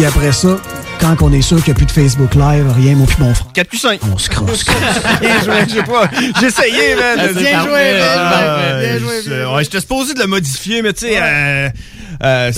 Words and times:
Puis 0.00 0.06
après 0.08 0.32
ça, 0.32 0.56
quand 0.98 1.14
on 1.20 1.30
est 1.30 1.42
sûr 1.42 1.58
qu'il 1.62 1.66
n'y 1.66 1.70
a 1.72 1.74
plus 1.74 1.84
de 1.84 1.90
Facebook 1.90 2.34
Live, 2.34 2.64
rien, 2.74 2.94
mon 2.96 3.04
puis 3.04 3.16
mon 3.18 3.34
frère. 3.34 3.52
4 3.52 3.68
plus 3.68 3.76
5. 3.76 4.00
On 4.10 4.16
se 4.16 4.30
crosse. 4.30 4.64
Bien 5.20 5.42
joué, 5.44 5.52
je 5.68 5.74
sais 5.74 5.82
pas. 5.82 6.08
J'ai 6.40 6.46
essayé, 6.46 6.94
man. 6.96 7.18
Ah, 7.18 7.26
Bien 7.38 7.60
joué, 7.62 7.92
man. 7.98 8.18
Ah, 8.18 8.78
Bien 8.80 8.98
joué, 8.98 9.08
je- 9.22 9.28
bien 9.28 9.44
joué. 9.44 9.54
ouais, 9.56 9.64
J'étais 9.64 9.80
supposé 9.80 10.14
de 10.14 10.20
le 10.20 10.26
modifier, 10.26 10.80
mais 10.80 10.94
tu 10.94 11.00
sais, 11.00 11.18
euh, 11.20 11.68
euh, 12.24 12.50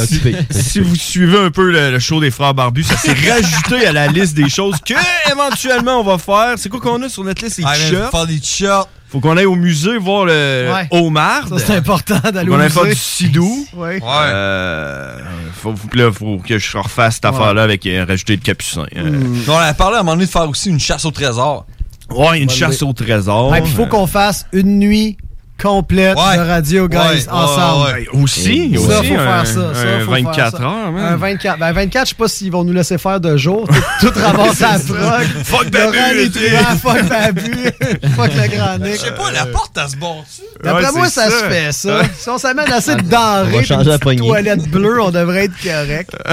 si, 0.53 0.79
vous 0.79 0.95
suivez 0.95 1.37
un 1.39 1.51
peu 1.51 1.69
le, 1.73 1.91
le 1.91 1.99
show 1.99 2.21
des 2.21 2.31
frères 2.31 2.55
barbus, 2.55 2.85
ça 2.85 2.97
s'est 2.97 3.13
rajouté 3.29 3.89
à 3.89 3.93
la 3.93 4.07
liste 4.07 4.35
des 4.35 4.49
choses 4.49 4.77
que 4.87 4.95
éventuellement 5.29 5.99
on 6.01 6.05
va 6.05 6.19
faire. 6.19 6.55
C'est 6.59 6.69
quoi 6.69 6.79
qu'on 6.79 7.03
a 7.03 7.09
sur 7.09 7.25
notre 7.25 7.43
liste? 7.45 7.59
Les 7.59 7.65
Ah, 7.67 7.75
t-shirts? 7.75 8.13
faire 8.13 8.27
des 8.29 8.39
t-shirts. 8.39 8.89
Faut 9.13 9.21
qu'on 9.21 9.37
aille 9.37 9.45
au 9.47 9.55
musée 9.57 9.99
voir 9.99 10.25
le 10.25 10.71
Ouais. 10.73 10.89
homard. 10.91 11.47
Ça, 11.49 11.59
c'est 11.59 11.75
important 11.77 12.19
d'aller 12.33 12.49
Faut 12.49 12.55
au 12.55 12.57
qu'on 12.57 12.63
aille 12.63 12.71
faire 12.71 12.83
musée. 12.85 12.95
du 12.95 13.01
sidou. 13.01 13.67
Ouais. 13.77 14.01
Euh, 14.03 15.19
faut, 15.55 15.75
là, 15.93 16.11
faut 16.11 16.39
que 16.39 16.59
je 16.59 16.77
refasse 16.79 17.15
cette 17.17 17.27
affaire-là 17.27 17.63
avec 17.63 17.87
euh, 17.87 18.05
rajouter 18.09 18.37
de 18.39 18.43
capucin. 18.43 18.85
Euh, 18.97 19.11
Hmm. 19.11 19.37
On 19.49 19.57
a 19.57 19.75
parlé 19.75 19.97
à 19.97 20.01
un 20.01 20.03
moment 20.03 20.15
donné 20.15 20.27
de 20.27 20.31
faire 20.31 20.49
aussi 20.49 20.71
une 20.71 20.81
chasse 20.81 21.05
au 21.05 21.11
trésor. 21.11 21.67
Ouais, 22.11 22.41
une 22.41 22.51
chasse 22.51 22.83
au 22.83 22.93
trésor. 22.93 23.51
Ouais, 23.51 23.61
il 23.65 23.71
faut 23.71 23.87
qu'on 23.87 24.07
fasse 24.07 24.47
une 24.53 24.79
nuit 24.79 25.17
complète 25.63 26.17
Ouais. 26.17 26.37
de 26.37 26.43
radio, 26.43 26.89
guys, 26.89 26.99
Ouais, 26.99 27.29
ensemble. 27.31 27.87
ouais. 27.87 27.93
Ouais, 28.13 28.23
aussi, 28.23 28.73
Ça, 28.75 28.81
aussi, 28.99 29.09
faut 29.09 29.15
un- 29.15 29.25
faire 29.25 29.47
ça. 29.47 29.75
ça 29.75 29.81
un 29.89 30.01
faut 30.05 30.11
24 30.11 30.35
faire 30.35 30.51
ça. 30.59 30.65
heures, 30.65 30.93
man. 30.93 31.05
Un 31.13 31.17
24. 31.17 31.59
Ben, 31.59 31.73
24, 31.73 32.05
je 32.05 32.09
sais 32.11 32.15
pas 32.17 32.29
s'ils 32.29 32.51
vont 32.53 32.65
nous 32.65 32.73
laisser 32.73 32.99
faire 32.99 33.21
de 33.21 33.37
jour. 33.37 33.69
Tout, 34.01 34.09
tout 34.11 34.19
ramasser 34.21 34.65
à 34.65 34.73
la 34.73 34.79
prog. 34.79 35.27
Fuck 35.45 35.71
truands, 35.71 36.77
fuck 36.83 37.09
Babu. 37.09 37.51
fuck 38.17 38.31
le 38.35 38.57
grand 38.57 38.79
Nick. 38.79 38.95
Je 38.95 38.99
sais 39.07 39.13
pas, 39.15 39.31
la 39.33 39.47
porte, 39.47 39.77
elle 39.83 39.89
se 39.91 39.97
bon-tu? 39.97 40.43
D'après 40.63 40.87
Ouais, 40.87 40.93
moi, 40.95 41.09
ça, 41.09 41.31
ça. 41.31 41.39
se 41.39 41.45
fait, 41.45 41.73
ça. 41.73 42.01
Si 42.19 42.29
on 42.29 42.39
s'amène 42.39 42.71
assez 42.73 42.95
de 42.97 43.03
On 43.03 43.09
va 43.09 43.45
denrées, 43.45 43.67
une 43.71 43.83
la 43.89 43.99
toilette 43.99 44.69
bleue, 44.71 45.01
on 45.03 45.11
devrait 45.11 45.45
être 45.45 45.63
correct. 45.63 46.11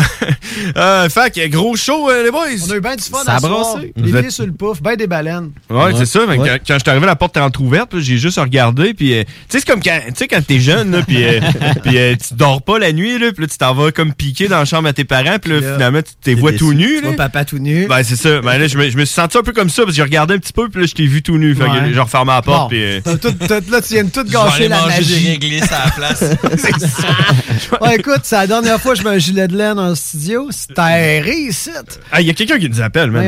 Euh, 0.75 1.07
fait 1.09 1.33
que 1.33 1.47
gros 1.47 1.75
show, 1.75 2.09
euh, 2.09 2.23
les 2.23 2.31
boys. 2.31 2.39
On 2.67 2.71
a 2.71 2.75
eu 2.75 2.81
bien 2.81 2.95
du 2.95 3.03
fun 3.03 3.19
Ça 3.25 3.35
à 3.35 3.39
soir. 3.39 3.77
Les 3.79 3.93
Vous 4.01 4.15
êtes- 4.15 4.21
pieds 4.23 4.29
sur 4.31 4.45
le 4.45 4.51
pouf, 4.51 4.81
ben 4.81 4.95
des 4.95 5.07
baleines. 5.07 5.51
Ouais, 5.69 5.91
c'est 5.97 6.05
ça. 6.05 6.19
Quand, 6.27 6.43
je 6.67 6.73
suis 6.79 6.89
arrivé, 6.89 7.05
la 7.05 7.15
porte 7.15 7.37
était 7.37 7.45
entrouverte, 7.45 7.89
puis 7.91 8.01
j'ai 8.03 8.17
juste 8.17 8.39
regardé, 8.39 8.93
puis 8.93 9.18
euh, 9.19 9.23
tu 9.23 9.31
sais, 9.49 9.59
c'est 9.59 9.65
comme 9.67 9.81
quand, 9.81 9.99
tu 10.07 10.13
sais, 10.15 10.27
quand 10.27 10.45
t'es 10.45 10.59
jeune, 10.59 10.91
là, 10.91 11.01
puis 11.07 11.23
euh, 11.23 11.39
puis, 11.83 11.97
euh, 11.97 12.15
tu 12.15 12.33
dors 12.33 12.61
pas 12.61 12.79
la 12.79 12.91
nuit, 12.91 13.17
là, 13.19 13.31
puis 13.31 13.43
là, 13.43 13.47
tu 13.47 13.57
t'en 13.57 13.73
vas 13.73 13.91
comme 13.91 14.13
piquer 14.13 14.47
dans 14.47 14.59
la 14.59 14.65
chambre 14.65 14.87
à 14.89 14.93
tes 14.93 15.03
parents, 15.05 15.37
puis 15.41 15.51
là, 15.51 15.59
Là, 15.59 15.73
finalement, 15.73 16.01
tu 16.01 16.11
t'es 16.21 16.33
vois 16.33 16.51
déçu. 16.51 16.63
tout 16.63 16.73
nu, 16.73 16.95
Tu 16.95 17.01
vois 17.01 17.11
là. 17.11 17.17
papa 17.17 17.45
tout 17.45 17.59
nu. 17.59 17.87
Ben, 17.87 18.03
c'est 18.03 18.15
ça. 18.15 18.41
Ben, 18.41 18.57
là, 18.57 18.67
je 18.67 18.77
me, 18.77 18.89
je 18.89 18.97
me 18.97 19.05
suis 19.05 19.13
senti 19.13 19.37
un 19.37 19.43
peu 19.43 19.51
comme 19.53 19.69
ça, 19.69 19.83
parce 19.83 19.91
que 19.91 19.95
j'ai 19.97 20.03
regardé 20.03 20.33
un 20.35 20.39
petit 20.39 20.53
peu, 20.53 20.69
puis 20.69 20.81
là, 20.81 20.87
je 20.87 20.93
t'ai 20.93 21.05
vu 21.05 21.21
tout 21.21 21.37
nu. 21.37 21.55
Fait 21.55 21.63
Ouais. 21.63 21.79
que 21.87 21.93
j'ai 21.93 21.99
refermé 21.99 22.31
la 22.31 22.41
porte, 22.41 22.63
Bon. 22.63 22.67
puis. 22.69 22.83
euh, 22.83 22.99
tout- 23.01 23.71
là, 23.71 23.81
tu 23.81 23.93
viens 23.93 24.03
de 24.03 24.09
tout 24.09 24.23
gâcher 24.23 24.67
la 24.67 24.85
magie. 24.85 25.29
réglisses 25.31 25.71
à 25.71 25.85
la 25.85 25.91
place. 25.91 26.23
Ouais, 27.81 27.95
écoute, 27.97 28.21
c'est 28.23 28.35
la 28.35 28.47
dernière 28.47 28.79
fois 28.81 28.93
que 28.93 28.99
je 28.99 29.03
mets 29.03 29.11
un 29.15 29.17
gilet 29.17 29.47
de 29.47 29.55
laine 29.57 29.79
en 29.79 29.93
studio. 29.95 30.47
C'est 30.51 30.77
aéré 30.79 31.33
ici. 31.49 31.69
Ah, 32.11 32.21
il 32.21 32.27
y 32.27 32.29
a 32.29 32.33
quelqu'un 32.33 32.57
qui 32.59 32.69
nous 32.69 32.81
appelle, 32.81 33.11
man. 33.11 33.23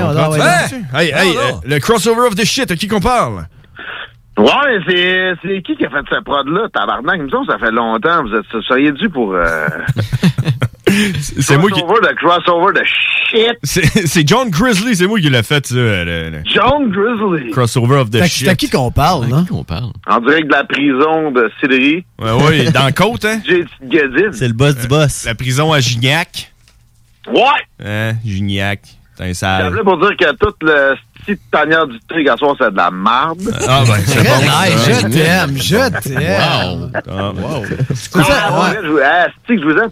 Hey, 0.93 1.07
hey, 1.15 1.35
euh, 1.37 1.51
le 1.63 1.79
crossover 1.79 2.27
of 2.27 2.35
the 2.35 2.45
shit, 2.45 2.69
à 2.71 2.75
qui 2.75 2.87
qu'on 2.87 2.99
parle? 2.99 3.47
Ouais, 4.37 4.79
c'est, 4.87 5.33
c'est 5.43 5.61
qui 5.61 5.75
qui 5.75 5.85
a 5.85 5.89
fait 5.89 5.97
cette 6.09 6.23
prod-là, 6.23 6.67
tabarnak? 6.73 7.15
Il 7.17 7.23
me 7.23 7.29
semble 7.29 7.45
que 7.47 7.53
ça 7.53 7.59
fait 7.59 7.71
longtemps. 7.71 8.23
Vous 8.23 8.33
êtes, 8.33 8.45
vous 8.53 8.61
seriez 8.63 8.91
dû 8.93 9.09
pour, 9.09 9.33
euh, 9.35 9.67
C'est 10.87 11.57
moi 11.57 11.69
qui. 11.69 11.81
crossover 11.81 12.01
de 12.01 12.15
crossover 12.15 12.73
de 12.79 12.83
shit. 12.85 13.57
C'est 13.63 14.07
c'est 14.07 14.27
John 14.27 14.49
Grizzly, 14.49 14.95
c'est 14.95 15.07
moi 15.07 15.19
qui 15.19 15.29
l'ai 15.29 15.43
fait, 15.43 15.65
ça. 15.65 15.75
le- 15.75 16.29
le 16.29 16.43
John 16.45 16.89
Grizzly. 16.91 17.51
crossover 17.51 17.97
of 17.97 18.09
the 18.09 18.17
C'est 18.17 18.21
à 18.23 18.51
shit. 18.51 18.57
qui 18.57 18.69
qu'on 18.69 18.91
parle, 18.91 19.27
non? 19.27 19.45
On 19.51 19.63
parle? 19.63 19.91
En 20.07 20.19
direct 20.19 20.47
de 20.47 20.51
la 20.53 20.63
prison 20.65 21.31
de 21.31 21.49
Sillery. 21.59 22.03
Ouais, 22.19 22.31
ouais, 22.31 22.71
dans 22.71 22.83
la 22.85 22.91
côte, 22.91 23.23
hein? 23.25 23.39
J. 23.47 23.63
Guedin. 23.83 24.31
C'est 24.33 24.47
le 24.47 24.53
boss 24.53 24.75
du 24.75 24.87
boss. 24.87 25.25
La 25.25 25.35
prison 25.35 25.71
à 25.71 25.79
Gignac. 25.79 26.51
Ouais! 27.27 27.41
Hein, 27.85 28.13
Gignac. 28.25 28.79
C'est 29.15 29.23
un 29.23 29.27
J'ai 29.27 29.33
sale. 29.33 29.79
pour 29.83 29.97
dire 29.99 30.17
que 30.17 30.35
toute 30.35 30.57
le 30.63 30.95
petite 31.25 31.41
tanière 31.51 31.87
du 31.87 31.99
truc 32.07 32.27
à 32.27 32.35
soir, 32.37 32.55
c'est 32.59 32.71
de 32.71 32.77
la 32.77 32.91
marde. 32.91 33.41
Ah, 33.67 33.83
ben, 33.87 33.95
c'est 34.05 34.23
bon. 34.23 34.29
ça. 34.29 34.93
je 35.01 35.07
t'aime, 35.07 35.57
je 35.57 36.09
t'aime. 36.09 36.91
Ah, 37.09 37.31
wow. 37.31 37.63
C'est 37.93 38.21
ça, 38.23 38.23
Ah, 38.47 38.61
ouais, 38.71 38.77
je 38.83 38.87
vous, 38.87 38.99
ah, 39.03 39.27
c'est 39.47 39.55
que 39.55 39.61
je 39.61 39.65
vous 39.67 39.77
aime? 39.77 39.89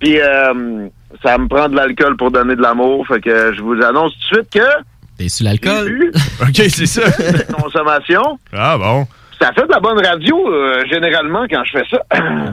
Puis, 0.00 0.20
euh, 0.20 0.88
ça 1.22 1.36
me 1.38 1.46
prend 1.48 1.68
de 1.68 1.76
l'alcool 1.76 2.16
pour 2.16 2.30
donner 2.30 2.56
de 2.56 2.62
l'amour. 2.62 3.06
Fait 3.06 3.20
que 3.20 3.52
je 3.54 3.60
vous 3.60 3.74
annonce 3.82 4.12
tout 4.12 4.36
de 4.36 4.40
suite 4.40 4.50
que 4.54 4.68
T'es 5.18 5.28
sur 5.28 5.44
l'alcool? 5.44 6.10
Ok, 6.42 6.54
c'est 6.70 6.86
ça. 6.86 7.02
consommation. 7.52 8.38
Ah, 8.52 8.78
bon. 8.78 9.06
Ça 9.40 9.52
fait 9.54 9.62
de 9.62 9.70
la 9.72 9.80
bonne 9.80 10.04
radio, 10.04 10.36
euh, 10.52 10.84
généralement, 10.90 11.46
quand 11.50 11.62
je 11.64 11.78
fais 11.78 11.84
ça. 11.90 12.02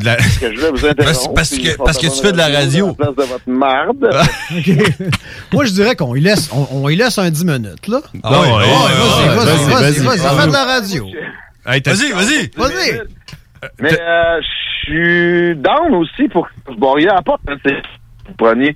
La- 0.04 0.16
Parce 0.18 0.38
que 0.38 0.52
je 0.54 0.60
voulais 0.60 0.72
vous 0.72 0.86
interrompre. 0.86 1.34
Parce- 1.34 1.50
que- 1.58 1.78
parce 1.78 1.98
que 1.98 2.08
tu 2.08 2.22
fais 2.22 2.32
de 2.32 2.38
la 2.38 2.48
radio. 2.48 2.94
Place 2.94 3.10
de 3.16 3.24
votre 3.24 3.50
marde. 3.50 4.10
Ok. 4.58 5.10
Moi, 5.54 5.66
je 5.66 5.72
dirais 5.74 5.96
qu'on 5.96 6.16
y 6.16 6.22
laisse, 6.22 6.50
on, 6.54 6.68
on 6.84 6.90
y 6.90 6.96
laisse 6.96 7.18
un 7.18 7.30
10 7.30 7.44
minutes, 7.46 7.88
là. 7.88 8.00
Ah 8.24 8.30
Non, 8.32 8.40
ouais, 8.42 8.48
ouais, 8.48 8.54
ouais, 8.54 8.62
Ouais, 8.62 8.64
ouais, 8.64 9.36
vas-y, 9.36 9.46
vas-y, 9.46 10.04
vas-y, 10.04 10.18
vas-y. 10.20 10.40
fais 10.42 10.48
de 10.48 10.54
la 10.54 10.66
radio. 10.66 11.08
Hey, 11.66 11.82
t'as- 11.82 11.92
Vas-y, 11.94 12.12
vas-y. 12.14 12.52
Vas-y. 12.56 13.02
Mais 13.82 14.00
euh, 14.00 14.40
je 14.42 14.86
suis 14.86 15.56
down 15.58 15.94
aussi 15.96 16.30
pour 16.30 16.48
que 16.48 16.54
vous 16.72 16.78
boiriez 16.78 17.10
à 17.10 17.16
la 17.16 17.22
porte. 17.22 17.42
hein, 17.50 17.58
c'est- 17.66 17.82
Vous 18.28 18.34
preniez 18.38 18.76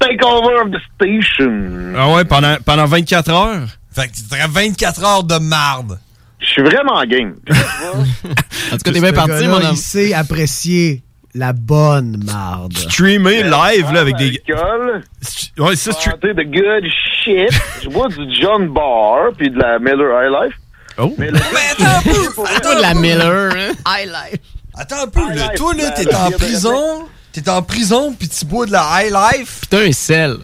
Take 0.00 0.24
over 0.24 0.62
of 0.64 0.70
the 0.72 0.78
station. 0.96 1.92
Ah 1.96 2.10
ouais, 2.12 2.24
pendant, 2.24 2.56
pendant 2.66 2.86
24 2.86 3.30
heures? 3.30 3.60
Fait 3.94 4.08
que 4.08 4.14
tu 4.14 4.22
te 4.24 4.34
24 4.50 5.04
heures 5.04 5.22
de 5.22 5.38
marde. 5.38 5.98
Je 6.42 6.46
suis 6.46 6.62
vraiment 6.62 7.02
game. 7.04 7.34
En 8.72 8.76
tout 8.76 8.82
cas, 8.84 8.92
t'es 8.92 9.00
bien 9.00 9.12
parti, 9.12 9.46
mon 9.46 9.56
homme. 9.56 9.68
Il 9.72 9.76
sait 9.76 10.14
apprécier 10.14 11.02
la 11.34 11.52
bonne 11.52 12.22
marde. 12.24 12.76
Streamer 12.76 13.42
live, 13.42 13.92
là, 13.92 14.00
avec 14.00 14.16
des. 14.16 14.40
Alcool, 14.48 15.02
Ouais, 15.58 15.76
ça, 15.76 15.92
chanter 15.92 16.34
de 16.34 16.42
good 16.42 16.90
shit. 17.22 17.50
Je 17.82 17.88
bois 17.88 18.08
du 18.08 18.34
John 18.40 18.68
Barr 18.68 19.30
puis 19.36 19.50
de 19.50 19.58
la 19.58 19.78
Miller 19.78 20.10
High 20.22 20.30
Life. 20.44 20.54
Oh. 20.98 21.14
Mais 21.18 21.28
attends 21.28 21.98
un 21.98 22.02
peu. 22.02 22.32
Pas 22.34 22.48
Attends 22.56 22.76
de 22.76 22.82
la. 22.82 22.94
Miller, 22.94 23.52
hein? 23.56 23.72
Attends 24.74 25.02
un 25.04 25.06
peu. 25.08 25.20
là. 25.34 25.46
High 25.52 25.56
Toi, 25.56 25.74
là, 25.74 25.84
life, 25.84 25.94
t'es 26.08 26.14
en 26.14 26.30
prison. 26.32 27.08
T'es 27.32 27.48
en 27.48 27.62
prison, 27.62 28.14
puis 28.18 28.28
tu 28.28 28.44
bois 28.44 28.66
de 28.66 28.72
la 28.72 28.86
high 29.04 29.12
life. 29.12 29.60
Putain, 29.62 29.88
un 29.88 29.92
sel. 29.92 30.36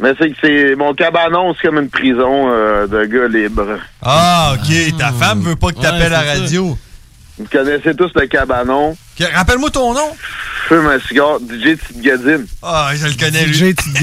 Mais 0.00 0.12
c'est 0.18 0.30
que 0.30 0.36
c'est 0.40 0.76
mon 0.76 0.94
cabanon, 0.94 1.54
c'est 1.54 1.66
comme 1.68 1.78
une 1.78 1.88
prison 1.90 2.48
euh, 2.52 2.86
de 2.86 3.04
gars 3.06 3.26
libres. 3.28 3.78
Ah, 4.02 4.54
OK. 4.54 4.96
Ta 4.96 5.10
femme 5.12 5.40
veut 5.42 5.56
pas 5.56 5.70
que 5.72 5.76
Ouais, 5.78 5.82
t'appelles 5.82 6.14
à 6.14 6.22
la 6.24 6.30
c'est 6.34 6.36
ça. 6.36 6.42
radio. 6.42 6.78
Vous 7.38 7.46
connaissez 7.50 7.94
tous 7.94 8.10
le 8.14 8.26
cabanon. 8.26 8.96
Rappelle-moi 9.34 9.70
ton 9.70 9.94
nom. 9.94 10.10
Fume 10.68 10.86
un 10.86 10.98
cigare, 11.00 11.38
DJ 11.40 11.76
Tite 11.78 12.48
Ah, 12.62 12.90
je 12.94 13.06
le 13.06 13.14
connais, 13.14 13.44
lui. 13.46 13.54
DJ 13.54 13.74
petite 13.74 14.02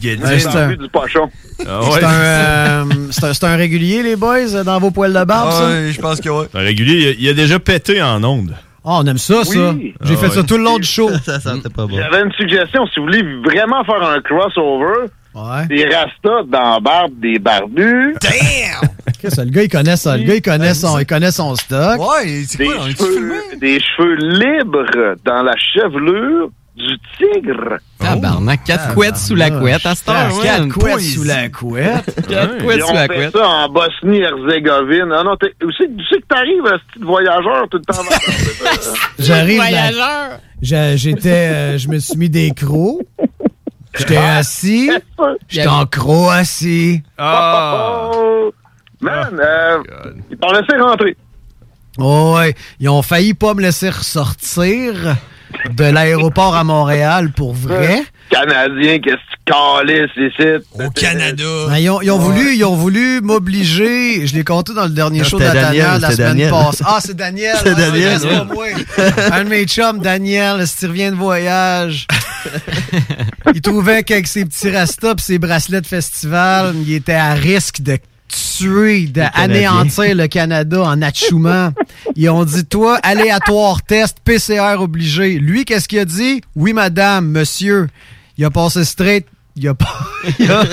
guédine. 0.00 0.24
Ouais, 0.26 0.38
c'est 0.38 0.48
un- 0.48 0.68
du 0.74 0.88
pochon. 0.88 1.30
Ah 1.66 1.80
C'est 1.82 1.90
ouais. 1.94 2.04
un, 2.04 2.10
euh, 2.12 2.84
c'est 3.10 3.24
un, 3.24 3.34
c'est 3.34 3.44
un 3.44 3.56
régulier, 3.56 4.02
les 4.02 4.16
boys, 4.16 4.62
dans 4.64 4.78
vos 4.80 4.90
poils 4.90 5.12
de 5.14 5.24
barbe, 5.24 5.50
Ah, 5.52 5.58
ça? 5.58 5.66
ouais, 5.68 5.92
je 5.92 6.00
pense 6.00 6.20
que 6.20 6.28
ouais. 6.28 6.46
Un 6.54 6.60
régulier, 6.60 6.98
il 6.98 7.06
a, 7.08 7.10
il 7.20 7.28
a 7.30 7.34
déjà 7.34 7.58
pété 7.58 8.02
en 8.02 8.22
onde. 8.24 8.54
Ah, 8.88 9.00
on 9.02 9.04
aime 9.06 9.18
ça, 9.18 9.42
ça. 9.44 9.72
Oui. 9.72 9.94
J'ai 10.00 10.14
Ah 10.14 10.16
fait 10.16 10.30
ça 10.30 10.40
ouais. 10.40 10.46
tout 10.46 10.56
le 10.56 10.62
long 10.62 10.78
du 10.78 10.86
show. 10.86 11.10
Ça 11.24 11.40
sentait 11.40 11.68
pas 11.70 11.86
bon. 11.86 11.96
J'avais 11.96 12.22
une 12.22 12.32
suggestion. 12.32 12.86
Si 12.86 13.00
vous 13.00 13.06
voulez 13.06 13.22
vraiment 13.44 13.82
faire 13.84 14.00
un 14.02 14.20
crossover, 14.20 15.08
Ouais. 15.34 15.66
des 15.66 15.84
rastas 15.84 16.44
dans 16.48 16.74
la 16.74 16.80
barbe 16.80 17.12
des 17.20 17.38
barbus, 17.38 18.14
Damn! 18.22 18.88
Qu'est-ce 19.20 19.36
que 19.36 19.40
Le 19.42 19.50
gars, 19.50 19.62
il 19.64 19.68
connaît 19.68 19.96
ça? 19.96 20.16
Le 20.16 20.22
gars, 20.22 20.34
il 20.36 20.40
connaît 20.42 20.72
son, 20.72 20.98
il 20.98 21.04
connaît 21.04 21.30
son 21.30 21.54
stock. 21.56 21.98
Ouais, 22.00 22.44
c'est 22.46 22.58
Des 22.58 22.66
cheveux, 22.96 23.42
des 23.60 23.78
cheveux 23.80 24.14
libres 24.16 24.86
dans 25.24 25.42
la 25.42 25.54
chevelure 25.58 26.48
du 26.76 26.98
tigre. 27.16 27.78
Tabarnak, 27.98 28.64
quatre 28.64 28.94
couettes 28.94 29.16
sous 29.16 29.34
la 29.34 29.50
couette 29.50 29.86
à 29.86 29.94
cette 29.94 30.08
heure. 30.08 30.42
Quatre 30.42 30.68
couettes 30.68 31.00
sous 31.00 31.24
la 31.24 31.48
couette. 31.48 32.26
Quatre 32.28 32.62
couettes 32.62 32.82
sous 32.82 32.94
la 32.94 33.06
fait 33.06 33.14
couette. 33.14 33.32
ça 33.36 33.48
en 33.48 33.68
Bosnie-Herzégovine. 33.70 35.12
Ah 35.12 35.22
non, 35.24 35.32
où 35.32 35.70
c'est 35.78 35.86
que 35.88 36.26
t'arrives, 36.28 36.62
ce 36.64 36.98
petit 36.98 37.04
voyageur, 37.04 37.66
tout 37.70 37.78
le 37.78 37.84
temps? 37.84 38.02
J'arrive. 39.18 39.56
Voyageur. 39.56 40.38
J'étais, 40.60 41.30
euh, 41.30 41.78
je 41.78 41.88
me 41.88 41.98
suis 41.98 42.18
mis 42.18 42.28
des 42.28 42.50
crocs. 42.50 43.00
J'étais 43.96 44.16
assis. 44.18 44.90
J'étais 45.48 45.68
en 45.68 45.86
croc 45.86 46.30
assis. 46.32 47.02
Oh, 47.18 48.52
man, 49.00 49.40
euh, 49.42 49.78
ils 50.30 50.36
t'ont 50.36 50.52
laissé 50.52 50.76
rentrer. 50.78 51.16
Oh, 51.98 52.34
ouais. 52.36 52.54
Ils 52.80 52.90
ont 52.90 53.00
failli 53.00 53.32
pas 53.32 53.54
me 53.54 53.62
laisser 53.62 53.88
ressortir 53.88 55.16
de 55.70 55.84
l'aéroport 55.84 56.54
à 56.56 56.64
Montréal 56.64 57.30
pour 57.34 57.54
vrai? 57.54 58.02
Canadien, 58.30 58.98
qu'est-ce 58.98 59.14
que 59.14 59.20
tu 59.46 59.52
calisses 59.52 60.32
ici? 60.34 60.64
Au 60.84 60.90
Canada. 60.90 61.44
Ben, 61.68 61.78
ils, 61.78 61.88
ont, 61.90 62.02
ils 62.02 62.10
ont 62.10 62.18
voulu, 62.18 62.56
ils 62.56 62.64
ont 62.64 62.74
voulu 62.74 63.20
m'obliger. 63.22 64.26
Je 64.26 64.34
l'ai 64.34 64.42
compté 64.44 64.74
dans 64.74 64.84
le 64.84 64.90
dernier 64.90 65.20
Non, 65.20 65.24
show 65.24 65.38
d'Atania 65.38 65.62
Daniel, 65.64 66.00
la 66.00 66.10
semaine 66.10 66.28
Daniel. 66.28 66.50
passée. 66.50 66.84
Ah, 66.86 66.98
c'est 67.00 67.16
Daniel. 67.16 67.56
C'est 67.62 67.70
Ah, 67.70 67.74
Daniel, 67.74 68.18
moi. 68.52 68.66
Un 69.32 69.44
de 69.44 69.48
mes 69.48 69.64
chums, 69.66 70.00
Daniel, 70.00 70.66
s'il 70.66 70.88
revient 70.88 71.10
de 71.10 71.16
voyage. 71.16 72.06
il 73.54 73.60
trouvait 73.60 74.02
qu'avec 74.02 74.26
ses 74.26 74.44
petits 74.44 74.70
rastas 74.70 75.12
et 75.18 75.20
ses 75.22 75.38
bracelets 75.38 75.80
de 75.80 75.86
festival, 75.86 76.74
il 76.76 76.92
était 76.94 77.12
à 77.12 77.34
risque 77.34 77.80
de 77.80 77.98
tuer, 78.28 79.06
d'anéantir 79.06 80.14
le 80.14 80.26
Canada 80.26 80.82
en 80.82 81.02
achouement. 81.02 81.72
Ils 82.16 82.30
ont 82.30 82.44
dit, 82.44 82.64
toi, 82.64 82.98
aléatoire 83.02 83.82
test, 83.82 84.18
PCR 84.24 84.76
obligé. 84.78 85.38
Lui, 85.38 85.64
qu'est-ce 85.64 85.88
qu'il 85.88 85.98
a 85.98 86.04
dit? 86.04 86.40
Oui, 86.54 86.72
madame, 86.72 87.28
monsieur. 87.28 87.88
Il 88.38 88.44
a 88.44 88.50
passé 88.50 88.84
straight. 88.84 89.26
Il 89.58 89.66
a, 89.68 89.74
pas, 89.74 89.86
il, 90.38 90.52
a, 90.52 90.64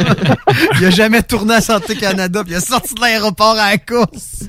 il 0.80 0.86
a 0.86 0.90
jamais 0.90 1.22
tourné 1.24 1.56
à 1.56 1.62
Santé 1.62 1.96
Canada, 1.96 2.44
puis 2.44 2.52
il 2.52 2.58
a 2.58 2.60
sorti 2.60 2.94
de 2.96 3.00
l'aéroport 3.02 3.56
à 3.58 3.72
la 3.72 3.78
course. 3.78 4.44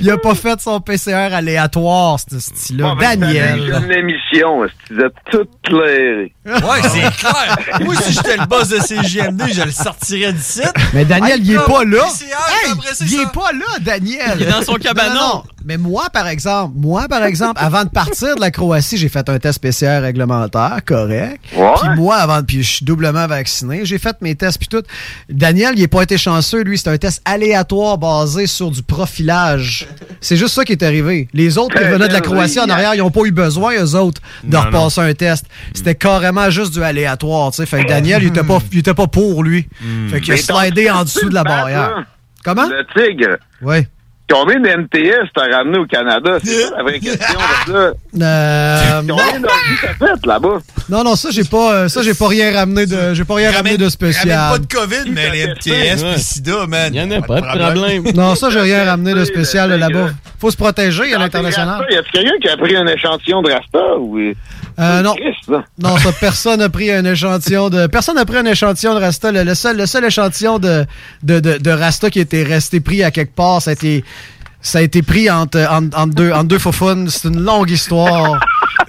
Il 0.00 0.10
a 0.10 0.16
pas 0.16 0.34
fait 0.34 0.58
son 0.60 0.80
PCR 0.80 1.34
aléatoire, 1.34 2.18
ce 2.18 2.38
style-là. 2.40 2.84
Bon, 2.88 2.96
ben, 2.96 3.20
Daniel. 3.20 3.70
t'avais 3.70 3.84
une 3.84 3.92
émission, 4.10 4.62
tu 4.86 4.94
disais 4.94 5.08
tout 5.30 5.46
clairé. 5.64 6.32
Ouais, 6.46 6.82
c'est 6.82 7.14
clair. 7.16 7.58
Moi, 7.82 7.94
si 7.96 8.12
j'étais 8.14 8.36
le 8.38 8.46
boss 8.46 8.68
de 8.70 8.80
CGMD, 8.80 9.42
je 9.52 9.62
le 9.64 9.70
sortirais 9.70 10.32
d'ici. 10.32 10.62
Mais 10.94 11.04
Daniel, 11.04 11.40
il 11.42 11.52
est 11.52 11.56
pas 11.66 11.84
là. 11.84 12.04
PCR, 12.04 12.26
Hey, 12.64 12.72
après, 12.72 12.88
c'est 12.94 13.04
il 13.04 13.10
ça. 13.10 13.22
est 13.22 13.32
pas 13.32 13.52
là, 13.52 13.78
Daniel. 13.80 14.32
Il 14.36 14.42
est 14.46 14.50
dans 14.50 14.62
son 14.62 14.74
cabanon. 14.76 15.14
Non, 15.14 15.20
non, 15.20 15.34
non. 15.34 15.42
Mais 15.64 15.76
moi, 15.78 16.06
par 16.12 16.26
exemple, 16.26 16.72
moi, 16.76 17.06
par 17.08 17.22
exemple, 17.22 17.60
avant 17.62 17.84
de 17.84 17.88
partir 17.90 18.34
de 18.34 18.40
la 18.40 18.50
Croatie, 18.50 18.96
j'ai 18.96 19.08
fait 19.08 19.28
un 19.28 19.38
test 19.38 19.60
PCR 19.60 20.00
réglementaire, 20.02 20.78
correct. 20.84 21.40
Ouais. 21.54 21.70
Puis 21.80 21.88
moi, 21.96 22.16
avant, 22.16 22.42
puis 22.42 22.62
je 22.64 22.70
suis 22.76 22.84
doublement 22.84 23.26
vacciné, 23.42 23.84
j'ai 23.84 23.98
fait 23.98 24.16
mes 24.20 24.34
tests 24.34 24.58
puis 24.58 24.68
tout. 24.68 24.82
Daniel, 25.28 25.72
il 25.76 25.82
est 25.82 25.88
pas 25.88 26.02
été 26.02 26.16
chanceux, 26.16 26.62
lui, 26.62 26.78
c'est 26.78 26.88
un 26.88 26.96
test 26.98 27.20
aléatoire 27.24 27.98
basé 27.98 28.46
sur 28.46 28.70
du 28.70 28.82
profilage. 28.82 29.88
C'est 30.20 30.36
juste 30.36 30.54
ça 30.54 30.64
qui 30.64 30.72
est 30.72 30.82
arrivé. 30.82 31.28
Les 31.32 31.58
autres 31.58 31.74
qui 31.74 31.82
Très 31.82 31.90
venaient 31.92 32.08
de 32.08 32.12
la 32.12 32.20
Croatie 32.20 32.60
en 32.60 32.68
arrière, 32.68 32.94
ils 32.94 33.02
ont 33.02 33.10
pas 33.10 33.22
eu 33.24 33.32
besoin, 33.32 33.74
eux 33.82 33.94
autres, 33.96 34.20
de 34.44 34.54
Non, 34.54 34.62
repasser 34.62 35.00
un 35.00 35.14
test. 35.14 35.46
C'était 35.74 35.94
carrément 35.96 36.48
juste 36.50 36.72
du 36.72 36.82
aléatoire, 36.82 37.50
tu 37.50 37.56
sais. 37.56 37.66
Fait 37.66 37.82
que 37.82 37.88
Daniel, 37.88 38.22
il 38.22 38.28
était 38.28 38.44
pas, 38.44 38.58
il 38.72 38.78
était 38.78 38.94
pas 38.94 39.06
pour 39.08 39.42
lui. 39.42 39.68
Fait 40.08 40.20
qu'il 40.20 40.32
a 40.34 40.36
slidé 40.36 40.88
en 40.90 41.02
dessous 41.04 41.28
de 41.28 41.34
la 41.34 41.42
barrière. 41.44 41.96
là. 41.96 42.04
Comment? 42.44 42.66
Le 42.68 42.84
tigre. 42.94 43.36
Oui. 43.60 43.78
Combien 44.32 44.60
de 44.60 44.68
MTS 44.68 45.28
t'as 45.34 45.56
ramené 45.56 45.78
au 45.78 45.86
Canada? 45.86 46.38
C'est 46.42 46.62
ça 46.62 46.76
la 46.76 46.82
vraie 46.82 47.00
question 47.00 47.38
de 47.68 47.72
ça. 47.72 48.24
Euh, 48.26 49.00
Combien 49.00 49.40
d'ordi 49.40 49.74
t'as 49.82 50.06
fait 50.06 50.26
là-bas? 50.26 50.58
Non, 50.88 51.04
non, 51.04 51.16
ça, 51.16 51.28
j'ai 51.30 51.44
pas, 51.44 51.72
euh, 51.74 51.88
ça, 51.88 52.02
j'ai 52.02 52.14
pas 52.14 52.28
rien 52.28 52.52
ramené 52.52 52.86
de, 52.86 53.14
j'ai 53.14 53.24
pas 53.24 53.34
rien 53.34 53.52
ramené 53.52 53.76
de 53.76 53.88
spécial. 53.88 54.50
pas 54.52 54.58
de 54.58 54.66
COVID, 54.66 55.10
mais 55.10 55.30
les 55.30 55.46
MTS 55.48 56.02
Ouais. 56.02 56.14
pis 56.14 56.20
SIDA, 56.20 56.66
man. 56.66 56.92
Il 56.94 57.00
y 57.00 57.02
en 57.02 57.10
a 57.10 57.22
pas 57.22 57.40
de 57.40 57.46
problème. 57.46 58.04
Non, 58.14 58.34
ça, 58.34 58.48
j'ai 58.50 58.60
rien 58.60 58.84
ramené 58.84 59.14
de 59.14 59.24
spécial 59.24 59.70
là-bas. 59.78 60.10
Faut 60.40 60.50
se 60.50 60.56
protéger 60.56 61.14
à 61.14 61.18
l'international. 61.18 61.84
Y 61.90 61.96
a 61.96 62.02
quelqu'un 62.02 62.38
qui 62.40 62.48
a 62.48 62.56
pris 62.56 62.74
un 62.76 62.86
échantillon 62.86 63.42
de 63.42 63.50
Rasta 63.52 63.98
ou. 63.98 64.18
Euh, 64.78 65.02
non. 65.02 65.14
Christ, 65.14 65.38
ça. 65.46 65.64
Non, 65.78 65.96
ça, 65.98 66.10
personne 66.20 66.60
n'a 66.60 66.68
pris 66.68 66.90
un 66.90 67.04
échantillon 67.04 67.68
de. 67.70 67.86
Personne 67.86 68.16
n'a 68.16 68.24
pris 68.24 68.38
un 68.38 68.46
échantillon 68.46 68.94
de 68.94 69.00
Rasta. 69.00 69.32
Le, 69.32 69.42
le 69.44 69.54
seul, 69.54 69.76
le 69.76 69.86
seul 69.86 70.04
échantillon 70.04 70.58
de, 70.58 70.84
de, 71.22 71.40
de, 71.40 71.58
de 71.58 71.70
Rasta 71.70 72.10
qui 72.10 72.20
était 72.20 72.42
resté 72.42 72.80
pris 72.80 73.02
à 73.02 73.10
quelque 73.10 73.34
part, 73.34 73.60
ça 73.62 73.70
a 73.70 73.72
été. 73.74 74.04
Ça 74.64 74.78
a 74.78 74.82
été 74.82 75.02
pris 75.02 75.28
entre, 75.28 75.58
entre, 75.68 75.98
entre 75.98 76.14
deux, 76.14 76.30
entre 76.30 76.44
deux 76.44 76.58
faufounes. 76.60 77.08
C'est 77.08 77.26
une 77.26 77.42
longue 77.42 77.68
histoire. 77.68 78.38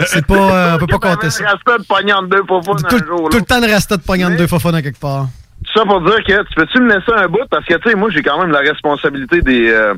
C'est 0.05 0.23
pas. 0.25 0.35
euh, 0.35 0.75
on 0.75 0.77
peut 0.77 0.85
pas 0.99 0.99
compter 0.99 1.31
ça. 1.31 1.43
Rasta 1.45 1.79
de 1.79 1.83
pognon 1.85 2.21
de 2.21 2.27
deux 2.27 2.43
pauvres 2.43 2.75
Tout, 2.75 2.95
un 2.95 3.05
jour. 3.05 3.29
tout 3.29 3.37
le 3.39 3.43
temps 3.43 3.59
de 3.59 3.67
Rasta 3.71 3.97
de 3.97 4.03
pognant 4.03 4.29
de 4.29 4.35
deux 4.35 4.45
faufounes 4.47 4.75
à 4.75 4.81
quelque 4.83 4.99
part. 4.99 5.27
Ça 5.73 5.83
pour 5.85 5.99
dire 6.01 6.17
que 6.27 6.43
tu 6.47 6.53
peux-tu 6.55 6.79
me 6.79 6.89
laisser 6.93 7.11
un 7.15 7.27
bout? 7.27 7.39
Parce 7.49 7.65
que, 7.65 7.73
tu 7.73 7.89
sais, 7.89 7.95
moi, 7.95 8.09
j'ai 8.13 8.21
quand 8.21 8.39
même 8.39 8.51
la 8.51 8.59
responsabilité 8.59 9.41
des, 9.41 9.69
euh, 9.71 9.93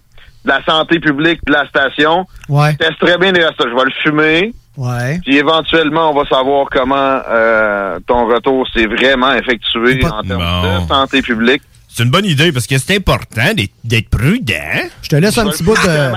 de 0.46 0.50
la 0.50 0.64
santé 0.64 1.00
publique 1.02 1.42
de 1.46 1.52
la 1.52 1.68
station. 1.68 2.26
Ouais. 2.48 2.72
Je 2.74 2.78
teste 2.78 3.00
très 3.02 3.18
bien 3.18 3.34
les 3.34 3.44
restos. 3.44 3.66
Je 3.70 3.76
vais 3.76 3.84
le 3.84 3.92
fumer. 4.02 4.54
Ouais. 4.78 5.20
Puis 5.26 5.38
éventuellement, 5.38 6.12
on 6.12 6.14
va 6.14 6.26
savoir 6.28 6.68
comment 6.72 7.22
euh, 7.30 7.98
ton 8.08 8.28
retour 8.28 8.68
s'est 8.74 8.88
vraiment 8.88 9.34
effectué 9.34 10.00
pas- 10.00 10.12
en 10.20 10.22
termes 10.24 10.44
Bon. 10.62 10.82
de 10.84 10.88
santé 10.88 11.22
publique. 11.22 11.62
C'est 11.88 12.04
une 12.04 12.10
bonne 12.10 12.26
idée 12.26 12.52
parce 12.52 12.68
que 12.68 12.78
c'est 12.78 12.98
important 12.98 13.54
d'être- 13.84 14.10
prudent. 14.10 14.54
Je 15.02 15.08
te 15.10 15.16
laisse 15.16 15.38
un 15.38 15.48
petit 15.50 15.64
bout 15.64 15.76
de. 15.76 16.12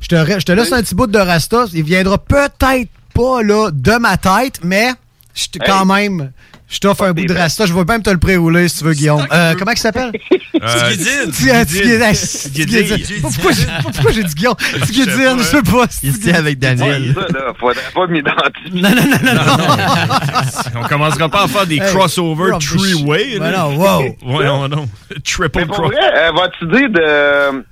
Je 0.00 0.06
te, 0.06 0.14
je 0.40 0.44
te 0.44 0.52
laisse 0.52 0.72
un 0.72 0.80
petit 0.82 0.94
bout 0.94 1.08
de 1.08 1.18
Rasta. 1.18 1.64
Il 1.74 1.82
viendra 1.82 2.18
peut-être 2.18 2.88
pas 3.14 3.42
là 3.42 3.70
de 3.72 3.98
ma 3.98 4.16
tête, 4.16 4.60
mais 4.62 4.90
je 5.34 5.46
te- 5.48 5.58
quand 5.64 5.84
même, 5.84 6.30
je 6.68 6.78
t'offre 6.78 7.04
un 7.04 7.12
bout 7.12 7.24
de 7.24 7.32
Rasta. 7.34 7.66
Je 7.66 7.72
vais 7.72 7.84
même 7.84 8.02
te 8.02 8.10
le 8.10 8.18
prérouler 8.18 8.68
si 8.68 8.78
tu 8.78 8.84
veux, 8.84 8.92
Guillaume. 8.92 9.26
Euh, 9.32 9.54
comment 9.58 9.72
il 9.72 9.78
s'appelle? 9.78 10.12
Tigidine. 11.32 11.32
Pourquoi 13.22 14.12
j'ai 14.12 14.24
dit 14.24 14.34
Guillaume? 14.34 14.56
Tigidine, 14.86 15.38
je 15.38 15.42
sais 15.44 15.62
pas. 15.62 15.84
Il 16.02 16.16
était 16.16 16.34
avec 16.34 16.58
Daniel. 16.58 17.14
Faudrait 17.58 17.82
pas 17.94 18.06
m'identifier. 18.06 18.80
Non, 18.82 18.90
non, 18.90 19.02
non, 19.22 19.34
non. 19.34 20.80
On 20.80 20.88
commencera 20.88 21.28
pas 21.28 21.44
à 21.44 21.48
faire 21.48 21.66
des 21.66 21.78
crossover 21.78 22.52
three-way. 22.60 23.38
Ben 23.38 23.52
non, 23.52 23.76
wow. 23.76 24.02
Ouais, 24.38 24.44
non, 24.44 24.68
non. 24.68 24.88
Triple 25.24 25.66
cross. 25.66 25.90
vrai, 25.92 25.96
euh, 26.16 26.30
votre 26.32 26.62
idée 26.62 26.88
de, 26.88 27.64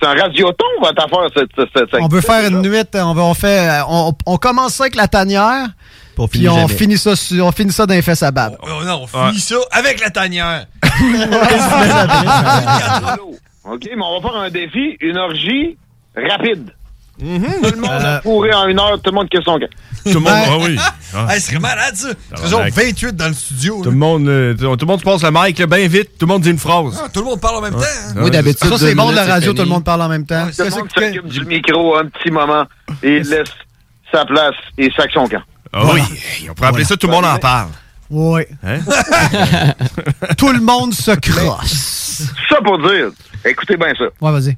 c'est 0.00 0.06
un 0.06 0.14
radioton, 0.14 0.64
votre 0.82 1.04
affaire, 1.04 1.28
cette, 1.34 1.50
cette, 1.56 1.90
cette- 1.90 2.00
On 2.02 2.08
veut 2.08 2.20
faire 2.20 2.48
une 2.50 2.60
nuit, 2.62 2.82
on, 2.94 3.34
fait, 3.34 3.68
euh, 3.68 3.80
on, 3.88 4.12
on 4.26 4.36
commence 4.36 4.74
ça 4.74 4.84
avec 4.84 4.96
la 4.96 5.08
tanière, 5.08 5.68
Puis 6.30 6.48
on 6.48 6.54
jamais. 6.56 6.68
finit 6.74 6.98
ça, 6.98 7.16
sur- 7.16 7.44
on 7.46 7.52
finit 7.52 7.72
ça 7.72 7.86
dans 7.86 7.94
les 7.94 8.02
fesses 8.02 8.22
à 8.22 8.30
bab. 8.30 8.56
Oh, 8.62 8.66
non, 8.84 9.02
on 9.02 9.06
finit 9.28 9.40
ça 9.40 9.56
avec 9.72 10.00
la 10.00 10.10
tanière. 10.10 10.66
OK, 13.64 13.88
mais 13.96 14.02
on 14.02 14.20
va 14.20 14.28
faire 14.28 14.38
un 14.40 14.50
défi, 14.50 14.96
une 15.00 15.16
orgie 15.16 15.76
rapide. 16.16 16.70
Tout 17.18 17.24
le 17.24 17.80
monde 17.80 18.20
Euh, 18.26 18.52
en 18.56 18.66
une 18.68 18.78
heure, 18.80 19.00
tout 19.00 19.10
le 19.10 19.14
monde 19.14 19.28
qui 19.28 19.38
son 19.44 19.56
gars. 19.56 19.68
Tout 20.04 20.14
le 20.14 20.20
monde, 20.20 20.32
ah 20.34 20.56
oui. 20.60 20.76
Ah. 21.16 21.32
Hey, 21.32 21.40
c'est 21.40 21.60
malade, 21.60 21.94
ça. 21.94 22.08
Genre 22.48 22.64
28 22.74 23.14
dans 23.14 23.28
le 23.28 23.34
studio. 23.34 23.80
Tout 23.84 23.90
le 23.90 23.96
monde, 23.96 24.26
euh, 24.28 24.52
tout 24.54 24.76
tout 24.76 24.84
le 24.84 24.90
monde 24.90 24.98
se 24.98 25.04
passe 25.04 25.22
le 25.22 25.30
mic 25.30 25.62
bien 25.62 25.86
vite. 25.86 26.18
Tout 26.18 26.26
le 26.26 26.32
monde 26.32 26.42
dit 26.42 26.50
une 26.50 26.58
phrase. 26.58 27.00
Ah, 27.04 27.08
tout 27.08 27.20
le 27.20 27.26
monde 27.26 27.40
parle 27.40 27.58
en 27.58 27.60
même 27.60 27.74
temps. 27.74 27.78
hein. 27.78 28.14
Moi, 28.16 28.30
d'habitude, 28.30 28.68
Ça, 28.68 28.78
c'est 28.78 28.96
bon 28.96 29.10
de 29.10 29.14
la 29.14 29.24
radio, 29.24 29.52
tout 29.52 29.62
le 29.62 29.68
monde 29.68 29.84
parle 29.84 30.02
en 30.02 30.08
même 30.08 30.26
temps. 30.26 30.46
Tout 30.48 30.64
le 30.64 30.70
monde 30.70 30.88
que- 30.88 31.00
s'occupe 31.04 31.28
du 31.28 31.44
micro 31.44 31.96
un 31.96 32.06
petit 32.06 32.32
moment 32.32 32.64
et 33.04 33.18
il 33.18 33.28
laisse 33.28 33.48
sa 34.10 34.24
place 34.24 34.56
et 34.76 34.90
sac 34.96 35.12
son 35.12 35.28
camp. 35.28 35.40
Ah 35.74 35.84
oui. 35.92 36.00
On 36.50 36.54
pourrait 36.54 36.68
appeler 36.68 36.84
ça 36.84 36.96
tout 36.96 37.06
le 37.08 37.12
monde 37.12 37.24
en 37.24 37.38
parle. 37.38 37.70
Oui. 38.10 38.42
Hein? 38.62 38.78
Tout 40.38 40.52
le 40.52 40.60
monde 40.60 40.92
se 40.92 41.10
crosse. 41.12 42.30
Ça 42.48 42.56
pour 42.62 42.78
dire, 42.78 43.08
écoutez 43.44 43.76
bien 43.76 43.92
ça, 43.98 44.04
Ouais, 44.20 44.30
vas-y. 44.30 44.56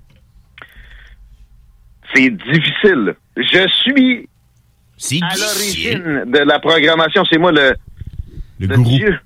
c'est 2.15 2.31
difficile. 2.31 3.15
Je 3.37 3.69
suis 3.69 4.29
C'est 4.99 5.21
à 5.23 5.37
l'origine 5.37 6.25
de 6.31 6.39
la 6.39 6.59
programmation, 6.59 7.25
c'est 7.31 7.39
moi 7.39 7.53
le, 7.53 7.75
Le 8.59 8.67
le 8.67 8.77
gourou. 8.77 8.97
dieu 8.97 9.21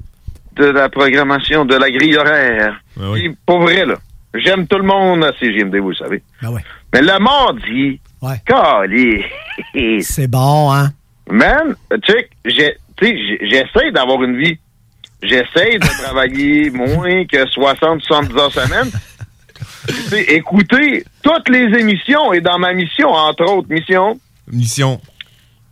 de 0.56 0.66
la 0.66 0.88
programmation, 0.90 1.64
de 1.64 1.74
la 1.76 1.90
grille 1.90 2.16
horaire. 2.16 2.80
Ouais, 2.98 3.06
oui. 3.08 3.36
Pour 3.46 3.60
vrai, 3.62 3.86
là, 3.86 3.94
j'aime 4.34 4.66
tout 4.66 4.76
le 4.78 4.84
monde 4.84 5.24
à 5.24 5.32
CGMD, 5.40 5.76
vous 5.76 5.90
le 5.90 5.96
savez. 5.96 6.22
Ben 6.42 6.50
ouais. 6.50 6.64
Mais 6.92 7.00
le 7.02 7.18
mardi, 7.18 8.00
Ouais. 8.22 8.42
C'est 10.02 10.28
bon, 10.28 10.70
hein? 10.72 10.92
Man, 11.30 11.76
check, 12.02 12.30
j'essaie 12.44 13.90
d'avoir 13.92 14.22
une 14.22 14.36
vie. 14.36 14.58
J'essaie 15.22 15.78
de 15.78 16.02
travailler 16.02 16.70
moins 16.70 17.24
que 17.26 17.44
60-70 17.46 18.38
heures 18.38 18.52
semaine. 18.52 18.90
Écouter 20.28 21.04
toutes 21.22 21.48
les 21.48 21.78
émissions 21.78 22.32
et 22.32 22.40
dans 22.40 22.58
ma 22.58 22.72
mission, 22.72 23.08
entre 23.08 23.44
autres 23.44 23.68
missions, 23.70 24.18
Mission. 24.52 25.00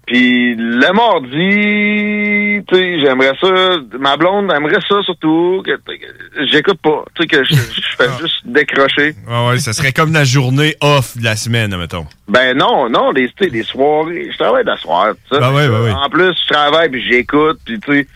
Puis 0.09 0.55
le 0.57 0.93
mardi, 0.95 2.65
tu 2.67 2.75
sais, 2.75 3.01
j'aimerais 3.01 3.35
ça. 3.39 3.99
Ma 3.99 4.17
blonde 4.17 4.51
aimerait 4.51 4.81
ça 4.89 4.95
surtout. 5.05 5.63
Que, 5.67 5.73
que 5.73 6.47
j'écoute 6.51 6.79
pas. 6.83 7.05
Tu 7.15 7.23
sais, 7.23 7.29
que 7.29 7.45
je, 7.45 7.55
je 7.55 7.97
fais 7.99 8.09
juste 8.19 8.41
décrocher. 8.47 9.15
Ouais, 9.29 9.49
ouais, 9.49 9.59
ça 9.59 9.75
serait 9.75 9.93
comme 9.93 10.15
la 10.15 10.25
journée 10.25 10.77
off 10.81 11.19
de 11.19 11.25
la 11.25 11.37
semaine, 11.37 11.77
mettons. 11.77 12.07
Ben 12.27 12.57
non, 12.57 12.89
non, 12.89 13.11
les, 13.11 13.29
tu 13.29 13.45
sais, 13.45 13.51
les 13.51 13.63
soirées. 13.63 14.31
Je 14.33 14.39
travaille 14.39 14.65
la 14.65 14.79
soirée, 14.79 15.13
tu 15.31 15.35
sais. 15.35 15.41
Ben 15.43 15.53
ouais, 15.53 15.69
ben 15.69 15.83
ouais. 15.83 15.93
En 15.93 16.09
plus, 16.09 16.33
je 16.43 16.55
travaille 16.55 16.89
puis 16.89 17.05
j'écoute, 17.07 17.59
puis 17.67 17.79
tu 17.79 17.93
sais, 17.93 18.07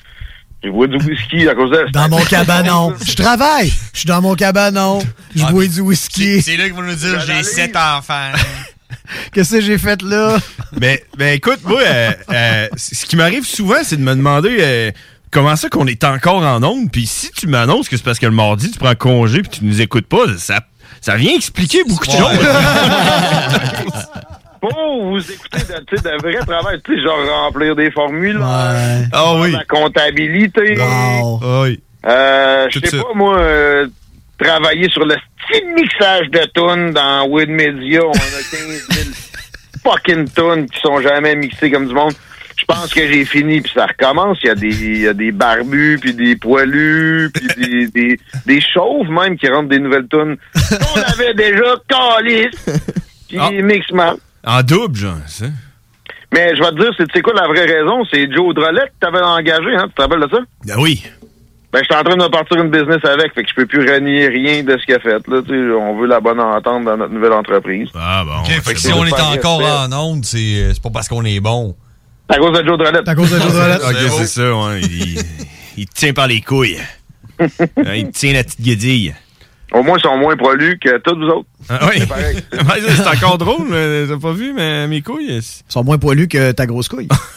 je 0.64 0.70
bois 0.70 0.86
du 0.86 0.96
whisky 0.96 1.46
à 1.46 1.54
cause 1.54 1.72
de 1.72 1.90
Dans 1.92 2.08
mon 2.08 2.24
cabanon. 2.24 2.94
Je 3.06 3.16
travaille. 3.16 3.70
Je 3.92 3.98
suis 3.98 4.06
dans 4.06 4.22
mon 4.22 4.34
cabanon. 4.34 5.00
Je 5.36 5.44
bois 5.46 5.66
du 5.66 5.80
whisky. 5.82 6.40
C'est 6.40 6.56
là 6.56 6.64
qu'ils 6.64 6.74
vont 6.74 6.82
nous 6.82 6.94
dire 6.94 7.20
j'ai 7.20 7.42
sept 7.42 7.76
enfants. 7.76 8.30
Qu'est-ce 9.32 9.56
que 9.56 9.60
j'ai 9.60 9.78
fait 9.78 10.02
là? 10.02 10.36
Mais, 10.80 11.02
ben 11.18 11.34
écoute, 11.34 11.60
moi, 11.64 11.80
euh, 11.82 12.10
euh, 12.30 12.68
ce 12.76 13.04
qui 13.06 13.16
m'arrive 13.16 13.44
souvent, 13.46 13.82
c'est 13.82 13.96
de 13.96 14.02
me 14.02 14.14
demander 14.14 14.56
euh, 14.60 14.90
comment 15.30 15.56
ça 15.56 15.68
qu'on 15.68 15.86
est 15.86 16.04
encore 16.04 16.42
en 16.42 16.62
ondes. 16.62 16.90
Puis 16.92 17.06
si 17.06 17.30
tu 17.30 17.46
m'annonces 17.46 17.88
que 17.88 17.96
c'est 17.96 18.04
parce 18.04 18.18
que 18.18 18.26
le 18.26 18.32
mardi, 18.32 18.70
tu 18.70 18.78
prends 18.78 18.94
congé 18.94 19.42
puis 19.42 19.50
tu 19.58 19.64
nous 19.64 19.80
écoutes 19.80 20.06
pas, 20.06 20.24
ça, 20.38 20.60
ça 21.00 21.16
vient 21.16 21.34
expliquer 21.34 21.78
beaucoup 21.88 22.06
de 22.06 22.12
choses. 22.12 22.38
Pour 24.60 24.70
vous 25.10 25.32
écouter 25.32 25.58
de, 25.58 25.96
de 25.96 26.22
vrai 26.22 26.38
travail, 26.46 26.80
tu 26.84 26.94
sais, 26.94 27.02
genre 27.02 27.18
remplir 27.44 27.74
des 27.74 27.90
formules, 27.90 28.38
Ah 28.40 29.34
oui. 29.34 29.50
la 29.50 29.64
comptabilité. 29.64 30.76
Ah 30.80 31.20
oui. 31.62 31.80
Euh, 32.06 32.66
je 32.70 32.78
sais 32.78 32.96
pas, 32.98 33.12
moi, 33.14 33.38
euh, 33.38 33.88
travailler 34.38 34.88
sur 34.90 35.04
le 35.04 35.16
style 35.44 35.74
mixage 35.74 36.28
de 36.30 36.40
tunes 36.54 36.92
dans 36.92 37.26
Wood 37.28 37.48
Media. 37.48 38.00
On 38.04 38.10
a 38.10 38.14
15 38.16 38.88
000 38.90 39.10
fucking 39.84 40.28
tunes 40.30 40.66
qui 40.70 40.80
sont 40.80 41.00
jamais 41.00 41.34
mixées 41.34 41.70
comme 41.70 41.88
du 41.88 41.94
monde. 41.94 42.12
Je 42.56 42.64
pense 42.66 42.92
que 42.94 43.00
j'ai 43.00 43.24
fini, 43.24 43.60
puis 43.60 43.72
ça 43.74 43.86
recommence. 43.86 44.38
Il 44.42 44.46
y 44.46 44.50
a 44.50 44.54
des, 44.54 44.68
il 44.68 45.00
y 45.00 45.08
a 45.08 45.14
des 45.14 45.32
barbus, 45.32 45.98
puis 46.00 46.14
des 46.14 46.36
poilus, 46.36 47.30
puis 47.34 47.46
des, 47.56 47.86
des, 48.08 48.20
des 48.46 48.60
chauves 48.60 49.08
même 49.10 49.36
qui 49.36 49.48
rentrent 49.48 49.68
des 49.70 49.80
nouvelles 49.80 50.06
tunes. 50.08 50.36
On 50.94 51.00
avait 51.00 51.34
déjà 51.34 51.74
calice, 51.88 52.66
puis 53.28 53.38
Ah. 53.40 53.50
mix 53.50 53.90
mal. 53.90 54.16
En 54.44 54.62
double, 54.62 54.94
genre, 54.96 55.16
ça. 55.26 55.46
Mais 56.32 56.54
je 56.56 56.62
vais 56.62 56.70
te 56.70 56.80
dire, 56.80 57.06
c'est 57.12 57.20
quoi 57.22 57.32
la 57.34 57.48
vraie 57.48 57.64
raison? 57.66 58.04
C'est 58.10 58.30
Joe 58.32 58.54
Drolet 58.54 58.80
que 58.86 58.92
t'avais 59.06 59.20
engagé, 59.20 59.74
hein? 59.76 59.86
Tu 59.88 59.94
te 59.94 60.02
rappelles 60.02 60.20
de 60.20 60.28
ça? 60.30 60.38
Ben 60.64 60.76
oui. 60.78 61.02
Ben, 61.72 61.78
je 61.78 61.84
suis 61.84 61.94
en 61.94 62.04
train 62.04 62.16
de 62.16 62.28
partir 62.30 62.58
une 62.58 62.68
business 62.70 62.98
avec, 63.02 63.32
fait 63.34 63.44
que 63.44 63.48
je 63.48 63.54
peux 63.54 63.64
plus 63.66 63.90
renier 63.90 64.28
rien 64.28 64.62
de 64.62 64.76
ce 64.76 64.84
qu'il 64.84 64.94
a 64.94 64.98
fait. 65.00 65.26
Là, 65.26 65.40
tu 65.42 65.48
sais, 65.48 65.74
on 65.74 65.98
veut 65.98 66.06
la 66.06 66.20
bonne 66.20 66.38
entente 66.38 66.84
dans 66.84 66.98
notre 66.98 67.12
nouvelle 67.12 67.32
entreprise. 67.32 67.88
Ah 67.94 68.24
bon. 68.26 68.40
OK, 68.40 68.62
fait 68.62 68.74
que 68.74 68.80
si 68.80 68.92
on 68.92 69.06
est 69.06 69.12
encore 69.20 69.62
en 69.62 69.90
onde, 69.92 70.24
c'est 70.24 70.38
euh, 70.38 70.70
c'est 70.74 70.82
pas 70.82 70.90
parce 70.90 71.08
qu'on 71.08 71.24
est 71.24 71.40
bon. 71.40 71.74
C'est 72.28 72.36
à 72.36 72.40
cause 72.40 72.52
de 72.58 72.66
Joe 72.66 72.76
Drolet. 72.76 73.00
C'est 73.04 73.10
à 73.10 73.14
cause 73.14 73.30
de 73.30 73.38
Joe 73.38 73.52
Drolet. 73.52 73.76
Ok, 73.76 74.10
c'est 74.18 74.26
ça, 74.26 74.54
ouais. 74.54 74.80
Il, 74.82 75.18
il 75.78 75.86
te 75.86 75.94
tient 75.94 76.12
par 76.12 76.26
les 76.26 76.40
couilles. 76.42 76.78
Hein, 77.40 77.94
il 77.96 78.10
te 78.10 78.18
tient 78.18 78.34
la 78.34 78.44
petite 78.44 78.60
guédille. 78.60 79.14
Au 79.72 79.82
moins, 79.82 79.96
ils 79.98 80.02
sont 80.02 80.16
moins 80.18 80.36
prolus 80.36 80.78
que 80.78 80.98
tous 80.98 81.16
vous 81.16 81.26
autres. 81.26 81.48
Ah, 81.68 81.80
oui. 81.88 81.96
C'est 81.98 82.06
pareil. 82.06 82.36
Ouais, 82.52 82.80
c'est 82.96 83.06
encore 83.06 83.38
drôle, 83.38 83.66
mais 83.70 84.06
t'as 84.08 84.18
pas 84.18 84.32
vu 84.32 84.52
mais, 84.54 84.86
mes 84.88 85.02
couilles? 85.02 85.38
Ils 85.38 85.42
sont 85.68 85.82
moins 85.84 85.98
poilus 85.98 86.28
que 86.28 86.52
ta 86.52 86.66
grosse 86.66 86.88
couille. 86.88 87.08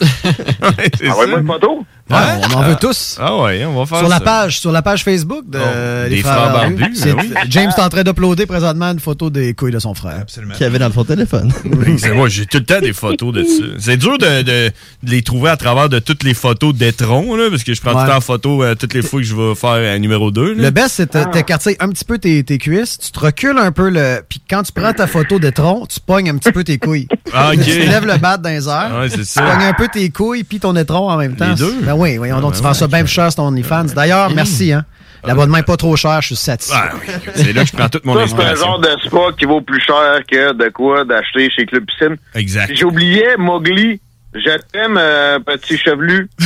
c'est 0.98 1.08
Envoie-moi 1.10 1.40
une 1.40 1.46
photo. 1.46 1.84
Ouais, 2.08 2.16
on 2.48 2.54
en 2.54 2.62
veut 2.62 2.76
tous. 2.80 3.16
Ah 3.20 3.36
ouais, 3.42 3.64
on 3.64 3.76
va 3.76 3.84
faire 3.86 3.98
Sur 3.98 4.08
la 4.08 4.18
ça. 4.18 4.24
page, 4.24 4.60
sur 4.60 4.70
la 4.70 4.80
page 4.82 5.02
Facebook 5.02 5.44
de 5.50 5.58
Oh, 5.58 6.08
les 6.08 6.16
des 6.16 6.22
frères 6.22 6.34
frères 6.34 6.52
Barbus. 6.52 7.00
Ben 7.04 7.16
oui. 7.18 7.32
James 7.48 7.72
est 7.76 7.80
en 7.80 7.88
train 7.88 8.04
d'uploader 8.04 8.46
présentement 8.46 8.92
une 8.92 9.00
photo 9.00 9.28
des 9.28 9.54
couilles 9.54 9.72
de 9.72 9.80
son 9.80 9.92
frère. 9.94 10.20
Absolument. 10.22 10.54
Qu'il 10.54 10.62
y 10.62 10.66
avait 10.66 10.78
dans 10.78 10.92
son 10.92 11.04
téléphone. 11.04 11.52
C'est 11.98 12.12
moi, 12.12 12.28
j'ai 12.28 12.46
tout 12.46 12.58
le 12.58 12.64
temps 12.64 12.80
des 12.80 12.92
photos 12.92 13.34
de 13.34 13.42
ça. 13.42 13.64
C'est 13.78 13.96
dur 13.96 14.18
de, 14.18 14.42
de- 14.42 14.68
de 15.02 15.10
les 15.10 15.22
trouver 15.22 15.50
à 15.50 15.56
travers 15.56 15.88
de 15.88 15.98
toutes 15.98 16.22
les 16.22 16.34
photos 16.34 16.72
d'étron, 16.74 17.34
là, 17.34 17.48
parce 17.50 17.64
que 17.64 17.74
je 17.74 17.80
prends 17.80 17.92
tout 17.92 17.98
le 17.98 18.06
temps 18.06 18.16
en 18.18 18.20
photo 18.20 18.62
euh, 18.62 18.74
toutes 18.76 18.94
les 18.94 19.02
fois 19.02 19.20
que 19.20 19.26
je 19.26 19.34
vais 19.34 19.54
faire 19.56 19.70
un 19.70 19.98
numéro 19.98 20.30
2. 20.30 20.54
Le 20.54 20.70
best, 20.70 20.90
c'est 20.96 21.12
de 21.12 21.24
t'écarter 21.32 21.76
un 21.80 21.88
petit 21.88 22.04
peu 22.04 22.18
tes, 22.18 22.44
tes 22.44 22.58
cuisses, 22.58 22.98
tu 22.98 23.10
te 23.10 23.18
recules 23.18 23.58
un 23.58 23.72
peu 23.72 23.88
le. 23.90 24.15
Puis 24.28 24.40
quand 24.48 24.62
tu 24.62 24.72
prends 24.72 24.92
ta 24.92 25.06
photo 25.06 25.38
d'étron, 25.38 25.86
tu 25.86 26.00
pognes 26.00 26.30
un 26.30 26.36
petit 26.38 26.52
peu 26.52 26.64
tes 26.64 26.78
couilles. 26.78 27.08
Ah. 27.38 27.50
Tu 27.52 27.70
lèves 27.80 28.06
le 28.06 28.16
bat 28.18 28.38
dans 28.38 28.48
les 28.48 28.66
airs. 28.68 28.92
Ouais, 28.98 29.10
Tu 29.10 29.24
ça. 29.24 29.42
pognes 29.42 29.64
un 29.66 29.72
peu 29.74 29.88
tes 29.88 30.08
couilles 30.10 30.44
puis 30.44 30.58
ton 30.60 30.74
étron 30.76 31.10
en 31.10 31.16
même 31.16 31.36
temps. 31.36 31.48
Les 31.50 31.54
deux? 31.56 31.74
Ben 31.82 31.92
oui, 31.94 32.16
voyons 32.16 32.40
donc, 32.40 32.52
Ah, 32.54 32.56
tu 32.56 32.62
ben 32.62 32.68
fais 32.72 32.78
ça 32.78 32.86
bien 32.86 33.00
plus 33.00 33.12
cher 33.12 33.30
sur 33.32 33.42
ton 33.42 33.48
OnlyFans. 33.48 33.84
D'ailleurs, 33.94 34.30
merci, 34.30 34.72
hein. 34.72 34.84
L'abonnement 35.24 35.58
est 35.58 35.64
pas 35.64 35.76
trop 35.76 35.96
cher, 35.96 36.22
je 36.22 36.28
suis 36.28 36.36
satisfait. 36.36 36.78
Ah, 36.80 36.90
oui. 36.94 37.12
C'est 37.34 37.52
là 37.52 37.62
que 37.62 37.68
je 37.68 37.72
prends 37.76 37.88
toute 37.88 38.04
mon 38.04 38.14
Ça, 38.14 38.20
c'est 38.28 38.34
un 38.34 38.36
inspiration. 38.38 38.64
genre 38.66 38.80
de 38.80 38.88
spa 39.04 39.18
qui 39.36 39.44
vaut 39.44 39.60
plus 39.60 39.80
cher 39.80 40.20
que 40.30 40.52
de 40.52 40.68
quoi 40.70 41.04
d'acheter 41.04 41.50
chez 41.50 41.66
Club 41.66 41.84
Piscine. 41.84 42.16
Exact. 42.34 42.72
J'oubliais, 42.76 43.36
Mowgli. 43.36 44.00
Je 44.44 44.58
t'aime, 44.72 44.96
euh, 44.98 45.38
petit 45.40 45.76
chevelu. 45.78 46.28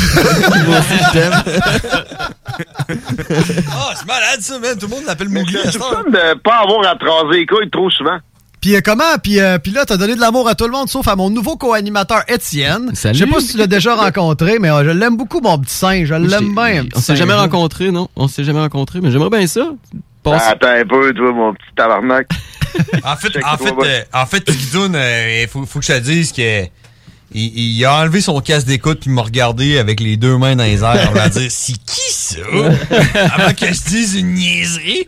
Ah, 3.73 3.93
c'est 3.97 4.07
malade 4.07 4.41
ça, 4.41 4.59
man. 4.59 4.77
Tout 4.79 4.87
le 4.87 4.95
monde 4.97 5.05
l'appelle 5.07 5.29
Mowgli 5.29 5.57
C'est 5.65 5.79
fun 5.79 6.03
de 6.09 6.39
pas 6.41 6.59
avoir 6.63 6.87
à 6.87 6.97
te 6.97 7.05
raser 7.05 7.39
les 7.41 7.47
couilles 7.47 7.71
trop 7.71 7.91
souvent. 7.91 8.19
Puis 8.61 8.75
euh, 8.77 8.81
comment? 8.85 9.17
Puis, 9.23 9.41
euh, 9.41 9.59
puis 9.59 9.73
là, 9.73 9.87
t'as 9.87 9.97
donné 9.97 10.15
de 10.15 10.21
l'amour 10.21 10.47
à 10.49 10.55
tout 10.55 10.67
le 10.67 10.73
monde, 10.73 10.89
sauf 10.89 11.07
à 11.09 11.17
mon 11.17 11.31
nouveau 11.31 11.57
co-animateur 11.57 12.23
Étienne. 12.29 12.95
Salut. 12.95 13.19
Je 13.19 13.25
sais 13.25 13.31
pas 13.31 13.41
si 13.41 13.53
tu 13.53 13.57
l'as 13.59 13.67
déjà 13.67 13.95
rencontré, 13.95 14.59
mais 14.59 14.71
euh, 14.71 14.85
je 14.85 14.91
l'aime 14.91 15.17
beaucoup, 15.17 15.41
mon 15.41 15.59
petit 15.59 15.75
singe. 15.75 16.09
Je 16.09 16.15
l'aime 16.15 16.55
bien. 16.55 16.85
On 16.95 17.01
s'est 17.01 17.17
jamais 17.17 17.33
singe. 17.33 17.41
rencontrés, 17.43 17.91
non? 17.91 18.09
On 18.17 18.29
s'est 18.29 18.45
jamais 18.45 18.61
rencontrés, 18.61 19.01
mais 19.01 19.11
j'aimerais 19.11 19.31
bien 19.31 19.47
ça. 19.47 19.71
Passe- 20.23 20.49
Attends 20.49 20.69
un 20.69 20.85
peu, 20.85 21.15
toi, 21.15 21.33
mon 21.33 21.55
petit 21.55 21.65
tabarnak. 21.77 22.29
En 23.03 23.17
fait, 23.17 23.37
en 23.45 23.57
fait, 23.57 23.75
euh, 23.83 24.01
en 24.15 24.27
fait, 24.27 24.49
Guidoun, 24.49 24.95
il 24.95 25.49
faut, 25.49 25.67
faut 25.67 25.81
que 25.81 25.85
je 25.85 25.93
te 25.93 25.99
dise 25.99 26.31
que 26.33 26.65
il, 27.33 27.77
il 27.79 27.85
a 27.85 28.01
enlevé 28.01 28.21
son 28.21 28.41
casque 28.41 28.67
d'écoute 28.67 29.01
puis 29.01 29.11
il 29.11 29.15
m'a 29.15 29.23
regardé 29.23 29.79
avec 29.79 30.01
les 30.01 30.17
deux 30.17 30.37
mains 30.39 30.57
dans 30.57 30.65
les 30.65 30.83
airs. 30.83 31.09
On 31.11 31.15
va 31.15 31.29
dire, 31.29 31.51
c'est 31.51 31.73
qui 31.73 32.13
ça? 32.13 32.39
Avant 33.35 33.53
que 33.55 33.67
je 33.67 33.85
dise 33.89 34.17
une 34.17 34.35
niaiserie. 34.35 35.07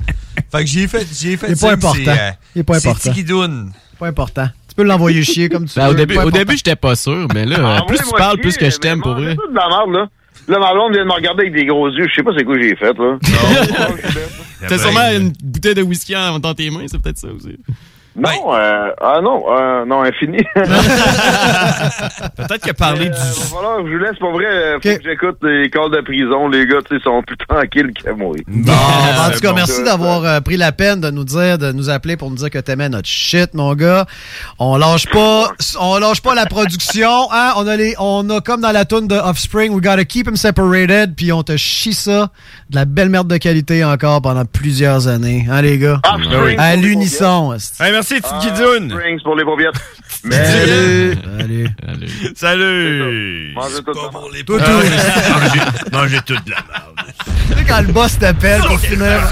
Fait 0.51 0.61
que 0.65 0.67
j'ai 0.67 0.87
fait, 0.89 1.07
j'ai 1.19 1.37
fait 1.37 1.47
Il 1.49 1.53
est 1.53 1.57
ça, 1.57 1.69
pas 1.69 1.77
que 1.77 1.81
c'est, 1.83 2.03
important. 2.03 2.11
euh, 2.23 2.31
Il 2.55 2.61
est 2.61 2.63
pas 2.65 2.81
c'est 2.81 2.89
important. 2.89 3.11
Guidoun. 3.13 3.73
Pas 3.99 4.07
important. 4.09 4.49
Tu 4.69 4.75
peux 4.75 4.83
l'envoyer 4.85 5.23
chier 5.23 5.49
comme 5.49 5.67
tu 5.67 5.75
Ben, 5.77 5.87
veux. 5.87 5.93
au 5.93 5.95
début, 5.95 6.17
au 6.17 6.21
important. 6.21 6.39
début, 6.39 6.57
j'étais 6.57 6.77
pas 6.77 6.97
sûr, 6.97 7.27
mais 7.35 7.45
là, 7.45 7.57
Ah, 7.79 7.83
plus 7.87 7.99
oui, 7.99 8.05
tu 8.09 8.17
parles, 8.17 8.39
plus 8.39 8.57
que 8.57 8.71
je 8.71 8.77
t'aime 8.79 9.01
pour 9.03 9.15
vrai. 9.15 9.37
C'est 9.39 9.51
de 9.53 9.57
la 9.57 9.69
merde, 9.69 9.93
là. 9.93 10.09
Là, 10.49 10.59
ma 10.59 10.73
blonde 10.73 10.93
vient 10.93 11.03
de 11.03 11.09
me 11.09 11.13
regarder 11.13 11.43
avec 11.43 11.55
des 11.55 11.67
gros 11.67 11.89
yeux. 11.91 12.09
Je 12.09 12.15
sais 12.15 12.23
pas 12.23 12.31
c'est 12.37 12.45
quoi 12.45 12.57
j'ai 12.61 12.75
fait, 12.75 12.95
là. 12.99 13.19
T'as 14.69 14.79
sûrement 14.79 15.11
une 15.15 15.33
bouteille 15.43 15.75
de 15.75 15.83
whisky 15.83 16.17
en- 16.17 16.39
dans 16.39 16.55
tes 16.55 16.71
mains, 16.71 16.85
c'est 16.87 17.01
peut-être 17.01 17.19
ça 17.19 17.29
aussi. 17.29 17.57
Non, 18.15 18.55
euh, 18.55 18.91
ah 19.01 19.21
non, 19.23 19.43
euh, 19.51 19.85
non, 19.87 20.03
infini. 20.03 20.39
Peut-être 22.37 22.67
que 22.67 22.73
parler 22.73 23.07
Euh, 23.07 23.11
du... 23.11 23.41
falloir 23.51 23.79
que 23.79 23.87
je 23.89 23.93
vous 23.93 23.99
laisse, 23.99 24.19
pas 24.19 24.31
vrai. 24.31 24.45
euh, 24.47 24.75
Faut 24.75 24.81
que 24.99 25.03
j'écoute 25.03 25.39
les 25.43 25.71
calls 25.71 25.91
de 25.91 26.01
prison. 26.03 26.49
Les 26.49 26.67
gars, 26.67 26.79
tu 26.89 26.97
sais, 26.99 27.03
sont 27.03 27.23
plus 27.23 27.37
tranquilles 27.49 27.93
que 27.95 28.11
moi. 28.11 28.35
Bon, 28.47 28.73
en 28.73 29.31
tout 29.31 29.41
cas, 29.41 29.49
bon. 29.51 29.55
merci 29.57 29.83
d'avoir 29.83 30.25
euh, 30.25 30.41
pris 30.41 30.57
la 30.57 30.73
peine 30.73 31.01
de 31.01 31.11
nous 31.11 31.25
dire, 31.25 31.57
de 31.59 31.73
nous 31.73 31.89
appeler 31.91 32.17
pour 32.17 32.29
nous 32.31 32.37
dire 32.37 32.51
que 32.51 32.59
t'aimais 32.59 32.89
notre 32.89 33.09
shit, 33.09 33.55
mon 33.55 33.75
gars. 33.75 34.07
On 34.59 34.77
lâche 34.77 35.07
pas, 35.09 35.51
on 35.81 35.99
lâche 35.99 36.21
pas 36.21 36.35
la 36.35 36.47
production, 36.47 37.29
hein. 37.33 37.55
On 37.57 37.67
a 37.67 37.77
les, 37.77 37.95
on 37.99 38.29
a 38.31 38.41
comme 38.41 38.61
dans 38.61 38.73
la 38.73 38.85
tune 38.85 39.09
de 39.09 39.17
Offspring, 39.17 39.73
we 39.73 39.81
gotta 39.83 40.05
keep 40.05 40.27
them 40.27 40.37
separated, 40.37 41.15
puis 41.17 41.33
on 41.33 41.43
te 41.43 41.57
chie 41.57 41.95
ça, 41.95 42.29
de 42.73 42.77
la 42.77 42.85
belle 42.87 43.11
merde 43.11 43.29
de 43.29 43.37
qualité 43.37 43.85
encore 43.85 44.23
pendant 44.23 44.47
plusieurs 44.47 45.07
années, 45.07 45.47
hein, 45.51 45.61
les 45.61 45.79
gars? 45.79 46.01
Offspring 46.05 46.59
À 46.59 46.73
pour 46.73 46.81
les 46.81 46.89
l'unisson. 46.89 47.53
Hey, 47.79 47.93
merci, 47.93 48.15
petite 48.15 48.33
Ah, 48.33 48.41
Guidoune. 48.41 48.91
Springs 48.91 49.23
pour 49.23 49.37
les 49.37 49.45
Salut. 50.31 51.15
Salut. 51.39 51.69
Allez. 51.89 52.09
Salut. 52.37 53.53
Mangez 53.55 53.83
tout 53.85 53.95
ça. 53.95 54.11
Tout, 54.47 54.59
Ah, 54.61 54.65
tout. 54.65 55.91
Mangez, 55.93 56.19
toute 56.27 56.49
la 56.49 56.57
merde. 56.57 57.13
Tu 57.49 57.55
sais, 57.59 57.65
quand 57.67 57.81
le 57.81 57.93
boss 57.93 58.19
t'appelle 58.19 58.61
pour 58.63 58.79
finir. 58.81 59.29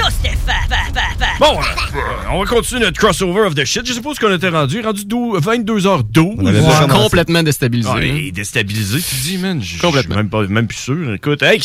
Bon, 1.38 1.58
euh, 1.58 2.00
on 2.32 2.40
va 2.40 2.44
continuer 2.46 2.80
notre 2.82 2.98
crossover 2.98 3.42
of 3.42 3.54
the 3.54 3.64
shit. 3.64 3.86
Je 3.86 3.92
suppose 3.92 4.18
qu'on 4.18 4.34
était 4.34 4.48
rendu, 4.48 4.80
rendu 4.80 5.04
12 5.04 5.40
22h12. 5.40 6.34
On 6.38 6.46
avait 6.46 6.60
déjà 6.60 6.86
complètement 6.86 7.42
déstabilisé. 7.42 7.90
Ah, 7.92 7.98
hein. 8.00 8.28
déstabilisé, 8.32 8.98
tu 9.00 9.14
dis, 9.16 9.38
man. 9.38 9.60
Je- 9.62 9.66
suis 9.68 9.78
Complètement. 9.78 10.16
même, 10.16 10.28
pas, 10.28 10.42
même 10.46 10.66
plus 10.66 10.76
sûr. 10.78 11.14
Écoute, 11.14 11.42
hey, 11.42 11.60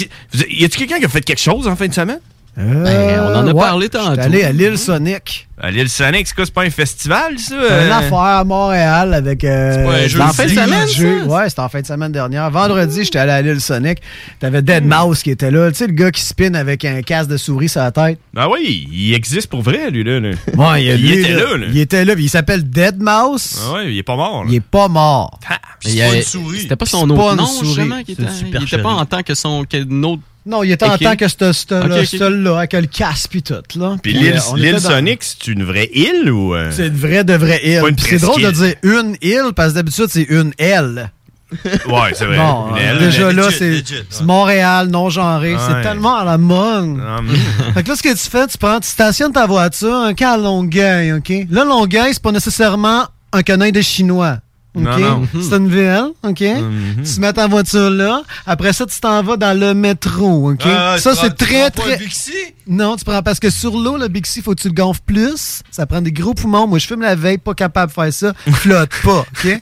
y 0.50 0.66
a-tu 0.66 0.78
quelqu'un 0.78 1.00
qui 1.00 1.06
a 1.06 1.10
fait 1.10 1.22
quelque 1.22 1.42
chose 1.42 1.68
en 1.68 1.76
fin 1.76 1.88
de 1.88 1.94
semaine? 1.94 2.20
Ben, 2.58 3.20
on 3.22 3.36
en 3.36 3.48
a 3.48 3.54
parlé 3.54 3.90
tantôt. 3.90 4.12
J'étais 4.12 4.22
allé 4.22 4.44
à 4.44 4.52
l'île 4.54 4.78
Sonic. 4.78 5.48
À 5.62 5.72
l'île 5.72 5.90
Sonic, 5.90 6.26
c'est 6.28 6.36
quoi? 6.36 6.46
C'est 6.46 6.54
pas 6.54 6.64
un 6.64 6.70
festival, 6.70 7.38
ça? 7.38 7.56
C'est 7.60 7.72
Euh, 7.74 7.86
une 7.86 7.92
affaire 7.92 8.18
à 8.18 8.44
Montréal 8.46 9.14
avec. 9.14 9.44
Euh, 9.44 9.86
pas 9.86 9.94
un 9.96 10.08
jeu 10.08 10.20
des 10.20 10.26
en 10.26 10.34
fin 10.34 10.44
de 10.46 10.50
semaine, 10.50 10.88
ça? 10.88 11.28
Ouais, 11.28 11.50
c'était 11.50 11.62
en 11.62 11.70
fin 11.70 11.82
de 11.82 11.86
semaine 11.86 12.12
dernière. 12.14 12.50
Vendredi, 12.52 13.04
j'étais 13.04 13.20
allé 13.20 13.32
à 13.32 13.42
l'île 13.42 13.60
Sonic. 13.62 14.00
T'avais 14.40 14.62
Dead 14.62 14.86
Mouse 14.86 15.22
qui 15.22 15.32
était 15.32 15.52
là. 15.52 15.70
Tu 15.72 15.78
sais, 15.78 15.88
le 15.88 15.94
gars 15.94 16.12
qui 16.12 16.22
spin 16.22 16.54
avec 16.54 16.86
un 16.86 17.02
casque 17.02 17.30
de 17.30 17.38
souris 17.38 17.70
sur 17.70 17.82
la 17.82 17.92
tête. 17.92 18.20
Ah 18.38 18.50
oui, 18.50 18.88
il 18.92 19.14
existe 19.14 19.48
pour 19.48 19.62
vrai, 19.62 19.92
lui, 19.92 20.04
là. 20.04 20.20
là. 20.22 20.30
Ouais, 20.58 20.84
Il 20.86 20.96
lui, 21.02 21.14
était 21.20 21.34
là, 21.34 21.58
là. 21.58 21.66
Il 21.70 21.78
était 21.80 22.06
là. 22.06 22.16
puis 22.16 22.26
Il 22.26 22.30
s'appelle 22.30 22.70
Dead 22.70 22.96
Mouse. 23.00 23.60
Ah 23.70 23.74
ouais, 23.76 23.92
il 23.94 23.98
est 23.98 24.04
pas 24.04 24.16
mort, 24.16 24.44
là. 24.46 24.50
Il 24.50 24.56
est 24.56 24.60
pas 24.62 24.88
mort. 24.88 25.40
Ah, 25.50 25.58
C'est 25.82 25.92
il 25.92 26.00
pas 26.00 26.16
une 26.16 26.22
souris. 26.22 26.62
C'était 26.62 26.76
pas 26.78 26.86
C'est 26.86 26.92
son 26.92 27.10
autre 27.10 27.36
nom, 27.36 27.48
justement, 27.64 28.02
qui 28.04 28.16
C'est 28.16 28.24
était. 28.24 28.32
une 28.42 28.58
Il 28.62 28.64
était 28.64 28.78
pas 28.82 28.90
en 28.92 29.06
tant 29.06 29.24
que 29.24 29.34
son 29.36 29.60
autre. 29.60 30.22
Non, 30.46 30.64
il 30.64 30.72
était 30.72 30.86
en 30.86 30.98
tant 30.98 31.16
que 31.16 31.28
ce 31.28 31.54
ce- 31.54 31.74
Ok, 31.84 31.88
là, 31.90 32.00
ok. 32.02 32.06
ce-là, 32.06 32.58
avec 32.60 32.74
le 32.74 32.86
casque 32.86 33.32
puis 33.32 33.42
tout. 33.42 33.56
Là. 33.80 33.96
Puis 34.04 34.14
l'île 34.14 34.40
euh, 34.58 34.72
dans- 34.74 34.80
Sonic, 34.80 35.24
c'est 35.24 35.48
une 35.48 35.64
vraie 35.64 35.90
île 35.94 36.30
ou. 36.32 36.54
euh? 36.54 36.70
C'est 36.72 36.88
une 36.88 36.96
vraie 36.96 37.24
de 37.24 37.34
vraie 37.34 37.62
île. 37.64 37.82
C'est 37.98 38.20
drôle 38.20 38.42
de 38.44 38.52
dire 38.52 38.76
une 38.84 39.16
île 39.22 39.54
parce 39.56 39.70
que 39.70 39.76
d'habitude, 39.76 40.06
c'est 40.10 40.24
une 40.30 40.54
L. 40.58 41.10
Ouais, 41.88 42.12
c'est 42.14 42.26
vrai. 42.26 42.38
Bon, 42.38 42.70
Une 42.72 42.78
euh, 42.78 42.92
L. 42.94 43.00
déjà 43.00 43.32
là, 43.32 43.50
c'est. 43.52 43.84
Montréal, 44.24 44.88
non 44.90 45.10
genré. 45.10 45.54
Ouais. 45.54 45.60
C'est 45.68 45.82
tellement 45.84 46.16
à 46.18 46.26
la 46.26 46.38
mode. 46.38 47.00
Ah. 47.02 47.20
Fait 47.74 47.84
que 47.84 47.90
là, 47.90 47.96
ce 47.96 48.02
que 48.04 48.10
tu 48.10 48.30
fais, 48.30 48.48
tu 48.48 48.58
prends, 48.58 48.80
tu 48.80 48.88
stationnes 48.88 49.32
ta 49.32 49.46
voiture, 49.46 49.94
un 49.96 50.14
cas 50.14 50.34
à 50.34 50.38
Longueuil, 50.38 51.14
OK? 51.14 51.32
Là, 51.50 51.64
Longueuil, 51.64 52.14
c'est 52.14 52.22
pas 52.22 52.32
nécessairement 52.32 53.06
un 53.32 53.42
canin 53.44 53.70
de 53.70 53.82
chinois. 53.82 54.38
OK? 54.76 54.84
Non, 54.84 54.98
non. 55.00 55.28
C'est 55.42 55.56
une 55.56 55.70
ville, 55.70 56.06
OK? 56.24 56.42
Mhm. 56.42 57.04
Tu 57.04 57.20
mets 57.20 57.34
ta 57.34 57.48
voiture 57.48 57.90
là. 57.90 58.22
Après 58.46 58.74
ça, 58.74 58.86
tu 58.86 59.00
t'en 59.00 59.24
vas 59.24 59.38
dans 59.38 59.58
le 59.58 59.74
métro, 59.74 60.52
OK? 60.52 60.62
Ah, 60.66 60.98
ça, 61.00 61.12
tu 61.12 61.16
c'est 61.18 61.28
prends- 61.28 61.36
tu 61.36 61.46
très, 61.46 61.72
pas 61.72 61.84
un 61.84 61.86
très... 61.96 61.98
Bixi? 61.98 62.32
Non, 62.68 62.96
tu 62.96 63.06
prends 63.06 63.22
parce 63.22 63.40
que 63.40 63.50
sur 63.50 63.78
l'eau, 63.78 63.98
le 63.98 64.08
Bixi, 64.08 64.42
faut 64.42 64.54
que 64.56 64.62
tu 64.62 64.68
le 64.70 64.74
gonfles 64.74 65.02
plus. 65.06 65.62
Ça 65.72 65.86
prend 65.86 66.02
des 66.02 66.12
gros 66.12 66.34
poumons. 66.34 66.68
Moi, 66.68 66.80
je 66.80 66.88
fume 66.88 67.02
la 67.02 67.16
veille, 67.16 67.38
pas 67.38 67.54
capable 67.54 67.92
de 67.92 67.94
faire 67.96 68.14
ça. 68.14 68.34
Flotte 68.52 68.90
pas, 69.04 69.20
OK? 69.20 69.62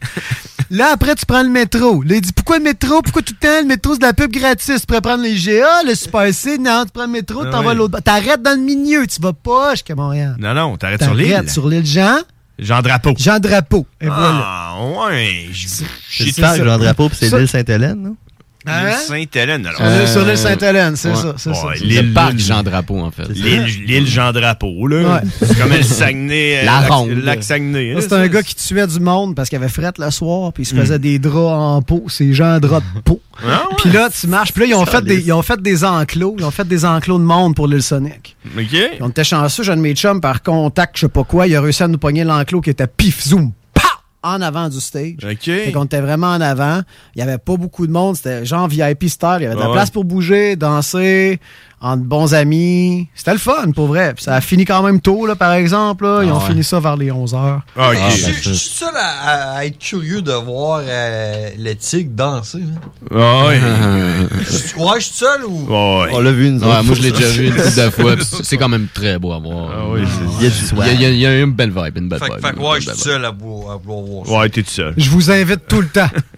Là, 0.70 0.88
après, 0.94 1.14
tu 1.16 1.26
prends 1.26 1.44
le 1.44 1.50
métro. 1.50 2.02
Là, 2.04 2.16
il 2.16 2.22
dit 2.22 2.32
Pourquoi 2.34 2.58
le 2.58 2.64
métro? 2.64 3.02
Pourquoi 3.02 3.22
tout 3.22 3.34
le 3.40 3.48
temps 3.48 3.62
le 3.62 3.68
métro, 3.68 3.94
c'est 3.94 4.00
de 4.00 4.06
la 4.06 4.14
pub 4.14 4.32
gratis? 4.32 4.80
Tu 4.82 4.88
pourrais 4.88 5.02
prendre 5.02 5.22
les 5.22 5.36
GA, 5.36 5.84
le 5.86 5.94
Super 5.94 6.34
C. 6.34 6.58
Non, 6.58 6.84
tu 6.86 6.92
prends 6.92 7.04
le 7.06 7.12
métro, 7.12 7.42
Ah 7.46 7.52
t'en 7.52 7.62
vas 7.62 7.72
à 7.72 7.74
l'autre. 7.74 8.00
T'arrêtes 8.02 8.42
dans 8.42 8.58
le 8.58 8.64
milieu. 8.64 9.06
Tu 9.06 9.22
vas 9.22 9.34
pas 9.34 9.72
jusqu'à 9.72 9.94
Montréal. 9.94 10.36
Non, 10.40 10.54
non, 10.54 10.76
t'arrêtes 10.78 11.04
sur 11.04 11.14
l'île. 11.14 11.32
T'arrêtes 11.32 11.50
sur 11.52 11.68
l'île 11.68 11.86
Jean. 11.86 12.18
Jean 12.60 12.82
Drapeau. 12.82 13.14
Jean 13.18 13.40
Drapeau. 13.40 13.86
Et 14.00 14.08
voilà. 14.08 14.44
Ah, 14.46 14.78
ouais. 15.08 15.48
J'ai. 15.52 16.32
Jean 16.32 16.78
Drapeau, 16.78 17.10
puis 17.10 17.18
c'est 17.20 17.36
l'île 17.36 17.48
Sainte-Hélène, 17.48 18.02
non? 18.02 18.18
Hein? 18.66 18.92
Sainte-Hélène. 19.08 19.66
alors. 19.68 20.08
Sur 20.08 20.22
l'île- 20.22 20.30
Euh, 20.30 20.36
Sainte-Hélène, 20.36 20.96
c'est 20.96 21.10
ouais. 21.10 21.16
ça. 21.16 21.34
C'est 21.38 21.54
ça. 21.54 21.66
Ouais, 21.68 21.74
c'est 21.78 21.84
l'île- 21.86 22.08
Le 22.10 22.14
parc 22.14 22.32
l'île- 22.34 22.40
Jean 22.46 22.64
Drapeau, 22.64 23.00
en 23.00 23.12
fait. 23.12 23.28
L'île 23.30 23.66
l'île 23.86 24.08
Jean 24.08 24.32
Drapeau, 24.32 24.88
là. 24.88 25.16
Ouais. 25.16 25.20
C'est 25.42 25.58
comme 25.58 25.72
le 25.72 25.82
Saguenay. 25.84 26.60
euh, 26.62 26.66
La 26.66 26.80
ronde. 26.82 27.10
Lac 27.24 27.44
Saguenay. 27.44 27.90
ça. 27.90 28.00
là, 28.00 28.02
C'est 28.08 28.14
un 28.16 28.28
gars 28.28 28.44
qui 28.44 28.56
tuait 28.56 28.88
du 28.88 29.00
monde 29.00 29.36
parce 29.36 29.50
qu'il 29.50 29.58
avait 29.58 29.68
fret 29.70 29.92
le 30.00 30.10
soir, 30.12 30.54
puis 30.54 30.64
il 30.64 30.66
se 30.66 30.76
Hmm. 30.76 30.80
faisait 30.80 31.00
des 31.00 31.20
draps 31.20 31.36
en 31.38 31.82
peau. 31.82 32.06
C'est 32.08 32.32
Jean 32.34 32.60
Drap 32.60 32.82
de 32.96 33.02
peau. 33.02 33.22
Ah, 33.44 33.46
ouais. 33.70 33.76
Puis 33.80 33.92
là, 33.92 34.10
tu 34.10 34.28
marches. 34.28 34.54
Puis 34.54 34.62
là, 34.62 34.68
ils 34.68 34.76
ont, 34.76 34.86
fait 34.86 35.04
des, 35.04 35.20
ils 35.22 35.34
ont 35.34 35.42
fait 35.42 35.62
des 35.62 35.84
enclos. 35.84 36.36
Ils 36.40 36.46
ont 36.46 36.52
fait 36.52 36.68
des 36.68 36.86
enclos 36.86 37.18
de 37.20 37.24
monde 37.24 37.56
pour 37.56 37.68
l'île 37.68 37.82
Sonic. 37.84 38.36
OK. 38.58 38.62
Puis 38.70 38.80
on 39.02 39.10
était 39.10 39.24
chanceux, 39.24 39.64
jeune 39.64 39.80
mes 39.82 39.94
chums, 39.96 40.22
par 40.22 40.42
contact, 40.44 40.96
je 40.96 41.02
sais 41.02 41.10
pas 41.10 41.24
quoi, 41.24 41.48
il 41.48 41.56
a 41.56 41.62
réussi 41.62 41.84
à 41.84 41.88
nous 41.88 41.98
pogner 41.98 42.24
l'enclos 42.24 42.62
qui 42.62 42.70
était 42.70 42.88
pif, 42.88 43.24
zoom! 43.28 43.52
En 44.24 44.42
avant 44.42 44.70
du 44.70 44.80
stage. 44.80 45.18
OK. 45.24 45.44
Fait 45.44 45.72
qu'on 45.74 45.84
était 45.86 46.00
vraiment 46.02 46.28
en 46.28 46.40
avant. 46.42 46.82
Il 47.16 47.20
y 47.20 47.22
avait 47.22 47.38
pas 47.38 47.58
beaucoup 47.58 47.86
de 47.86 47.92
monde. 47.92 48.16
C'était 48.16 48.46
genre 48.46 48.68
VIP 48.70 49.10
style. 49.10 49.38
Il 49.40 49.44
y 49.44 49.46
avait 49.48 49.56
de 49.56 49.60
la 49.60 49.68
Ouais. 49.68 49.74
place 49.74 49.92
pour 49.92 50.06
bouger, 50.06 50.56
danser, 50.56 51.40
entre 51.84 52.04
bons 52.04 52.34
amis. 52.34 53.10
C'était 53.14 53.34
le 53.34 53.38
fun, 53.38 53.72
pour 53.76 53.88
vrai. 53.88 54.14
Puis 54.14 54.24
ça 54.24 54.36
a 54.36 54.42
fini 54.42 54.64
quand 54.64 54.82
même 54.82 55.02
tôt, 55.02 55.26
là, 55.28 55.36
par 55.36 55.52
exemple. 55.54 56.06
là. 56.06 56.22
Ils 56.24 56.30
Ah 56.30 56.36
ont 56.36 56.40
ouais. 56.40 56.46
fini 56.48 56.64
ça 56.64 56.80
vers 56.80 56.96
les 56.96 57.12
11 57.12 57.34
heures. 57.36 57.62
Ah. 57.78 57.92
Je 57.94 58.00
ben, 58.00 58.10
suis- 58.10 58.22
ça- 58.22 58.32
je 58.42 58.54
suis 58.54 58.70
seul 58.70 58.94
à, 58.96 59.66
être 59.66 59.78
curieux 59.78 60.22
de 60.22 60.32
voir 60.32 60.82
euh, 60.84 61.50
le 61.60 61.74
tigre 61.76 62.12
danser. 62.12 62.60
hein. 62.60 62.90
Ah, 63.14 63.48
ouais. 63.48 63.60
Je 64.50 64.52
suis- 64.56 64.74
Ouais, 64.80 65.00
je 65.00 65.04
suis 65.06 65.14
seul 65.16 65.44
ou? 65.46 65.66
Ouais. 65.68 66.10
On 66.14 66.20
l'a 66.22 66.32
vu, 66.32 66.56
autres. 66.56 66.66
moi, 66.66 66.96
je 66.96 67.02
l'ai 67.02 67.12
déjà 67.12 67.28
vu 67.28 67.48
une 67.48 67.56
de 67.56 67.90
fois. 67.90 68.16
C'est 68.44 68.58
quand 68.58 68.70
même 68.70 68.88
très 68.94 69.20
beau 69.20 69.34
à 69.34 69.40
voir. 69.40 69.70
Ah, 69.76 69.84
oui, 69.92 70.02
Il 70.40 70.44
y 70.46 70.48
a 70.48 70.50
du 70.50 71.04
Il 71.04 71.20
y, 71.20 71.26
a, 71.26 71.42
une 71.42 71.52
belle 71.52 71.72
vibe, 71.72 71.98
une 71.98 72.08
belle 72.10 72.20
Fait, 72.20 72.30
que- 72.30 72.36
vibe. 72.36 72.46
fait 72.46 72.52
que 72.54 72.60
une 72.60 72.66
ouais, 72.66 72.82
je 72.82 72.90
suis 72.92 73.00
seul 73.00 73.26
à 73.26 73.32
vouloir, 73.32 73.74
à 73.74 73.78
vouloir 73.78 74.02
voir 74.06 74.26
ça. 74.26 74.34
Ouais, 74.40 74.50
t'es 74.50 74.64
tout 74.64 74.70
seul. 74.72 74.94
Je 74.96 75.10
vous 75.10 75.30
invite 75.32 75.68
tout 75.68 75.82
le 75.82 75.88
temps. 75.88 76.08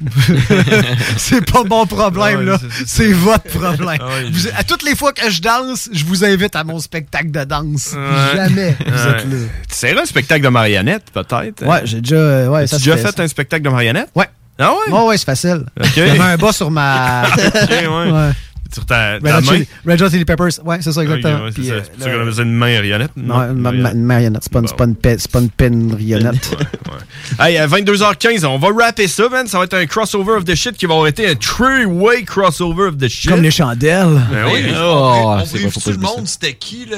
c'est 1.16 1.44
pas 1.50 1.62
mon 1.64 1.86
problème, 1.86 2.38
Ouais, 2.40 2.44
là. 2.44 2.58
c'est- 2.86 3.12
votre 3.12 3.44
problème. 3.44 3.98
Ah 4.00 4.06
ouais, 4.06 4.30
Vous- 4.30 4.38
je- 4.40 4.48
à 4.56 4.62
toutes 4.64 4.82
les 4.82 4.94
fois 4.96 5.12
que 5.12 5.28
je 5.30 5.40
danse, 5.42 5.88
je 5.92 6.04
vous 6.04 6.24
invite 6.24 6.56
à 6.56 6.64
mon 6.64 6.78
spectacle 6.78 7.30
de 7.30 7.44
danse. 7.44 7.92
Ouais. 7.94 8.36
Jamais 8.36 8.76
vous 8.86 8.92
êtes 9.08 9.24
là. 9.24 9.36
Tu 9.68 9.76
serais 9.76 9.98
un 10.00 10.04
spectacle 10.06 10.42
de 10.44 10.48
marionnettes, 10.48 11.10
peut-être? 11.12 11.64
Ouais, 11.66 11.80
j'ai 11.84 12.00
déjà. 12.00 12.16
euh, 12.16 12.48
Ouais, 12.48 12.60
As-tu 12.62 12.68
ça 12.70 12.78
se 12.78 12.84
déjà 12.84 12.96
fait, 12.96 13.14
fait 13.16 13.22
un 13.22 13.28
spectacle 13.28 13.62
de 13.64 13.68
marionnettes? 13.70 14.10
Ouais. 14.14 14.28
Ah 14.58 14.72
ouais? 14.72 14.92
Ouais, 14.92 15.02
ouais, 15.06 15.16
c'est 15.16 15.24
facile. 15.24 15.64
OK. 15.80 15.88
J'avais 15.94 16.18
un 16.20 16.36
bas 16.36 16.52
sur 16.52 16.70
ma. 16.70 17.22
Ok, 17.36 17.70
ouais. 17.70 18.30
Ouais. 18.70 18.74
Sur 18.74 18.86
ta, 18.86 19.12
Red 19.14 19.22
ta 19.22 19.38
Hot 19.38 19.40
main? 19.42 19.52
Chili- 19.52 19.68
Red 19.86 20.02
Hot 20.02 20.10
Chili 20.10 20.24
Peppers. 20.24 20.64
Ouais, 20.64 20.78
c'est 20.80 20.92
ça, 20.92 21.02
exactement. 21.02 21.36
Ok, 21.36 21.42
ouais, 21.44 21.52
c'est 21.56 21.64
ça. 21.68 21.74
euh, 21.74 22.14
qu'on 22.14 22.20
appelle 22.22 22.34
ça 22.34 22.42
une 22.42 22.52
marionnette? 22.54 23.10
Non, 23.16 23.34
une, 23.36 23.52
ma- 23.54 23.72
ma- 23.72 23.92
une 23.92 24.04
marionnette. 24.04 24.42
C'est 24.44 24.52
pas, 24.52 24.60
une- 24.60 24.68
c'est 24.68 24.76
pas 24.76 24.84
une 24.84 24.96
pas 24.96 25.38
une 25.40 25.50
penrionnette. 25.50 26.56
Hey, 27.38 27.58
à 27.58 27.66
22h15, 27.66 28.44
on 28.44 28.58
va 28.58 28.68
rapper 28.84 29.06
ça, 29.08 29.28
man. 29.28 29.46
Ça 29.46 29.58
va 29.58 29.64
être 29.64 29.74
un 29.74 29.86
crossover 29.86 30.32
of 30.32 30.44
the 30.44 30.54
shit 30.54 30.76
qui 30.76 30.86
va 30.86 30.94
avoir 30.94 31.06
été 31.08 31.28
un 31.28 31.34
three-way 31.34 32.24
crossover 32.24 32.88
of 32.88 32.98
the 32.98 33.08
shit. 33.08 33.30
Comme 33.30 33.42
les 33.42 33.50
chandelles. 33.50 34.20
Ben 34.32 34.46
oui. 34.52 34.64
Oh, 34.76 35.36
on 35.38 35.44
brief 35.46 35.74
tout 35.82 35.90
le 35.90 35.96
monde, 35.98 36.26
c'était 36.26 36.54
qui 36.54 36.86
le. 36.90 36.96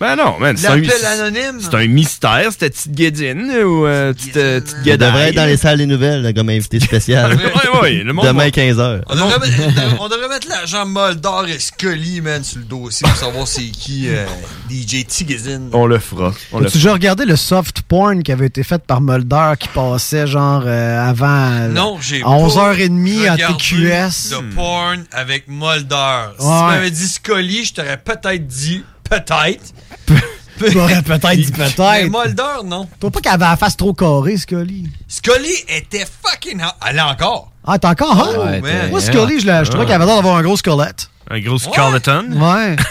Ben 0.00 0.16
non, 0.16 0.38
man. 0.38 0.56
C'est 0.56 0.68
un, 0.68 0.76
L'appel 0.76 1.04
anonyme? 1.04 1.58
c'est 1.60 1.74
un 1.74 1.86
mystère, 1.86 2.46
c'était 2.50 2.70
petite 2.70 2.92
guédine 2.92 3.50
ou 3.64 3.86
euh, 3.86 4.12
petite, 4.12 4.36
euh, 4.36 4.60
petite 4.60 4.82
guédaille. 4.82 5.08
devrait 5.10 5.28
être 5.28 5.34
dans 5.36 5.46
les 5.46 5.56
salles 5.56 5.78
des 5.78 5.86
nouvelles, 5.86 6.32
comme 6.34 6.48
invité 6.48 6.80
spécial. 6.80 7.32
Ouais, 7.36 7.80
ouais, 7.82 7.92
le 8.04 8.12
monde 8.12 8.26
Demain, 8.26 8.44
va- 8.44 8.50
15h. 8.50 9.02
On 9.08 9.14
devrait, 9.14 9.38
mettre, 9.38 10.00
on 10.00 10.08
devrait 10.08 10.28
mettre 10.28 10.48
l'agent 10.50 10.84
Moldor 10.86 11.46
et 11.48 11.58
Scully, 11.58 12.20
man, 12.20 12.44
sur 12.44 12.58
le 12.58 12.64
dossier 12.64 13.06
pour 13.08 13.16
savoir 13.16 13.46
c'est 13.48 13.62
qui 13.62 14.08
euh, 14.08 14.26
DJ 14.70 15.06
Tigazine. 15.06 15.70
On 15.72 15.86
le 15.86 15.98
fera. 15.98 16.32
On 16.52 16.58
le 16.60 16.66
As-tu 16.66 16.78
déjà 16.78 16.92
regardé 16.92 17.24
le 17.24 17.36
soft 17.36 17.82
porn 17.82 18.22
qui 18.22 18.32
avait 18.32 18.46
été 18.46 18.62
fait 18.62 18.82
par 18.82 19.00
Mulder 19.00 19.52
qui 19.58 19.68
passait 19.68 20.26
genre 20.26 20.62
euh, 20.66 21.08
avant. 21.08 21.26
euh, 21.52 21.68
Non, 21.68 21.98
j'ai 22.00 22.22
à 22.22 22.26
11h30 22.26 23.24
pas 23.24 23.30
en 23.30 23.32
regardé 23.34 23.54
TQS. 23.58 24.30
de 24.30 24.54
porn 24.54 25.04
avec 25.12 25.48
Mulder. 25.48 26.22
Si 26.38 26.44
tu 26.46 26.50
m'avais 26.52 26.90
dit 26.90 27.08
Scully, 27.08 27.64
je 27.64 27.74
t'aurais 27.74 27.96
peut-être 27.98 28.46
dit 28.46 28.84
peut-être. 29.08 29.72
Tu 30.58 30.76
m'aurais 30.76 31.00
peut-être 31.00 31.30
dit 31.36 31.50
Mais 31.56 31.70
peut-être. 31.70 32.10
Mulder, 32.10 32.66
non. 32.66 32.86
Toi 33.00 33.10
pas 33.10 33.20
qu'elle 33.22 33.32
avait 33.32 33.46
la 33.46 33.56
face 33.56 33.78
trop 33.78 33.94
carrée, 33.94 34.36
Scully. 34.36 34.90
Scully 35.08 35.54
était 35.68 36.04
fucking 36.22 36.60
hot. 36.60 36.66
Elle 36.86 36.98
est 36.98 37.00
encore. 37.00 37.49
Ah, 37.66 37.78
t'es 37.78 37.86
encore 37.88 38.16
hot? 38.18 38.36
Oh, 38.38 38.44
Ouais, 38.62 38.88
Moi, 38.90 39.00
Scully, 39.00 39.40
je, 39.40 39.46
je 39.46 39.70
trouvais 39.70 39.84
qu'elle 39.86 39.96
avait 39.96 40.06
l'air 40.06 40.16
d'avoir 40.16 40.36
un 40.36 40.42
gros 40.42 40.56
squelette. 40.56 41.08
Un 41.30 41.40
gros 41.40 41.58
skeleton. 41.58 42.26
Ouais. 42.32 42.76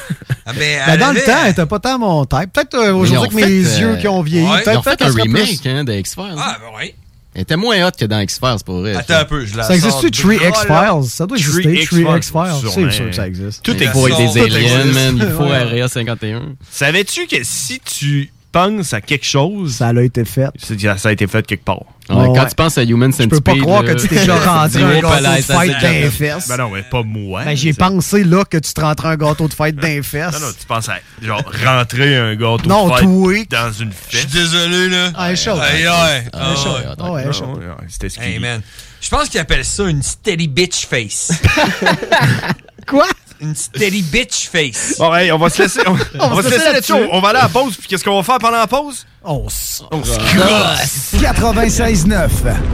Ah, 0.45 0.53
Ben, 0.57 0.81
elle 0.87 0.99
dans 0.99 1.11
le 1.11 1.21
temps, 1.23 1.37
elle 1.45 1.51
était 1.51 1.65
pas 1.67 1.77
tant 1.77 1.99
mon 1.99 2.25
type. 2.25 2.51
Peut-être 2.51 2.73
euh, 2.73 2.91
aujourd'hui 2.93 3.29
que 3.29 3.35
mes 3.35 3.45
yeux 3.45 3.89
euh, 3.91 3.95
qui 3.97 4.07
ont 4.07 4.23
vieilli. 4.23 4.47
ouais, 4.47 4.57
Ils 4.57 4.63
Peut-être 4.63 4.79
ont 4.79 4.81
fait 4.81 4.95
qu'elle 4.97 5.07
un 5.09 5.13
remake 5.21 5.61
plus- 5.61 5.69
hein, 5.69 5.83
de 5.83 5.93
X-Files. 5.93 6.35
Ah, 6.39 6.57
ben 6.59 6.67
oui. 6.75 6.95
Elle 7.35 7.41
était 7.43 7.55
moins 7.55 7.85
hot 7.87 7.91
que 7.99 8.05
dans 8.05 8.19
X-Files, 8.19 8.63
pour 8.65 8.79
vrai. 8.79 8.95
Attends 8.95 9.13
un 9.19 9.25
peu, 9.25 9.45
je 9.45 9.55
la 9.55 9.61
Ça 9.65 9.75
existe-tu, 9.75 10.09
Tree 10.09 10.39
là. 10.39 10.49
X-Files? 10.49 11.09
Ça 11.11 11.27
doit 11.27 11.37
exister, 11.37 11.61
Tree 11.85 12.01
X-Files. 12.17 12.43
C'est 12.63 12.91
sûr 12.91 13.09
que 13.09 13.11
ça 13.15 13.27
existe. 13.27 13.61
Tout 13.61 13.75
Mais 13.77 13.85
est 13.85 13.85
la 13.85 13.91
Il 13.91 13.93
faut 13.93 14.07
Ils 14.07 14.33
des 14.33 14.41
aliens, 14.41 14.85
man. 14.85 15.17
Il 15.21 15.35
faut. 15.37 15.43
Area 15.43 15.87
51. 15.87 16.41
Savais-tu 16.71 17.27
que 17.27 17.37
si 17.43 17.79
tu 17.81 18.31
penses 18.51 18.93
à 18.93 19.01
quelque 19.01 19.25
chose, 19.25 19.75
Ça 19.75 19.87
a 19.87 20.01
été 20.01 20.25
fait. 20.25 20.49
ça 20.57 21.09
a 21.09 21.11
été 21.11 21.27
fait 21.27 21.45
quelque 21.45 21.63
part? 21.63 21.83
Ouais, 22.09 22.15
Ouais, 22.15 22.25
quand 22.27 22.33
ouais. 22.43 22.49
tu 22.49 22.55
penses 22.55 22.77
à 22.79 22.83
Human 22.83 23.11
Je 23.11 23.17
Centipede... 23.17 23.43
peux 23.43 23.53
pas 23.53 23.59
croire 23.61 23.83
que 23.83 23.91
tu 23.93 24.07
t'es 24.07 24.15
déjà 24.15 24.35
rentré 24.39 24.79
dis, 24.79 24.83
un 24.83 24.99
gâteau 24.99 25.35
de 25.37 25.41
fête 25.41 25.81
les 25.83 26.09
fesses. 26.09 26.47
Ben 26.47 26.57
non, 26.57 26.69
mais 26.71 26.81
pas 26.81 27.03
moi. 27.03 27.43
Ben, 27.45 27.55
j'ai 27.55 27.73
pensé 27.73 28.23
là 28.23 28.43
que 28.45 28.57
tu 28.57 28.73
te 28.73 28.81
rentrais 28.81 29.09
un 29.09 29.15
gâteau 29.15 29.47
de 29.47 29.53
fête 29.53 29.75
dans 29.75 29.87
les 29.87 30.01
fesses. 30.01 30.33
Non, 30.33 30.47
non, 30.47 30.53
tu 30.59 30.65
penses 30.65 30.89
à 30.89 30.95
genre 31.21 31.43
rentrer 31.63 32.15
un 32.17 32.33
gâteau 32.35 32.67
Non, 32.67 32.87
de 32.89 32.93
fête 32.95 33.03
toi. 33.49 33.61
dans 33.61 33.71
une 33.73 33.91
Je 34.09 34.17
suis 34.17 34.25
fête. 34.27 34.31
désolé, 34.33 34.89
là. 34.89 35.11
Ah, 35.15 35.35
chaude. 35.35 35.59
Aïe, 35.61 35.85
aïe. 35.85 36.23
Ah, 36.33 36.53
Ah. 36.55 36.95
Ah 36.97 37.03
Non, 37.25 37.31
chaud. 37.31 37.59
C'était 37.87 38.09
ce 38.09 38.19
Hey, 38.19 38.39
man. 38.39 38.61
Je 39.01 39.09
pense 39.09 39.29
qu'ils 39.29 39.39
appellent 39.39 39.63
ça 39.63 39.83
une 39.87 40.01
steady 40.01 40.47
bitch 40.47 40.87
face. 40.87 41.31
Quoi? 42.87 43.05
Une 43.41 43.55
steady 43.55 44.01
bitch 44.01 44.49
face. 44.49 44.95
Bon, 44.99 45.13
hey, 45.15 45.31
on 45.31 45.37
va 45.37 45.49
se 45.49 45.61
laisser, 45.61 45.81
on, 45.87 45.97
on 46.19 46.35
va 46.35 46.43
se 46.43 46.49
laisser 46.49 46.71
là-dessus. 46.73 46.93
On, 46.93 47.15
on 47.15 47.21
va 47.21 47.29
aller 47.29 47.39
à 47.39 47.43
la 47.43 47.49
pause. 47.49 47.75
Puis 47.77 47.87
qu'est-ce 47.87 48.03
qu'on 48.03 48.17
va 48.17 48.23
faire 48.23 48.39
pendant 48.39 48.57
la 48.57 48.67
pause? 48.67 49.05
On 49.23 49.47
se 49.49 49.83
crosse. 49.83 51.15
96.9. 51.15 52.29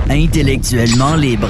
Intellectuellement 0.10 1.16
libre. 1.16 1.50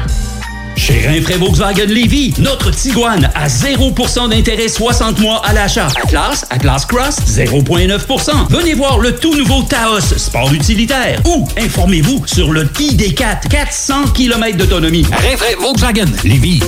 Chez 0.76 1.08
Rinfraie 1.08 1.38
Volkswagen 1.38 1.86
Lévis, 1.86 2.34
notre 2.40 2.72
Tiguan 2.72 3.30
à 3.36 3.48
0% 3.48 4.30
d'intérêt 4.30 4.68
60 4.68 5.20
mois 5.20 5.42
à 5.46 5.54
l'achat. 5.54 5.88
Atlas, 6.04 6.46
Atlas 6.50 6.86
Cross, 6.86 7.18
0,9%. 7.28 8.32
Venez 8.50 8.74
voir 8.74 8.98
le 9.00 9.16
tout 9.16 9.36
nouveau 9.36 9.62
Taos, 9.64 10.02
sport 10.18 10.52
utilitaire. 10.52 11.22
Ou 11.26 11.48
informez-vous 11.58 12.24
sur 12.26 12.52
le 12.52 12.66
ID4, 12.66 13.48
400 13.50 14.06
km 14.14 14.58
d'autonomie. 14.58 15.06
Rinfraie 15.12 15.56
Volkswagen 15.60 16.06
Lévis. 16.24 16.62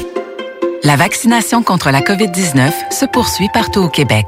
La 0.83 0.95
vaccination 0.95 1.63
contre 1.63 1.89
la 1.89 2.01
COVID-19 2.01 2.71
se 2.91 3.05
poursuit 3.05 3.49
partout 3.53 3.81
au 3.81 3.89
Québec. 3.89 4.27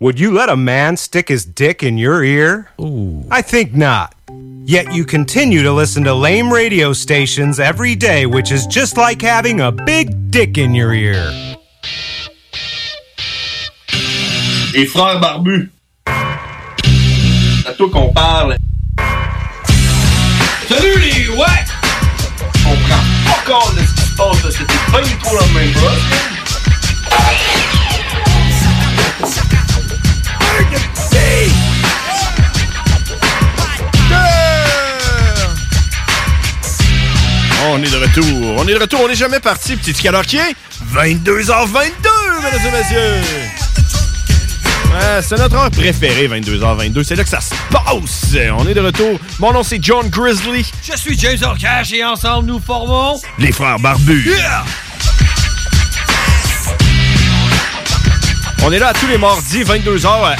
Would 0.00 0.20
you 0.20 0.30
let 0.30 0.48
a 0.48 0.54
man 0.54 0.96
stick 0.96 1.28
his 1.28 1.44
dick 1.44 1.82
in 1.82 1.98
your 1.98 2.22
ear? 2.22 2.70
Ooh. 2.80 3.24
I 3.32 3.42
think 3.42 3.74
not. 3.74 4.14
Yet 4.64 4.92
you 4.92 5.04
continue 5.04 5.64
to 5.64 5.72
listen 5.72 6.04
to 6.04 6.14
lame 6.14 6.52
radio 6.52 6.92
stations 6.92 7.58
every 7.58 7.96
day, 7.96 8.24
which 8.24 8.52
is 8.52 8.64
just 8.68 8.96
like 8.96 9.20
having 9.20 9.60
a 9.60 9.72
big 9.72 10.30
dick 10.30 10.56
in 10.56 10.72
your 10.72 10.94
ear. 10.94 11.32
Les 14.72 14.86
frères 14.86 15.18
barbus. 15.18 15.68
C'est 16.06 17.68
à 17.68 17.72
toi 17.72 17.90
qu'on 17.90 18.12
parle. 18.12 18.56
Salut 20.68 20.96
les 21.00 21.28
ouais! 21.30 21.64
On 22.64 22.76
prend 22.86 23.02
pas 23.24 23.42
compte 23.50 23.74
de 23.74 23.80
ce 23.80 23.94
qui 23.94 24.02
se 24.02 24.16
passe, 24.16 24.44
là. 24.44 24.50
C'était 24.52 24.92
pas 24.92 25.02
du 25.02 25.10
tout 25.16 25.36
dans 25.36 25.44
le 25.44 25.54
même 25.54 25.72
bras. 25.72 25.96
On 37.70 37.82
est 37.82 37.90
de 37.90 37.96
retour. 37.96 38.56
On 38.56 38.66
est 38.66 38.72
de 38.72 38.78
retour. 38.78 39.00
On 39.04 39.08
n'est 39.08 39.14
jamais 39.14 39.40
parti. 39.40 39.76
Petit 39.76 40.08
heure 40.08 40.24
qui 40.24 40.36
est? 40.36 40.54
22h22, 40.94 41.28
mesdames 42.42 42.66
et 42.66 42.70
messieurs. 42.70 43.22
C'est 45.20 45.36
notre 45.38 45.56
heure 45.56 45.70
préférée, 45.70 46.28
22h22. 46.28 47.04
C'est 47.04 47.14
là 47.14 47.22
que 47.22 47.28
ça 47.28 47.40
se 47.40 47.54
passe. 47.70 48.34
On 48.58 48.66
est 48.66 48.74
de 48.74 48.80
retour. 48.80 49.18
Mon 49.38 49.52
nom, 49.52 49.62
c'est 49.62 49.78
John 49.82 50.08
Grizzly. 50.08 50.70
Je 50.82 50.96
suis 50.96 51.18
James 51.18 51.38
Orcash 51.42 51.92
et 51.92 52.04
ensemble 52.04 52.46
nous 52.48 52.58
formons... 52.58 53.20
Les 53.38 53.52
frères 53.52 53.78
barbus. 53.78 54.24
Yeah! 54.26 54.64
On 58.64 58.72
est 58.72 58.78
là 58.78 58.92
tous 58.92 59.06
les 59.06 59.18
mardis, 59.18 59.62
22h. 59.62 60.36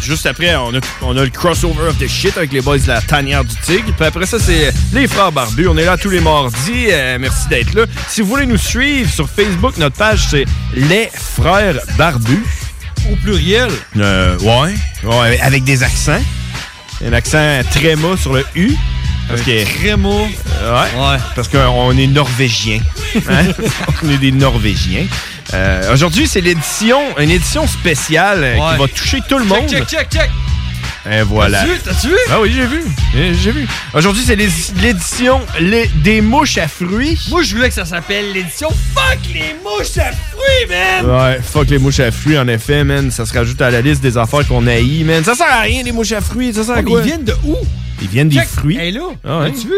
juste 0.00 0.26
après, 0.26 0.56
on 0.56 0.74
a, 0.74 0.80
on 1.02 1.16
a 1.16 1.22
le 1.24 1.30
crossover 1.30 1.88
of 1.88 1.98
the 1.98 2.08
shit 2.08 2.36
avec 2.36 2.52
les 2.52 2.60
boys 2.62 2.78
de 2.78 2.88
la 2.88 3.00
tanière 3.00 3.44
du 3.44 3.54
tigre. 3.56 3.92
Puis 3.96 4.04
après 4.06 4.26
ça, 4.26 4.38
c'est 4.40 4.72
les 4.92 5.06
frères 5.06 5.30
barbus. 5.30 5.68
On 5.68 5.76
est 5.76 5.84
là 5.84 5.96
tous 5.96 6.08
les 6.10 6.20
mardis. 6.20 6.86
Euh, 6.90 7.18
merci 7.20 7.48
d'être 7.48 7.74
là. 7.74 7.84
Si 8.08 8.22
vous 8.22 8.28
voulez 8.28 8.46
nous 8.46 8.56
suivre 8.56 9.10
sur 9.12 9.28
Facebook, 9.28 9.76
notre 9.76 9.96
page, 9.96 10.26
c'est 10.30 10.46
Les 10.74 11.10
frères 11.14 11.76
barbus. 11.96 12.44
Au 13.10 13.16
pluriel. 13.16 13.70
Euh, 13.96 14.36
ouais. 14.38 14.74
ouais. 15.04 15.40
Avec 15.40 15.64
des 15.64 15.82
accents. 15.82 16.20
Un 17.06 17.12
accent 17.12 17.60
tréma 17.70 18.16
sur 18.16 18.32
le 18.34 18.44
U. 18.56 18.74
Parce 19.28 19.42
que, 19.42 19.64
Tréma. 19.78 20.08
ouais, 20.08 21.18
Parce 21.36 21.46
qu'on 21.48 21.96
est 21.96 22.06
norvégien. 22.08 22.80
Hein? 23.28 23.46
on 24.04 24.10
est 24.10 24.18
des 24.18 24.30
Norvégiens. 24.32 25.06
Euh, 25.54 25.92
Aujourd'hui, 25.92 26.26
c'est 26.28 26.40
l'édition, 26.40 27.00
une 27.18 27.30
édition 27.30 27.66
spéciale 27.66 28.40
euh, 28.44 28.54
qui 28.72 28.78
va 28.78 28.88
toucher 28.88 29.18
tout 29.28 29.38
le 29.38 29.44
monde. 29.44 29.68
Check, 29.68 29.86
check, 29.88 30.08
check, 30.10 30.10
check. 30.10 30.30
Et 31.10 31.22
voilà. 31.22 31.60
T'as 31.60 31.64
vu? 31.66 31.78
T'as-tu 31.82 32.08
vu? 32.08 32.16
Ah 32.30 32.40
oui, 32.42 32.52
j'ai 32.54 32.66
vu. 32.66 32.82
Eh, 33.16 33.32
J'ai 33.34 33.52
vu. 33.52 33.66
Aujourd'hui, 33.94 34.22
c'est 34.24 34.36
l'é- 34.36 34.48
l'édition 34.82 35.40
les- 35.58 35.88
des 36.04 36.20
mouches 36.20 36.58
à 36.58 36.68
fruits. 36.68 37.18
Moi, 37.30 37.42
je 37.42 37.54
voulais 37.56 37.68
que 37.68 37.74
ça 37.74 37.86
s'appelle 37.86 38.32
l'édition 38.34 38.68
Fuck 38.94 39.18
les 39.32 39.56
mouches 39.64 39.96
à 39.96 40.12
fruits, 40.12 40.66
man! 40.68 41.06
Ouais, 41.06 41.40
fuck 41.42 41.70
les 41.70 41.78
mouches 41.78 42.00
à 42.00 42.10
fruits, 42.12 42.38
en 42.38 42.46
effet, 42.48 42.84
man. 42.84 43.10
Ça 43.10 43.24
se 43.24 43.32
rajoute 43.32 43.60
à 43.62 43.70
la 43.70 43.80
liste 43.80 44.02
des 44.02 44.18
affaires 44.18 44.46
qu'on 44.46 44.66
haït, 44.66 45.02
man. 45.04 45.24
Ça 45.24 45.34
sert 45.34 45.50
à 45.50 45.60
rien, 45.60 45.82
les 45.82 45.92
mouches 45.92 46.12
à 46.12 46.20
fruits. 46.20 46.52
Ça 46.52 46.64
sert 46.64 46.76
à 46.76 46.82
quoi? 46.82 47.00
ils 47.00 47.06
viennent 47.06 47.24
de 47.24 47.34
où? 47.44 47.56
Ils 48.02 48.08
viennent 48.08 48.28
des 48.28 48.36
Check. 48.36 48.48
fruits. 48.48 48.76
Hey, 48.78 48.92
là, 48.92 49.00
Ah 49.26 49.42
as-tu 49.44 49.66
vu? 49.68 49.74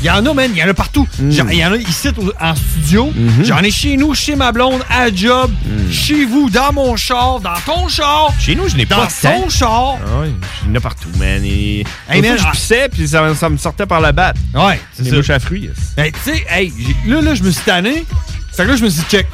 Il 0.00 0.06
y 0.06 0.10
en 0.10 0.24
a, 0.24 0.34
man, 0.34 0.50
il 0.52 0.58
y 0.58 0.62
en 0.62 0.68
a 0.68 0.74
partout. 0.74 1.06
Genre, 1.28 1.46
Il 1.50 1.58
y 1.58 1.64
en 1.64 1.72
a 1.72 1.76
ici 1.76 2.08
en 2.40 2.54
studio. 2.54 3.12
Mhm. 3.14 3.44
J'en 3.44 3.58
ai 3.58 3.70
chez 3.70 3.96
nous, 3.96 4.14
chez 4.14 4.36
ma 4.36 4.52
blonde, 4.52 4.82
à 4.88 5.12
job, 5.12 5.50
chez 5.90 6.24
vous, 6.24 6.48
dans 6.50 6.72
mon 6.72 6.96
char, 6.96 7.40
dans 7.40 7.54
ton 7.66 7.88
char. 7.88 8.32
Chez 8.38 8.54
nous, 8.54 8.68
je 8.68 8.76
n'ai 8.76 8.84
dans 8.84 8.96
pas 8.98 9.08
son 9.10 9.28
tant. 9.42 9.48
char. 9.48 9.98
Ah 10.06 10.24
il 10.64 10.68
y 10.68 10.72
en 10.72 10.74
a 10.76 10.80
partout, 10.80 11.08
man. 11.18 11.42
Et... 11.44 11.84
Hey, 12.08 12.20
man, 12.22 12.36
fois, 12.36 12.46
ah- 12.48 12.52
je 12.54 12.58
pissais, 12.58 12.88
puis 12.88 13.08
ça, 13.08 13.34
ça 13.34 13.48
me 13.48 13.56
sortait 13.56 13.86
par 13.86 14.00
la 14.00 14.12
batte. 14.12 14.36
Ouais, 14.54 14.80
c'est 14.92 15.04
ça. 15.08 15.16
mouches 15.16 15.30
à 15.30 15.38
fruits. 15.40 15.62
yes. 15.62 15.76
Ben, 15.96 16.12
tu 16.12 16.30
sais, 16.32 16.44
hey, 16.50 16.72
là, 17.06 17.20
là, 17.20 17.34
je 17.34 17.42
me 17.42 17.50
suis 17.50 17.64
tanné. 17.64 18.04
Fait 18.52 18.64
que 18.64 18.68
là, 18.70 18.76
je 18.76 18.84
me 18.84 18.88
suis 18.90 19.00
dit, 19.02 19.06
check. 19.10 19.26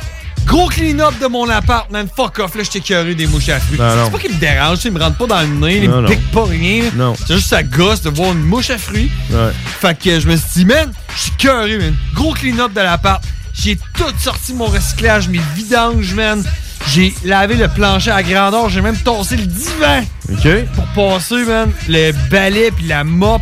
Gros 0.45 0.69
clean-up 0.69 1.15
de 1.21 1.27
mon 1.27 1.49
appart, 1.49 1.91
man. 1.91 2.07
Fuck 2.15 2.39
off, 2.39 2.55
là, 2.55 2.63
je 2.63 2.71
t'ai 2.71 2.81
curé 2.81 3.15
des 3.15 3.27
mouches 3.27 3.49
à 3.49 3.59
fruits. 3.61 3.79
C'est 3.79 4.13
pas 4.13 4.19
qu'ils 4.19 4.35
me 4.35 4.41
dérangent, 4.41 4.77
tu 4.77 4.83
sais, 4.83 4.89
ils 4.89 4.95
me 4.95 5.01
rentrent 5.01 5.17
pas 5.17 5.27
dans 5.27 5.41
le 5.41 5.47
nez, 5.49 5.79
ils 5.85 5.91
me 5.91 6.07
piquent 6.07 6.31
pas 6.31 6.45
rien. 6.45 6.85
Non. 6.95 7.15
C'est 7.27 7.35
juste 7.37 7.49
ça 7.49 7.63
gosse 7.63 8.03
de 8.03 8.11
voir 8.11 8.33
une 8.33 8.43
mouche 8.43 8.71
à 8.71 8.79
fruits. 8.79 9.11
Ouais. 9.31 9.51
Fait 9.81 9.99
que 9.99 10.21
je 10.21 10.29
me 10.29 10.37
suis 10.37 10.47
dit, 10.55 10.65
man, 10.67 10.93
je 11.15 11.21
suis 11.21 11.33
curé, 11.33 11.79
man. 11.79 11.97
Gros 12.15 12.33
clean-up 12.33 12.73
de 12.73 12.81
l'appart. 12.81 13.23
J'ai 13.55 13.77
tout 13.95 14.13
sorti 14.19 14.53
mon 14.53 14.67
recyclage, 14.67 15.29
mes 15.29 15.41
vidanges, 15.55 16.13
man. 16.15 16.45
J'ai 16.89 17.15
lavé 17.25 17.55
le 17.55 17.69
plancher 17.69 18.11
à 18.11 18.23
grandeur, 18.23 18.69
j'ai 18.69 18.83
même 18.83 18.97
tassé 18.97 19.37
le 19.37 19.47
divan 19.47 20.05
OK. 20.31 20.65
pour 20.75 20.85
passer, 20.89 21.45
man, 21.45 21.71
le 21.89 22.13
balai 22.29 22.71
puis 22.73 22.87
la 22.87 23.05
mop 23.05 23.41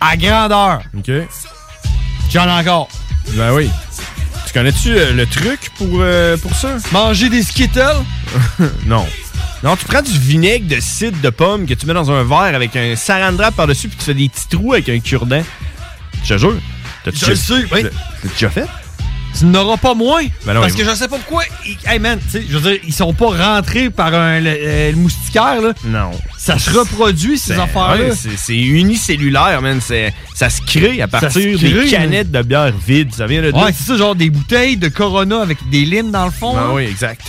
à 0.00 0.16
grandeur. 0.16 0.82
OK. 0.96 1.10
J'en 2.30 2.46
ai 2.46 2.60
encore. 2.60 2.88
Ben 3.32 3.52
oui. 3.52 3.70
Tu 4.50 4.58
connais-tu 4.58 4.98
euh, 4.98 5.12
le 5.12 5.26
truc 5.26 5.70
pour, 5.78 6.00
euh, 6.00 6.36
pour 6.36 6.52
ça? 6.56 6.76
Manger 6.90 7.28
des 7.28 7.44
Skittles? 7.44 8.02
non. 8.84 9.06
Non, 9.62 9.76
tu 9.76 9.84
prends 9.84 10.02
du 10.02 10.10
vinaigre 10.18 10.66
de 10.66 10.80
cidre 10.80 11.16
de 11.22 11.30
pomme 11.30 11.66
que 11.66 11.74
tu 11.74 11.86
mets 11.86 11.94
dans 11.94 12.10
un 12.10 12.24
verre 12.24 12.56
avec 12.56 12.74
un 12.74 12.96
saran 12.96 13.36
wrap 13.36 13.54
par-dessus 13.54 13.86
puis 13.86 13.96
tu 13.96 14.06
fais 14.06 14.14
des 14.14 14.28
petits 14.28 14.48
trous 14.48 14.72
avec 14.72 14.88
un 14.88 14.98
cure-dent. 14.98 15.44
Je 16.24 16.34
te 16.34 16.38
jure. 16.40 16.56
T'as-tu 17.04 17.26
Je 17.26 17.30
le 17.30 17.36
sais, 17.36 17.54
oui. 17.70 17.82
L'as-tu 17.84 18.28
déjà 18.28 18.50
fait? 18.50 18.66
Tu 19.38 19.46
n'auras 19.46 19.76
pas 19.76 19.94
moins. 19.94 20.22
Ben 20.44 20.54
non, 20.54 20.60
parce 20.60 20.74
que 20.74 20.84
je 20.84 20.94
sais 20.94 21.08
pas 21.08 21.16
pourquoi. 21.16 21.44
Hey 21.86 21.98
man, 21.98 22.18
tu 22.20 22.30
sais, 22.30 22.44
je 22.48 22.58
veux 22.58 22.70
dire, 22.72 22.80
ils 22.86 22.92
sont 22.92 23.12
pas 23.14 23.28
rentrés 23.54 23.88
par 23.90 24.12
un, 24.12 24.40
le, 24.40 24.50
euh, 24.50 24.90
le 24.90 24.96
moustiquaire, 24.96 25.60
là. 25.62 25.72
Non. 25.84 26.10
Ça 26.36 26.58
se 26.58 26.70
reproduit, 26.70 27.38
ces 27.38 27.52
affaires-là. 27.52 28.08
ouais, 28.08 28.14
c'est- 28.36 28.56
unicellulaire, 28.56 29.62
man. 29.62 29.80
Ça 30.34 30.50
se 30.50 30.60
crée 30.62 31.00
à 31.00 31.08
partir 31.08 31.56
crée, 31.58 31.70
des 31.72 31.88
canettes 31.88 32.30
de 32.30 32.42
bière 32.42 32.72
vides. 32.86 33.14
Ça 33.14 33.26
vient 33.26 33.42
de 33.42 33.50
Ouais, 33.52 33.72
c'est 33.72 33.84
ça, 33.84 33.96
genre 33.96 34.14
des 34.14 34.30
bouteilles 34.30 34.76
de 34.76 34.88
Corona 34.88 35.40
avec 35.40 35.58
des 35.70 35.84
limes 35.84 36.10
dans 36.10 36.24
le 36.24 36.30
fond. 36.32 36.54
Ben 36.54 36.60
là. 36.68 36.74
oui, 36.74 36.82
exact. 36.84 37.22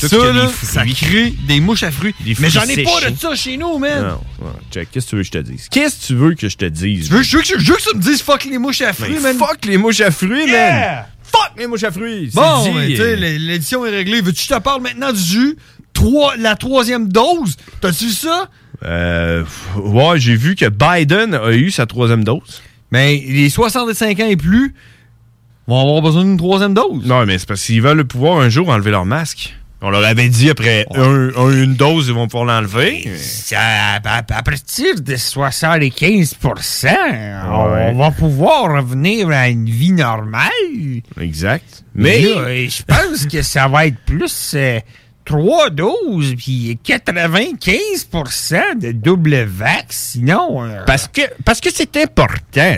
Tout 0.00 0.08
Ça, 0.08 0.16
là, 0.32 0.50
ça 0.62 0.84
crée 0.84 1.32
des 1.46 1.60
mouches 1.60 1.84
à 1.84 1.92
fruits. 1.92 2.14
Mais 2.40 2.50
j'en 2.50 2.64
ai 2.64 2.82
pas 2.82 3.08
de 3.10 3.16
ça 3.16 3.34
chez 3.36 3.56
nous, 3.56 3.78
man. 3.78 4.02
Non, 4.42 4.50
check. 4.72 4.88
Qu'est-ce 4.90 5.06
que 5.06 5.10
tu 5.10 5.16
veux 5.16 5.22
que 5.22 5.26
je 5.26 5.30
te 5.32 5.38
dise? 5.38 5.68
Qu'est-ce 5.70 6.00
que 6.00 6.06
tu 6.06 6.14
veux 6.16 6.34
que 6.34 6.48
je 6.48 6.56
te 6.56 6.64
dise? 6.64 7.06
Je 7.08 7.12
veux, 7.14 7.22
je 7.22 7.36
veux 7.36 7.42
que, 7.44 7.58
je 7.60 7.72
veux 7.72 7.76
que 7.76 7.90
tu 7.90 7.96
me 7.96 8.02
dises 8.02 8.20
fuck 8.20 8.44
les 8.44 8.58
mouches 8.58 8.80
à 8.82 8.92
fruits, 8.92 9.20
man. 9.20 9.36
fuck 9.38 9.64
les 9.66 9.76
mouches 9.78 10.00
à 10.00 10.10
fruits, 10.10 10.48
Yeah! 10.48 10.72
man! 10.72 11.04
Fuck 11.34 11.52
les 11.58 11.66
mouches 11.66 11.82
à 11.84 11.90
fruits! 11.90 12.30
Bon, 12.34 12.64
tu 12.86 12.96
sais, 12.96 13.16
l'édition 13.16 13.84
est 13.84 13.90
réglée. 13.90 14.20
Veux-tu 14.20 14.46
que 14.46 14.54
je 14.54 14.54
te 14.54 14.60
parle 14.60 14.82
maintenant 14.82 15.12
du 15.12 15.20
jus? 15.20 15.56
Trois, 15.92 16.36
la 16.36 16.56
troisième 16.56 17.08
dose? 17.08 17.56
T'as-tu 17.80 18.06
vu 18.06 18.10
ça? 18.10 18.48
Euh, 18.84 19.44
ouais, 19.76 20.18
j'ai 20.20 20.36
vu 20.36 20.54
que 20.56 20.66
Biden 20.68 21.34
a 21.34 21.52
eu 21.52 21.70
sa 21.70 21.86
troisième 21.86 22.24
dose. 22.24 22.62
Mais 22.90 23.22
les 23.26 23.48
65 23.48 24.20
ans 24.20 24.26
et 24.26 24.36
plus 24.36 24.74
vont 25.66 25.80
avoir 25.80 26.02
besoin 26.02 26.24
d'une 26.24 26.36
troisième 26.36 26.74
dose. 26.74 27.04
Non, 27.04 27.24
mais 27.26 27.38
c'est 27.38 27.48
parce 27.48 27.64
qu'ils 27.64 27.82
veulent 27.82 28.04
pouvoir 28.04 28.38
un 28.38 28.48
jour 28.48 28.68
enlever 28.68 28.90
leur 28.90 29.04
masque. 29.04 29.54
On 29.86 29.90
leur 29.90 30.04
avait 30.04 30.28
dit 30.30 30.48
après 30.48 30.86
un- 30.94 31.28
un- 31.36 31.50
une 31.62 31.74
dose, 31.74 32.08
ils 32.08 32.14
vont 32.14 32.26
pouvoir 32.26 32.46
l'enlever. 32.46 33.04
À, 33.54 33.96
à- 33.96 34.18
à 34.18 34.42
partir 34.42 35.00
de 35.00 35.16
75 35.16 36.34
on, 36.42 37.70
Ouais. 37.70 37.90
on 37.92 37.98
va 37.98 38.10
pouvoir 38.10 38.74
revenir 38.76 39.28
à 39.28 39.48
une 39.48 39.66
vie 39.68 39.92
normale. 39.92 40.50
Exact. 41.20 41.84
Mais 41.94 42.24
euh, 42.24 42.66
je 42.68 42.82
pense 42.82 43.26
que 43.26 43.42
ça 43.42 43.68
va 43.68 43.86
être 43.86 43.98
plus 44.06 44.52
euh, 44.54 44.80
3 45.26 45.68
doses 45.70 46.34
puis 46.36 46.78
95% 46.82 48.78
de 48.80 48.92
double 48.92 49.44
vax. 49.44 50.12
Sinon. 50.12 50.64
euh, 50.64 50.82
Parce 50.86 51.08
que 51.08 51.22
parce 51.44 51.60
que 51.60 51.68
c'est 51.72 51.96
important 51.98 52.76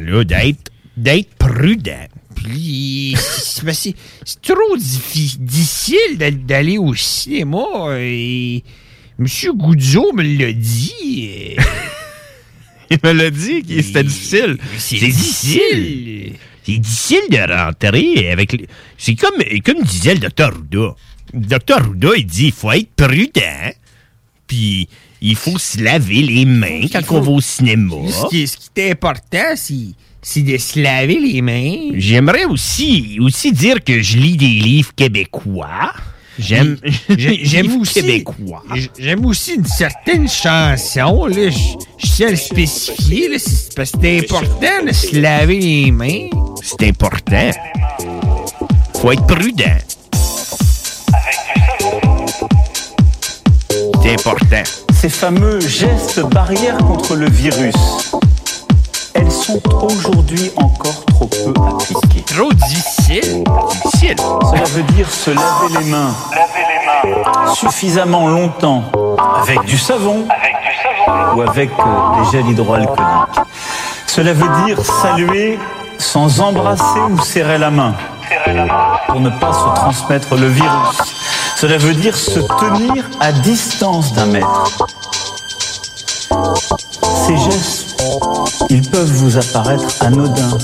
d'être 0.97 1.35
prudent. 1.39 2.09
Puis, 2.47 3.15
c'est 3.19 3.95
trop 4.43 4.77
diffi- 4.77 5.37
difficile 5.39 6.17
d'a- 6.17 6.31
d'aller 6.31 6.79
au 6.79 6.95
cinéma. 6.95 7.65
Et 7.99 8.63
Monsieur 9.19 9.53
Goudzo 9.53 10.13
me 10.13 10.23
l'a 10.23 10.53
dit. 10.53 11.57
Il 12.91 12.99
me 13.03 13.13
l'a 13.13 13.31
dit 13.31 13.63
que 13.63 13.83
c'était 13.83 14.05
difficile. 14.05 14.59
C'est 14.79 14.97
difficile. 14.99 16.33
C'est 16.65 16.79
difficile 16.79 17.21
de 17.31 17.53
rentrer 17.53 18.31
avec. 18.31 18.53
les- 18.53 18.69
C'est 18.99 19.15
comme, 19.17 19.35
comme 19.65 19.83
disait 19.83 20.15
le 20.15 20.21
docteur 20.21 20.53
Rouda. 20.55 20.95
Le 21.35 21.41
docteur 21.41 21.85
Rouda, 21.87 22.11
il 22.17 22.27
dit 22.27 22.47
il 22.47 22.53
faut 22.53 22.71
être 22.73 22.91
prudent. 22.95 23.73
Puis 24.47 24.89
il 25.21 25.35
faut 25.35 25.59
se 25.59 25.81
laver 25.83 26.23
les 26.23 26.45
mains 26.45 26.83
quand 26.93 27.03
on 27.11 27.21
va 27.21 27.31
au 27.33 27.41
cinéma. 27.41 27.97
Ce 28.09 28.29
qui, 28.29 28.47
ce 28.47 28.57
qui 28.57 28.69
est 28.77 28.93
important, 28.93 29.55
c'est 29.57 29.75
c'est 30.29 30.43
de 30.43 30.59
se 30.59 30.81
laver 30.81 31.21
les 31.21 31.41
mains. 31.41 31.91
J'aimerais 31.95 32.47
aussi, 32.47 33.17
aussi 33.21 33.53
dire 33.53 33.83
que 33.85 34.03
je 34.03 34.19
lis 34.19 34.37
des 34.37 34.47
livres 34.49 34.93
québécois. 34.97 35.93
J'aime 36.37 36.77
J'ai- 37.17 37.45
J'aime 37.45 37.81
aussi, 37.81 37.95
québécois. 37.95 38.65
j'aime 38.99 39.25
aussi 39.25 39.55
une 39.55 39.65
certaine 39.65 40.29
chanson. 40.29 41.27
Là, 41.27 41.49
je, 41.49 41.59
je 41.99 42.07
sais 42.07 42.31
le 42.31 42.37
spécifier. 42.37 43.29
là, 43.29 43.37
c'est 43.39 43.73
parce 43.77 43.93
que 43.93 43.99
c'est 44.03 44.19
important 44.19 44.85
de 44.85 44.93
se 44.93 45.17
laver 45.17 45.61
les 45.61 45.93
mains. 45.93 46.29
C'est 46.61 46.89
important. 46.89 47.51
Faut 49.01 49.13
être 49.13 49.27
prudent. 49.29 49.79
C'est 54.03 54.13
important. 54.13 54.63
Ces 55.01 55.09
fameux 55.09 55.61
gestes 55.61 56.21
barrières 56.33 56.79
contre 56.79 57.15
le 57.15 57.29
virus, 57.31 57.75
elles 59.17 59.33
sont 59.33 59.61
aujourd'hui 59.83 60.53
encore 60.57 61.05
trop 61.07 61.27
peu 61.27 61.55
appliquées. 61.69 62.23
Trop 62.23 62.53
difficile. 62.53 63.45
Difficile. 63.71 64.17
Cela 64.19 64.65
veut 64.65 64.83
dire 64.95 65.11
se 65.11 65.31
laver 65.31 65.79
les 65.81 65.91
mains 65.91 66.15
suffisamment 67.55 68.29
longtemps 68.29 68.83
avec 69.43 69.65
du 69.65 69.79
savon 69.79 70.27
ou 71.35 71.43
avec 71.43 71.71
euh, 71.71 72.25
des 72.25 72.31
gels 72.31 72.51
hydroalcooliques. 72.51 73.41
Cela 74.07 74.33
veut 74.33 74.67
dire 74.67 74.79
saluer 74.85 75.59
sans 75.99 76.41
embrasser 76.41 77.01
ou 77.11 77.19
serrer 77.21 77.59
la 77.59 77.71
main 77.71 77.95
pour 79.07 79.21
ne 79.21 79.31
pas 79.31 79.53
se 79.53 79.81
transmettre 79.81 80.35
le 80.37 80.49
virus. 80.49 81.15
Cela 81.57 81.79
veut 81.79 81.95
dire 81.95 82.17
se 82.17 82.41
tenir 82.41 83.05
à 83.21 83.33
distance 83.33 84.13
d'un 84.13 84.27
mètre. 84.27 84.87
Ces 87.27 87.37
gestes, 87.37 88.03
ils 88.71 88.83
peuvent 88.89 89.13
vous 89.13 89.37
apparaître 89.37 90.03
anodins. 90.03 90.59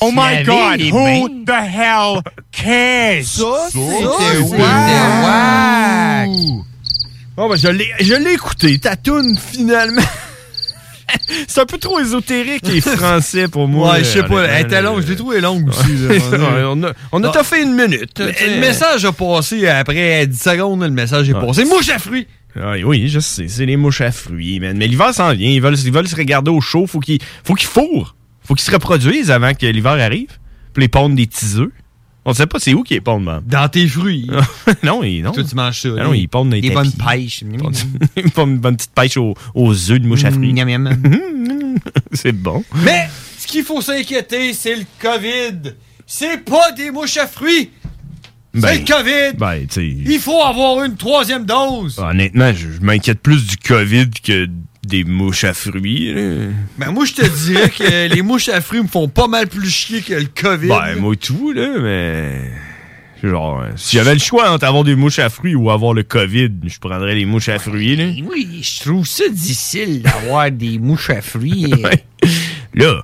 Oh 0.00 0.10
my 0.12 0.42
God, 0.44 0.80
who 0.92 1.28
the 1.44 1.50
hell 1.50 2.20
cares? 2.52 3.24
Ça, 3.24 3.68
c'était 3.70 4.38
wack. 4.58 6.28
Bon, 7.36 7.48
ben, 7.48 7.56
je 7.56 7.68
l'ai, 7.68 7.90
je 8.00 8.14
l'ai 8.14 8.32
écouté, 8.32 8.78
ta 8.78 8.96
toune, 8.96 9.36
finalement. 9.36 10.02
C'est 11.48 11.60
un 11.60 11.66
peu 11.66 11.78
trop 11.78 12.00
ésotérique, 12.00 12.66
les 12.66 12.80
français, 12.80 13.48
pour 13.48 13.68
moi. 13.68 13.92
Ouais, 13.92 13.98
je 14.00 14.04
sais 14.04 14.22
pas. 14.22 14.34
honnêtement, 14.34 14.54
Elle 14.56 14.66
était 14.66 14.82
longue. 14.82 15.02
Je 15.02 15.06
l'ai 15.08 15.16
trouvé 15.16 15.40
longue 15.40 15.68
aussi. 15.68 15.96
là. 16.08 16.14
On 16.72 16.82
a, 16.82 16.92
on 17.12 17.22
a 17.24 17.28
Ah. 17.28 17.32
toffé 17.32 17.62
une 17.62 17.74
minute. 17.74 18.18
Le, 18.18 18.60
message 18.60 19.04
a 19.04 19.12
passé 19.12 19.68
après 19.68 20.26
10 20.26 20.38
secondes. 20.40 20.82
Le 20.82 20.90
message 20.90 21.28
est 21.30 21.34
Ouais. 21.34 21.46
passé. 21.46 21.64
Mouche 21.64 21.88
à 21.90 21.98
fruits! 21.98 22.26
Ah, 22.58 22.72
oui, 22.84 23.08
je 23.08 23.20
sais, 23.20 23.48
c'est 23.48 23.66
les 23.66 23.76
mouches 23.76 24.00
à 24.00 24.10
fruits, 24.10 24.60
man. 24.60 24.76
Mais 24.78 24.86
l'hiver 24.86 25.12
s'en 25.12 25.32
vient, 25.34 25.50
ils 25.50 25.60
veulent, 25.60 25.78
ils 25.78 25.92
veulent 25.92 26.08
se 26.08 26.16
regarder 26.16 26.50
au 26.50 26.60
chaud, 26.62 26.86
faut 26.86 27.00
qu'ils 27.00 27.18
faut 27.44 27.54
qu'ils 27.54 27.68
fourrent. 27.68 28.16
Faut 28.44 28.54
qu'ils 28.54 28.64
se 28.64 28.70
reproduisent 28.70 29.30
avant 29.30 29.52
que 29.54 29.66
l'hiver 29.66 29.92
arrive. 29.92 30.30
Puis 30.72 30.82
les 30.82 30.88
pondent 30.88 31.14
des 31.16 31.26
petits 31.26 31.56
œufs. 31.58 31.68
On 32.28 32.34
sait 32.34 32.48
pas 32.48 32.58
c'est 32.58 32.74
où 32.74 32.82
qu'ils 32.82 32.96
les 32.96 33.00
pondent, 33.00 33.22
man. 33.22 33.42
Dans 33.46 33.68
tes 33.68 33.86
fruits. 33.86 34.28
non, 34.82 35.04
ils, 35.04 35.22
non. 35.22 35.30
Toi, 35.30 35.44
tu 35.44 35.54
manges 35.54 35.80
ça. 35.80 35.88
Ah 35.96 36.02
non, 36.04 36.12
ils 36.12 36.28
pondent 36.28 36.50
des 36.50 36.70
bonnes 36.70 36.90
pêches. 36.92 37.42
Ils 37.42 37.56
pondent 37.56 37.76
une 38.50 38.58
bonne 38.58 38.76
petite 38.76 38.90
pêche 38.90 39.16
aux, 39.16 39.34
aux 39.54 39.90
œufs 39.92 40.00
de 40.00 40.08
mouches 40.08 40.24
à 40.24 40.32
fruits. 40.32 40.52
C'est 42.12 42.32
bon. 42.32 42.64
Mais 42.84 43.08
ce 43.38 43.46
qu'il 43.46 43.62
faut 43.62 43.80
s'inquiéter, 43.80 44.52
c'est 44.54 44.74
le 44.74 44.84
COVID. 45.00 45.74
C'est 46.04 46.44
pas 46.44 46.72
des 46.72 46.90
mouches 46.90 47.16
à 47.16 47.28
fruits. 47.28 47.70
Ben, 48.54 48.68
c'est 48.68 48.78
le 48.78 48.84
COVID! 48.86 49.36
Ben. 49.38 49.66
Il 50.06 50.18
faut 50.18 50.42
avoir 50.42 50.82
une 50.82 50.96
troisième 50.96 51.44
dose! 51.44 51.98
Honnêtement, 51.98 52.54
je, 52.54 52.72
je 52.72 52.80
m'inquiète 52.80 53.20
plus 53.20 53.46
du 53.46 53.58
COVID 53.58 54.08
que 54.22 54.48
des 54.86 55.04
mouches 55.04 55.44
à 55.44 55.54
fruits. 55.54 56.12
là. 56.12 56.48
Ben, 56.78 56.90
moi, 56.90 57.04
je 57.04 57.14
te 57.14 57.44
dirais 57.44 57.70
que 57.70 58.08
les 58.14 58.22
mouches 58.22 58.48
à 58.48 58.60
fruits 58.60 58.82
me 58.82 58.88
font 58.88 59.08
pas 59.08 59.26
mal 59.26 59.48
plus 59.48 59.70
chier 59.70 60.00
que 60.00 60.14
le 60.14 60.26
COVID. 60.26 60.68
Ben, 60.68 60.96
moi 60.96 61.14
tout, 61.16 61.52
là, 61.52 61.78
mais. 61.80 62.50
Genre, 63.22 63.60
euh, 63.62 63.70
si 63.76 63.96
j'avais 63.96 64.12
le 64.12 64.20
choix 64.20 64.50
entre 64.50 64.66
avoir 64.66 64.84
des 64.84 64.94
mouches 64.94 65.18
à 65.18 65.30
fruits 65.30 65.54
ou 65.54 65.70
avoir 65.70 65.94
le 65.94 66.02
COVID, 66.02 66.50
je 66.64 66.78
prendrais 66.78 67.14
les 67.14 67.24
mouches 67.24 67.48
à 67.48 67.58
fruits, 67.58 67.96
là. 67.96 68.04
Oui, 68.28 68.60
je 68.62 68.84
trouve 68.84 69.06
ça 69.06 69.28
difficile 69.28 70.02
d'avoir 70.02 70.50
des 70.50 70.78
mouches 70.78 71.10
à 71.10 71.22
fruits. 71.22 71.74
Là, 72.74 73.02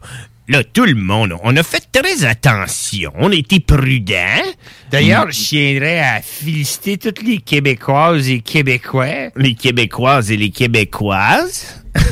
là, 0.53 0.63
tout 0.65 0.85
le 0.85 0.95
monde, 0.95 1.35
on 1.43 1.57
a 1.57 1.63
fait 1.63 1.85
très 1.91 2.25
attention, 2.25 3.13
on 3.17 3.31
a 3.33 3.35
été 3.35 3.59
prudents. 3.61 4.43
D'ailleurs, 4.91 5.31
je 5.31 5.41
tiendrais 5.49 5.99
à 6.01 6.21
féliciter 6.23 6.99
toutes 6.99 7.23
les 7.23 7.39
Québécoises 7.39 8.29
et 8.29 8.41
Québécois. 8.41 9.31
Les 9.37 9.55
Québécoises 9.55 10.31
et 10.31 10.37
les 10.37 10.51
Québécoises. 10.51 11.83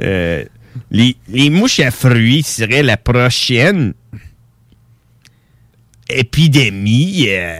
Euh, 0.00 0.44
les, 0.90 1.14
les 1.28 1.50
mouches 1.50 1.78
à 1.78 1.90
fruits 1.92 2.42
seraient 2.42 2.82
la 2.82 2.96
prochaine 2.96 3.92
épidémie. 6.08 7.26
euh, 7.28 7.58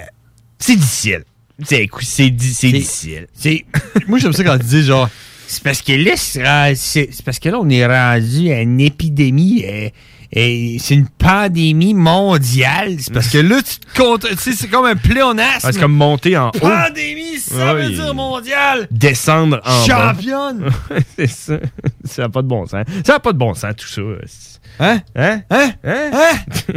c'est 0.58 0.76
difficile. 0.76 1.24
C'est 1.62 1.88
c'est 2.00 2.30
di- 2.30 2.54
c'est 2.54 2.72
difficile. 2.72 3.26
C'est 3.34 3.64
moi 4.08 4.18
j'aime 4.18 4.32
ça 4.32 4.42
quand 4.42 4.58
tu 4.58 4.64
dis 4.64 4.82
genre 4.84 5.08
c'est 5.46 5.62
parce 5.62 5.82
que 5.82 5.92
là 5.92 6.74
c'est 6.74 7.08
parce 7.24 7.38
que 7.38 7.48
là 7.48 7.58
on 7.60 7.68
est 7.68 7.86
rendu 7.86 8.50
à 8.52 8.60
une 8.60 8.80
épidémie 8.80 9.64
euh, 9.66 9.88
et 10.36 10.78
c'est 10.80 10.94
une 10.94 11.06
pandémie 11.06 11.94
mondiale 11.94 12.96
c'est 12.98 13.12
parce 13.12 13.28
que 13.28 13.38
là 13.38 13.56
tu 13.62 13.78
te 13.78 13.96
comptes 14.00 14.26
tu 14.28 14.36
sais 14.36 14.52
c'est 14.52 14.68
comme 14.68 14.84
un 14.86 14.96
pléonasme 14.96 15.60
Ah, 15.68 15.72
c'est 15.72 15.80
comme 15.80 15.92
monter 15.94 16.36
en 16.36 16.48
haut. 16.48 16.58
pandémie 16.58 17.38
ça 17.38 17.74
Ouais, 17.74 17.84
veut 17.86 17.90
dire 17.90 18.14
mondial 18.14 18.88
Descendre 18.90 19.60
en 19.64 19.86
championne 19.86 20.70
c'est 21.16 21.28
ça. 21.30 21.58
Ça 22.04 22.22
n'a 22.22 22.28
pas 22.28 22.42
de 22.42 22.48
bon 22.48 22.66
sens. 22.66 22.84
Ça 23.06 23.12
n'a 23.14 23.20
pas 23.20 23.32
de 23.32 23.38
bon 23.38 23.54
sens, 23.54 23.74
tout 23.76 23.86
ça. 23.86 24.00
Hein? 24.80 25.00
Hein? 25.14 25.42
Hein? 25.50 25.70
Hein? 25.84 26.32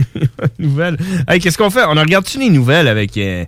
nouvelles. 0.60 0.98
Hey, 1.28 1.40
qu'est-ce 1.40 1.58
qu'on 1.58 1.70
fait? 1.70 1.84
On 1.86 1.96
regarde-tu 1.96 2.38
les 2.40 2.50
nouvelles 2.50 2.88
avec 2.88 3.18
euh, 3.18 3.46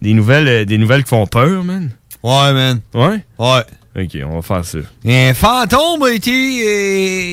des 0.00 0.14
nouvelles 0.14 0.48
euh, 0.48 0.64
des 0.64 0.78
nouvelles 0.78 1.02
qui 1.02 1.10
font 1.10 1.26
peur, 1.26 1.62
man? 1.64 1.90
Ouais, 2.22 2.52
man. 2.52 2.80
Ouais? 2.94 3.24
Ouais. 3.38 3.62
Ok, 4.02 4.18
on 4.24 4.36
va 4.36 4.42
faire 4.42 4.64
ça. 4.64 4.78
un 5.06 5.34
fantôme 5.34 6.02
a 6.04 6.10
été 6.12 6.30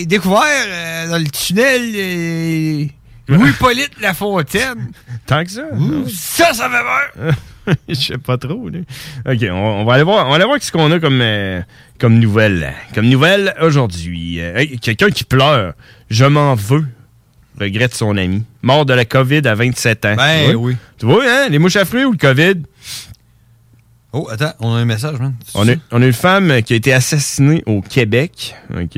euh, 0.02 0.06
découvert 0.06 0.42
euh, 0.68 1.08
dans 1.10 1.18
le 1.18 1.28
tunnel 1.30 1.82
euh, 1.96 2.86
Louis-Polyte 3.28 3.92
Lafontaine 4.02 4.92
Tant 5.26 5.44
que 5.44 5.52
ça? 5.52 5.64
ça 6.08 6.54
ça 6.54 6.70
fait 6.70 7.24
peur 7.24 7.34
Je 7.90 7.94
sais 7.96 8.18
pas 8.18 8.38
trop. 8.38 8.70
Là. 8.70 8.80
Ok, 9.30 9.40
on, 9.44 9.54
on 9.82 9.84
va 9.86 9.96
aller 9.96 10.04
voir. 10.04 10.26
On 10.26 10.30
va 10.30 10.36
aller 10.38 10.46
voir 10.46 10.58
ce 10.62 10.72
qu'on 10.72 10.90
a 10.90 11.00
comme 11.02 11.20
euh, 11.22 11.62
comme 12.00 12.18
nouvelle. 12.18 12.74
Comme 12.96 13.10
nouvelle 13.10 13.54
aujourd'hui. 13.62 14.40
Quelqu'un 14.82 15.10
qui 15.10 15.26
pleure. 15.26 15.74
Je 16.10 16.24
m'en 16.24 16.56
veux. 16.56 16.86
Regrette 17.60 17.94
son 17.94 18.16
ami. 18.16 18.44
Mort 18.62 18.86
de 18.86 18.94
la 18.94 19.04
COVID 19.04 19.46
à 19.48 19.56
27 19.56 20.06
ans. 20.06 20.16
Ben 20.16 20.54
vois? 20.54 20.56
oui. 20.56 20.78
Tu 20.98 21.06
vois, 21.06 21.26
hein? 21.28 21.50
Les 21.50 21.60
mouches 21.60 21.76
à 21.76 21.84
fruits 21.84 22.06
ou 22.06 22.12
le 22.14 22.18
COVID? 22.18 22.62
Oh, 24.14 24.28
attends, 24.32 24.54
on 24.62 24.74
a 24.74 24.78
un 24.78 24.86
message, 24.86 25.20
man. 25.20 25.36
On 25.54 25.68
a, 25.68 25.74
on 25.92 26.02
a 26.02 26.06
une 26.06 26.14
femme 26.14 26.62
qui 26.64 26.74
a 26.74 26.76
été 26.78 26.94
assassinée 26.94 27.62
au 27.66 27.82
Québec, 27.82 28.56
OK, 28.74 28.98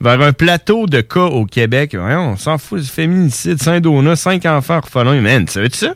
vers 0.00 0.20
un 0.22 0.32
plateau 0.32 0.86
de 0.86 1.00
cas 1.02 1.24
au 1.26 1.44
Québec. 1.44 1.94
Voyons, 1.94 2.30
on 2.30 2.36
s'en 2.36 2.56
fout, 2.58 2.82
c'est 2.82 2.90
féminicide, 2.90 3.62
Saint-Donat, 3.62 4.16
cinq 4.16 4.46
enfants 4.46 4.78
orphelins. 4.78 5.20
Man, 5.20 5.44
tu 5.44 5.52
savais-tu 5.52 5.78
ça? 5.78 5.94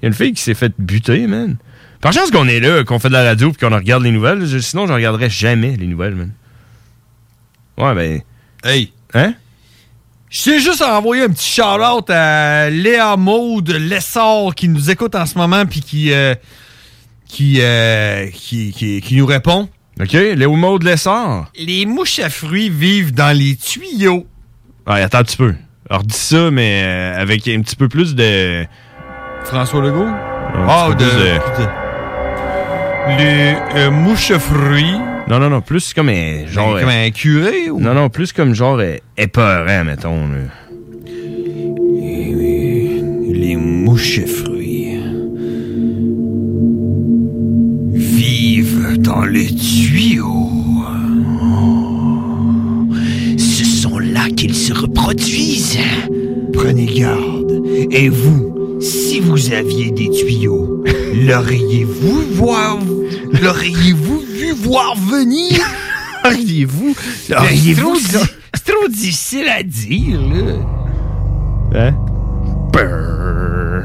Il 0.00 0.02
y 0.02 0.06
a 0.06 0.08
une 0.08 0.14
fille 0.14 0.34
qui 0.34 0.42
s'est 0.42 0.54
faite 0.54 0.74
buter, 0.78 1.26
man. 1.26 1.56
Par 2.02 2.12
chance 2.12 2.30
qu'on 2.30 2.46
est 2.46 2.60
là, 2.60 2.84
qu'on 2.84 2.98
fait 2.98 3.08
de 3.08 3.14
la 3.14 3.24
radio 3.24 3.50
puis 3.50 3.66
qu'on 3.66 3.74
regarde 3.74 4.02
les 4.02 4.12
nouvelles. 4.12 4.44
je- 4.44 4.58
sinon, 4.58 4.86
je 4.86 4.92
regarderais 4.92 5.30
jamais 5.30 5.74
les 5.76 5.86
nouvelles, 5.86 6.14
man. 6.14 6.30
Ouais, 7.78 7.94
ben... 7.94 8.20
Hey. 8.62 8.92
Hein? 9.14 9.34
Je 10.28 10.38
sais 10.38 10.60
juste 10.60 10.82
envoyer 10.82 11.22
un 11.24 11.28
petit 11.30 11.48
shout-out 11.50 12.10
à 12.10 12.68
Léa 12.68 13.16
Maud 13.16 13.68
Lessard 13.70 14.54
qui 14.54 14.68
nous 14.68 14.90
écoute 14.90 15.14
en 15.14 15.24
ce 15.24 15.38
moment 15.38 15.64
puis 15.64 15.80
qui, 15.80 16.12
euh, 16.12 16.34
qui, 17.36 17.58
euh, 17.60 18.28
qui, 18.32 18.72
qui, 18.72 19.02
qui 19.02 19.14
nous 19.16 19.26
répond. 19.26 19.68
OK, 20.00 20.12
Léo 20.12 20.56
Maud 20.56 20.82
Lessard. 20.82 21.52
Les 21.58 21.84
mouches 21.84 22.18
à 22.20 22.30
fruits 22.30 22.70
vivent 22.70 23.12
dans 23.12 23.36
les 23.36 23.56
tuyaux. 23.56 24.26
Ouais, 24.86 25.02
attends 25.02 25.18
un 25.18 25.22
petit 25.24 25.36
peu. 25.36 25.54
Alors, 25.90 26.02
dis 26.02 26.16
ça, 26.16 26.50
mais 26.50 26.80
euh, 26.82 27.20
avec 27.20 27.46
un 27.48 27.60
petit 27.60 27.76
peu 27.76 27.88
plus 27.88 28.14
de... 28.14 28.64
François 29.44 29.82
Legault? 29.82 30.06
Ah, 30.66 30.86
peu 30.88 30.94
de- 30.94 31.38
Les 33.18 33.54
euh, 33.76 33.90
mouches 33.90 34.30
à 34.30 34.38
fruits. 34.38 34.96
Non, 35.28 35.38
non, 35.38 35.50
non, 35.50 35.60
plus 35.60 35.92
comme 35.92 36.08
un 36.08 36.46
genre... 36.46 36.72
Ben, 36.74 36.80
comme 36.80 36.88
euh, 36.88 37.06
un 37.06 37.10
curé 37.10 37.70
ou? 37.70 37.78
Non, 37.78 37.92
non, 37.92 38.08
plus 38.08 38.32
comme 38.32 38.54
genre 38.54 38.78
euh, 38.78 38.96
épeurant, 39.18 39.84
mettons. 39.84 40.26
Là. 40.26 40.38
Les 43.32 43.56
mouches 43.56 44.20
à 44.20 44.26
fruits 44.26 44.55
dans 49.16 49.24
les 49.24 49.46
tuyaux. 49.54 50.50
Ce 53.38 53.64
sont 53.64 53.98
là 53.98 54.28
qu'ils 54.36 54.54
se 54.54 54.74
reproduisent. 54.74 55.78
Prenez 56.52 56.84
garde. 56.86 57.62
Et 57.90 58.10
vous, 58.10 58.78
si 58.80 59.20
vous 59.20 59.52
aviez 59.54 59.90
des 59.90 60.10
tuyaux, 60.10 60.84
l'auriez-vous 61.14 62.22
voir, 62.34 62.78
l'auriez-vous 63.40 64.20
vu 64.20 64.52
voir 64.52 64.94
venir? 64.96 65.52
L'auriez-vous? 66.24 66.94
L'auriez-vous? 67.30 67.96
C'est 67.96 68.72
trop- 68.72 68.88
difficile 68.88 69.46
à 69.48 69.62
dire, 69.62 70.20
là? 70.20 71.88
Hein? 71.88 71.94
Brrr. 72.72 73.15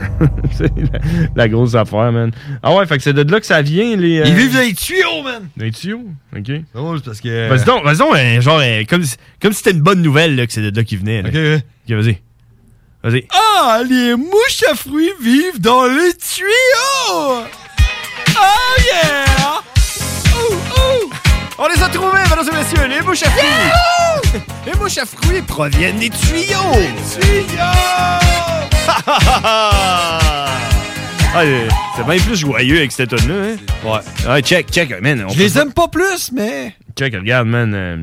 c'est 0.51 0.71
la, 0.77 0.99
la 1.35 1.49
grosse 1.49 1.75
affaire, 1.75 2.11
man. 2.11 2.31
Ah 2.63 2.73
ouais, 2.75 2.85
fait 2.85 2.97
que 2.97 3.03
c'est 3.03 3.13
de 3.13 3.29
là 3.31 3.39
que 3.39 3.45
ça 3.45 3.61
vient, 3.61 3.95
les... 3.95 4.19
euh, 4.19 4.25
Ils 4.25 4.33
vivent 4.35 4.53
dans 4.53 4.59
les 4.59 4.73
tuyaux, 4.73 5.23
man! 5.23 5.47
Dans 5.57 5.65
les 5.65 5.71
tuyaux? 5.71 6.03
OK. 6.35 6.49
Non, 6.75 6.97
c'est 6.97 7.05
parce 7.05 7.21
que... 7.21 7.49
Vas-y 7.49 7.65
donc, 7.65 7.83
vas-y 7.83 7.97
donc, 7.97 8.15
euh, 8.15 8.41
genre, 8.41 8.59
euh, 8.61 8.83
comme, 8.89 9.03
si- 9.03 9.17
comme 9.41 9.51
si 9.53 9.59
c'était 9.59 9.71
une 9.71 9.81
bonne 9.83 10.01
nouvelle, 10.01 10.35
là, 10.35 10.45
que 10.47 10.53
c'est 10.53 10.61
de 10.71 10.75
là 10.75 10.83
qu'ils 10.83 10.99
venaient. 10.99 11.21
là. 11.21 11.29
OK, 11.29 11.63
OK, 11.89 11.95
vas-y. 12.03 12.17
Vas-y. 13.03 13.25
Ah, 13.33 13.81
les 13.89 14.15
mouches 14.15 14.63
à 14.71 14.75
fruits 14.75 15.09
vivent 15.21 15.59
dans 15.59 15.85
les 15.85 16.13
tuyaux! 16.13 17.43
Oh 18.29 18.81
yeah! 18.93 19.25
On 21.63 21.67
les 21.67 21.83
a 21.83 21.89
trouvés, 21.89 22.17
mesdames 22.23 22.47
et 22.51 22.55
messieurs, 22.57 22.87
les 22.87 23.01
mouches 23.01 23.21
à 23.23 23.29
fruits! 23.29 24.41
les 24.65 24.73
mouches 24.79 24.97
à 24.97 25.05
fruits 25.05 25.41
proviennent 25.43 25.99
des 25.99 26.09
tuyaux! 26.09 26.57
Ah, 31.33 31.43
euh, 31.43 31.69
c'est 31.95 32.05
bien 32.05 32.17
plus 32.17 32.35
joyeux 32.35 32.77
avec 32.77 32.91
cette 32.91 33.09
tonne 33.11 33.27
là 33.27 33.35
hein? 33.35 33.55
Ouais. 33.85 34.29
Ouais, 34.29 34.41
check, 34.41 34.69
check, 34.69 35.01
man. 35.01 35.23
on 35.25 35.31
Je 35.31 35.39
les 35.39 35.49
pas- 35.51 35.61
aime 35.61 35.71
pas 35.71 35.87
plus, 35.87 36.31
mais... 36.33 36.75
Check, 36.97 37.13
regarde, 37.15 37.47
man. 37.47 37.71
euh, 37.73 37.97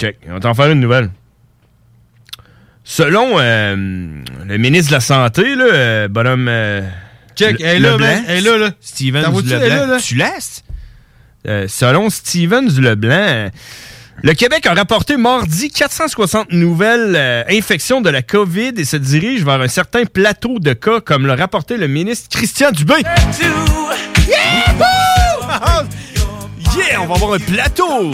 check, 0.00 0.18
on 0.28 0.32
va 0.34 0.40
t'en 0.40 0.54
faire 0.54 0.70
une 0.70 0.80
nouvelle. 0.80 1.10
Selon 2.82 3.38
euh, 3.38 3.76
le 4.46 4.56
ministre 4.58 4.90
de 4.90 4.96
la 4.96 5.00
Santé, 5.00 5.54
là, 5.54 5.64
euh, 5.64 6.08
bonhomme. 6.08 6.48
euh, 6.48 6.80
Check, 7.36 7.60
Le- 7.60 7.64
elle 7.66 7.76
est 7.76 7.88
là, 7.88 7.98
man, 7.98 8.24
elle 8.26 8.38
est 8.38 8.50
là, 8.50 8.58
là. 8.58 8.70
Steven 8.80 9.22
là? 9.22 9.98
Tu 10.02 10.16
laisses? 10.16 10.64
Euh, 11.46 11.66
selon 11.68 12.10
Steven 12.10 12.68
Leblanc, 12.68 13.50
le 14.22 14.34
Québec 14.34 14.66
a 14.66 14.74
rapporté 14.74 15.16
mardi 15.16 15.70
460 15.70 16.52
nouvelles 16.52 17.14
euh, 17.16 17.42
infections 17.48 18.02
de 18.02 18.10
la 18.10 18.20
COVID 18.20 18.72
et 18.76 18.84
se 18.84 18.96
dirige 18.96 19.44
vers 19.44 19.60
un 19.60 19.68
certain 19.68 20.04
plateau 20.04 20.58
de 20.58 20.74
cas, 20.74 21.00
comme 21.00 21.26
l'a 21.26 21.36
rapporté 21.36 21.78
le 21.78 21.86
ministre 21.86 22.28
Christian 22.30 22.70
Dubé. 22.72 22.96
Yeah, 26.76 27.00
on 27.00 27.06
va 27.06 27.14
avoir 27.14 27.32
un 27.32 27.38
plateau! 27.38 28.12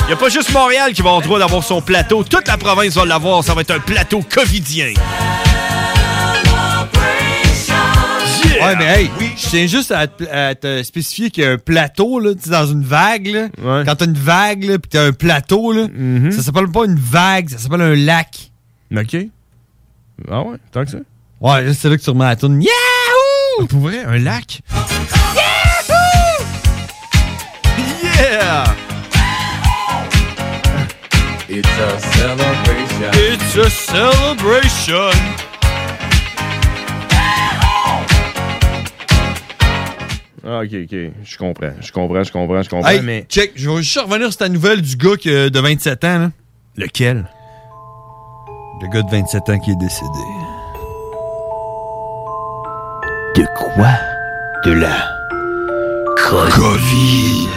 Il 0.00 0.08
n'y 0.08 0.12
a 0.12 0.16
pas 0.16 0.28
juste 0.28 0.52
Montréal 0.52 0.92
qui 0.92 1.02
va 1.02 1.08
avoir 1.10 1.22
droit 1.22 1.38
d'avoir 1.38 1.64
son 1.64 1.80
plateau. 1.80 2.24
Toute 2.24 2.46
la 2.46 2.58
province 2.58 2.94
va 2.94 3.06
l'avoir. 3.06 3.42
Ça 3.42 3.54
va 3.54 3.62
être 3.62 3.70
un 3.70 3.80
plateau 3.80 4.20
covidien. 4.22 4.92
Yeah! 8.54 8.66
Ouais, 8.66 8.76
mais 8.76 8.84
hey, 8.84 9.10
je 9.36 9.48
tiens 9.48 9.66
juste 9.66 9.90
à 9.90 10.06
te, 10.06 10.24
à 10.24 10.54
te 10.54 10.82
spécifier 10.82 11.30
qu'il 11.30 11.44
y 11.44 11.46
a 11.46 11.50
un 11.50 11.58
plateau, 11.58 12.20
là, 12.20 12.34
tu 12.34 12.42
sais, 12.42 12.50
dans 12.50 12.66
une 12.66 12.84
vague, 12.84 13.26
là. 13.26 13.48
Quand 13.84 13.96
t'as 13.96 14.04
une 14.06 14.12
vague, 14.14 14.64
là, 14.64 14.78
pis 14.78 14.88
t'as 14.88 15.06
un 15.06 15.12
plateau, 15.12 15.72
là, 15.72 15.86
ça 16.30 16.42
s'appelle 16.42 16.68
pas 16.70 16.84
une 16.84 16.98
vague, 16.98 17.48
ça 17.50 17.58
s'appelle 17.58 17.82
un 17.82 17.96
lac. 17.96 18.50
OK. 18.96 19.16
Ah 20.30 20.42
ouais, 20.42 20.56
tant 20.70 20.84
que 20.84 20.90
ça. 20.92 20.98
Ouais, 21.40 21.74
c'est 21.74 21.90
là 21.90 21.96
que 21.96 22.02
tu 22.02 22.10
remets 22.10 22.24
la 22.24 22.36
tourne. 22.36 22.62
Yahoo! 22.62 23.66
Pour 23.66 23.80
vrai, 23.80 24.04
un 24.04 24.18
lac? 24.18 24.60
Yeah! 28.14 28.64
It's 31.48 31.68
a 31.68 31.98
celebration. 32.00 33.10
It's 33.12 33.56
a 33.56 33.68
celebration. 33.70 35.43
Ah, 40.46 40.60
ok, 40.60 40.70
ok. 40.84 40.96
Je 41.24 41.38
comprends, 41.38 41.70
je 41.80 41.90
comprends, 41.92 42.22
je 42.22 42.32
comprends, 42.32 42.62
je 42.62 42.68
comprends, 42.68 42.88
Hey, 42.90 43.00
mais... 43.02 43.24
check, 43.28 43.52
je 43.56 43.70
vais 43.70 43.76
juste 43.82 43.98
revenir 44.00 44.28
sur 44.28 44.36
ta 44.38 44.48
nouvelle 44.48 44.82
du 44.82 44.96
gars 44.96 45.16
que- 45.16 45.48
de 45.48 45.58
27 45.60 46.04
ans. 46.04 46.18
Là. 46.18 46.30
Lequel? 46.76 47.24
Le 48.82 48.88
gars 48.92 49.02
de 49.02 49.10
27 49.10 49.48
ans 49.50 49.58
qui 49.58 49.70
est 49.70 49.76
décédé. 49.76 50.08
De 53.36 53.46
quoi? 53.56 53.88
De 54.64 54.72
la 54.72 55.08
COVID. 56.30 57.48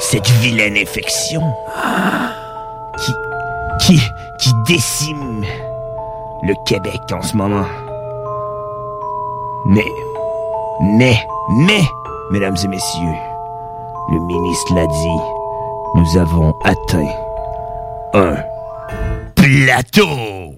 Cette 0.00 0.28
vilaine 0.40 0.76
infection 0.76 1.42
qui, 2.98 3.12
qui, 3.80 4.00
qui 4.38 4.50
décime 4.66 5.44
le 6.42 6.54
Québec 6.66 7.00
en 7.12 7.22
ce 7.22 7.36
moment. 7.36 7.66
Mais, 9.66 9.84
mais, 10.80 11.16
mais, 11.50 11.82
mesdames 12.30 12.56
et 12.62 12.68
messieurs, 12.68 13.14
le 14.12 14.20
ministre 14.20 14.74
l'a 14.74 14.86
dit, 14.86 15.20
nous 15.96 16.16
avons 16.20 16.54
atteint 16.64 17.08
un 18.14 18.36
plateau. 19.36 20.08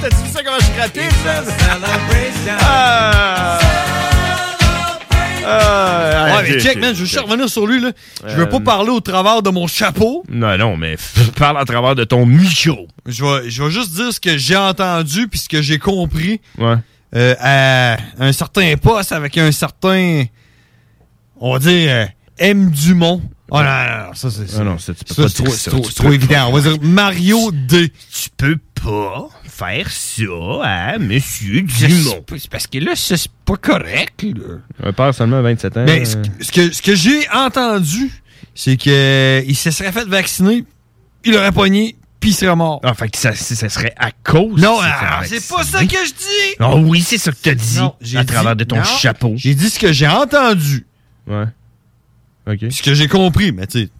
T'as-tu 0.00 0.16
vu 0.16 0.28
ça 0.32 0.42
comment 0.44 0.58
je 0.58 0.64
suis 0.64 0.80
raté, 0.80 1.00
ça? 1.24 1.42
Ah! 2.60 3.58
Ah, 5.46 6.36
ouais, 6.38 6.42
mais 6.48 6.54
ok, 6.56 6.60
check, 6.62 6.76
man, 6.80 6.94
je 6.94 7.00
veux 7.00 7.04
juste 7.06 7.20
revenir 7.20 7.50
sur 7.50 7.66
lui. 7.66 7.78
Là. 7.78 7.90
Je 8.26 8.34
veux 8.34 8.44
Euh, 8.44 8.46
pas 8.46 8.60
parler 8.60 8.88
au 8.88 9.00
travers 9.00 9.42
de 9.42 9.50
mon 9.50 9.66
chapeau. 9.66 10.24
Non, 10.30 10.56
non, 10.56 10.76
mais 10.78 10.96
parle 11.38 11.58
à 11.58 11.66
travers 11.66 11.94
de 11.94 12.04
ton 12.04 12.24
micro. 12.24 12.86
Je 13.04 13.22
vais, 13.24 13.50
je 13.50 13.62
vais 13.62 13.70
juste 13.70 13.92
dire 13.92 14.10
ce 14.10 14.20
que 14.20 14.38
j'ai 14.38 14.56
entendu 14.56 15.28
puis 15.28 15.38
ce 15.38 15.48
que 15.50 15.60
j'ai 15.60 15.78
compris. 15.78 16.40
Ouais. 16.58 16.76
Euh, 17.14 17.34
à 17.40 17.96
un 18.18 18.32
certain 18.32 18.74
poste 18.76 19.12
avec 19.12 19.38
un 19.38 19.52
certain. 19.52 20.24
On 21.40 21.52
va 21.52 21.58
dire. 21.58 21.90
euh, 21.90 22.06
M. 22.38 22.70
Dumont. 22.70 23.22
Oh 23.50 23.58
non, 23.58 23.62
non, 23.62 24.06
non, 24.08 24.14
ça 24.14 24.30
c'est. 24.30 24.46
Ah 24.58 24.64
non, 24.64 24.78
ça, 24.78 24.94
tu 24.94 25.04
peux 25.04 25.14
ça, 25.14 25.22
pas 25.22 25.28
c'est 25.28 25.42
dire 25.70 25.80
trop, 25.80 25.90
ça, 25.90 26.08
évident. 26.12 26.46
On 26.48 26.52
va 26.52 26.60
dire 26.60 26.78
Mario 26.82 27.52
D. 27.52 27.92
Tu 28.12 28.30
peux 28.36 28.56
pas 28.82 29.28
faire 29.44 29.88
ça 29.90 30.22
à 30.62 30.98
Monsieur 30.98 31.60
Dumont. 31.62 32.24
C'est 32.36 32.50
parce 32.50 32.66
que 32.66 32.78
là, 32.78 32.92
c'est 32.96 33.28
pas 33.44 33.56
correct. 33.56 34.22
Là. 34.22 34.56
Un 34.82 34.92
père 34.92 35.14
seulement 35.14 35.38
à 35.38 35.42
27 35.42 35.76
ans. 35.76 35.84
Mais 35.86 36.04
ce, 36.04 36.16
ce 36.40 36.50
que, 36.50 36.72
ce 36.74 36.82
que 36.82 36.94
j'ai 36.96 37.28
entendu, 37.30 38.10
c'est 38.54 38.76
que 38.76 38.90
euh, 38.90 39.42
il 39.46 39.54
se 39.56 39.70
serait 39.70 39.92
fait 39.92 40.06
vacciner, 40.08 40.64
il 41.24 41.36
aurait 41.36 41.52
pogné, 41.52 41.96
puis 42.24 42.30
il 42.30 42.34
serait 42.34 42.56
mort. 42.56 42.80
Ah, 42.82 42.94
fait 42.94 43.10
que 43.10 43.18
ça, 43.18 43.34
ça 43.34 43.68
serait 43.68 43.92
à 43.98 44.10
cause. 44.10 44.58
Non, 44.58 44.78
ah, 44.80 45.20
c'est 45.26 45.46
pas 45.46 45.62
ça 45.62 45.84
que 45.84 45.90
je 45.90 46.12
dis! 46.14 46.56
Ah 46.58 46.74
oui, 46.74 47.02
c'est 47.02 47.18
ça 47.18 47.32
que 47.32 47.36
t'as 47.36 47.52
dit. 47.54 47.76
Non, 47.76 47.94
à 48.00 48.24
dit- 48.24 48.24
travers 48.24 48.56
de 48.56 48.64
ton 48.64 48.76
non, 48.76 48.82
chapeau. 48.82 49.34
J'ai 49.36 49.54
dit 49.54 49.68
ce 49.68 49.78
que 49.78 49.92
j'ai 49.92 50.08
entendu. 50.08 50.86
Ouais. 51.26 51.44
OK. 52.46 52.56
Puis 52.60 52.72
ce 52.72 52.82
que 52.82 52.94
j'ai 52.94 53.08
compris, 53.08 53.52
mais 53.52 53.66
tu 53.66 53.90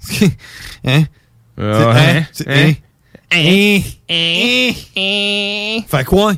sais. 0.00 0.30
hein? 0.84 1.04
Euh, 1.58 1.94
C'est- 2.30 2.46
hein? 2.46 2.66
hein? 2.68 2.76
C'est- 3.30 3.32
Hein? 3.32 3.80
hein? 4.10 4.72
Hein? 4.98 5.82
Fait 5.88 6.04
quoi? 6.04 6.34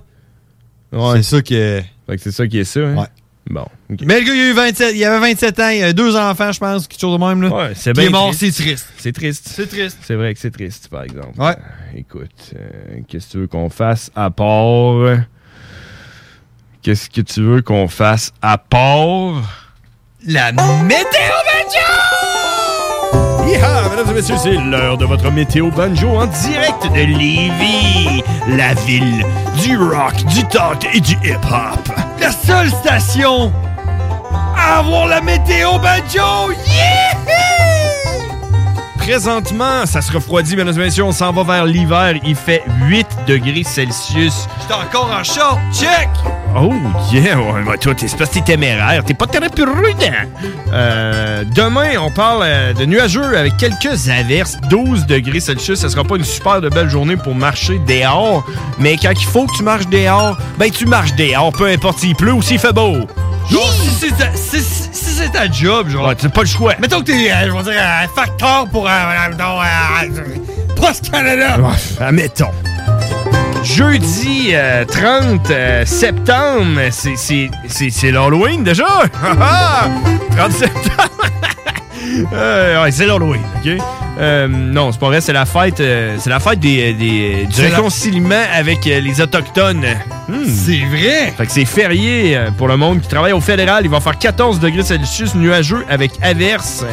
Ouais. 0.93 1.16
C'est 1.16 1.22
ça 1.24 1.43
que. 1.43 1.82
Fait 2.07 2.16
que 2.16 2.22
c'est 2.22 2.30
ça 2.30 2.47
qui 2.47 2.59
est 2.59 2.64
ça, 2.64 2.78
hein? 2.78 2.95
Ouais. 2.97 3.09
Bon. 3.51 3.66
Mais 4.03 4.20
le 4.20 4.26
gars, 4.26 4.34
il, 4.34 4.40
a 4.40 4.51
eu 4.51 4.53
27, 4.53 4.97
il 4.97 5.05
avait 5.05 5.32
27 5.32 5.61
ans, 5.61 5.68
il 5.68 5.82
avait 5.82 5.95
deux 5.95 6.16
enfants, 6.16 6.53
je 6.53 6.59
pense, 6.59 6.86
quelque 6.86 7.01
chose 7.01 7.18
de 7.18 7.24
même. 7.24 7.42
Là. 7.42 7.49
Ouais, 7.49 7.72
c'est 7.74 7.92
Puis 7.92 8.05
il 8.05 8.09
bien 8.11 8.18
est 8.18 8.22
mort, 8.22 8.34
triste. 8.34 8.57
c'est 8.57 8.62
triste. 8.64 8.86
C'est 8.99 9.12
triste. 9.12 9.49
C'est 9.55 9.66
triste. 9.68 9.99
C'est 10.03 10.14
vrai 10.14 10.34
que 10.34 10.40
c'est 10.40 10.51
triste, 10.51 10.88
par 10.88 11.05
exemple. 11.05 11.38
Ouais. 11.38 11.57
Euh, 11.57 11.99
écoute, 11.99 12.53
euh, 12.57 13.01
qu'est-ce 13.09 13.26
que 13.26 13.32
tu 13.32 13.38
veux 13.38 13.47
qu'on 13.47 13.70
fasse 13.70 14.11
à 14.16 14.30
part? 14.30 15.18
Qu'est-ce 16.82 17.09
que 17.09 17.22
tu 17.22 17.42
veux 17.42 17.62
qu'on 17.62 17.88
fasse 17.88 18.32
à 18.42 18.59
part? 18.59 19.42
La 20.26 20.53
météo 20.53 21.34
Yeehaw! 23.47 23.90
Mesdames 23.90 24.11
et 24.11 24.14
messieurs, 24.14 24.36
c'est 24.42 24.55
l'heure 24.55 24.97
de 24.97 25.05
votre 25.05 25.30
météo 25.30 25.70
banjo 25.70 26.09
en 26.09 26.26
direct 26.26 26.82
de 26.95 27.18
Lévis, 27.18 28.22
la 28.49 28.72
ville 28.74 29.22
du 29.62 29.76
rock, 29.76 30.14
du 30.26 30.42
talk 30.45 30.86
et 30.95 31.01
du 31.01 31.12
hip-hop. 31.24 31.88
La 32.20 32.32
seule 32.32 32.70
station 32.70 33.53
à 34.65 34.79
avoir 34.79 35.07
la 35.07 35.21
météo 35.21 35.79
banjo! 35.79 36.53
Yeah! 36.67 37.05
Présentement, 39.05 39.85
ça 39.85 40.01
se 40.01 40.11
refroidit, 40.11 40.57
mesdames 40.57 40.77
et 40.77 40.85
messieurs, 40.85 41.05
on 41.05 41.12
s'en 41.12 41.31
va 41.31 41.43
vers 41.43 41.67
l'hiver. 41.67 42.15
Il 42.25 42.35
fait 42.35 42.62
8 42.89 43.07
degrés 43.27 43.62
Celsius. 43.62 44.49
J'étais 44.62 44.73
encore 44.73 45.11
en 45.15 45.23
short, 45.23 45.61
check! 45.75 46.09
Oh 46.57 46.73
yeah, 47.12 47.39
ouais, 47.39 47.62
mais 47.67 47.77
toi, 47.77 47.95
t'es 47.95 48.07
que 48.07 48.25
t'es 48.25 48.41
téméraire, 48.41 49.05
t'es 49.05 49.12
pas 49.12 49.27
très 49.27 49.41
prudent. 49.51 49.67
Euh, 50.73 51.45
demain, 51.55 51.99
on 52.01 52.11
parle 52.11 52.45
euh, 52.45 52.73
de 52.73 52.87
nuageux 52.87 53.37
avec 53.37 53.59
quelques 53.59 54.09
averses, 54.09 54.57
12 54.71 55.05
degrés 55.05 55.41
Celsius. 55.41 55.81
Ça 55.81 55.91
sera 55.91 56.05
pas 56.05 56.17
une 56.17 56.25
super 56.25 56.62
de 56.62 56.71
belle 56.71 56.89
journée 56.89 57.19
pour 57.19 57.35
marcher 57.35 57.79
dehors, 57.87 58.47
mais 58.79 58.97
quand 58.97 59.12
il 59.12 59.27
faut 59.27 59.45
que 59.45 59.55
tu 59.55 59.65
marches 59.65 59.89
dehors, 59.89 60.39
ben 60.57 60.71
tu 60.71 60.87
marches 60.87 61.15
dehors, 61.17 61.53
peu 61.53 61.67
importe 61.67 61.99
s'il 61.99 62.17
pleut 62.17 62.33
ou 62.33 62.41
s'il 62.41 62.59
fait 62.59 62.73
beau. 62.73 63.07
Genre, 63.51 63.72
si 63.72 63.90
c'est 63.90 64.16
ta, 64.16 64.34
si- 64.34 64.61
si- 64.62 64.88
si 64.92 65.11
c'est 65.11 65.30
ta 65.30 65.51
job, 65.51 65.88
genre. 65.88 66.09
Ouais, 66.09 66.14
t'as 66.14 66.28
pas 66.28 66.40
le 66.42 66.47
choix. 66.47 66.74
Mettons 66.80 67.01
que 67.01 67.05
t'es, 67.07 67.30
euh, 67.30 67.47
je 67.47 67.53
vais 67.53 67.62
dire, 67.72 67.80
un 67.82 68.09
facteur 68.09 68.66
pour, 68.68 68.88
euh, 68.88 68.90
mettons, 69.30 69.61
euh, 69.61 70.74
Post 70.76 71.11
Canada. 71.11 71.59
Ouais, 71.59 72.05
admettons. 72.07 72.51
Jeudi 73.62 74.51
euh, 74.53 74.84
30 74.84 75.51
euh, 75.51 75.86
septembre, 75.86 76.80
c'est- 76.90 77.16
c'est 77.16 77.51
c'est- 77.68 77.90
c'est 77.90 78.11
l'Halloween 78.11 78.62
déjà? 78.64 78.84
Ah, 79.24 79.36
ah! 79.40 79.88
30 80.36 80.53
septembre! 80.53 81.11
Euh, 82.32 82.82
ouais, 82.82 82.92
c'est 82.92 83.07
l'Halloween, 83.07 83.40
OK? 83.64 83.82
Euh, 84.19 84.47
non, 84.49 84.93
c'est 84.93 85.01
pas 85.01 85.07
vrai, 85.09 85.21
c'est 85.21 85.33
la 85.33 85.45
fête, 85.45 85.81
euh, 85.81 86.17
c'est 86.21 86.31
la 86.31 86.39
fête 86.39 86.61
des, 86.61 86.93
des- 86.95 87.47
du 87.47 87.62
la- 87.62 87.69
réconciliement 87.77 88.43
avec 88.55 88.87
euh, 88.87 89.01
les 89.01 89.21
Autochtones. 89.21 89.85
Hmm. 90.29 90.45
C'est 90.47 90.85
vrai! 90.87 91.33
Fait 91.37 91.47
que 91.47 91.51
c'est 91.53 91.65
férié 91.65 92.37
euh, 92.37 92.51
pour 92.57 92.69
le 92.69 92.77
monde 92.77 93.01
qui 93.01 93.09
travaille 93.09 93.33
au 93.33 93.41
fédéral. 93.41 93.85
Il 93.85 93.91
va 93.91 93.99
faire 94.01 94.17
14 94.17 94.61
degrés 94.61 94.85
Celsius 94.85 95.35
nuageux 95.35 95.85
avec 95.91 96.12
averse. 96.23 96.85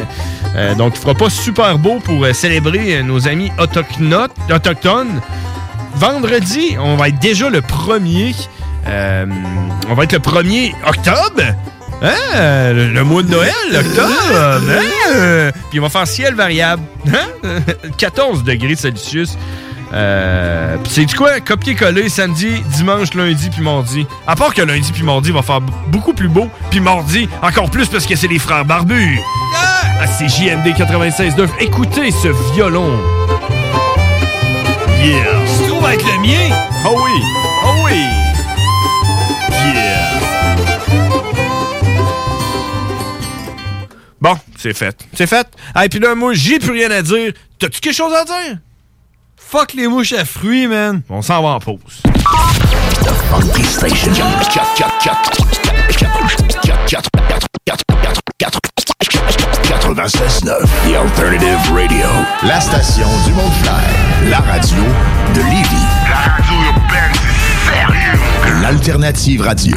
Euh, 0.56 0.74
donc, 0.74 0.94
il 0.96 1.00
fera 1.00 1.14
pas 1.14 1.30
super 1.30 1.78
beau 1.78 2.00
pour 2.00 2.24
euh, 2.24 2.32
célébrer 2.32 2.96
euh, 2.96 3.02
nos 3.04 3.28
amis 3.28 3.52
autochtones. 3.58 5.20
Vendredi, 5.94 6.76
on 6.80 6.96
va 6.96 7.08
être 7.08 7.18
déjà 7.20 7.48
le 7.50 7.60
premier. 7.60 8.34
euh, 8.88 9.26
on 9.88 9.94
va 9.94 10.04
être 10.04 10.12
le 10.14 10.18
1er 10.18 10.72
octobre. 10.86 11.42
Hein? 12.02 12.72
Le, 12.72 12.88
le 12.88 13.04
mois 13.04 13.22
de 13.22 13.30
Noël, 13.30 13.52
octobre. 13.72 14.10
hein? 14.34 15.50
Puis 15.70 15.78
on 15.78 15.82
va 15.82 15.88
faire 15.88 16.06
ciel 16.06 16.34
variable. 16.34 16.82
Hein? 17.08 17.60
14 17.98 18.42
degrés 18.44 18.74
Celsius. 18.76 19.36
Euh, 19.94 20.76
puis 20.82 20.90
c'est 20.94 21.04
du 21.04 21.14
quoi? 21.14 21.38
Copier-coller 21.40 22.08
samedi, 22.08 22.62
dimanche, 22.76 23.12
lundi 23.14 23.50
puis 23.50 23.62
mardi. 23.62 24.06
À 24.26 24.34
part 24.36 24.54
que 24.54 24.62
lundi 24.62 24.90
puis 24.90 25.02
mardi 25.02 25.30
va 25.32 25.42
faire 25.42 25.60
beaucoup 25.60 26.14
plus 26.14 26.28
beau, 26.28 26.48
puis 26.70 26.80
mardi 26.80 27.28
encore 27.42 27.70
plus 27.70 27.88
parce 27.88 28.06
que 28.06 28.16
c'est 28.16 28.26
les 28.28 28.38
frères 28.38 28.64
barbus. 28.64 29.20
Ah, 29.54 30.06
c'est 30.06 30.28
JMD 30.28 30.66
96.9. 30.68 31.46
Écoutez 31.60 32.10
ce 32.10 32.28
violon. 32.54 32.90
Yeah. 35.04 35.46
Se 35.46 35.68
trouve 35.68 35.90
être 35.90 36.06
le 36.06 36.20
mien! 36.22 36.56
Oh 36.86 36.96
oui! 37.04 37.20
Oh 37.64 37.84
oui! 37.84 38.00
C'est 44.62 44.74
fait. 44.74 44.96
C'est 45.14 45.26
fait. 45.26 45.46
Ah, 45.74 45.84
et 45.84 45.88
puis 45.88 45.98
là, 45.98 46.14
moi, 46.14 46.32
j'ai 46.34 46.58
plus 46.60 46.70
rien 46.70 46.90
à 46.90 47.02
dire. 47.02 47.32
T'as-tu 47.58 47.80
quelque 47.80 47.94
chose 47.94 48.12
à 48.14 48.24
dire? 48.24 48.58
Fuck 49.36 49.74
les 49.74 49.88
mouches 49.88 50.12
à 50.12 50.24
fruits, 50.24 50.68
man! 50.68 51.02
On 51.10 51.20
s'en 51.20 51.42
va 51.42 51.48
en 51.50 51.60
pause. 51.60 52.02
Funky 53.30 53.64
Station. 53.64 54.12
96.9 59.84 60.66
The 60.84 60.96
Alternative 60.96 61.72
Radio. 61.74 62.06
La 62.44 62.60
station 62.60 63.08
du 63.26 63.32
Mont-Clair. 63.32 64.30
La 64.30 64.38
radio 64.38 64.82
de 65.34 65.40
Lévis. 65.40 65.86
La 66.08 66.32
radio 66.32 66.54
urbaine, 66.68 67.12
c'est 67.14 67.74
sérieux. 67.74 68.62
L'alternative 68.62 69.42
radio. 69.42 69.76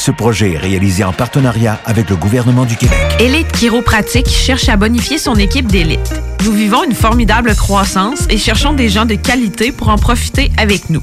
Ce 0.00 0.10
projet 0.10 0.52
est 0.52 0.56
réalisé 0.56 1.04
en 1.04 1.12
partenariat 1.12 1.78
avec 1.84 2.08
le 2.08 2.16
gouvernement 2.16 2.64
du 2.64 2.74
Québec. 2.74 2.98
Élite 3.18 3.52
Chiropratique 3.52 4.30
cherche 4.30 4.70
à 4.70 4.78
bonifier 4.78 5.18
son 5.18 5.34
équipe 5.34 5.66
d'élite. 5.66 6.22
Nous 6.42 6.52
vivons 6.52 6.84
une 6.84 6.94
formidable 6.94 7.54
croissance 7.54 8.26
et 8.30 8.38
cherchons 8.38 8.72
des 8.72 8.88
gens 8.88 9.04
de 9.04 9.16
qualité 9.16 9.72
pour 9.72 9.90
en 9.90 9.98
profiter 9.98 10.52
avec 10.56 10.88
nous. 10.88 11.02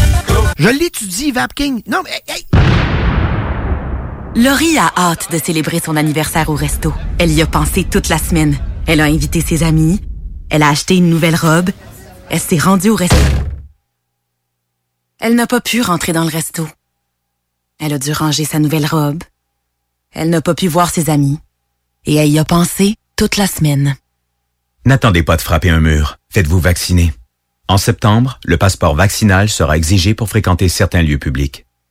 Je 0.57 0.69
l'étudie, 0.69 1.31
VapKing. 1.31 1.81
Non, 1.87 2.01
mais 2.03 2.21
hey, 2.27 2.45
Laurie 4.35 4.77
a 4.77 4.91
hâte 4.95 5.29
de 5.29 5.37
célébrer 5.37 5.79
son 5.83 5.97
anniversaire 5.97 6.49
au 6.49 6.55
resto. 6.55 6.93
Elle 7.19 7.31
y 7.31 7.41
a 7.41 7.47
pensé 7.47 7.83
toute 7.83 8.07
la 8.07 8.17
semaine. 8.17 8.57
Elle 8.87 9.01
a 9.01 9.05
invité 9.05 9.41
ses 9.41 9.61
amis. 9.61 9.99
Elle 10.49 10.63
a 10.63 10.69
acheté 10.69 10.95
une 10.95 11.09
nouvelle 11.09 11.35
robe. 11.35 11.69
Elle 12.29 12.39
s'est 12.39 12.57
rendue 12.57 12.89
au 12.89 12.95
resto. 12.95 13.17
Elle 15.19 15.35
n'a 15.35 15.47
pas 15.47 15.59
pu 15.59 15.81
rentrer 15.81 16.13
dans 16.13 16.23
le 16.23 16.29
resto. 16.29 16.65
Elle 17.77 17.93
a 17.93 17.99
dû 17.99 18.13
ranger 18.13 18.45
sa 18.45 18.59
nouvelle 18.59 18.85
robe. 18.85 19.23
Elle 20.11 20.29
n'a 20.29 20.41
pas 20.41 20.55
pu 20.55 20.69
voir 20.69 20.89
ses 20.89 21.09
amis. 21.09 21.39
Et 22.05 22.15
elle 22.15 22.29
y 22.29 22.39
a 22.39 22.45
pensé 22.45 22.95
toute 23.17 23.35
la 23.35 23.47
semaine. 23.47 23.97
N'attendez 24.85 25.23
pas 25.23 25.35
de 25.35 25.41
frapper 25.41 25.69
un 25.69 25.81
mur. 25.81 26.17
Faites-vous 26.29 26.59
vacciner. 26.59 27.13
En 27.67 27.77
septembre, 27.77 28.39
le 28.43 28.57
passeport 28.57 28.95
vaccinal 28.95 29.47
sera 29.47 29.77
exigé 29.77 30.13
pour 30.13 30.27
fréquenter 30.27 30.67
certains 30.67 31.01
lieux 31.03 31.19
publics. 31.19 31.65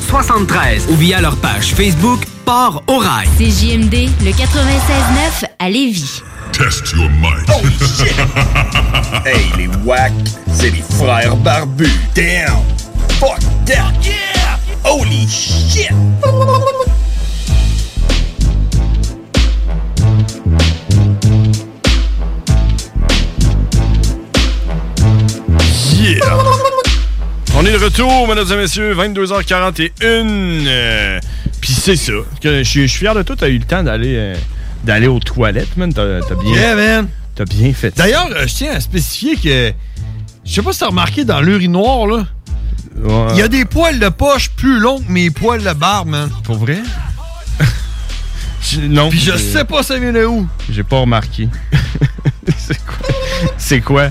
73 0.00 0.86
ou 0.88 0.94
via 0.96 1.20
leur 1.20 1.36
page 1.36 1.74
Facebook 1.74 2.20
Port 2.44 2.82
au 2.86 2.98
Rail. 2.98 3.28
C'est 3.38 3.50
JMD, 3.50 4.08
le 4.24 4.30
96.9 4.30 5.46
à 5.58 5.68
Lévis. 5.68 6.22
Test 6.52 6.92
your 6.92 7.10
might. 7.10 7.48
Oh 7.48 7.66
shit! 7.80 8.14
hey, 9.26 9.44
les 9.58 9.68
wack, 9.84 10.12
c'est 10.52 10.70
les 10.70 10.84
frères 10.98 11.36
barbus. 11.36 11.90
Damn! 12.14 12.62
Fuck 13.20 13.40
that! 13.66 13.92
Yeah! 14.02 14.58
Holy 14.84 15.26
shit! 15.28 15.90
Yeah! 25.98 26.45
On 27.58 27.64
est 27.64 27.72
de 27.72 27.82
retour, 27.82 28.28
mesdames 28.28 28.52
et 28.52 28.56
messieurs, 28.56 28.94
22h41. 28.94 29.90
Euh, 30.02 31.18
Puis 31.58 31.72
c'est 31.72 31.96
ça. 31.96 32.12
Je 32.44 32.62
suis 32.62 32.86
fier 32.86 33.14
de 33.14 33.22
toi, 33.22 33.34
t'as 33.34 33.48
eu 33.48 33.56
le 33.56 33.64
temps 33.64 33.82
d'aller 33.82 34.14
euh, 34.14 34.36
d'aller 34.84 35.06
aux 35.06 35.20
toilettes, 35.20 35.74
man. 35.78 35.90
T'as 35.90 36.20
t'as 36.20 36.34
bien. 36.34 36.52
Yeah, 36.52 36.74
man. 36.74 37.08
T'as 37.34 37.46
bien 37.46 37.72
fait. 37.72 37.96
D'ailleurs, 37.96 38.28
euh, 38.30 38.46
je 38.46 38.54
tiens 38.54 38.72
à 38.74 38.80
spécifier 38.80 39.36
que. 39.36 39.72
Je 40.44 40.52
sais 40.52 40.60
pas 40.60 40.74
si 40.74 40.80
t'as 40.80 40.88
remarqué 40.88 41.24
dans 41.24 41.40
l'urinoir, 41.40 42.06
là. 42.06 42.26
Il 43.32 43.38
y 43.38 43.42
a 43.42 43.48
des 43.48 43.64
poils 43.64 43.98
de 43.98 44.08
poche 44.10 44.50
plus 44.50 44.78
longs 44.78 45.00
que 45.00 45.10
mes 45.10 45.30
poils 45.30 45.62
de 45.62 45.72
barbe, 45.72 46.08
man. 46.08 46.30
Pour 46.44 46.56
vrai? 46.56 46.82
non. 48.82 49.08
Puis 49.08 49.20
je 49.20 49.34
sais 49.34 49.64
pas 49.64 49.82
ça 49.82 49.98
vient 49.98 50.12
de 50.12 50.26
où. 50.26 50.46
J'ai 50.70 50.82
pas 50.82 51.00
remarqué. 51.00 51.48
c'est 52.58 52.84
quoi? 52.84 53.08
C'est 53.56 53.80
quoi? 53.80 54.10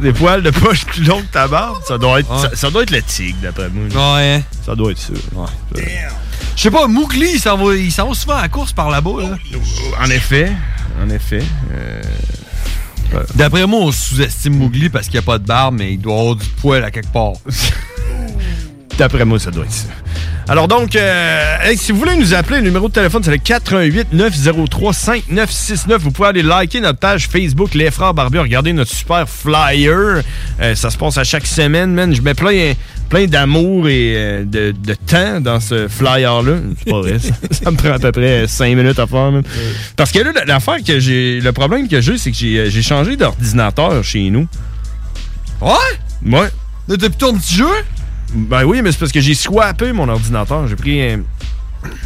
Des 0.00 0.12
poils 0.12 0.42
de 0.42 0.50
poche 0.50 0.84
plus 0.86 1.04
longs 1.04 1.20
que 1.20 1.32
ta 1.32 1.46
barbe? 1.48 1.78
Ça 1.86 1.98
doit 1.98 2.20
être, 2.20 2.30
Ouais. 2.30 2.48
ça, 2.50 2.56
ça 2.56 2.70
doit 2.70 2.82
être 2.82 2.90
le 2.90 3.02
tigre, 3.02 3.38
d'après 3.42 3.68
moi. 3.68 4.16
Ouais. 4.16 4.42
Ça 4.64 4.74
doit 4.74 4.90
être 4.92 4.98
ça. 4.98 5.12
Je 6.56 6.60
sais 6.62 6.70
pas, 6.70 6.86
Mougli, 6.86 7.32
il 7.34 7.40
s'en 7.40 7.56
va, 7.56 7.74
il 7.74 7.90
s'en 7.92 8.08
va 8.08 8.14
souvent 8.14 8.36
à 8.36 8.42
la 8.42 8.48
course 8.48 8.72
par 8.72 8.90
là-bas, 8.90 9.10
là. 9.20 9.36
En 10.00 10.10
effet. 10.10 10.50
En 11.02 11.08
effet. 11.10 11.42
euh, 11.72 12.02
D'après 13.34 13.66
moi, 13.66 13.80
on 13.80 13.92
sous-estime 13.92 14.56
Mougli 14.56 14.88
parce 14.88 15.04
qu'il 15.06 15.14
n'y 15.14 15.18
a 15.18 15.22
pas 15.22 15.38
de 15.38 15.46
barbe, 15.46 15.76
mais 15.78 15.92
il 15.94 15.98
doit 15.98 16.18
avoir 16.18 16.36
du 16.36 16.46
poil 16.60 16.82
à 16.84 16.90
quelque 16.90 17.12
part. 17.12 17.32
D'après 19.02 19.24
moi, 19.24 19.36
ça 19.40 19.50
doit 19.50 19.64
être 19.64 19.72
ça. 19.72 19.88
Alors 20.46 20.68
donc, 20.68 20.94
euh, 20.94 21.56
hey, 21.64 21.76
si 21.76 21.90
vous 21.90 21.98
voulez 21.98 22.14
nous 22.14 22.34
appeler, 22.34 22.58
le 22.58 22.62
numéro 22.62 22.86
de 22.86 22.92
téléphone, 22.92 23.20
c'est 23.24 23.32
le 23.32 23.38
88 23.38 24.12
903 24.12 24.92
5969. 24.92 26.00
Vous 26.00 26.12
pouvez 26.12 26.28
aller 26.28 26.44
liker 26.44 26.80
notre 26.80 27.00
page 27.00 27.26
Facebook 27.26 27.74
Les 27.74 27.90
Frères 27.90 28.14
Barbus. 28.14 28.38
Regardez 28.38 28.72
notre 28.72 28.92
super 28.92 29.28
flyer. 29.28 30.22
Euh, 30.60 30.74
ça 30.76 30.90
se 30.90 30.96
passe 30.96 31.18
à 31.18 31.24
chaque 31.24 31.46
semaine, 31.48 31.92
man. 31.92 32.14
Je 32.14 32.22
mets 32.22 32.34
plein, 32.34 32.74
plein 33.08 33.26
d'amour 33.26 33.88
et 33.88 34.12
euh, 34.14 34.44
de, 34.44 34.70
de 34.70 34.94
temps 34.94 35.40
dans 35.40 35.58
ce 35.58 35.88
flyer-là. 35.88 36.58
C'est 36.78 36.88
pas 36.92 37.00
vrai, 37.00 37.18
ça, 37.18 37.34
ça 37.50 37.70
me 37.72 37.76
prend 37.76 37.90
à 37.90 37.98
peu 37.98 38.12
près 38.12 38.46
5 38.46 38.76
minutes 38.76 39.00
à 39.00 39.08
faire. 39.08 39.32
man. 39.32 39.42
Parce 39.96 40.12
que 40.12 40.20
là, 40.20 40.30
l'affaire 40.46 40.78
que 40.86 41.00
j'ai. 41.00 41.40
Le 41.40 41.50
problème 41.50 41.88
que 41.88 42.00
j'ai, 42.00 42.18
c'est 42.18 42.30
que 42.30 42.36
j'ai 42.36 42.56
euh, 42.60 42.70
j'ai 42.70 42.82
changé 42.82 43.16
d'ordinateur 43.16 44.04
chez 44.04 44.30
nous. 44.30 44.46
Ouais? 45.60 45.72
Ouais. 46.24 46.48
Depuis 46.86 47.16
ton 47.18 47.36
petit 47.36 47.56
jeu? 47.56 47.66
Ben 48.34 48.64
oui, 48.64 48.80
mais 48.82 48.92
c'est 48.92 48.98
parce 48.98 49.12
que 49.12 49.20
j'ai 49.20 49.34
swappé 49.34 49.92
mon 49.92 50.08
ordinateur. 50.08 50.66
J'ai 50.66 50.76
pris 50.76 51.02
euh, 51.02 51.18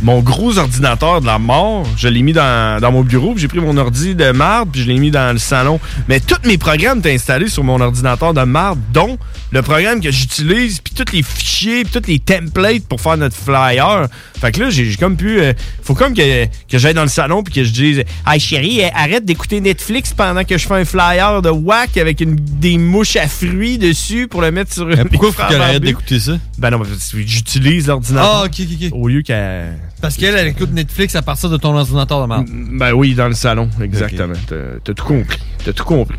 mon 0.03 0.21
gros 0.21 0.59
ordinateur 0.59 1.21
de 1.21 1.27
la 1.27 1.39
mort, 1.39 1.87
je 1.97 2.09
l'ai 2.09 2.23
mis 2.23 2.33
dans, 2.33 2.81
dans 2.81 2.93
mon 2.93 3.03
bureau, 3.03 3.33
puis 3.33 3.43
j'ai 3.43 3.49
pris 3.49 3.61
mon 3.61 3.77
ordi 3.77 4.15
de 4.15 4.31
marde, 4.31 4.71
puis 4.73 4.83
je 4.83 4.89
l'ai 4.89 4.99
mis 4.99 5.11
dans 5.11 5.33
le 5.33 5.39
salon. 5.39 5.81
Mais 6.09 6.21
tous 6.21 6.47
mes 6.47 6.59
programmes 6.59 6.99
étaient 6.99 7.15
installés 7.15 7.49
sur 7.49 7.65
mon 7.65 7.81
ordinateur 7.81 8.35
de 8.35 8.43
marde, 8.43 8.79
dont 8.93 9.19
le 9.53 9.63
programme 9.63 10.01
que 10.01 10.11
j'utilise, 10.11 10.81
puis 10.81 10.95
tous 10.95 11.13
les 11.13 11.23
fichiers, 11.23 11.85
puis 11.85 12.01
tous 12.01 12.09
les 12.09 12.19
templates 12.19 12.87
pour 12.89 13.01
faire 13.01 13.17
notre 13.17 13.37
flyer. 13.37 14.09
Fait 14.41 14.53
que 14.53 14.63
là, 14.63 14.71
j'ai 14.71 14.95
comme 14.97 15.17
pu... 15.17 15.41
euh, 15.41 15.53
faut 15.83 15.95
comme 15.95 16.15
que, 16.15 16.47
que 16.47 16.79
j'aille 16.79 16.95
dans 16.95 17.03
le 17.03 17.09
salon, 17.09 17.43
puis 17.43 17.55
que 17.55 17.65
je 17.65 17.71
dise 17.71 18.05
«Hey 18.27 18.41
chérie, 18.41 18.83
euh, 18.85 18.89
arrête 18.95 19.25
d'écouter 19.25 19.61
Netflix 19.61 20.13
pendant 20.15 20.45
que 20.45 20.59
je 20.59 20.67
fais 20.67 20.75
un 20.75 20.85
flyer 20.85 21.43
de 21.43 21.51
whack 21.51 21.97
avec 21.97 22.21
une, 22.21 22.37
des 22.37 22.77
mouches 22.77 23.17
à 23.17 23.29
fruits 23.29 23.79
dessus 23.79 24.29
pour 24.29 24.43
le 24.43 24.51
mettre 24.51 24.73
sur 24.73 24.89
pourquoi 25.11 25.33
faut 25.33 25.43
qu'elle 25.49 25.61
arrête 25.61 25.83
d'écouter 25.83 26.21
ça? 26.21 26.33
Ben 26.59 26.71
non, 26.71 26.83
j'utilise 27.15 27.87
l'ordinateur. 27.87 28.43
Ah, 28.43 28.45
ok, 28.45 28.55
ok, 28.61 28.79
ok. 28.83 28.89
Au 28.93 29.09
lieu 29.09 29.23
qu'elle... 29.23 29.66
Parce 30.01 30.17
qu'elle, 30.17 30.35
elle 30.37 30.49
écoute 30.49 30.73
Netflix 30.73 31.15
à 31.17 31.23
partir 31.23 31.49
de 31.51 31.57
ton 31.57 31.75
ordinateur 31.77 32.21
de 32.23 32.27
marde. 32.27 32.47
Ben 32.51 32.93
oui, 32.93 33.15
dans 33.15 33.29
le 33.29 33.35
salon, 33.35 33.69
exactement. 33.81 34.35
T'as- 34.47 34.79
T'as 34.85 34.95
tout 34.95 35.05
compris. 35.05 35.39
T'as 35.65 35.73
tout 35.73 35.85
compris. 35.85 36.19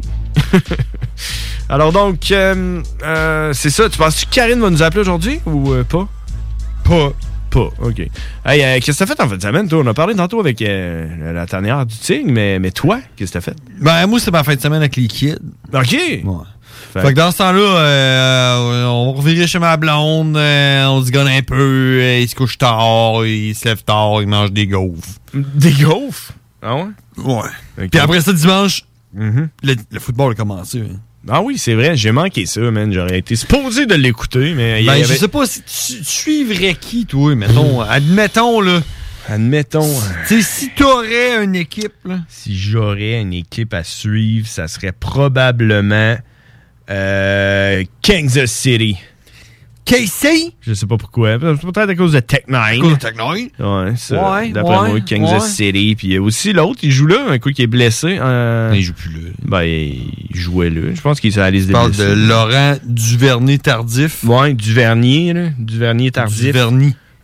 Alors 1.70 1.92
donc, 1.92 2.32
euh, 2.32 2.82
euh, 3.04 3.52
c'est 3.54 3.70
ça. 3.70 3.90
Tu 3.90 3.98
penses 3.98 4.24
que 4.26 4.30
Karine 4.34 4.60
va 4.60 4.70
nous 4.70 4.84
appeler 4.84 5.02
aujourd'hui 5.02 5.40
ou 5.46 5.74
euh, 5.74 5.84
pas? 5.84 6.08
Pas. 6.84 7.12
Pas, 7.50 7.70
OK. 7.82 8.00
Hey, 8.46 8.62
euh, 8.64 8.80
qu'est-ce 8.82 9.00
que 9.00 9.06
t'as 9.06 9.16
fait 9.16 9.22
en 9.24 9.30
fin 9.30 9.38
de 9.38 9.42
semaine, 9.42 9.68
toi? 9.70 9.80
On 9.84 9.88
a 9.88 9.94
parlé 9.94 10.14
tantôt 10.16 10.40
avec 10.42 10.62
euh, 10.62 11.34
la 11.34 11.46
tanière 11.46 11.86
du 11.86 11.96
Tigre, 11.96 12.30
mais, 12.30 12.60
mais 12.60 12.72
toi, 12.72 13.00
qu'est-ce 13.16 13.32
que 13.32 13.38
t'as 13.38 13.42
fait? 13.42 13.56
Ben, 13.80 14.06
moi, 14.06 14.20
c'était 14.20 14.32
ma 14.32 14.44
fin 14.44 14.56
de 14.56 14.60
semaine 14.60 14.80
avec 14.82 14.98
les 14.98 15.08
kids. 15.08 15.38
OK. 15.74 15.92
Ouais. 15.94 16.22
Fait, 17.02 17.14
que 17.14 17.18
dans 17.18 17.32
ce 17.32 17.38
temps-là, 17.40 17.60
euh, 17.80 18.86
on 18.86 19.14
revirer 19.14 19.48
chez 19.48 19.60
ma 19.60 19.78
blonde, 19.78 20.36
euh, 20.38 20.86
on 20.88 21.04
se 21.06 21.12
gonne 21.12 21.28
un 21.28 21.42
peu, 21.42 21.56
euh, 22.02 22.20
il 22.20 22.28
se 22.30 22.36
couche 22.36 22.58
tard, 22.58 23.26
il 23.26 23.56
se 23.56 23.66
lève 23.66 23.84
tard, 23.84 24.22
il 24.22 24.28
mange 24.28 24.52
des 24.52 24.68
gaufres. 24.68 25.08
Des 25.34 25.72
gaufres? 25.72 26.32
Ah 26.62 26.76
ouais? 26.76 26.86
Ouais. 27.18 27.88
Puis 27.90 28.00
après 28.00 28.22
ça, 28.22 28.34
dimanche, 28.34 28.84
le, 29.14 29.46
le 29.92 30.00
football 30.00 30.32
a 30.34 30.36
commencé. 30.36 30.80
hein. 30.82 31.00
Ah 31.30 31.42
oui, 31.42 31.58
c'est 31.58 31.74
vrai, 31.74 31.98
j'ai 31.98 32.12
manqué 32.14 32.46
ça, 32.46 32.62
man. 32.72 32.92
J'aurais 32.94 33.20
été 33.20 33.36
supposé 33.36 33.86
de 33.86 33.96
l'écouter, 33.96 34.54
mais 34.56 34.80
il 34.82 34.84
y 34.84 34.88
Ben, 34.88 34.94
avait- 34.94 35.04
je 35.04 35.14
sais 35.14 35.28
pas 35.28 35.46
si 35.46 35.62
tu, 35.62 35.98
tu 35.98 36.04
suivrais 36.06 36.74
qui, 36.76 37.06
toi, 37.06 37.36
mettons. 37.36 37.82
admettons, 37.82 38.62
là. 38.62 38.80
Admettons. 39.30 39.94
Tu 40.30 40.42
si 40.42 40.70
t'aurais 40.70 41.44
une 41.44 41.56
équipe, 41.56 41.92
là. 42.06 42.20
Si 42.30 42.58
j'aurais 42.58 43.20
une 43.20 43.34
équipe 43.34 43.74
à 43.74 43.84
suivre, 43.84 44.48
ça 44.48 44.70
serait 44.70 44.94
probablement 44.94 46.16
euh, 46.90 47.84
Kansas 48.02 48.52
City. 48.52 48.98
KC? 49.86 50.52
Je 50.60 50.74
sais 50.74 50.86
pas 50.86 50.98
pourquoi. 50.98 51.40
Peut-être 51.40 51.78
à 51.78 51.96
cause 51.96 52.12
de 52.12 52.20
Tech 52.20 52.42
9. 52.50 52.62
À 52.62 52.78
cause 52.78 52.94
de 52.94 52.98
Tech 53.00 53.14
9? 53.16 53.28
Ouais, 53.30 53.94
ça. 53.96 54.34
Ouais, 54.34 54.50
D'après 54.50 54.78
ouais, 54.80 54.90
moi, 54.90 55.00
Kansas 55.00 55.44
ouais. 55.44 55.50
City. 55.50 55.96
Puis 55.98 56.08
il 56.08 56.14
y 56.14 56.18
a 56.18 56.22
aussi 56.22 56.52
l'autre, 56.52 56.80
il 56.84 56.92
joue 56.92 57.08
là, 57.08 57.28
un 57.30 57.40
coup 57.40 57.52
qui 57.52 57.62
est 57.62 57.68
blessé. 57.68 58.18
euh, 58.20 58.74
Il 58.76 58.82
joue 58.82 58.92
plus 58.94 59.12
là. 59.14 59.30
Ben, 59.46 59.64
il 59.64 60.36
jouait 60.36 60.70
là. 60.70 60.94
Je 60.94 61.00
pense 61.00 61.22
qu'il 61.22 61.32
s'est 61.32 61.40
allé 61.40 61.62
se 61.62 61.68
Tu 61.68 61.72
parles 61.72 61.92
déblesser. 61.92 62.16
de 62.22 62.28
Laurent 62.28 62.76
Duvernay 62.86 63.58
tardif. 63.60 64.26
Ouais, 64.26 64.54
Duvernier, 64.54 65.32
là. 65.32 65.50
Duvernier 65.58 66.12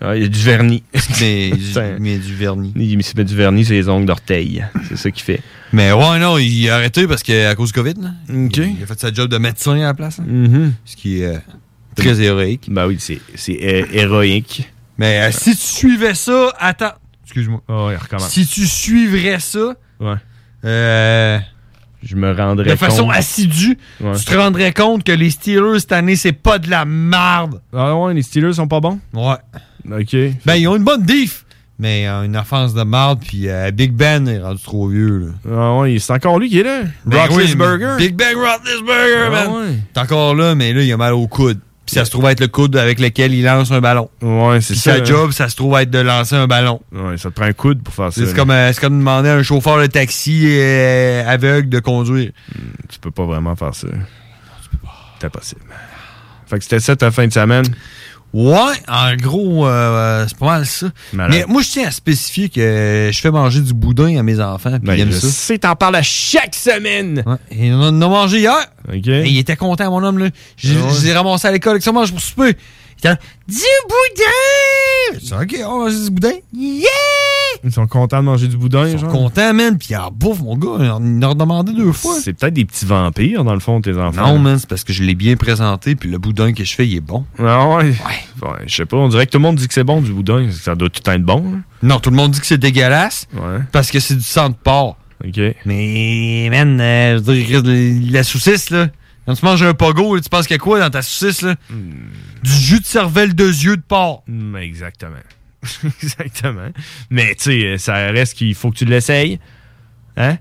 Ouais, 0.04 0.20
il 0.20 0.24
y 0.24 0.26
a 0.26 0.28
du 0.30 0.39
vernis. 0.39 0.84
Mais, 1.22 1.51
mais 1.99 2.18
du 2.18 2.36
vernis. 2.36 2.74
Il 2.76 3.04
se 3.04 3.14
met 3.16 3.24
du 3.24 3.36
vernis 3.36 3.64
sur 3.66 3.74
les 3.74 3.88
ongles 3.88 4.06
d'orteil. 4.06 4.66
C'est 4.89 4.97
ça 4.97 5.10
qu'il 5.12 5.24
fait. 5.24 5.41
Mais 5.72 5.91
ouais, 5.93 6.20
non, 6.20 6.38
il 6.38 6.70
a 6.70 6.76
arrêté 6.76 7.08
parce 7.08 7.24
que 7.24 7.47
à 7.49 7.56
cause 7.56 7.70
du 7.72 7.74
COVID, 7.74 7.93
là. 8.01 8.10
OK. 8.30 8.58
Il, 8.58 8.76
il 8.80 8.84
a 8.84 8.86
fait 8.86 8.99
sa 8.99 9.14
job 9.14 9.30
de 9.30 9.38
médecin 9.38 9.74
à 9.80 9.84
la 9.86 9.93
place. 9.93 10.20
hein. 10.20 10.26
Mhm. 10.28 10.74
Ce 10.86 10.95
qui 10.95 11.22
est 11.22 11.26
euh, 11.28 11.38
très 11.95 12.20
héroïque. 12.22 12.68
Ben 12.70 12.86
oui, 12.88 12.97
c'est 12.99 13.20
euh, 13.64 13.86
héroïque. 13.93 14.70
Mais 14.97 15.22
euh, 15.22 15.32
si 15.32 15.51
tu 15.56 15.62
suivais 15.64 16.14
ça, 16.16 16.54
attends. 16.60 16.91
Excuse-moi. 17.24 17.62
Oh, 17.70 17.88
il 17.91 17.95
recommence. 17.97 18.30
Si 18.30 18.45
tu 18.45 18.68
suivrais 18.68 19.39
ça, 19.39 19.74
Ouais. 19.99 20.16
euh, 20.66 21.39
Je 22.04 22.16
me 22.16 22.34
rendrais 22.36 22.70
de 22.72 22.76
façon 22.76 23.06
compte. 23.06 23.16
assidue, 23.16 23.78
Ouais. 24.01 24.18
tu 24.18 24.26
te 24.26 24.36
rendrais 24.36 24.74
compte 24.74 25.04
que 25.04 25.12
les 25.14 25.30
Steelers 25.30 25.80
cette 25.80 25.93
année, 25.93 26.16
c'est 26.18 26.34
pas 26.34 26.60
de 26.60 26.70
la 26.70 26.84
marde. 26.86 27.62
Ah 27.74 27.95
ouais, 27.95 28.14
les 28.14 28.22
Steelers 28.22 28.54
sont 28.54 28.68
pas 28.68 28.82
bons? 28.82 28.99
Ouais. 29.14 29.36
OK. 29.92 30.16
Ben, 30.46 30.56
ils 30.56 30.68
ont 30.68 30.76
une 30.76 30.84
bonne 30.84 31.04
diff. 31.04 31.46
Mais 31.80 32.08
euh, 32.08 32.24
une 32.24 32.38
offense 32.38 32.76
de 32.76 32.84
marde, 32.84 33.20
puis 33.28 33.50
euh, 33.50 33.72
Big 33.72 33.92
Ben 33.94 34.28
est 34.28 34.40
rendu 34.40 34.62
trop 34.62 34.88
vieux. 34.88 35.34
Là. 35.46 35.52
Ah 35.76 35.80
ouais, 35.80 35.98
c'est 36.00 36.14
encore 36.14 36.38
lui 36.40 36.48
qui 36.50 36.60
est 36.60 36.64
là. 36.64 36.84
Ben 37.06 37.18
oui, 37.30 37.36
Roethlisberger. 37.36 37.86
mais 37.98 37.98
Big 37.98 38.16
Ben 38.16 38.36
Roethlisberger, 38.38 39.24
Ah 39.26 39.30
man. 39.32 39.48
ouais. 39.52 39.76
T'es 39.92 40.00
encore 40.00 40.36
là, 40.36 40.54
mais 40.54 40.72
là, 40.72 40.84
il 40.84 40.94
a 40.94 40.98
mal 40.98 41.14
au 41.14 41.28
coude. 41.28 41.60
Puis 41.86 41.96
ça 41.96 42.06
se 42.06 42.12
trouve 42.12 42.26
être 42.30 42.40
le 42.40 42.48
coude 42.48 42.78
avec 42.78 43.00
lequel 43.00 43.34
il 43.34 43.44
lance 43.44 43.72
un 43.72 43.82
ballon. 43.82 44.10
Ouais, 44.22 44.62
c'est 44.62 44.74
Puis 44.74 44.82
ça. 44.82 44.98
sa 45.00 45.04
job, 45.04 45.32
ça 45.32 45.50
se 45.50 45.56
trouve 45.56 45.78
être 45.80 45.90
de 45.90 45.98
lancer 46.00 46.36
un 46.36 46.48
ballon. 46.48 46.80
Ouais, 46.94 47.18
ça 47.18 47.30
te 47.30 47.36
prend 47.36 47.46
un 47.46 47.54
coude 47.54 47.82
pour 47.84 47.94
faire 47.94 48.14
ça. 48.14 48.22
C'est 48.22 48.28
là. 48.28 48.34
comme, 48.34 48.52
euh, 48.52 48.72
c'est 48.72 48.80
comme 48.80 49.00
demander 49.00 49.30
à 49.30 49.36
un 49.36 49.44
chauffeur 49.44 49.82
de 49.82 49.88
taxi 49.88 50.44
euh, 50.46 51.28
aveugle 51.28 51.68
de 51.70 51.80
conduire. 51.80 52.32
Tu 52.88 53.00
peux 53.00 53.12
pas 53.12 53.26
vraiment 53.26 53.56
faire 53.58 53.74
ça. 53.76 53.88
C'est 55.20 55.26
impossible. 55.26 55.62
Fait 56.46 56.58
que 56.60 56.64
c'était 56.64 56.80
ça 56.80 56.96
ta 56.96 57.12
fin 57.12 57.28
de 57.28 57.34
semaine? 57.34 57.66
Ouais, 58.34 58.74
en 58.88 59.16
gros, 59.16 59.68
euh, 59.68 60.26
c'est 60.28 60.38
pas 60.38 60.46
mal 60.48 60.66
ça. 60.66 60.88
Malade. 61.14 61.32
Mais 61.38 61.46
moi, 61.54 61.62
je 61.62 61.70
tiens 61.70 61.88
à 61.88 61.92
spécifier 61.92 62.50
que 62.50 63.12
je 63.14 63.20
fais 63.20 63.30
manger 63.30 63.62
du 63.62 63.74
boudin 63.76 64.18
à 64.18 64.24
mes 64.24 64.40
enfants. 64.40 64.72
Puis 64.72 64.80
Ben, 64.82 64.96
ils 64.96 65.02
aiment 65.02 65.12
je 65.12 65.20
ça. 65.20 65.28
sais, 65.28 65.58
t'en 65.60 65.76
parles 65.76 65.98
à 65.98 66.02
chaque 66.02 66.56
semaine. 66.56 67.22
Ouais. 67.28 67.36
Et 67.52 67.72
on 67.72 67.80
en 67.82 68.02
a 68.02 68.08
mangé 68.08 68.40
hier. 68.40 68.66
OK. 68.90 69.08
Et 69.08 69.28
il 69.30 69.38
était 69.38 69.56
content, 69.56 69.92
mon 69.92 70.04
homme. 70.04 70.18
Là. 70.18 70.30
J'ai, 70.58 70.76
Ah 70.82 70.86
ouais. 70.88 70.94
je 71.00 71.06
l'ai 71.06 71.14
ramassé 71.14 71.48
à 71.48 71.52
l'école 71.52 71.74
avec 71.74 71.84
ça, 71.84 71.92
mange 71.92 72.10
pour 72.12 72.22
souper. 72.22 72.58
Il 72.96 73.00
était 73.00 73.10
là, 73.10 73.18
du 73.48 73.56
boudin! 73.88 75.14
Je 75.14 75.20
dis, 75.20 75.34
OK, 75.34 75.56
on 75.68 75.80
va 75.80 75.86
manger 75.86 76.04
du 76.06 76.10
boudin. 76.10 76.34
Yeah! 76.56 76.90
Ils 77.64 77.72
sont 77.72 77.88
contents 77.88 78.20
de 78.20 78.26
manger 78.26 78.47
du 78.47 78.57
boudin, 78.57 78.86
Ils 78.88 78.91
sont 78.93 78.97
genre? 79.05 79.11
contents, 79.11 79.53
man. 79.53 79.78
Puis 79.78 79.89
ils 79.91 79.95
en 79.95 80.11
bouffent, 80.11 80.41
mon 80.41 80.57
gars. 80.57 80.78
Ils 80.80 80.89
en- 80.89 81.24
ont 81.32 81.36
demandé 81.36 81.72
deux 81.74 81.91
fois. 81.93 82.16
C'est 82.22 82.34
peut-être 82.34 82.53
des 82.53 82.66
petits 82.66 82.86
vampires, 82.86 83.43
dans 83.45 83.53
le 83.53 83.59
fond, 83.61 83.80
tes 83.80 83.97
enfants. 83.97 84.28
Non, 84.34 84.39
man, 84.39 84.57
c'est 84.59 84.68
parce 84.68 84.84
que 84.84 84.91
je 84.91 85.01
l'ai 85.03 85.16
bien 85.16 85.36
présenté. 85.38 85.95
Puis 85.95 86.09
le 86.09 86.18
boudin 86.18 86.51
que 86.53 86.64
je 86.66 86.76
fais, 86.76 86.86
il 86.88 86.97
est 86.97 87.01
bon. 87.01 87.26
Ah 87.39 87.68
ouais? 87.70 87.93
Ouais. 88.41 88.49
je 88.68 88.76
sais 88.76 88.86
pas. 88.86 88.97
On 88.97 89.07
dirait 89.07 89.26
que 89.26 89.32
tout 89.32 89.38
le 89.38 89.43
monde 89.43 89.55
dit 89.55 89.68
que 89.68 89.74
c'est 89.74 89.84
bon, 89.86 90.01
du 90.01 90.11
boudin. 90.11 90.49
Ça 90.51 90.76
doit 90.76 90.89
tout 90.89 91.09
être 91.09 91.24
bon. 91.24 91.61
Non, 91.82 91.99
tout 91.99 92.09
le 92.09 92.16
monde 92.18 92.32
dit 92.32 92.39
que 92.41 92.45
c'est 92.45 92.57
dégueulasse. 92.57 93.28
Ouais. 93.34 93.59
Parce 93.72 93.91
que 93.91 93.99
c'est 93.99 94.16
du 94.16 94.22
sang 94.24 94.49
de 94.49 94.55
porc. 94.55 94.97
OK. 95.26 95.39
Mais, 95.66 96.49
man, 96.51 96.82
euh, 96.82 97.18
je 97.18 97.24
veux 97.55 97.61
dire, 97.61 98.11
la 98.11 98.24
saucisse, 98.24 98.70
là. 98.72 98.88
Quand 99.26 99.36
tu 99.36 99.45
manges 99.45 99.64
un 99.64 99.74
pogo, 99.74 100.20
tu 100.20 100.28
penses 100.28 100.47
qu'il 100.47 100.55
y 100.55 100.59
a 100.59 100.59
quoi 100.59 100.82
dans 100.82 100.89
ta 100.89 101.01
saucisse, 101.01 101.43
là? 101.43 101.55
Du 102.43 102.51
jus 102.51 102.82
de 102.82 102.86
cervelle 102.86 103.34
de 103.34 103.45
yeux 103.47 103.78
de 103.78 103.82
porc. 103.82 104.24
Hmm, 104.28 104.57
exactement. 104.57 105.11
exactement. 106.03 106.70
Mais, 107.09 107.36
tu 107.36 107.43
sais, 107.43 107.78
ça 107.78 107.93
reste 108.11 108.34
qu'il 108.36 108.53
faut 108.55 108.72
que 108.72 108.78
tu 108.78 108.86
l'essayes. 108.86 109.39
Hein? 110.18 110.38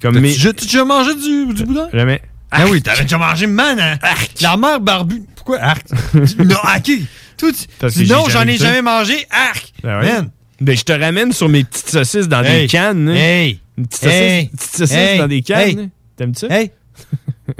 Comme 0.00 0.14
T'as-tu 0.14 0.22
mes... 0.22 0.52
déjà- 0.54 0.84
mangé 0.84 1.14
du, 1.14 1.54
du 1.54 1.64
boudin? 1.64 1.88
Jamais. 1.92 2.20
Ah 2.50 2.66
oui, 2.68 2.82
t'avais 2.82 3.02
déjà 3.02 3.18
mangé, 3.18 3.46
man, 3.46 3.78
hein? 3.80 3.98
La 4.40 4.56
mère 4.56 4.80
barbue. 4.80 5.22
Pourquoi? 5.34 5.58
Arc? 5.60 5.86
non. 6.38 6.56
Tout, 7.36 7.50
que 7.52 7.86
dis 7.88 8.06
j'ai 8.06 8.14
non, 8.14 8.28
j'en 8.28 8.46
ai 8.46 8.56
jamais 8.56 8.82
mangé, 8.82 9.26
arc. 9.30 9.72
Ah 9.82 9.98
ouais? 10.00 10.12
Man. 10.12 10.30
Ben, 10.60 10.76
je 10.76 10.82
te 10.84 10.92
ramène 10.92 11.32
sur 11.32 11.48
mes 11.48 11.64
petites 11.64 11.90
saucisses 11.90 12.28
dans 12.28 12.44
Hey. 12.44 12.62
des 12.62 12.68
cannes. 12.68 13.08
hein. 13.08 13.14
Hey. 13.14 13.60
Une 13.76 13.86
petite 13.88 14.02
saucisse, 14.04 14.20
Hey. 14.20 14.48
petite 14.50 14.76
saucisse 14.76 14.96
Hey. 14.96 15.18
dans 15.18 15.26
des 15.28 15.42
cannes. 15.42 15.68
Hey. 15.68 15.78
hein. 15.80 15.90
T'aimes 16.16 16.34
ça? 16.34 16.46
Hey. 16.48 16.70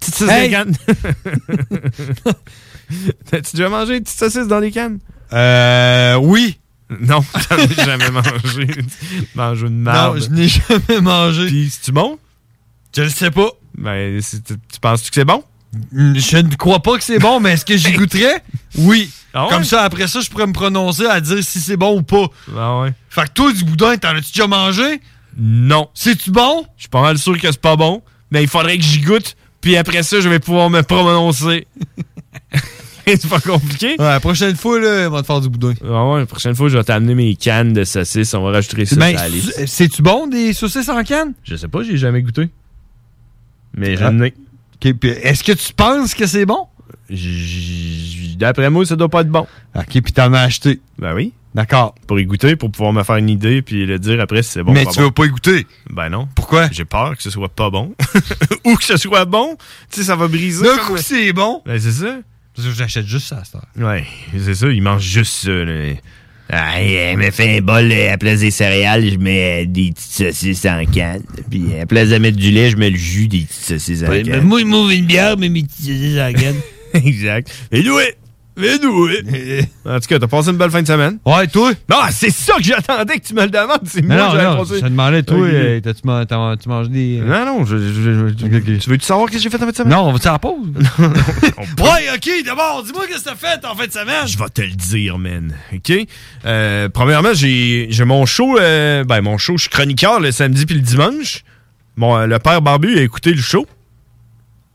Petite 0.00 0.14
saucisse 0.14 0.30
Hey. 0.36 0.50
dans 0.50 0.64
des 0.64 0.74
cannes. 0.86 2.34
T'as-tu 3.30 3.56
déjà 3.56 3.68
mangé 3.68 3.96
une 3.96 4.02
petite 4.04 4.18
saucisse 4.18 4.46
dans 4.48 4.60
des 4.60 4.70
cannes? 4.70 4.98
Euh, 5.32 6.16
oui. 6.16 6.58
Non, 7.00 7.24
j'en 7.50 7.56
ai 7.58 7.74
jamais 7.74 8.10
mangé. 8.12 8.66
Mange 9.34 9.62
une 9.62 9.78
Non, 9.82 9.92
marde. 9.92 10.20
je 10.22 10.28
n'ai 10.28 10.48
jamais 10.48 11.00
mangé. 11.00 11.46
Puis, 11.46 11.70
c'est-tu 11.70 11.92
bon? 11.92 12.18
Je 12.94 13.02
le 13.02 13.08
sais 13.08 13.30
pas. 13.30 13.48
Ben, 13.78 14.20
tu 14.20 14.42
tu 14.42 14.80
penses-tu 14.80 15.08
que 15.10 15.14
c'est 15.14 15.24
bon? 15.24 15.42
Je 15.92 16.36
ne 16.36 16.54
crois 16.56 16.80
pas 16.80 16.98
que 16.98 17.02
c'est 17.04 17.18
bon, 17.18 17.40
mais 17.40 17.52
est-ce 17.52 17.64
que 17.64 17.76
j'y 17.78 17.92
goûterais? 17.92 18.42
Oui. 18.76 19.10
Ah 19.32 19.44
ouais? 19.44 19.50
Comme 19.50 19.64
ça, 19.64 19.82
après 19.84 20.06
ça, 20.06 20.20
je 20.20 20.28
pourrais 20.28 20.46
me 20.46 20.52
prononcer 20.52 21.06
à 21.06 21.18
dire 21.22 21.42
si 21.42 21.60
c'est 21.60 21.78
bon 21.78 21.96
ou 21.98 22.02
pas. 22.02 22.26
Ah 22.54 22.80
ouais. 22.80 22.92
Fait 23.08 23.22
que 23.24 23.30
toi, 23.32 23.50
du 23.54 23.64
boudin, 23.64 23.96
t'en 23.96 24.10
as-tu 24.10 24.32
déjà 24.32 24.46
mangé? 24.46 25.00
Non. 25.38 25.88
C'est-tu 25.94 26.30
bon? 26.30 26.66
Je 26.76 26.82
suis 26.82 26.88
pas 26.90 27.00
mal 27.00 27.16
sûr 27.16 27.38
que 27.40 27.50
c'est 27.50 27.58
pas 27.58 27.76
bon, 27.76 28.02
mais 28.30 28.42
il 28.42 28.48
faudrait 28.50 28.76
que 28.76 28.84
j'y 28.84 29.00
goûte, 29.00 29.34
puis 29.62 29.78
après 29.78 30.02
ça, 30.02 30.20
je 30.20 30.28
vais 30.28 30.40
pouvoir 30.40 30.68
me 30.68 30.82
prononcer. 30.82 31.66
c'est 33.06 33.28
pas 33.28 33.40
compliqué? 33.40 33.90
Ouais, 33.98 34.04
la 34.04 34.20
prochaine 34.20 34.56
fois, 34.56 34.78
là, 34.80 35.08
on 35.08 35.10
va 35.10 35.20
te 35.22 35.26
faire 35.26 35.40
du 35.40 35.48
boudin. 35.48 35.74
Ah 35.84 36.06
ouais, 36.10 36.20
la 36.20 36.26
prochaine 36.26 36.54
fois, 36.54 36.68
je 36.68 36.76
vais 36.78 36.84
t'amener 36.84 37.14
mes 37.14 37.34
cannes 37.36 37.72
de 37.72 37.84
saucisses. 37.84 38.34
On 38.34 38.42
va 38.42 38.52
rajouter 38.52 38.84
ça 38.86 38.96
Ben, 38.96 39.16
c'est-tu 39.66 40.02
bon, 40.02 40.26
des 40.26 40.52
saucisses 40.52 40.88
en 40.88 41.02
canne? 41.04 41.34
Je 41.44 41.56
sais 41.56 41.68
pas, 41.68 41.82
j'ai 41.82 41.96
jamais 41.96 42.22
goûté. 42.22 42.48
Mais 43.76 43.94
Ah. 43.98 44.10
j'en 44.10 44.20
ai. 44.22 44.34
OK, 44.84 44.92
puis 44.94 45.10
est-ce 45.10 45.42
que 45.44 45.52
tu 45.52 45.72
penses 45.72 46.14
que 46.14 46.26
c'est 46.26 46.44
bon? 46.46 46.66
D'après 48.36 48.70
moi, 48.70 48.84
ça 48.84 48.96
doit 48.96 49.08
pas 49.08 49.20
être 49.20 49.28
bon. 49.30 49.46
OK, 49.74 49.86
puis 49.86 50.12
t'en 50.12 50.32
as 50.32 50.40
acheté. 50.40 50.80
Ben 50.98 51.14
oui. 51.14 51.32
D'accord. 51.54 51.94
Pour 52.06 52.18
y 52.18 52.24
goûter, 52.24 52.56
pour 52.56 52.70
pouvoir 52.70 52.94
me 52.94 53.02
faire 53.02 53.16
une 53.16 53.28
idée, 53.28 53.60
puis 53.60 53.84
le 53.84 53.98
dire 53.98 54.18
après 54.20 54.42
si 54.42 54.52
c'est 54.52 54.62
bon 54.62 54.72
Mais 54.72 54.82
ou 54.82 54.84
pas 54.86 54.90
tu 54.92 54.98
bon. 55.00 55.04
vas 55.04 55.10
pas 55.12 55.24
y 55.26 55.28
goûter? 55.28 55.66
Ben 55.90 56.08
non. 56.08 56.26
Pourquoi? 56.34 56.68
J'ai 56.72 56.86
peur 56.86 57.14
que 57.14 57.22
ce 57.22 57.28
soit 57.28 57.50
pas 57.50 57.68
bon. 57.68 57.94
ou 58.64 58.74
que 58.74 58.84
ce 58.84 58.96
soit 58.96 59.26
bon. 59.26 59.56
Tu 59.90 60.00
sais, 60.00 60.06
ça 60.06 60.16
va 60.16 60.28
briser. 60.28 60.64
D'un 60.64 60.78
coup, 60.78 60.96
c'est 60.96 61.32
bon. 61.34 61.60
Ben 61.66 61.78
c'est 61.78 61.92
ça. 61.92 62.16
Parce 62.54 62.68
que 62.68 62.74
j'achète 62.74 63.06
juste 63.06 63.28
ça 63.28 63.42
heure. 63.54 63.66
Ouais, 63.76 64.04
c'est 64.38 64.54
ça, 64.54 64.68
il 64.68 64.82
mange 64.82 65.02
juste 65.02 65.32
ça. 65.44 65.50
Là. 65.50 65.94
Ah, 66.54 66.82
elle 66.82 67.16
me 67.16 67.30
fait 67.30 67.56
un 67.56 67.60
bol 67.62 67.90
euh, 67.90 68.08
à 68.08 68.10
la 68.10 68.18
place 68.18 68.40
des 68.40 68.50
céréales, 68.50 69.08
je 69.10 69.16
mets 69.16 69.62
euh, 69.62 69.66
des 69.66 69.90
petites 69.92 70.10
saucisses 70.34 70.66
en 70.66 70.84
canne. 70.84 71.22
Puis 71.50 71.72
à 71.74 71.78
la 71.78 71.86
place 71.86 72.10
de 72.10 72.18
mettre 72.18 72.36
du 72.36 72.50
lait, 72.50 72.68
je 72.70 72.76
mets 72.76 72.90
le 72.90 72.96
jus 72.98 73.26
des 73.28 73.40
petites 73.40 73.64
saucisses 73.64 74.02
en 74.02 74.08
Ouais, 74.08 74.22
canne. 74.22 74.32
mais 74.34 74.40
moi, 74.42 74.60
il 74.60 74.66
m'ouvre 74.66 74.90
une 74.90 75.06
bière, 75.06 75.38
mais 75.38 75.48
mes 75.48 75.62
petites 75.62 75.86
saucisses 75.86 76.18
en 76.18 76.32
canne. 76.32 76.56
exact. 77.06 77.50
Et 77.70 77.82
doué! 77.82 78.14
Et 78.60 78.78
doué! 78.78 79.22
en 79.86 79.98
tout 79.98 80.06
cas, 80.08 80.18
t'as 80.18 80.26
passé 80.26 80.50
une 80.50 80.56
belle 80.58 80.70
fin 80.70 80.82
de 80.82 80.86
semaine? 80.86 81.18
Ouais, 81.24 81.46
toi? 81.46 81.70
Non, 81.88 81.96
c'est 82.10 82.30
ça 82.30 82.54
que 82.58 82.62
j'attendais 82.62 83.18
que 83.18 83.26
tu 83.26 83.32
me 83.34 83.42
le 83.44 83.48
demandes. 83.50 83.80
C'est 83.86 84.02
Mais 84.02 84.14
moi 84.14 84.24
non, 84.26 84.30
qui 84.32 84.36
j'avais 84.36 84.48
non, 84.48 84.56
passé. 84.58 84.74
je 84.76 84.80
te 84.80 84.84
demandais, 84.88 85.22
toi, 85.22 85.36
euh, 85.38 85.80
t'as-tu 85.80 86.00
man- 86.06 86.56
tu 86.60 86.68
manges 86.68 86.88
des... 86.90 87.20
euh, 87.20 87.24
Non, 87.24 87.46
non, 87.60 87.64
je, 87.64 87.78
je- 87.78 88.28
je- 88.28 88.78
tu 88.78 88.90
veux-tu 88.90 89.04
savoir 89.06 89.28
ce 89.28 89.32
que 89.34 89.38
j'ai 89.40 89.48
fait 89.48 89.56
en 89.56 89.60
fin 89.60 89.70
de 89.70 89.74
semaine? 89.76 89.92
Non, 89.94 90.08
on 90.08 90.12
va-tu 90.12 90.26
la 90.26 90.38
pause? 90.38 90.58
ouais, 90.98 92.08
OK, 92.14 92.30
d'abord, 92.44 92.82
dis-moi 92.84 93.04
qu'est-ce 93.08 93.24
que 93.24 93.30
t'as 93.30 93.36
fait 93.36 93.64
en 93.64 93.74
fin 93.74 93.86
de 93.86 93.92
semaine. 93.92 94.26
Je 94.26 94.36
vais 94.38 94.48
te 94.50 94.60
le 94.62 94.68
dire, 94.72 95.18
man. 95.18 95.54
OK? 95.74 95.92
Euh, 96.44 96.88
premièrement, 96.90 97.32
j'ai 97.32 97.86
j'ai 97.90 98.04
mon 98.04 98.26
show. 98.26 98.58
euh, 98.58 99.04
ben, 99.04 99.22
mon 99.22 99.38
show, 99.38 99.56
je 99.56 99.62
suis 99.62 99.70
chroniqueur 99.70 100.20
le 100.20 100.30
samedi 100.30 100.66
puis 100.66 100.74
le 100.74 100.82
dimanche. 100.82 101.42
Bon, 101.96 102.18
le 102.26 102.38
père 102.38 102.60
Barbu 102.62 102.98
a 102.98 103.02
écouté 103.02 103.32
le 103.32 103.40
show. 103.40 103.66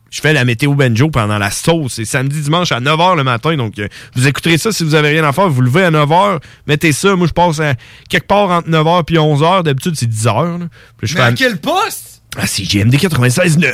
Je 0.09 0.21
fais 0.21 0.31
la 0.31 0.45
météo 0.45 0.73
banjo 0.73 1.09
pendant 1.09 1.37
la 1.37 1.51
sauce. 1.51 1.93
C'est 1.95 2.05
samedi, 2.05 2.39
dimanche 2.41 2.71
à 2.71 2.79
9h 2.79 3.17
le 3.17 3.23
matin. 3.23 3.55
Donc, 3.57 3.77
euh, 3.77 3.87
vous 4.15 4.27
écouterez 4.27 4.57
ça 4.57 4.71
si 4.71 4.83
vous 4.85 4.95
avez 4.95 5.09
rien 5.09 5.23
à 5.25 5.33
faire. 5.33 5.49
Vous 5.49 5.61
levez 5.61 5.83
à 5.83 5.91
9h, 5.91 6.39
mettez 6.65 6.93
ça. 6.93 7.15
Moi, 7.15 7.27
je 7.27 7.33
passe 7.33 7.59
à 7.59 7.75
quelque 8.09 8.27
part 8.27 8.49
entre 8.49 8.69
9h 8.69 9.03
puis 9.03 9.17
11h. 9.17 9.63
D'habitude, 9.63 9.95
c'est 9.97 10.09
10h. 10.09 10.59
là. 10.59 10.65
Puis 10.97 11.07
je 11.07 11.15
Mais 11.15 11.21
fais 11.21 11.27
à 11.27 11.33
quel 11.33 11.57
poste? 11.57 12.21
ah, 12.37 12.47
c'est 12.47 12.63
GMD 12.63 12.95
96.9. 12.95 13.73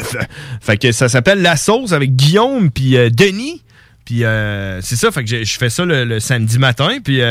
Fait 0.61 0.77
que 0.77 0.91
ça 0.91 1.07
s'appelle 1.07 1.41
La 1.41 1.55
Sauce 1.55 1.91
avec 1.91 2.15
Guillaume 2.15 2.71
puis 2.71 2.97
euh, 2.97 3.09
Denis. 3.11 3.61
Puis 4.05 4.23
euh, 4.25 4.81
c'est 4.81 4.95
ça, 4.97 5.11
fait 5.11 5.23
que 5.23 5.43
je, 5.43 5.57
fais 5.57 5.69
ça 5.69 5.85
le, 5.85 6.03
le 6.03 6.19
samedi 6.19 6.59
matin. 6.59 6.97
Puis, 7.03 7.21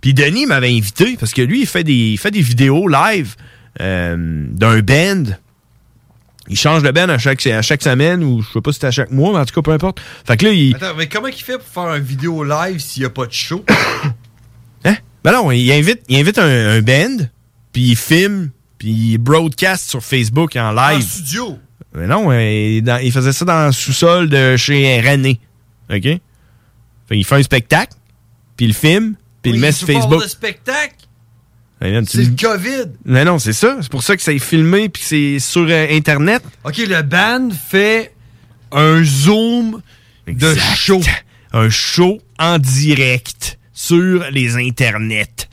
puis 0.00 0.14
Denis 0.14 0.46
m'avait 0.46 0.70
invité 0.74 1.16
parce 1.18 1.32
que 1.32 1.42
lui, 1.42 1.60
il 1.62 1.66
fait 1.66 1.84
des, 1.84 1.92
il 2.12 2.18
fait 2.18 2.30
des 2.30 2.40
vidéos 2.40 2.88
live 2.88 3.34
d'un 3.78 4.80
band. 4.80 5.24
Il 6.48 6.56
change 6.58 6.82
de 6.82 6.90
band 6.90 7.08
à 7.08 7.16
chaque, 7.18 7.46
à 7.46 7.62
chaque 7.62 7.82
semaine 7.82 8.22
ou 8.22 8.42
je 8.42 8.52
sais 8.52 8.60
pas 8.60 8.72
si 8.72 8.78
c'est 8.80 8.86
à 8.86 8.90
chaque 8.90 9.10
mois, 9.10 9.32
mais 9.32 9.38
en 9.38 9.44
tout 9.46 9.54
cas, 9.54 9.62
peu 9.62 9.72
importe. 9.72 10.00
Fait 10.26 10.36
que 10.36 10.44
là, 10.46 10.52
il. 10.52 10.74
Attends, 10.76 10.94
mais 10.96 11.08
comment 11.08 11.28
il 11.28 11.34
fait 11.34 11.56
pour 11.58 11.66
faire 11.66 11.94
une 11.94 12.02
vidéo 12.02 12.44
live 12.44 12.78
s'il 12.80 13.02
n'y 13.02 13.06
a 13.06 13.10
pas 13.10 13.26
de 13.26 13.32
show? 13.32 13.64
Hein? 14.84 14.96
Ben 15.22 15.32
non, 15.32 15.50
il 15.50 15.70
invite, 15.72 16.02
il 16.08 16.18
invite 16.18 16.38
un, 16.38 16.76
un 16.76 16.82
band, 16.82 17.24
puis 17.72 17.82
il 17.90 17.96
filme, 17.96 18.50
puis 18.76 18.88
il 19.12 19.18
broadcast 19.18 19.88
sur 19.88 20.02
Facebook 20.04 20.56
en 20.56 20.72
live. 20.72 20.98
En 20.98 21.00
studio? 21.00 21.58
Mais 21.94 22.06
non, 22.06 22.30
euh, 22.30 22.42
il, 22.42 22.82
dans- 22.82 22.98
il 23.02 23.10
faisait 23.12 23.32
ça 23.32 23.44
dans 23.46 23.66
le 23.66 23.72
sous-sol 23.72 24.28
de 24.28 24.56
chez 24.58 25.00
René. 25.00 25.40
OK? 25.90 26.02
Fait 26.02 26.20
il 27.12 27.24
fait 27.24 27.36
un 27.36 27.42
spectacle, 27.42 27.94
puis 28.56 28.66
il 28.66 28.68
le 28.68 28.74
filme, 28.74 29.14
puis 29.40 29.52
il 29.52 29.54
le 29.56 29.60
met 29.62 29.72
sur 29.72 29.86
Facebook. 29.86 30.22
le 30.22 30.28
spectacle? 30.28 30.96
C'est 31.80 32.22
le 32.24 32.36
COVID. 32.36 32.92
Mais 33.04 33.24
non, 33.24 33.38
c'est 33.38 33.52
ça. 33.52 33.76
C'est 33.80 33.90
pour 33.90 34.02
ça 34.02 34.16
que 34.16 34.22
c'est 34.22 34.38
filmé, 34.38 34.88
puis 34.88 35.02
c'est 35.04 35.38
sur 35.38 35.66
euh, 35.68 35.86
Internet. 35.90 36.42
OK, 36.64 36.76
le 36.78 37.02
band 37.02 37.48
fait 37.68 38.12
un 38.72 39.02
zoom 39.04 39.82
de 40.26 40.54
show. 40.76 41.00
Un 41.52 41.68
show 41.68 42.20
en 42.38 42.58
direct 42.58 43.58
sur 43.72 44.24
les 44.30 44.56
internets. 44.56 45.48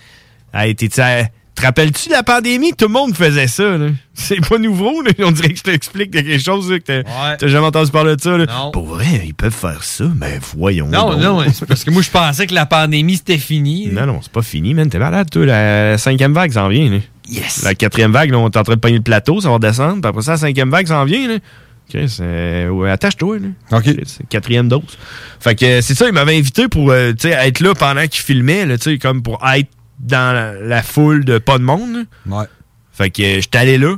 Hey, 0.53 0.75
t'es- 0.75 0.89
t'sais, 0.89 1.31
te 1.55 1.61
rappelles-tu 1.61 2.09
de 2.09 2.13
la 2.13 2.23
pandémie? 2.23 2.73
Tout 2.73 2.85
le 2.87 2.93
monde 2.93 3.15
faisait 3.15 3.47
ça? 3.47 3.77
C'est 4.13 4.39
pas 4.47 4.57
nouveau. 4.57 5.01
là. 5.01 5.11
On 5.19 5.31
dirait 5.31 5.49
que 5.49 5.57
je 5.57 5.63
t'explique 5.63 6.11
quelque 6.11 6.37
chose 6.39 6.71
là, 6.71 6.79
que 6.79 7.03
t'as 7.37 7.47
jamais 7.47 7.67
entendu 7.67 7.91
parler 7.91 8.15
de 8.15 8.21
ça. 8.21 8.37
là. 8.37 8.45
Pour 8.73 8.87
vrai, 8.87 9.23
ils 9.25 9.33
peuvent 9.33 9.53
faire 9.53 9.83
ça, 9.83 10.05
mais 10.15 10.39
voyons 10.55 10.87
Non, 10.87 11.17
non, 11.17 11.43
c'est 11.53 11.65
parce 11.65 11.83
que 11.83 11.91
moi, 11.91 12.01
je 12.01 12.09
pensais 12.09 12.47
que 12.47 12.53
la 12.53 12.65
pandémie, 12.65 13.17
c'était 13.17 13.37
fini. 13.37 13.89
Non, 13.91 14.05
non, 14.05 14.19
c'est 14.21 14.31
pas 14.31 14.41
fini, 14.41 14.73
man. 14.73 14.89
T'es 14.89 14.99
malade, 14.99 15.29
toi. 15.29 15.45
La 15.45 15.97
cinquième 15.97 16.33
vague 16.33 16.51
s'en 16.51 16.67
vient, 16.67 16.89
là. 16.89 16.97
Yes. 17.29 17.63
La 17.63 17.75
quatrième 17.75 18.11
vague, 18.11 18.31
là, 18.31 18.39
on 18.39 18.49
est 18.49 18.57
en 18.57 18.63
train 18.63 18.75
de 18.75 18.79
pogner 18.79 18.97
le 18.97 19.03
plateau, 19.03 19.39
ça 19.39 19.49
va 19.49 19.59
descendre. 19.59 20.01
Puis 20.01 20.09
après 20.09 20.21
ça, 20.21 20.31
la 20.31 20.37
cinquième 20.37 20.69
vague 20.69 20.87
s'en 20.87 21.05
vient, 21.05 21.27
là. 21.27 21.35
OK, 21.93 22.01
c'est... 22.07 22.67
ouais, 22.69 22.89
attache-toi. 22.89 23.37
OK. 23.71 23.83
C'est 24.05 24.27
quatrième 24.29 24.67
dose. 24.69 24.81
Fait 25.39 25.55
que 25.55 25.65
euh, 25.65 25.81
c'est 25.81 25.93
ça, 25.95 26.07
il 26.07 26.13
m'avait 26.13 26.37
invité 26.37 26.67
pour, 26.67 26.91
euh, 26.91 27.13
être 27.23 27.59
là 27.59 27.73
pendant 27.75 28.01
qu'il 28.07 28.21
filmait, 28.21 28.65
là, 28.65 28.75
comme 29.01 29.21
pour 29.23 29.39
être 29.53 29.69
dans 30.01 30.33
la, 30.33 30.53
la 30.53 30.83
foule 30.83 31.25
de 31.25 31.37
pas 31.37 31.57
de 31.57 31.63
monde. 31.63 32.05
Ouais. 32.25 32.45
Fait 32.91 33.09
que 33.09 33.21
euh, 33.21 33.41
j'étais 33.41 33.57
allé 33.57 33.77
là. 33.77 33.95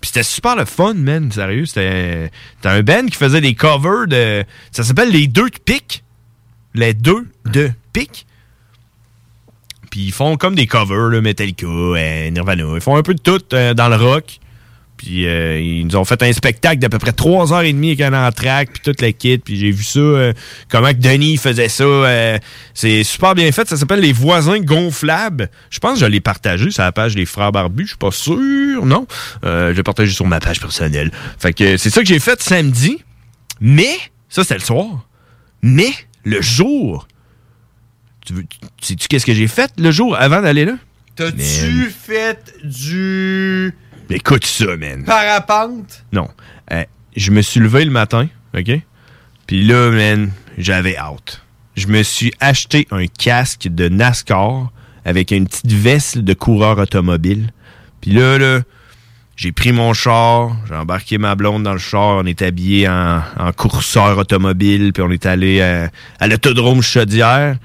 Puis 0.00 0.08
c'était 0.08 0.22
super 0.22 0.56
le 0.56 0.64
fun, 0.64 0.94
man. 0.94 1.30
Sérieux, 1.30 1.64
c'était 1.64 2.30
c'était 2.56 2.68
un 2.68 2.82
band 2.82 3.06
qui 3.06 3.16
faisait 3.16 3.40
des 3.40 3.54
covers 3.54 4.08
de... 4.08 4.44
Ça 4.72 4.82
s'appelle 4.82 5.10
Les 5.10 5.28
Deux 5.28 5.48
de 5.48 5.58
Pique. 5.64 6.02
Les 6.74 6.92
Deux 6.92 7.28
de 7.46 7.70
Pique. 7.92 8.26
Puis 9.90 10.00
ils 10.00 10.12
font 10.12 10.36
comme 10.36 10.54
des 10.54 10.66
covers, 10.66 11.10
là, 11.10 11.20
Metallica, 11.20 11.66
euh, 11.66 12.30
Nirvana. 12.30 12.64
Ils 12.74 12.80
font 12.80 12.96
un 12.96 13.02
peu 13.02 13.14
de 13.14 13.20
tout 13.20 13.42
euh, 13.52 13.74
dans 13.74 13.88
le 13.88 13.96
rock. 13.96 14.40
Puis 15.02 15.26
euh, 15.26 15.58
ils 15.58 15.84
nous 15.86 15.96
ont 15.96 16.04
fait 16.04 16.22
un 16.22 16.32
spectacle 16.32 16.78
d'à 16.78 16.88
peu 16.88 16.98
près 16.98 17.12
3 17.12 17.52
heures 17.52 17.62
et 17.62 17.72
demie 17.72 17.88
avec 17.88 18.02
un 18.02 18.26
entraque, 18.26 18.70
puis 18.74 18.82
toute 18.84 19.00
la 19.02 19.10
kit. 19.10 19.38
Puis 19.38 19.56
j'ai 19.58 19.72
vu 19.72 19.82
ça, 19.82 19.98
euh, 19.98 20.32
comment 20.68 20.90
que 20.90 20.98
Denis 20.98 21.38
faisait 21.38 21.68
ça. 21.68 21.82
euh, 21.82 22.38
c'est 22.72 23.02
super 23.02 23.34
bien 23.34 23.50
fait. 23.50 23.66
Ça 23.68 23.76
s'appelle 23.76 23.98
Les 24.00 24.12
Voisins 24.12 24.60
Gonflables. 24.60 25.50
Je 25.70 25.80
pense 25.80 25.94
que 25.94 26.00
je 26.00 26.06
l'ai 26.06 26.20
partagé 26.20 26.70
sur 26.70 26.84
la 26.84 26.92
page 26.92 27.16
des 27.16 27.26
Frères 27.26 27.50
Barbus. 27.50 27.82
Je 27.84 27.88
suis 27.88 27.96
pas 27.98 28.12
sûr, 28.12 28.86
non. 28.86 29.06
Euh, 29.44 29.72
je 29.72 29.76
l'ai 29.76 29.82
partagé 29.82 30.12
sur 30.12 30.24
ma 30.26 30.38
page 30.38 30.60
personnelle. 30.60 31.10
Fait 31.38 31.52
que 31.52 31.76
c'est 31.76 31.90
ça 31.90 32.00
que 32.00 32.06
j'ai 32.06 32.20
fait 32.20 32.40
samedi. 32.40 33.02
Mais, 33.60 33.96
ça 34.28 34.42
c'était 34.44 34.54
le 34.54 34.60
soir. 34.60 35.08
Mais, 35.62 35.90
le 36.24 36.40
jour... 36.40 37.08
Tu 38.24 38.34
veux, 38.34 38.44
tu- 38.44 38.58
sais-tu 38.86 39.08
qu'est-ce 39.08 39.26
que 39.26 39.34
j'ai 39.34 39.48
fait 39.48 39.72
le 39.78 39.90
jour 39.90 40.16
avant 40.16 40.40
d'aller 40.42 40.64
là? 40.64 40.74
T'as-tu 41.16 41.90
fait 41.90 42.54
du 42.62 43.74
Écoute 44.14 44.44
ça, 44.44 44.76
man. 44.76 45.04
parapente? 45.04 46.04
Non. 46.12 46.28
Euh, 46.72 46.84
je 47.16 47.30
me 47.30 47.42
suis 47.42 47.60
levé 47.60 47.84
le 47.84 47.90
matin, 47.90 48.28
OK? 48.56 48.70
Puis 49.46 49.64
là, 49.64 49.90
man, 49.90 50.30
j'avais 50.58 50.96
hâte. 50.96 51.42
Je 51.76 51.86
me 51.86 52.02
suis 52.02 52.32
acheté 52.40 52.86
un 52.90 53.06
casque 53.06 53.68
de 53.68 53.88
NASCAR 53.88 54.70
avec 55.04 55.30
une 55.30 55.46
petite 55.46 55.72
veste 55.72 56.18
de 56.18 56.34
coureur 56.34 56.78
automobile. 56.78 57.52
Puis 58.00 58.12
là, 58.12 58.38
là, 58.38 58.60
j'ai 59.36 59.52
pris 59.52 59.72
mon 59.72 59.94
char, 59.94 60.56
j'ai 60.68 60.74
embarqué 60.74 61.18
ma 61.18 61.34
blonde 61.34 61.62
dans 61.62 61.72
le 61.72 61.78
char, 61.78 62.18
on 62.18 62.26
est 62.26 62.42
habillé 62.42 62.88
en, 62.88 63.22
en 63.38 63.52
courseur 63.52 64.18
automobile, 64.18 64.92
puis 64.92 65.02
on 65.02 65.10
est 65.10 65.26
allé 65.26 65.58
euh, 65.60 65.88
à 66.20 66.28
l'autodrome 66.28 66.82
Chaudière. 66.82 67.56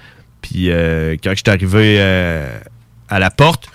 Puis 0.42 0.72
euh, 0.72 1.18
quand 1.22 1.32
je 1.32 1.36
suis 1.36 1.50
arrivé 1.50 1.98
euh, 2.00 2.58
à 3.10 3.20
la 3.20 3.30
porte, 3.30 3.70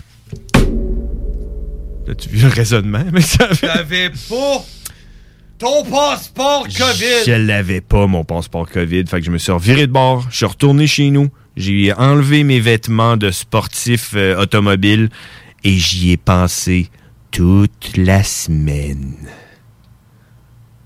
là, 2.07 2.14
tu 2.14 2.28
vu 2.28 2.42
le 2.42 2.48
raisonnement, 2.48 3.05
mais 3.12 3.20
ça. 3.20 3.48
T'avais 3.48 4.11
pas 4.11 4.64
ton 5.59 5.84
passeport 5.84 6.66
COVID. 6.66 7.24
Je 7.24 7.32
l'avais 7.32 7.80
pas, 7.80 8.07
mon 8.09 8.24
passeport 8.24 8.68
COVID. 8.68 9.05
Fait 9.07 9.20
que 9.20 9.26
je 9.26 9.30
me 9.30 9.38
suis 9.38 9.53
reviré 9.53 9.86
de 9.86 9.92
bord. 9.92 10.26
Je 10.30 10.38
suis 10.38 10.46
retourné 10.46 10.86
chez 10.86 11.11
nous. 11.11 11.28
J'ai 11.57 11.92
enlevé 11.92 12.42
mes 12.42 12.59
vêtements 12.59 13.16
de 13.16 13.30
sportif 13.30 14.12
euh, 14.16 14.40
automobile 14.40 15.11
et 15.62 15.72
j'y 15.72 16.12
ai 16.12 16.16
pensé 16.16 16.88
toute 17.30 17.96
la 17.96 18.24
semaine. 18.24 19.14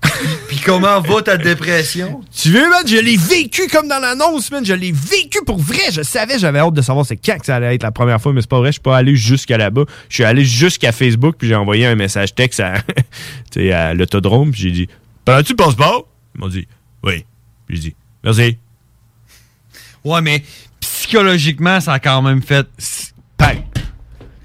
Puis 0.47 0.59
comment 0.63 0.99
va 1.01 1.21
ta 1.21 1.37
dépression? 1.37 2.21
Tu 2.35 2.49
veux, 2.49 2.69
man? 2.69 2.83
Je 2.85 2.97
l'ai 2.97 3.17
vécu 3.17 3.67
comme 3.67 3.87
dans 3.87 3.99
l'annonce, 3.99 4.51
man. 4.51 4.65
Je 4.65 4.73
l'ai 4.73 4.91
vécu 4.91 5.39
pour 5.45 5.57
vrai. 5.57 5.91
Je 5.91 6.01
savais, 6.01 6.39
j'avais 6.39 6.59
hâte 6.59 6.73
de 6.73 6.81
savoir 6.81 7.05
c'est 7.05 7.17
quand 7.17 7.37
que 7.37 7.45
ça 7.45 7.55
allait 7.57 7.75
être 7.75 7.83
la 7.83 7.91
première 7.91 8.21
fois, 8.21 8.33
mais 8.33 8.41
c'est 8.41 8.49
pas 8.49 8.59
vrai. 8.59 8.69
Je 8.69 8.73
suis 8.73 8.81
pas 8.81 8.97
allé 8.97 9.15
jusqu'à 9.15 9.57
là-bas. 9.57 9.83
Je 10.09 10.15
suis 10.15 10.23
allé 10.23 10.45
jusqu'à 10.45 10.91
Facebook, 10.91 11.35
puis 11.37 11.47
j'ai 11.47 11.55
envoyé 11.55 11.85
un 11.85 11.95
message 11.95 12.33
texte 12.35 12.61
à, 12.61 12.83
l'autodrome, 13.93 14.51
puis 14.51 14.61
j'ai 14.61 14.71
dit 14.71 14.87
Prends-tu 15.25 15.53
le 15.53 15.57
passeport? 15.57 16.07
Ils 16.35 16.41
m'ont 16.41 16.47
dit 16.47 16.67
Oui. 17.03 17.25
Puis 17.67 17.77
j'ai 17.77 17.81
dit 17.89 17.95
Merci. 18.23 18.57
Ouais, 20.03 20.21
mais 20.21 20.43
psychologiquement, 20.79 21.79
ça 21.79 21.93
a 21.93 21.99
quand 21.99 22.21
même 22.21 22.41
fait. 22.41 22.67
Pareil. 23.37 23.63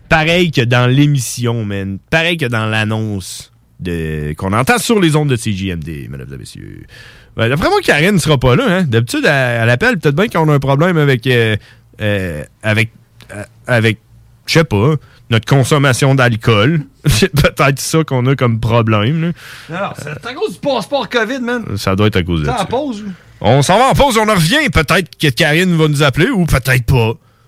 Pareil 0.09 0.51
que 0.51 0.63
dans 0.63 0.87
l'émission, 0.87 1.65
man. 1.65 1.99
Pareil 2.11 2.37
que 2.37 2.47
dans 2.47 2.67
l'annonce 2.67 3.52
de 3.83 4.35
qu'on 4.37 4.53
entend 4.53 4.79
sur 4.79 5.01
les 5.01 5.17
ondes 5.17 5.29
de 5.29 5.37
CJMD, 5.37 6.09
mesdames 6.09 6.29
et 6.33 6.39
messieurs. 6.39 6.83
Ben, 7.37 7.49
D'après 7.49 7.69
moi, 7.69 7.81
Karine 7.83 8.13
ne 8.13 8.19
sera 8.19 8.39
pas 8.39 8.57
là. 8.57 8.65
Hein? 8.69 8.83
D'habitude, 8.85 9.25
elle, 9.25 9.63
elle 9.63 9.71
appelle 9.71 9.99
peut-être 9.99 10.15
bien 10.15 10.29
qu'on 10.29 10.49
a 10.49 10.55
un 10.55 10.59
problème 10.59 10.97
avec... 10.99 11.27
euh, 11.27 11.57
euh, 12.01 12.45
avec... 12.63 12.91
euh, 13.35 13.43
avec... 13.67 13.99
Je 14.47 14.55
sais 14.55 14.65
pas. 14.65 14.95
notre 15.31 15.47
consommation 15.47 16.15
d'alcool. 16.15 16.83
C'est 17.07 17.31
peut-être 17.33 17.81
ça 17.81 18.05
qu'on 18.05 18.27
a 18.27 18.37
comme 18.37 18.61
problème. 18.61 19.33
là. 19.69 19.77
Alors, 19.77 19.95
c'est 19.97 20.27
à 20.27 20.35
cause 20.35 20.53
du 20.55 20.59
passeport 20.61 21.09
COVID, 21.09 21.41
man. 21.41 21.65
Ça 21.77 21.97
doit 21.97 22.07
être 22.09 22.17
à 22.17 22.23
cause 22.23 22.43
de 22.43 22.47
ça. 22.47 22.65
pause? 22.67 23.05
On 23.41 23.63
s'en 23.63 23.79
va 23.79 23.89
en 23.91 23.95
pause, 23.95 24.17
on 24.19 24.29
en 24.29 24.35
revient. 24.35 24.69
Peut-être 24.73 25.17
que 25.19 25.29
Karine 25.29 25.77
va 25.77 25.89
nous 25.89 26.03
appeler 26.03 26.29
ou 26.29 26.45
peut-être 26.45 26.85
pas. 26.85 27.15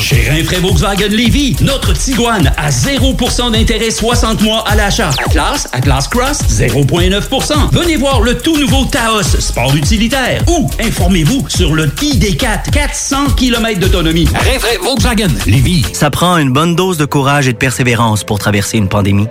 Chez 0.00 0.28
Rinfraie 0.28 0.58
Volkswagen 0.58 1.10
Lévy, 1.10 1.56
notre 1.60 1.92
Tiguan 1.92 2.52
à 2.56 2.70
0% 2.70 3.52
d'intérêt 3.52 3.92
60 3.92 4.42
mois 4.42 4.64
à 4.66 4.74
l'achat. 4.74 5.10
Atlas, 5.24 5.68
Atlas 5.72 6.08
Cross, 6.08 6.40
0,9%. 6.48 7.70
Venez 7.70 7.96
voir 7.96 8.20
le 8.20 8.36
tout 8.36 8.56
nouveau 8.58 8.84
Taos, 8.86 9.22
sport 9.22 9.72
utilitaire. 9.76 10.42
Ou 10.48 10.68
informez-vous 10.80 11.48
sur 11.48 11.72
le 11.72 11.86
ID4, 11.86 12.70
400 12.72 13.26
km 13.36 13.78
d'autonomie. 13.78 14.26
Rinfraie 14.34 14.78
Volkswagen 14.82 15.28
Lévy. 15.46 15.84
Ça 15.92 16.10
prend 16.10 16.36
une 16.38 16.52
bonne 16.52 16.74
dose 16.74 16.98
de 16.98 17.04
courage 17.04 17.46
et 17.46 17.52
de 17.52 17.58
persévérance 17.58 18.24
pour 18.24 18.40
traverser 18.40 18.78
une 18.78 18.88
pandémie. 18.88 19.28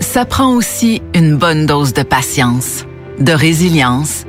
Ça 0.00 0.26
prend 0.26 0.50
aussi 0.50 1.00
une 1.14 1.36
bonne 1.36 1.64
dose 1.64 1.94
de 1.94 2.02
patience, 2.02 2.84
de 3.18 3.32
résilience, 3.32 4.24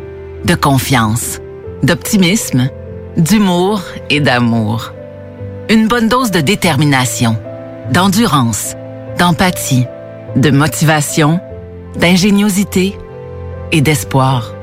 de 0.46 0.56
confiance, 0.56 1.40
d'optimisme, 1.84 2.70
d'humour 3.18 3.82
et 4.10 4.22
d'amour. 4.22 4.94
Une 5.68 5.88
bonne 5.88 6.08
dose 6.10 6.30
de 6.30 6.42
détermination, 6.42 7.38
d'endurance, 7.92 8.76
d'empathie, 9.18 9.86
de 10.36 10.52
motivation, 10.52 11.40
d'ingéniosité 11.96 12.96
et 13.72 13.82
d'espoir. 13.82 14.54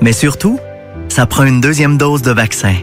Mais 0.00 0.12
surtout, 0.12 0.58
ça 1.08 1.26
prend 1.26 1.44
une 1.44 1.60
deuxième 1.60 1.96
dose 1.96 2.22
de 2.22 2.32
vaccin. 2.32 2.74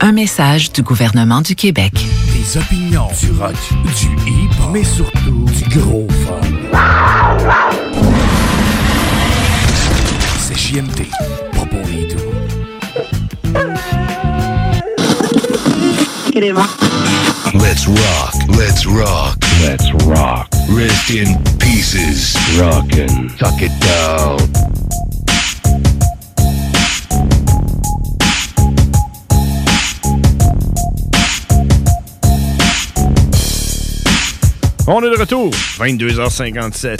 Un 0.00 0.12
message 0.12 0.72
du 0.72 0.82
gouvernement 0.82 1.40
du 1.40 1.56
Québec. 1.56 1.92
Des 1.92 2.56
opinions, 2.56 3.08
du 3.20 3.32
rock, 3.32 3.56
du 3.98 4.06
hip, 4.30 4.52
mais 4.72 4.84
surtout 4.84 5.46
du 5.46 5.76
gros 5.76 6.06
fun. 6.24 6.40
C'est 10.38 10.56
JMD, 10.56 11.02
pas 11.52 11.66
pour 11.66 11.80
les 11.88 12.06
doux. 16.40 16.56
Let's 17.54 17.86
rock, 17.86 18.34
let's 18.48 18.86
rock, 18.86 19.36
let's 19.62 19.92
rock. 20.06 20.48
Rest 20.70 21.10
in 21.10 21.42
pieces. 21.58 22.36
Rockin'. 22.58 23.28
Tuck 23.38 23.60
it 23.60 23.72
down. 23.80 24.38
On 34.88 35.00
est 35.00 35.10
de 35.10 35.16
retour, 35.16 35.50
22h57. 35.78 36.98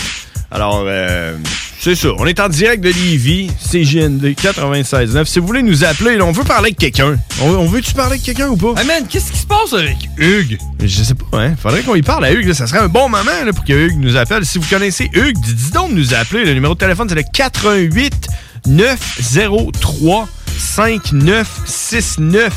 Alors, 0.50 0.84
euh, 0.86 1.36
c'est 1.84 1.96
ça, 1.96 2.08
on 2.18 2.26
est 2.26 2.38
en 2.38 2.48
direct 2.48 2.82
de 2.84 2.90
Lévis, 2.90 3.50
CGND 3.58 4.34
96.9. 4.40 5.24
Si 5.24 5.40
vous 5.40 5.46
voulez 5.48 5.62
nous 5.64 5.82
appeler, 5.84 6.16
là, 6.16 6.24
on 6.24 6.30
veut 6.30 6.44
parler 6.44 6.66
avec 6.68 6.78
quelqu'un. 6.78 7.16
On, 7.42 7.48
on 7.50 7.66
veut-tu 7.66 7.92
parler 7.92 8.12
avec 8.12 8.22
quelqu'un 8.22 8.48
ou 8.50 8.56
pas? 8.56 8.80
Hey 8.80 8.86
man, 8.86 9.04
qu'est-ce 9.08 9.32
qui 9.32 9.38
se 9.38 9.46
passe 9.46 9.72
avec 9.72 9.96
Hugues? 10.16 10.58
Je 10.80 11.02
sais 11.02 11.14
pas, 11.14 11.26
hein. 11.40 11.54
Faudrait 11.60 11.82
qu'on 11.82 11.96
y 11.96 12.02
parle 12.02 12.24
à 12.24 12.32
Hugues. 12.32 12.46
là. 12.46 12.54
Ça 12.54 12.68
serait 12.68 12.78
un 12.78 12.88
bon 12.88 13.08
moment 13.08 13.30
là, 13.44 13.52
pour 13.52 13.64
que 13.64 13.72
Hugues 13.72 13.98
nous 13.98 14.16
appelle. 14.16 14.46
Si 14.46 14.58
vous 14.58 14.66
connaissez 14.70 15.10
Hugues, 15.12 15.36
dites 15.40 15.74
donc 15.74 15.90
de 15.90 15.94
nous 15.96 16.14
appeler. 16.14 16.44
Le 16.44 16.54
numéro 16.54 16.74
de 16.74 16.78
téléphone, 16.78 17.08
c'est 17.08 17.16
le 17.16 17.24
88 17.32 18.28
903 18.68 20.28
5969. 20.56 22.52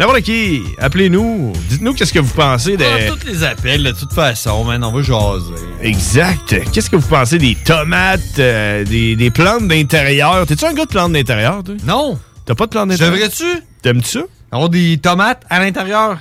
N'importe 0.00 0.22
qui, 0.22 0.62
appelez-nous. 0.78 1.52
Dites-nous 1.68 1.92
qu'est-ce 1.92 2.14
que 2.14 2.20
vous 2.20 2.32
pensez 2.32 2.78
des... 2.78 2.86
Ah, 2.86 3.10
tous 3.10 3.26
les 3.26 3.44
appels, 3.44 3.82
de 3.82 3.90
toute 3.92 4.14
façon, 4.14 4.64
man, 4.64 4.82
on 4.82 4.92
va 4.92 5.02
jaser. 5.02 5.62
Exact. 5.82 6.56
Qu'est-ce 6.72 6.88
que 6.88 6.96
vous 6.96 7.06
pensez 7.06 7.36
des 7.36 7.54
tomates, 7.54 8.38
euh, 8.38 8.82
des, 8.82 9.14
des 9.14 9.30
plantes 9.30 9.68
d'intérieur? 9.68 10.46
T'es-tu 10.46 10.64
un 10.64 10.72
gars 10.72 10.86
de 10.86 10.90
plantes 10.90 11.12
d'intérieur, 11.12 11.62
toi? 11.62 11.74
Non. 11.84 12.18
T'as 12.46 12.54
pas 12.54 12.64
de 12.64 12.70
plantes 12.70 12.88
d'intérieur? 12.88 13.14
Devrais-tu? 13.14 13.44
T'aimes-tu 13.82 14.08
ça? 14.08 14.22
Avoir 14.50 14.70
des 14.70 14.96
tomates 14.96 15.42
à 15.50 15.60
l'intérieur? 15.60 16.18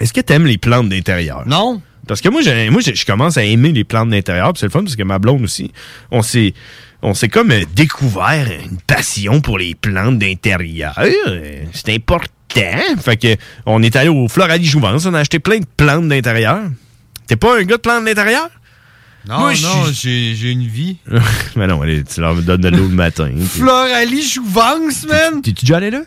Est-ce 0.00 0.12
que 0.12 0.20
t'aimes 0.20 0.46
les 0.46 0.58
plantes 0.58 0.88
d'intérieur? 0.88 1.42
Non. 1.48 1.82
Parce 2.06 2.20
que 2.20 2.28
moi, 2.28 2.42
j'ai- 2.42 2.70
moi, 2.70 2.80
je 2.80 3.04
commence 3.04 3.36
à 3.38 3.42
aimer 3.42 3.72
les 3.72 3.82
plantes 3.82 4.10
d'intérieur, 4.10 4.52
c'est 4.54 4.66
le 4.66 4.70
fun 4.70 4.84
parce 4.84 4.94
que 4.94 5.02
ma 5.02 5.18
blonde 5.18 5.42
aussi, 5.42 5.72
on 6.12 6.22
s'est, 6.22 6.54
on 7.02 7.12
s'est 7.12 7.28
comme 7.28 7.50
euh, 7.50 7.64
découvert 7.74 8.46
une 8.70 8.78
passion 8.86 9.40
pour 9.40 9.58
les 9.58 9.74
plantes 9.74 10.16
d'intérieur. 10.20 10.94
C'est 11.72 11.92
important. 11.92 12.30
Fait 13.00 13.16
que 13.16 13.36
on 13.66 13.82
est 13.82 13.94
allé 13.96 14.08
au 14.08 14.28
Floralie 14.28 14.64
Jouvence, 14.64 15.06
on 15.06 15.14
a 15.14 15.20
acheté 15.20 15.38
plein 15.38 15.58
de 15.58 15.66
plantes 15.76 16.08
d'intérieur. 16.08 16.60
T'es 17.26 17.36
pas 17.36 17.58
un 17.58 17.62
gars 17.64 17.76
de 17.76 17.80
plantes 17.82 18.04
d'intérieur? 18.04 18.48
Non, 19.28 19.40
Moi, 19.40 19.52
non, 19.60 19.86
j'ai 19.92 20.52
une 20.52 20.66
vie. 20.66 20.98
Mais 21.56 21.66
non, 21.66 21.82
allez, 21.82 22.04
tu 22.04 22.20
leur 22.20 22.36
donnes 22.36 22.60
de 22.60 22.68
l'eau 22.68 22.86
le 22.88 22.94
matin. 22.94 23.28
Floralie 23.50 24.22
Jouvence, 24.22 25.04
man! 25.08 25.42
T'es-tu 25.42 25.64
déjà 25.64 25.78
allé 25.78 25.90
là? 25.90 26.02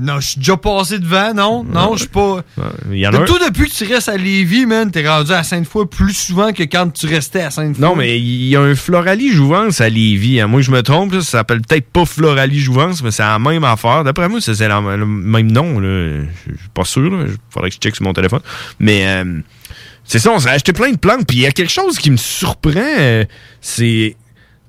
Non, 0.00 0.20
je 0.20 0.28
suis 0.28 0.38
déjà 0.38 0.56
passé 0.56 0.98
devant, 0.98 1.32
non? 1.34 1.64
Non, 1.64 1.92
je 1.94 2.00
suis 2.00 2.08
pas. 2.08 2.42
Il 2.90 2.98
y 2.98 3.06
en 3.06 3.12
a 3.14 3.18
un- 3.20 3.24
Tout 3.24 3.38
depuis 3.38 3.68
que 3.70 3.74
tu 3.74 3.84
restes 3.92 4.08
à 4.08 4.16
Lévis, 4.16 4.66
man, 4.66 4.90
t'es 4.90 5.08
rendu 5.08 5.32
à 5.32 5.42
Sainte-Foy 5.42 5.86
plus 5.88 6.12
souvent 6.14 6.52
que 6.52 6.62
quand 6.64 6.90
tu 6.92 7.06
restais 7.06 7.40
à 7.42 7.50
Sainte-Foy. 7.50 7.80
Non, 7.82 7.96
mais 7.96 8.18
il 8.18 8.48
y 8.48 8.56
a 8.56 8.60
un 8.60 8.74
Floralie 8.74 9.32
Jouvence 9.32 9.80
à 9.80 9.88
Lévis. 9.88 10.40
hein. 10.40 10.46
Moi, 10.46 10.60
je 10.60 10.70
me 10.70 10.82
trompe, 10.82 11.12
là, 11.12 11.20
ça 11.20 11.38
s'appelle 11.38 11.60
peut-être 11.62 11.88
pas 11.90 12.04
Floralie 12.04 12.60
Jouvence, 12.60 13.02
mais 13.02 13.10
c'est 13.10 13.22
la 13.22 13.38
même 13.38 13.64
affaire. 13.64 14.04
D'après 14.04 14.28
moi, 14.28 14.40
c'est 14.40 14.52
le 14.60 15.06
même 15.06 15.50
nom. 15.50 15.80
je 15.80 16.24
suis 16.46 16.68
pas 16.74 16.84
sûr. 16.84 17.10
Il 17.26 17.34
faudrait 17.50 17.70
que 17.70 17.74
je 17.76 17.80
check 17.80 17.94
sur 17.96 18.04
mon 18.04 18.12
téléphone. 18.12 18.40
Mais 18.78 19.06
euh, 19.06 19.40
c'est 20.04 20.18
ça, 20.18 20.30
on 20.32 20.38
s'est 20.38 20.50
acheté 20.50 20.72
plein 20.72 20.90
de 20.92 20.96
plantes. 20.98 21.26
Puis 21.26 21.38
il 21.38 21.42
y 21.42 21.46
a 21.46 21.52
quelque 21.52 21.72
chose 21.72 21.98
qui 21.98 22.10
me 22.10 22.16
surprend. 22.16 22.72
euh, 22.76 23.24
c'est. 23.60 24.16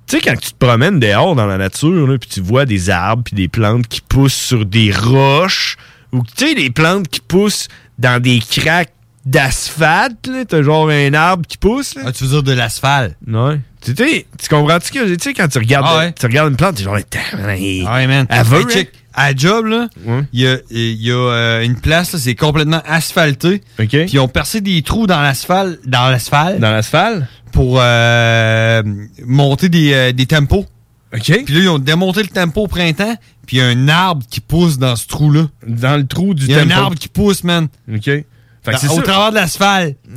Tu 0.10 0.16
sais, 0.18 0.22
quand 0.24 0.36
tu 0.39 0.51
te 0.51 0.57
promènes 0.66 0.99
dehors 0.99 1.36
dans 1.36 1.45
la 1.45 1.57
nature, 1.57 2.07
là, 2.07 2.18
puis 2.18 2.30
tu 2.30 2.41
vois 2.41 2.66
des 2.66 2.89
arbres 2.89 3.24
puis 3.24 3.36
des 3.36 3.47
plantes 3.47 3.88
qui 3.88 4.01
poussent 4.01 4.34
sur 4.34 4.66
des 4.66 4.91
roches, 4.91 5.78
ou 6.12 6.24
tu 6.36 6.47
sais, 6.47 6.55
des 6.55 6.72
plantes 6.72 7.07
qui 7.07 7.20
poussent 7.22 7.68
dans 7.99 8.20
des 8.22 8.39
craques 8.39 8.91
d'asphalte, 9.26 10.28
là, 10.28 10.45
t'as 10.45 10.64
genre 10.64 10.89
un 10.89 11.14
arbre 11.14 11.45
qui 11.47 11.57
pousse. 11.57 11.93
Ah, 12.03 12.12
tu 12.12 12.24
veux 12.24 12.30
dire 12.32 12.43
de 12.43 12.53
l'asphalte? 12.53 13.16
Ouais. 13.28 13.60
Tu 13.82 13.95
sais, 13.95 14.26
tu 14.41 14.49
comprends-tu 14.49 14.91
que, 14.91 15.14
tu 15.16 15.18
sais, 15.22 15.34
quand 15.34 15.47
tu 15.47 15.57
regardes, 15.60 15.86
Ah 15.88 15.97
ouais. 15.99 16.14
tu 16.20 16.26
regardes 16.26 16.49
une 16.49 16.57
plante, 16.57 16.76
t'es 16.76 16.84
genre, 16.84 16.97
hey, 16.97 17.86
Ah 17.88 17.95
ouais, 17.95 18.07
man. 18.07 18.26
elle 18.30 18.43
veut, 18.45 18.60
Hey, 18.62 18.66
check. 18.68 18.91
À 19.12 19.36
job, 19.36 19.66
là, 19.66 19.88
il 20.32 20.39
y 20.39 20.47
a, 20.47 20.57
y 20.70 21.12
a, 21.12 21.14
euh, 21.16 21.62
une 21.64 21.76
place, 21.80 22.14
là, 22.14 22.20
c'est 22.20 22.36
complètement 22.36 22.82
asphalté. 22.86 23.64
OK. 23.80 23.88
Puis 23.89 24.05
ils 24.14 24.20
ont 24.20 24.28
percé 24.30 24.62
des 24.62 24.82
trous 24.82 25.07
dans 25.07 25.20
l'asphalte. 25.22 25.80
Dans 25.86 26.10
l'asphalte. 26.10 26.60
Dans 26.60 26.72
l'asphalte? 26.72 27.24
Pour 27.51 27.79
euh, 27.81 28.83
monter 29.25 29.69
des, 29.69 29.93
euh, 29.93 30.11
des 30.11 30.25
tempos. 30.25 30.65
OK. 31.13 31.43
Puis 31.45 31.55
là, 31.55 31.59
ils 31.61 31.69
ont 31.69 31.79
démonté 31.79 32.21
le 32.21 32.27
tempo 32.29 32.61
au 32.61 32.67
printemps. 32.67 33.15
Puis 33.47 33.57
il 33.57 33.59
y 33.59 33.63
a 33.63 33.67
un 33.67 33.87
arbre 33.87 34.23
qui 34.29 34.39
pousse 34.41 34.77
dans 34.77 34.95
ce 34.95 35.07
trou-là. 35.07 35.47
Dans 35.67 35.97
le 35.97 36.05
trou 36.05 36.33
du 36.35 36.45
Il 36.45 36.51
y 36.51 36.55
a 36.55 36.61
tempo. 36.61 36.71
un 36.73 36.77
arbre 36.77 36.95
qui 36.97 37.07
pousse, 37.07 37.43
man. 37.43 37.67
OK. 37.91 38.03
Fait 38.03 38.25
que 38.65 38.71
Dans- 38.71 38.77
c'est 38.77 38.89
au 38.89 38.95
ça. 38.97 39.01
travers 39.01 39.29
de 39.31 39.35
l'asphalte. 39.35 39.97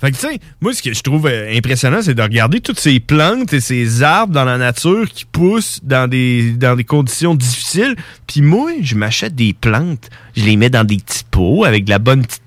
Fait 0.00 0.12
que, 0.12 0.16
tu 0.16 0.28
sais, 0.28 0.38
moi, 0.62 0.72
ce 0.72 0.80
que 0.82 0.94
je 0.94 1.02
trouve 1.02 1.26
euh, 1.26 1.54
impressionnant, 1.54 1.98
c'est 2.00 2.14
de 2.14 2.22
regarder 2.22 2.60
toutes 2.60 2.80
ces 2.80 3.00
plantes 3.00 3.52
et 3.52 3.60
ces 3.60 4.02
arbres 4.02 4.32
dans 4.32 4.46
la 4.46 4.56
nature 4.56 5.06
qui 5.12 5.26
poussent 5.26 5.80
dans 5.82 6.08
des, 6.08 6.52
dans 6.52 6.74
des 6.74 6.84
conditions 6.84 7.34
difficiles. 7.34 7.96
Puis 8.26 8.40
moi, 8.40 8.70
je 8.80 8.94
m'achète 8.94 9.34
des 9.34 9.52
plantes. 9.52 10.08
Je 10.36 10.44
les 10.44 10.56
mets 10.56 10.70
dans 10.70 10.84
des 10.84 10.96
petits 10.96 11.24
pots 11.30 11.64
avec 11.64 11.84
de 11.84 11.90
la 11.90 11.98
bonne 11.98 12.24
petite 12.24 12.40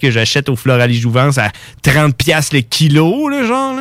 que 0.00 0.10
j'achète 0.10 0.48
au 0.48 0.56
Floralie 0.56 0.98
Jouvence 0.98 1.38
à 1.38 1.50
30$ 1.84 2.12
piastres 2.12 2.54
le 2.54 2.62
kilo, 2.62 3.28
là, 3.28 3.44
genre. 3.44 3.76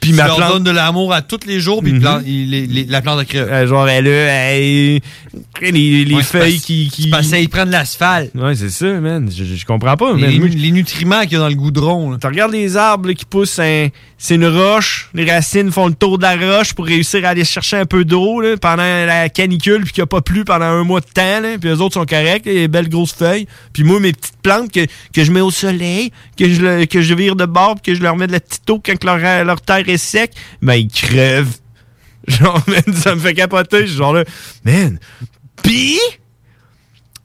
Puis 0.00 0.12
ma 0.14 0.26
leur 0.26 0.36
plante- 0.36 0.52
donnes 0.54 0.64
de 0.64 0.70
l'amour 0.70 1.12
à 1.12 1.20
tous 1.22 1.40
les 1.46 1.60
jours, 1.60 1.82
puis 1.82 1.92
Mhm. 1.92 2.00
plan- 2.00 2.20
il- 2.24 2.50
les- 2.50 2.66
les- 2.66 2.84
la 2.84 3.02
plante 3.02 3.18
de 3.18 3.24
crève. 3.24 3.48
Euh, 3.50 3.66
genre, 3.66 3.88
elle 3.88 4.06
a 4.08 4.10
elle- 4.10 5.00
les, 5.60 6.04
les 6.04 6.14
Ouais, 6.14 6.22
feuilles 6.22 6.58
qui, 6.60 6.88
qui. 6.90 7.08
parce 7.10 7.28
qu'ils 7.28 7.48
prennent 7.48 7.68
de 7.68 7.72
l'asphalte. 7.72 8.30
Ouais, 8.34 8.54
c'est 8.54 8.70
ça, 8.70 8.86
man. 8.86 9.30
Je, 9.30 9.44
je- 9.44 9.64
comprends 9.66 9.96
pas. 9.96 10.14
Les, 10.14 10.38
man. 10.38 10.48
Les 10.48 10.70
nutriments 10.72 11.20
qu'il 11.22 11.32
y 11.32 11.36
a 11.36 11.40
dans 11.40 11.48
le 11.48 11.54
goudron. 11.54 12.16
Tu 12.18 12.26
regardes 12.26 12.52
les 12.52 12.76
arbres 12.76 13.08
là, 13.08 13.14
qui 13.14 13.24
poussent, 13.24 13.58
un- 13.58 13.88
c'est 14.18 14.34
une 14.36 14.46
roche. 14.46 15.10
Les 15.14 15.30
racines 15.30 15.70
font 15.70 15.86
le 15.88 15.94
tour 15.94 16.18
de 16.18 16.22
la 16.22 16.36
roche 16.36 16.72
pour 16.72 16.86
réussir 16.86 17.24
à 17.24 17.28
aller 17.28 17.44
chercher 17.44 17.76
un 17.76 17.86
peu 17.86 18.04
d'eau 18.04 18.40
là, 18.40 18.56
pendant 18.56 18.82
la 18.82 19.28
canicule, 19.28 19.82
puis 19.82 19.92
qu'il 19.92 20.00
n'y 20.02 20.04
a 20.04 20.06
pas 20.06 20.20
plu 20.22 20.44
pendant 20.44 20.64
un 20.64 20.82
mois 20.84 21.00
de 21.00 21.06
temps. 21.12 21.40
Là, 21.40 21.58
puis 21.60 21.68
les 21.70 21.80
autres 21.80 21.94
sont 21.94 22.06
corrects, 22.06 22.46
les 22.46 22.68
belles 22.68 22.88
grosses 22.88 23.12
feuilles. 23.14 23.46
Puis 23.72 23.84
moi, 23.84 24.00
mes 24.00 24.12
petites 24.12 24.40
plantes 24.42 24.72
que, 24.72 24.86
que 25.14 25.24
je 25.24 25.30
mets 25.30 25.40
au 25.42 25.50
soleil, 25.50 26.10
que 26.38 26.48
je, 26.48 26.84
que 26.86 27.02
je 27.02 27.14
vire 27.14 27.36
de 27.36 27.44
bord, 27.44 27.74
puis 27.80 27.92
que 27.92 27.98
je 27.98 28.02
leur 28.02 28.16
mets 28.16 28.26
de 28.26 28.32
la 28.32 28.40
petite 28.40 28.68
eau 28.70 28.80
quand 28.84 29.04
leur, 29.04 29.44
leur 29.44 29.60
terre 29.60 29.88
sec, 29.96 30.32
ben 30.62 30.74
ils 30.74 30.88
crèvent. 30.88 31.56
Genre, 32.28 32.62
ça 32.94 33.14
me 33.14 33.20
fait 33.20 33.34
capoter. 33.34 33.82
Je 33.82 33.86
suis 33.86 33.96
genre 33.96 34.12
là, 34.12 34.24
man. 34.64 34.98
Puis, 35.62 35.98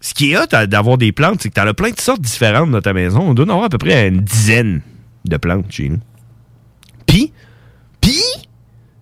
ce 0.01 0.13
qui 0.13 0.31
est 0.31 0.37
hot 0.37 0.45
à- 0.53 0.67
d'avoir 0.67 0.97
des 0.97 1.11
plantes, 1.11 1.41
c'est 1.41 1.49
que 1.49 1.53
t'en 1.55 1.67
as 1.67 1.73
plein 1.73 1.91
de 1.91 1.99
sortes 1.99 2.21
différentes 2.21 2.71
dans 2.71 2.81
ta 2.81 2.93
maison. 2.93 3.19
On 3.21 3.33
doit 3.33 3.45
en 3.45 3.49
avoir 3.49 3.65
à 3.65 3.69
peu 3.69 3.77
près 3.77 4.07
une 4.07 4.21
dizaine 4.21 4.81
de 5.25 5.37
plantes 5.37 5.71
chez 5.71 5.89
nous. 5.89 5.99
Puis, 7.05 7.33
puis, 8.01 8.21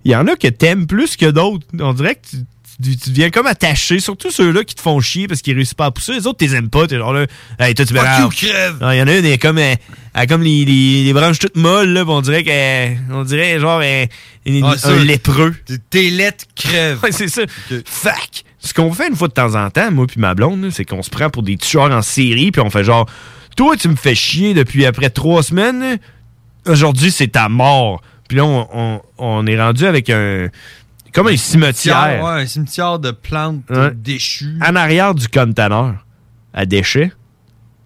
il 0.03 0.11
y 0.11 0.15
en 0.15 0.27
a 0.27 0.35
que 0.35 0.47
t'aimes 0.47 0.87
plus 0.87 1.15
que 1.15 1.29
d'autres. 1.29 1.65
On 1.79 1.93
dirait 1.93 2.15
que 2.15 2.27
tu, 2.29 2.37
tu, 2.81 2.97
tu 2.97 3.09
deviens 3.09 3.29
comme 3.29 3.47
attaché, 3.47 3.99
surtout 3.99 4.31
ceux-là 4.31 4.63
qui 4.63 4.75
te 4.75 4.81
font 4.81 4.99
chier 4.99 5.27
parce 5.27 5.41
qu'ils 5.41 5.53
réussissent 5.55 5.73
pas 5.73 5.85
à 5.85 5.91
pousser. 5.91 6.13
Les 6.13 6.27
autres, 6.27 6.37
t'es 6.37 6.53
aimes 6.55 6.69
pas. 6.69 6.87
T'es 6.87 6.97
genre 6.97 7.13
là, 7.13 7.25
hey, 7.59 7.73
toi, 7.75 7.85
tu 7.85 7.93
Fuck 7.93 8.35
crève! 8.35 8.77
Il 8.81 8.97
y 8.97 9.01
en 9.01 9.07
a 9.07 9.13
une, 9.17 9.25
elle 9.25 9.25
est 9.25 9.37
comme, 9.37 9.57
elle 9.57 9.77
comme 10.27 10.41
les, 10.43 10.65
les, 10.65 11.03
les 11.03 11.13
branches 11.13 11.39
toutes 11.39 11.55
molles, 11.57 11.89
là, 11.89 12.03
on 12.07 12.21
dirait 12.21 12.43
qu'elle, 12.43 12.97
on 13.11 13.23
dirait 13.23 13.59
genre 13.59 13.81
une- 14.45 14.63
Ah, 14.65 14.77
ça, 14.77 14.89
un 14.89 15.03
lépreux. 15.03 15.55
Tes 15.89 16.09
lettres 16.09 16.45
crèvent. 16.55 16.99
Ouais, 17.03 17.11
c'est 17.11 17.27
ça. 17.29 17.41
Fac. 17.85 18.43
Ce 18.59 18.73
qu'on 18.73 18.93
fait 18.93 19.09
une 19.09 19.15
fois 19.15 19.27
de 19.27 19.33
temps 19.33 19.55
en 19.55 19.69
temps, 19.69 19.91
moi 19.91 20.07
puis 20.07 20.21
ma 20.21 20.33
blonde, 20.35 20.69
c'est 20.71 20.85
qu'on 20.85 21.03
se 21.03 21.09
prend 21.09 21.29
pour 21.29 21.43
des 21.43 21.57
tueurs 21.57 21.91
en 21.91 22.01
série, 22.01 22.51
puis 22.51 22.61
on 22.61 22.69
fait 22.69 22.83
genre, 22.85 23.09
toi, 23.57 23.75
tu 23.75 23.89
me 23.89 23.95
fais 23.95 24.15
chier 24.15 24.53
depuis 24.53 24.85
après 24.85 25.09
trois 25.09 25.43
semaines. 25.43 25.97
Aujourd'hui, 26.65 27.11
c'est 27.11 27.27
ta 27.27 27.49
mort. 27.49 28.01
Puis 28.29 28.37
là, 28.37 28.45
on, 28.45 28.67
on- 28.73 29.01
on 29.17 29.45
est 29.47 29.59
rendu 29.61 29.85
avec 29.85 30.09
un, 30.09 30.47
comme 31.13 31.27
un 31.27 31.37
cimetière. 31.37 32.23
Ouais, 32.23 32.41
un 32.41 32.45
cimetière 32.45 32.99
de 32.99 33.11
plantes 33.11 33.63
Ouais. 33.69 33.91
déchues. 33.95 34.57
En 34.65 34.75
arrière 34.75 35.13
du 35.15 35.27
conteneur 35.27 36.05
à 36.53 36.65
déchets, 36.65 37.11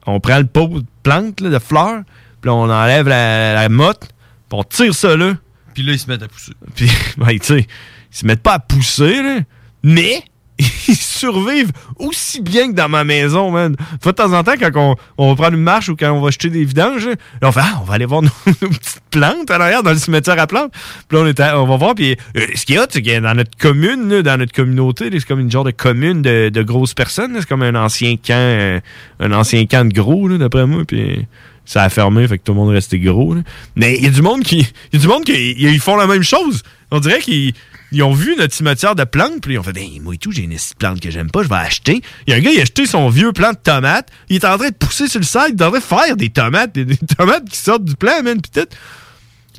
on 0.05 0.19
prend 0.19 0.37
le 0.39 0.45
pot 0.47 0.67
de 0.67 0.85
plantes, 1.03 1.41
là, 1.41 1.49
de 1.49 1.59
fleurs, 1.59 2.01
puis 2.41 2.49
on 2.49 2.63
enlève 2.69 3.07
la, 3.07 3.53
la 3.53 3.69
motte, 3.69 4.09
puis 4.49 4.59
on 4.59 4.63
tire 4.63 4.93
ça 4.95 5.15
là. 5.15 5.33
Puis 5.73 5.83
là, 5.83 5.93
ils 5.93 5.99
se 5.99 6.07
mettent 6.09 6.23
à 6.23 6.27
pousser. 6.27 6.53
Puis, 6.75 6.89
ben, 7.17 7.27
tu 7.39 7.39
sais, 7.45 7.59
ils 7.61 8.17
se 8.17 8.25
mettent 8.25 8.41
pas 8.43 8.53
à 8.53 8.59
pousser, 8.59 9.21
là, 9.21 9.39
mais 9.83 10.23
ils 10.59 10.95
survivent 10.95 11.71
aussi 11.97 12.41
bien 12.41 12.69
que 12.69 12.75
dans 12.75 12.89
ma 12.89 13.03
maison, 13.03 13.51
man. 13.51 13.75
Faut 14.01 14.11
de 14.11 14.15
temps 14.15 14.33
en 14.33 14.43
temps, 14.43 14.53
quand 14.59 14.71
on, 14.75 14.95
on 15.17 15.29
va 15.29 15.35
prendre 15.35 15.57
une 15.57 15.63
marche 15.63 15.89
ou 15.89 15.95
quand 15.95 16.11
on 16.11 16.21
va 16.21 16.31
jeter 16.31 16.49
des 16.49 16.63
vidanges, 16.63 17.07
là, 17.07 17.49
on 17.49 17.51
fait, 17.51 17.61
ah, 17.63 17.79
on 17.81 17.85
va 17.85 17.95
aller 17.95 18.05
voir 18.05 18.21
nos, 18.23 18.29
petites 18.45 19.01
plantes 19.11 19.51
en 19.51 19.55
arrière 19.55 19.83
dans 19.83 19.91
le 19.91 19.97
cimetière 19.97 20.39
à 20.39 20.47
plantes. 20.47 20.71
Puis 21.07 21.17
là, 21.17 21.23
on, 21.23 21.27
est 21.27 21.39
à- 21.39 21.61
on 21.61 21.67
va 21.67 21.77
voir, 21.77 21.95
puis 21.95 22.17
euh, 22.35 22.45
ce 22.55 22.65
qu'il 22.65 22.75
y 22.75 22.77
a, 22.77 22.87
c'est 22.89 23.01
que 23.01 23.19
dans 23.19 23.35
notre 23.35 23.55
commune, 23.57 24.09
là, 24.09 24.21
dans 24.21 24.37
notre 24.37 24.53
communauté, 24.53 25.09
c'est 25.11 25.25
comme 25.25 25.39
une 25.39 25.51
genre 25.51 25.63
de 25.63 25.71
commune 25.71 26.21
de, 26.21 26.63
grosses 26.63 26.93
personnes. 26.93 27.35
C'est 27.39 27.47
comme 27.47 27.63
un 27.63 27.75
ancien 27.75 28.15
camp, 28.15 28.33
euh, 28.33 28.79
un 29.19 29.31
ancien 29.31 29.65
camp 29.65 29.87
de 29.87 29.93
gros, 29.93 30.29
d'après 30.29 30.65
moi, 30.65 30.83
puis 30.85 31.25
ça 31.65 31.83
a 31.83 31.89
fermé, 31.89 32.27
fait 32.27 32.37
que 32.37 32.43
tout 32.43 32.53
le 32.53 32.57
monde 32.57 32.71
est 32.71 32.75
resté 32.75 32.99
gros. 32.99 33.35
là. 33.35 33.41
Mais 33.75 33.95
il 33.97 34.03
y 34.03 34.07
a 34.07 34.09
du 34.09 34.21
monde 34.21 34.43
qui, 34.43 34.59
il 34.91 34.93
y 34.93 34.97
a 34.97 34.99
du 34.99 35.07
monde 35.07 35.23
qui 35.23 35.51
ils 35.57 35.79
font 35.79 35.97
la 35.97 36.07
même 36.07 36.23
chose. 36.23 36.63
On 36.91 36.99
dirait 36.99 37.19
qu'ils 37.19 37.53
ils 37.91 38.03
ont 38.03 38.13
vu 38.13 38.35
notre 38.37 38.53
cimetière 38.53 38.95
de 38.95 39.03
plantes, 39.03 39.41
puis 39.41 39.53
ils 39.53 39.57
ont 39.57 39.63
fait, 39.63 39.73
ben, 39.73 39.87
moi 40.01 40.15
et 40.15 40.17
tout, 40.17 40.31
j'ai 40.31 40.43
une 40.43 40.57
plante 40.77 40.99
que 40.99 41.09
j'aime 41.09 41.31
pas, 41.31 41.43
je 41.43 41.49
vais 41.49 41.55
acheter. 41.55 42.01
Il 42.25 42.31
y 42.31 42.33
a 42.33 42.37
un 42.37 42.39
gars, 42.41 42.51
il 42.51 42.59
a 42.59 42.63
acheté 42.63 42.85
son 42.85 43.09
vieux 43.09 43.31
plant 43.31 43.51
de 43.51 43.57
tomates. 43.57 44.09
Il 44.29 44.35
est 44.35 44.45
en 44.45 44.57
train 44.57 44.69
de 44.69 44.75
pousser 44.75 45.07
sur 45.07 45.19
le 45.19 45.25
side, 45.25 45.53
il 45.53 45.61
est 45.61 45.63
en 45.63 45.69
train 45.69 45.79
de 45.79 45.83
faire 45.83 46.17
des 46.17 46.29
tomates, 46.29 46.73
des, 46.73 46.85
des 46.85 46.97
tomates 46.97 47.45
qui 47.45 47.57
sortent 47.57 47.85
du 47.85 47.95
plant, 47.95 48.21
man, 48.23 48.41
pis 48.41 48.51
tout. 48.51 48.67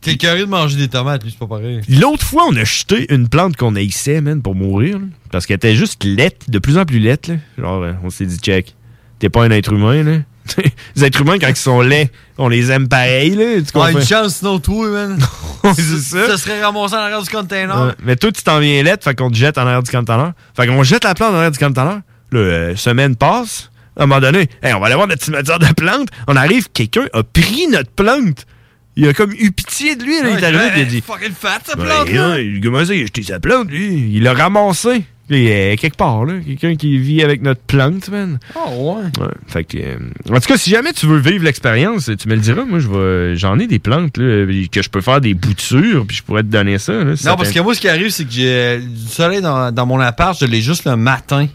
T'es 0.00 0.16
carré 0.16 0.40
de 0.40 0.44
manger 0.44 0.76
des 0.76 0.88
tomates, 0.88 1.24
lui, 1.24 1.30
c'est 1.30 1.38
pas 1.38 1.46
pareil. 1.46 1.80
L'autre 1.88 2.24
fois, 2.24 2.44
on 2.48 2.56
a 2.56 2.64
jeté 2.64 3.12
une 3.12 3.28
plante 3.28 3.56
qu'on 3.56 3.74
haïssait, 3.74 4.20
man, 4.20 4.42
pour 4.42 4.54
mourir, 4.54 4.98
là, 4.98 5.06
parce 5.32 5.46
qu'elle 5.46 5.56
était 5.56 5.74
juste 5.74 6.04
laite, 6.04 6.48
de 6.48 6.58
plus 6.58 6.78
en 6.78 6.84
plus 6.84 7.00
laite, 7.00 7.26
là. 7.26 7.34
Genre, 7.58 7.82
euh, 7.82 7.92
on 8.04 8.10
s'est 8.10 8.26
dit, 8.26 8.38
check, 8.38 8.76
t'es 9.18 9.28
pas 9.28 9.42
un 9.42 9.50
être 9.50 9.72
humain, 9.72 10.04
là. 10.04 10.18
les 10.96 11.04
êtres 11.04 11.20
humains, 11.20 11.38
quand 11.38 11.48
ils 11.48 11.56
sont 11.56 11.80
laids, 11.80 12.10
on 12.38 12.48
les 12.48 12.70
aime 12.70 12.88
pareil, 12.88 13.30
là. 13.30 13.44
Tu 13.60 13.78
Ouais, 13.78 13.92
une 13.92 14.04
chance, 14.04 14.36
sinon, 14.36 14.58
toi, 14.58 14.88
man. 14.88 15.18
c'est 15.74 15.82
ça. 15.98 16.26
Ça 16.28 16.36
serait 16.38 16.62
ramassé 16.62 16.94
en 16.94 16.98
arrière 16.98 17.22
du 17.22 17.28
container. 17.30 17.80
Ouais. 17.86 17.92
Mais 18.04 18.16
toi, 18.16 18.30
tu 18.32 18.42
t'en 18.42 18.58
viens 18.60 18.82
lettre, 18.82 19.04
fait 19.04 19.14
qu'on 19.14 19.30
te 19.30 19.36
jette 19.36 19.58
en 19.58 19.62
arrière 19.62 19.82
du 19.82 19.90
conteneur. 19.90 20.32
Fait 20.56 20.66
qu'on 20.66 20.82
jette 20.82 21.04
la 21.04 21.14
plante 21.14 21.32
en 21.32 21.36
arrière 21.36 21.50
du 21.50 21.58
conteneur. 21.58 22.00
Là, 22.30 22.38
euh, 22.40 22.76
semaine 22.76 23.16
passe. 23.16 23.70
À 23.96 24.04
un 24.04 24.06
moment 24.06 24.20
donné, 24.20 24.48
hey, 24.62 24.72
on 24.74 24.80
va 24.80 24.86
aller 24.86 24.94
voir 24.94 25.08
notre 25.08 25.24
cimetière 25.24 25.58
de 25.58 25.72
plantes. 25.74 26.08
On 26.28 26.36
arrive, 26.36 26.68
quelqu'un 26.72 27.06
a 27.12 27.22
pris 27.24 27.66
notre 27.68 27.90
plante. 27.90 28.46
Il 28.94 29.08
a 29.08 29.12
comme 29.12 29.32
eu 29.32 29.50
pitié 29.50 29.96
de 29.96 30.04
lui. 30.04 30.20
Là, 30.22 30.30
il 30.30 30.38
est 30.38 30.44
arrivé, 30.44 30.64
il 30.76 30.82
a 30.82 30.84
dit 30.84 31.00
Fucking 31.00 31.32
fat, 31.32 31.58
sa 31.64 31.74
Ben, 31.76 31.84
plante, 31.84 32.10
là. 32.12 32.38
il- 32.40 32.60
comment 32.60 32.84
ça, 32.84 32.94
il 32.94 33.02
a 33.02 33.06
jeté 33.06 33.22
sa 33.22 33.40
plante, 33.40 33.70
lui? 33.70 34.10
Il 34.12 34.22
l'a 34.22 34.34
ramassé. 34.34 35.04
Il 35.30 35.46
a 35.52 35.76
quelque 35.76 35.96
part, 35.96 36.24
là. 36.24 36.34
Quelqu'un 36.44 36.74
qui 36.74 36.96
vit 36.98 37.22
avec 37.22 37.42
notre 37.42 37.60
plante, 37.60 38.08
man. 38.08 38.38
Oh, 38.56 38.96
ouais. 38.96 39.24
Ouais. 39.24 39.32
Fait 39.46 39.64
que, 39.64 39.76
euh, 39.78 39.96
en 40.30 40.40
tout 40.40 40.48
cas, 40.48 40.56
si 40.56 40.70
jamais 40.70 40.92
tu 40.94 41.06
veux 41.06 41.18
vivre 41.18 41.44
l'expérience, 41.44 42.10
tu 42.18 42.28
me 42.28 42.34
le 42.34 42.40
diras. 42.40 42.64
Moi, 42.64 42.78
je 42.78 42.88
vais, 42.88 43.36
j'en 43.36 43.58
ai 43.58 43.66
des 43.66 43.78
plantes 43.78 44.16
là, 44.16 44.46
que 44.72 44.80
je 44.82 44.88
peux 44.88 45.00
faire 45.02 45.20
des 45.20 45.34
boutures, 45.34 46.06
puis 46.06 46.16
je 46.16 46.22
pourrais 46.22 46.42
te 46.42 46.48
donner 46.48 46.78
ça. 46.78 46.92
Là, 46.92 47.14
si 47.16 47.24
ça 47.24 47.30
Non, 47.30 47.36
parce 47.36 47.52
que 47.52 47.60
moi, 47.60 47.74
ce 47.74 47.80
qui 47.80 47.88
arrive, 47.88 48.08
c'est 48.10 48.24
que 48.24 48.30
j'ai 48.32 48.48
euh, 48.48 48.78
du 48.78 49.06
soleil 49.08 49.42
dans, 49.42 49.70
dans 49.70 49.84
mon 49.86 50.00
appart, 50.00 50.38
je 50.38 50.46
l'ai 50.46 50.60
juste 50.62 50.84
le 50.86 50.96
matin. 50.96 51.46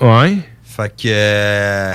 Ouais. 0.00 0.36
Fait 0.64 0.88
que. 0.96 1.06
euh, 1.08 1.92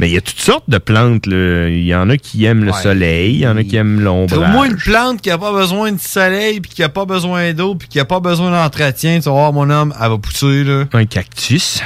Mais 0.00 0.08
il 0.08 0.14
y 0.14 0.16
a 0.16 0.20
toutes 0.20 0.38
sortes 0.40 0.68
de 0.70 0.78
plantes. 0.78 1.26
Là. 1.26 1.68
Il 1.68 1.82
y 1.84 1.94
en 1.94 2.08
a 2.10 2.16
qui 2.16 2.44
aiment 2.44 2.64
le 2.64 2.72
Ouais. 2.72 2.82
soleil, 2.82 3.34
il 3.34 3.40
y 3.40 3.48
en 3.48 3.56
a 3.56 3.64
qui 3.64 3.76
aiment 3.76 4.00
l'ombre. 4.00 4.32
Trouve-moi 4.36 4.66
une 4.68 4.76
plante 4.76 5.20
qui 5.20 5.30
a 5.30 5.38
pas 5.38 5.52
besoin 5.52 5.90
de 5.92 5.98
soleil, 6.00 6.60
puis 6.60 6.70
qui 6.70 6.82
a 6.82 6.88
pas 6.88 7.04
besoin 7.04 7.52
d'eau, 7.52 7.74
puis 7.74 7.88
qui 7.88 7.98
a 7.98 8.04
pas 8.04 8.20
besoin 8.20 8.50
d'entretien. 8.50 9.18
Tu 9.18 9.24
vas 9.24 9.32
voir, 9.32 9.52
mon 9.52 9.68
homme, 9.70 9.92
elle 10.00 10.08
va 10.08 10.18
pousser, 10.18 10.62
là. 10.64 10.84
Un 10.92 11.04
cactus. 11.06 11.80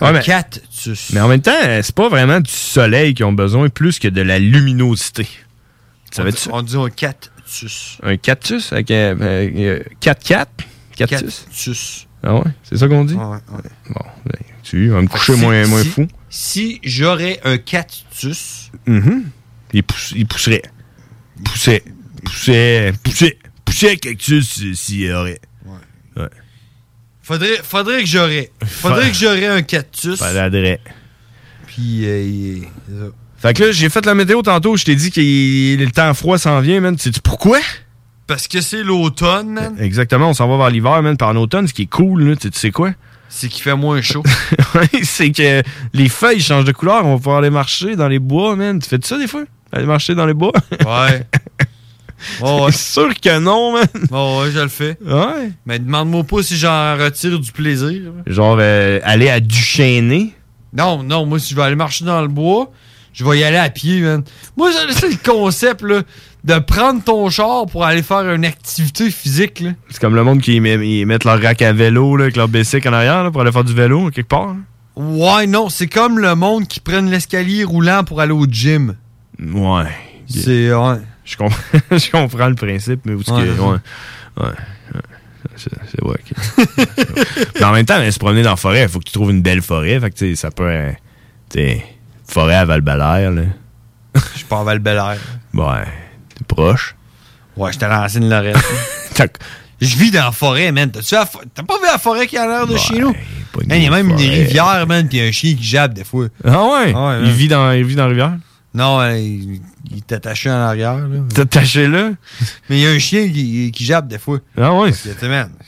Un 0.00 0.12
mais- 0.12 0.20
cactus. 0.22 1.10
Mais 1.14 1.20
en 1.20 1.28
même 1.28 1.40
temps, 1.40 1.52
c'est 1.82 1.94
pas 1.94 2.08
vraiment 2.08 2.40
du 2.40 2.50
soleil 2.50 3.14
qu'ils 3.14 3.24
ont 3.24 3.32
besoin 3.32 3.68
plus 3.68 3.98
que 3.98 4.08
de 4.08 4.20
la 4.20 4.38
luminosité. 4.38 5.26
Tu 6.12 6.20
On 6.20 6.24
dit- 6.24 6.48
On 6.52 6.62
dit 6.62 6.76
un 6.76 6.90
cactus. 6.90 7.98
Un 8.02 8.16
cactus? 8.16 8.72
Avec 8.72 8.90
un 8.90 9.14
4-4? 10.00 10.46
Cactus? 10.96 11.46
Cactus. 11.48 12.06
Ah 12.22 12.34
ouais? 12.36 12.42
C'est 12.62 12.76
ça 12.78 12.88
qu'on 12.88 13.04
dit? 13.04 13.14
Ouais, 13.14 13.22
ouais. 13.24 13.70
Bon, 13.90 14.00
ben, 14.26 14.38
tu 14.62 14.88
vas 14.88 15.02
me 15.02 15.06
coucher 15.08 15.34
Si- 15.34 15.40
moins, 15.40 15.66
moins 15.66 15.84
fou. 15.84 16.06
Si 16.36 16.80
j'aurais 16.82 17.38
un 17.44 17.58
cactus, 17.58 18.72
Mhm. 18.88 19.26
il, 19.72 19.84
pousse- 19.84 20.12
il 20.16 20.26
pousserait. 20.26 20.62
Poussait. 21.44 21.84
Poussait. 22.24 22.92
Poussait. 23.04 23.38
Poussait 23.64 23.96
cactus 23.98 24.60
euh, 24.62 24.74
s'il 24.74 25.02
y 25.02 25.12
aurait. 25.12 25.38
Ouais. 26.16 26.24
faudrait, 27.22 27.60
faudrait 27.62 28.00
que 28.02 28.08
j'aurais. 28.08 28.50
Faudrait 28.64 29.10
que 29.12 29.16
j'aurais 29.16 29.46
un 29.46 29.62
cactus. 29.62 30.18
Faudrait. 30.18 30.80
Puis, 31.68 32.04
euh, 32.04 32.20
il-. 32.24 32.68
Fait 33.38 33.54
que 33.54 33.62
là, 33.62 33.70
j'ai 33.70 33.88
fait 33.88 34.04
la 34.04 34.14
météo 34.16 34.42
tantôt, 34.42 34.76
je 34.76 34.84
t'ai 34.84 34.96
dit 34.96 35.12
que 35.12 35.20
le 35.20 35.90
temps 35.92 36.12
froid 36.14 36.36
s'en 36.38 36.58
vient, 36.60 36.80
man. 36.80 36.98
Sais-tu 36.98 37.20
pourquoi? 37.20 37.60
parce 38.26 38.48
que 38.48 38.60
c'est 38.62 38.82
l'automne, 38.82 39.50
man. 39.50 39.76
Exactement, 39.78 40.30
on 40.30 40.34
s'en 40.34 40.48
va 40.48 40.56
vers 40.56 40.70
l'hiver, 40.70 41.00
man. 41.00 41.16
Par 41.16 41.28
en 41.28 41.36
automne, 41.36 41.68
ce 41.68 41.74
qui 41.74 41.82
est 41.82 41.86
cool, 41.86 42.24
là, 42.24 42.34
tu 42.36 42.50
tu 42.50 42.58
sais 42.58 42.70
quoi? 42.72 42.92
C'est 43.36 43.48
qu'il 43.48 43.64
fait 43.64 43.74
moins 43.74 44.00
chaud. 44.00 44.22
C'est 45.02 45.32
que 45.32 45.60
les 45.92 46.08
feuilles 46.08 46.40
changent 46.40 46.64
de 46.64 46.70
couleur. 46.70 47.04
On 47.04 47.14
va 47.14 47.16
pouvoir 47.16 47.38
aller 47.38 47.50
marcher 47.50 47.96
dans 47.96 48.06
les 48.06 48.20
bois, 48.20 48.54
man. 48.54 48.78
Tu 48.78 48.88
fais 48.88 48.98
ça 49.02 49.18
des 49.18 49.26
fois? 49.26 49.42
Aller 49.72 49.86
marcher 49.86 50.14
dans 50.14 50.24
les 50.24 50.34
bois? 50.34 50.52
Ouais. 50.86 51.26
Oh, 52.40 52.64
ouais. 52.64 52.72
Sûr 52.72 53.12
que 53.20 53.38
non, 53.38 53.74
man. 53.74 53.86
Bon, 54.08 54.40
ouais, 54.40 54.50
je 54.50 54.60
le 54.60 54.68
fais. 54.68 54.96
Ouais. 55.04 55.50
Mais 55.66 55.78
demande-moi 55.78 56.24
pas 56.24 56.42
si 56.42 56.56
j'en 56.56 56.96
retire 56.96 57.38
du 57.38 57.52
plaisir. 57.52 58.00
Genre, 58.26 58.56
euh, 58.60 58.98
aller 59.02 59.28
à 59.28 59.40
Duchesnay? 59.40 60.30
Non, 60.72 61.02
non, 61.02 61.26
moi, 61.26 61.38
si 61.38 61.50
je 61.50 61.56
vais 61.56 61.64
aller 61.64 61.76
marcher 61.76 62.06
dans 62.06 62.22
le 62.22 62.28
bois, 62.28 62.72
je 63.12 63.26
vais 63.26 63.40
y 63.40 63.44
aller 63.44 63.58
à 63.58 63.68
pied, 63.68 64.00
man. 64.00 64.24
Moi, 64.56 64.70
c'est 64.90 65.10
le 65.10 65.16
concept, 65.22 65.82
là, 65.82 66.00
de 66.44 66.58
prendre 66.58 67.02
ton 67.02 67.28
char 67.30 67.66
pour 67.66 67.84
aller 67.84 68.02
faire 68.02 68.30
une 68.32 68.44
activité 68.44 69.10
physique, 69.10 69.60
là. 69.60 69.70
C'est 69.88 70.00
comme 70.00 70.14
le 70.14 70.22
monde 70.24 70.40
qui 70.40 70.60
met- 70.60 71.04
mettent 71.04 71.24
leur 71.24 71.40
rack 71.40 71.62
à 71.62 71.72
vélo, 71.72 72.16
là, 72.16 72.24
avec 72.24 72.36
leur 72.36 72.48
bicycle 72.48 72.88
en 72.88 72.92
arrière, 72.92 73.24
là, 73.24 73.30
pour 73.30 73.40
aller 73.40 73.52
faire 73.52 73.64
du 73.64 73.74
vélo, 73.74 74.10
quelque 74.10 74.28
part. 74.28 74.48
là. 74.48 74.54
Ouais, 74.96 75.46
non, 75.46 75.68
c'est 75.70 75.88
comme 75.88 76.18
le 76.18 76.34
monde 76.34 76.68
qui 76.68 76.78
prennent 76.80 77.10
l'escalier 77.10 77.64
roulant 77.64 78.04
pour 78.04 78.20
aller 78.20 78.32
au 78.32 78.46
gym. 78.46 78.94
Ouais. 79.40 79.84
C'est, 80.28 80.72
ouais. 80.72 80.96
Je, 81.24 81.36
comprends, 81.36 81.58
je 81.90 82.10
comprends 82.10 82.48
le 82.48 82.54
principe, 82.54 83.00
mais 83.04 83.14
où 83.14 83.20
est-ce 83.22 83.32
Ouais, 83.32 83.42
que. 83.44 83.60
Ouais. 83.60 83.78
Ouais. 84.38 84.44
ouais. 84.46 85.00
C'est 85.56 85.70
c'est 85.90 86.02
ouais, 86.02 86.16
ok. 86.58 87.48
mais 87.56 87.64
en 87.64 87.72
même 87.72 87.84
temps, 87.84 87.98
se 88.10 88.18
promener 88.18 88.42
dans 88.42 88.50
la 88.50 88.56
forêt, 88.56 88.82
il 88.82 88.88
faut 88.88 88.98
que 88.98 89.04
tu 89.04 89.12
trouves 89.12 89.30
une 89.30 89.42
belle 89.42 89.60
forêt. 89.62 89.98
Fait 90.00 90.10
que, 90.10 90.34
ça 90.36 90.50
peut. 90.50 90.70
Tu 91.50 91.58
sais, 91.58 91.84
forêt 92.26 92.54
à 92.54 92.64
val 92.64 92.82
là. 92.84 93.30
Je 94.14 94.20
suis 94.38 94.44
pas 94.46 94.56
en 94.56 94.64
val. 94.64 94.80
Ouais. 95.54 95.84
Proche. 96.46 96.94
Ouais, 97.56 97.72
j'étais 97.72 97.84
à 97.86 98.00
l'ancienne 98.02 98.28
Lorette. 98.28 98.56
Je 99.80 99.96
vis 99.96 100.10
dans 100.10 100.24
la 100.24 100.32
forêt, 100.32 100.72
man. 100.72 100.90
Fo- 100.90 101.40
T'as 101.54 101.62
pas 101.62 101.74
vu 101.78 101.84
la 101.86 101.98
forêt 101.98 102.26
qui 102.26 102.36
a 102.38 102.46
l'air 102.46 102.66
de 102.66 102.76
chez 102.76 102.98
nous? 102.98 103.14
Il 103.70 103.82
y 103.82 103.86
a 103.86 103.90
même 103.90 104.14
des 104.16 104.24
forêt. 104.26 104.44
rivières, 104.44 104.86
man, 104.86 105.08
pis 105.08 105.16
y 105.18 105.20
a 105.20 105.24
un 105.24 105.32
chien 105.32 105.54
qui 105.54 105.64
jappe 105.64 105.94
des 105.94 106.04
fois. 106.04 106.28
Ah 106.44 106.64
ouais? 106.64 106.92
il, 107.24 107.30
vit 107.32 107.48
dans, 107.48 107.70
il 107.72 107.84
vit 107.84 107.94
dans 107.96 108.04
la 108.04 108.08
rivière? 108.08 108.32
Non, 108.72 109.00
euh, 109.00 109.16
il, 109.18 109.60
il 109.90 109.98
est 109.98 110.12
attaché 110.12 110.50
en 110.50 110.54
arrière. 110.54 110.96
là. 110.96 111.06
T'es 111.32 111.42
attaché 111.42 111.86
là? 111.86 112.10
Mais 112.70 112.78
il 112.78 112.82
y 112.82 112.86
a 112.86 112.90
un 112.90 112.98
chien 112.98 113.28
qui, 113.30 113.70
qui 113.72 113.84
jappe 113.84 114.08
des 114.08 114.18
fois. 114.18 114.38
Ah 114.58 114.72
ouais? 114.72 114.90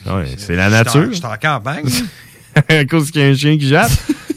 Ah 0.07 0.17
ouais, 0.17 0.35
c'est 0.39 0.57
la 0.57 0.71
nature. 0.71 1.09
J'étais 1.13 1.27
en 1.27 1.37
campagne. 1.37 1.85
à 2.69 2.85
cause 2.87 3.11
qu'il 3.11 3.21
y 3.21 3.25
a 3.25 3.29
un 3.29 3.35
chien 3.35 3.59
qui 3.59 3.69
jappe. 3.69 3.93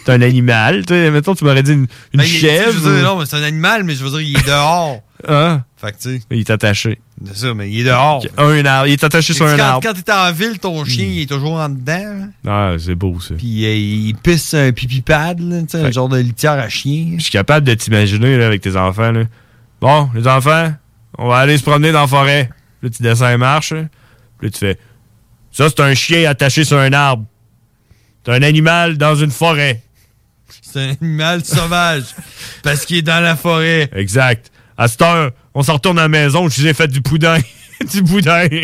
T'es 0.05 0.11
un 0.11 0.21
animal. 0.21 0.85
Tu 0.85 0.93
sais, 0.93 1.09
mettons, 1.09 1.33
tu 1.35 1.45
m'aurais 1.45 1.63
dit 1.63 1.71
une, 1.73 1.87
une 2.13 2.19
Ben, 2.19 2.25
chèvre. 2.27 2.73
je 2.83 2.89
ou- 2.89 3.03
non, 3.03 3.17
mais 3.19 3.25
c'est 3.25 3.37
un 3.37 3.43
animal, 3.43 3.83
mais 3.83 3.95
je 3.95 4.03
veux 4.03 4.09
dire, 4.11 4.21
il 4.21 4.37
est 4.37 4.45
dehors. 4.47 5.01
Ah. 5.28 5.61
Fait 5.76 5.91
que, 5.91 5.97
tu 5.97 6.17
sais. 6.17 6.22
Il 6.32 6.39
est 6.39 6.49
attaché. 6.49 6.99
C'est 7.26 7.38
ça, 7.38 7.53
mais 7.53 7.70
il 7.70 7.82
est 7.82 7.84
dehors. 7.84 8.24
Un 8.38 8.65
arbre. 8.65 8.88
Il 8.88 8.93
est 8.93 9.03
attaché 9.03 9.34
sur 9.34 9.45
un 9.45 9.57
quand, 9.57 9.63
arbre. 9.63 9.88
Quand 9.88 9.93
t'es 10.01 10.11
en 10.11 10.32
ville, 10.32 10.59
ton 10.59 10.84
chien, 10.86 11.05
il 11.05 11.22
est 11.22 11.30
toujours 11.30 11.55
en 11.55 11.70
dedans. 11.70 12.30
là. 12.43 12.74
Ah, 12.74 12.76
c'est 12.80 12.95
beau, 12.95 13.20
ça. 13.20 13.36
Puis 13.36 13.65
euh, 13.65 13.76
il 13.76 14.15
pisse 14.15 14.53
un 14.53 14.72
pipi 14.72 15.01
pad, 15.01 15.39
là, 15.39 15.61
tu 15.61 15.70
sais, 15.70 15.82
un 15.84 15.91
genre 15.91 16.09
de 16.09 16.17
litière 16.17 16.53
à 16.53 16.70
chien. 16.70 17.15
Je 17.17 17.24
suis 17.24 17.32
capable 17.32 17.65
de 17.67 17.74
t'imaginer 17.74 18.38
là, 18.38 18.45
avec 18.47 18.61
tes 18.61 18.76
enfants. 18.78 19.11
Là. 19.11 19.24
Bon, 19.82 20.09
les 20.15 20.28
enfants, 20.28 20.74
on 21.17 21.28
va 21.28 21.38
aller 21.38 21.57
se 21.57 21.63
promener 21.63 21.91
dans 21.91 22.01
la 22.01 22.07
forêt. 22.07 22.49
Là, 22.82 22.89
tu 22.89 23.03
descends 23.03 23.30
les 23.30 23.38
marches. 23.38 23.74
là. 23.74 23.84
Puis 24.38 24.47
là, 24.47 24.51
tu 24.51 24.59
fais 24.59 24.80
Ça, 25.51 25.67
c'est 25.70 25.82
un 25.82 25.93
chien 25.93 26.30
attaché 26.30 26.63
sur 26.63 26.78
un 26.78 26.93
arbre. 26.93 27.26
C'est 28.26 28.32
un 28.34 28.41
animal 28.41 28.97
dans 28.97 29.15
une 29.15 29.32
forêt. 29.32 29.82
C'est 30.61 30.80
un 30.80 30.95
animal 31.01 31.43
sauvage. 31.43 32.03
parce 32.63 32.86
qu'il 32.86 32.97
est 32.97 33.01
dans 33.01 33.22
la 33.22 33.36
forêt. 33.36 33.89
Exact. 33.93 34.51
À 34.80 34.88
cette 34.88 35.01
heure, 35.01 35.32
on 35.53 35.61
s'en 35.61 35.73
retourne 35.73 35.99
à 35.99 36.03
la 36.03 36.07
maison. 36.07 36.47
Je 36.47 36.61
vous 36.61 36.67
ai 36.67 36.73
fait 36.73 36.88
du 36.88 37.01
boudin. 37.01 37.38
du 37.91 38.01
boudin. 38.01 38.47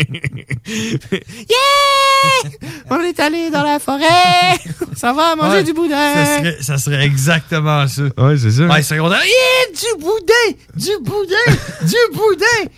Yeah! 0.66 2.50
On 2.90 3.00
est 3.00 3.20
allé 3.20 3.50
dans 3.50 3.62
la 3.62 3.78
forêt! 3.78 4.56
Ça 4.96 5.12
va 5.12 5.36
manger 5.36 5.58
Ouais, 5.58 5.64
du 5.64 5.74
boudin! 5.74 6.14
Ça 6.14 6.38
serait, 6.38 6.56
ça 6.62 6.78
serait 6.78 7.04
exactement 7.04 7.86
ça. 7.86 8.02
Ouais, 8.16 8.36
c'est 8.38 8.50
ça. 8.50 8.66
Ouais, 8.66 8.82
secondaire. 8.82 9.20
Yeah, 9.22 9.78
du 9.78 10.02
boudin! 10.02 10.58
Du 10.74 11.04
boudin! 11.04 11.52
du 11.82 12.16
boudin! 12.16 12.70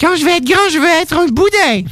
Quand 0.00 0.14
je 0.16 0.24
vais 0.24 0.36
être 0.36 0.44
grand, 0.44 0.68
je 0.70 0.78
veux 0.78 1.02
être 1.02 1.16
un 1.16 1.26
boudin! 1.26 1.88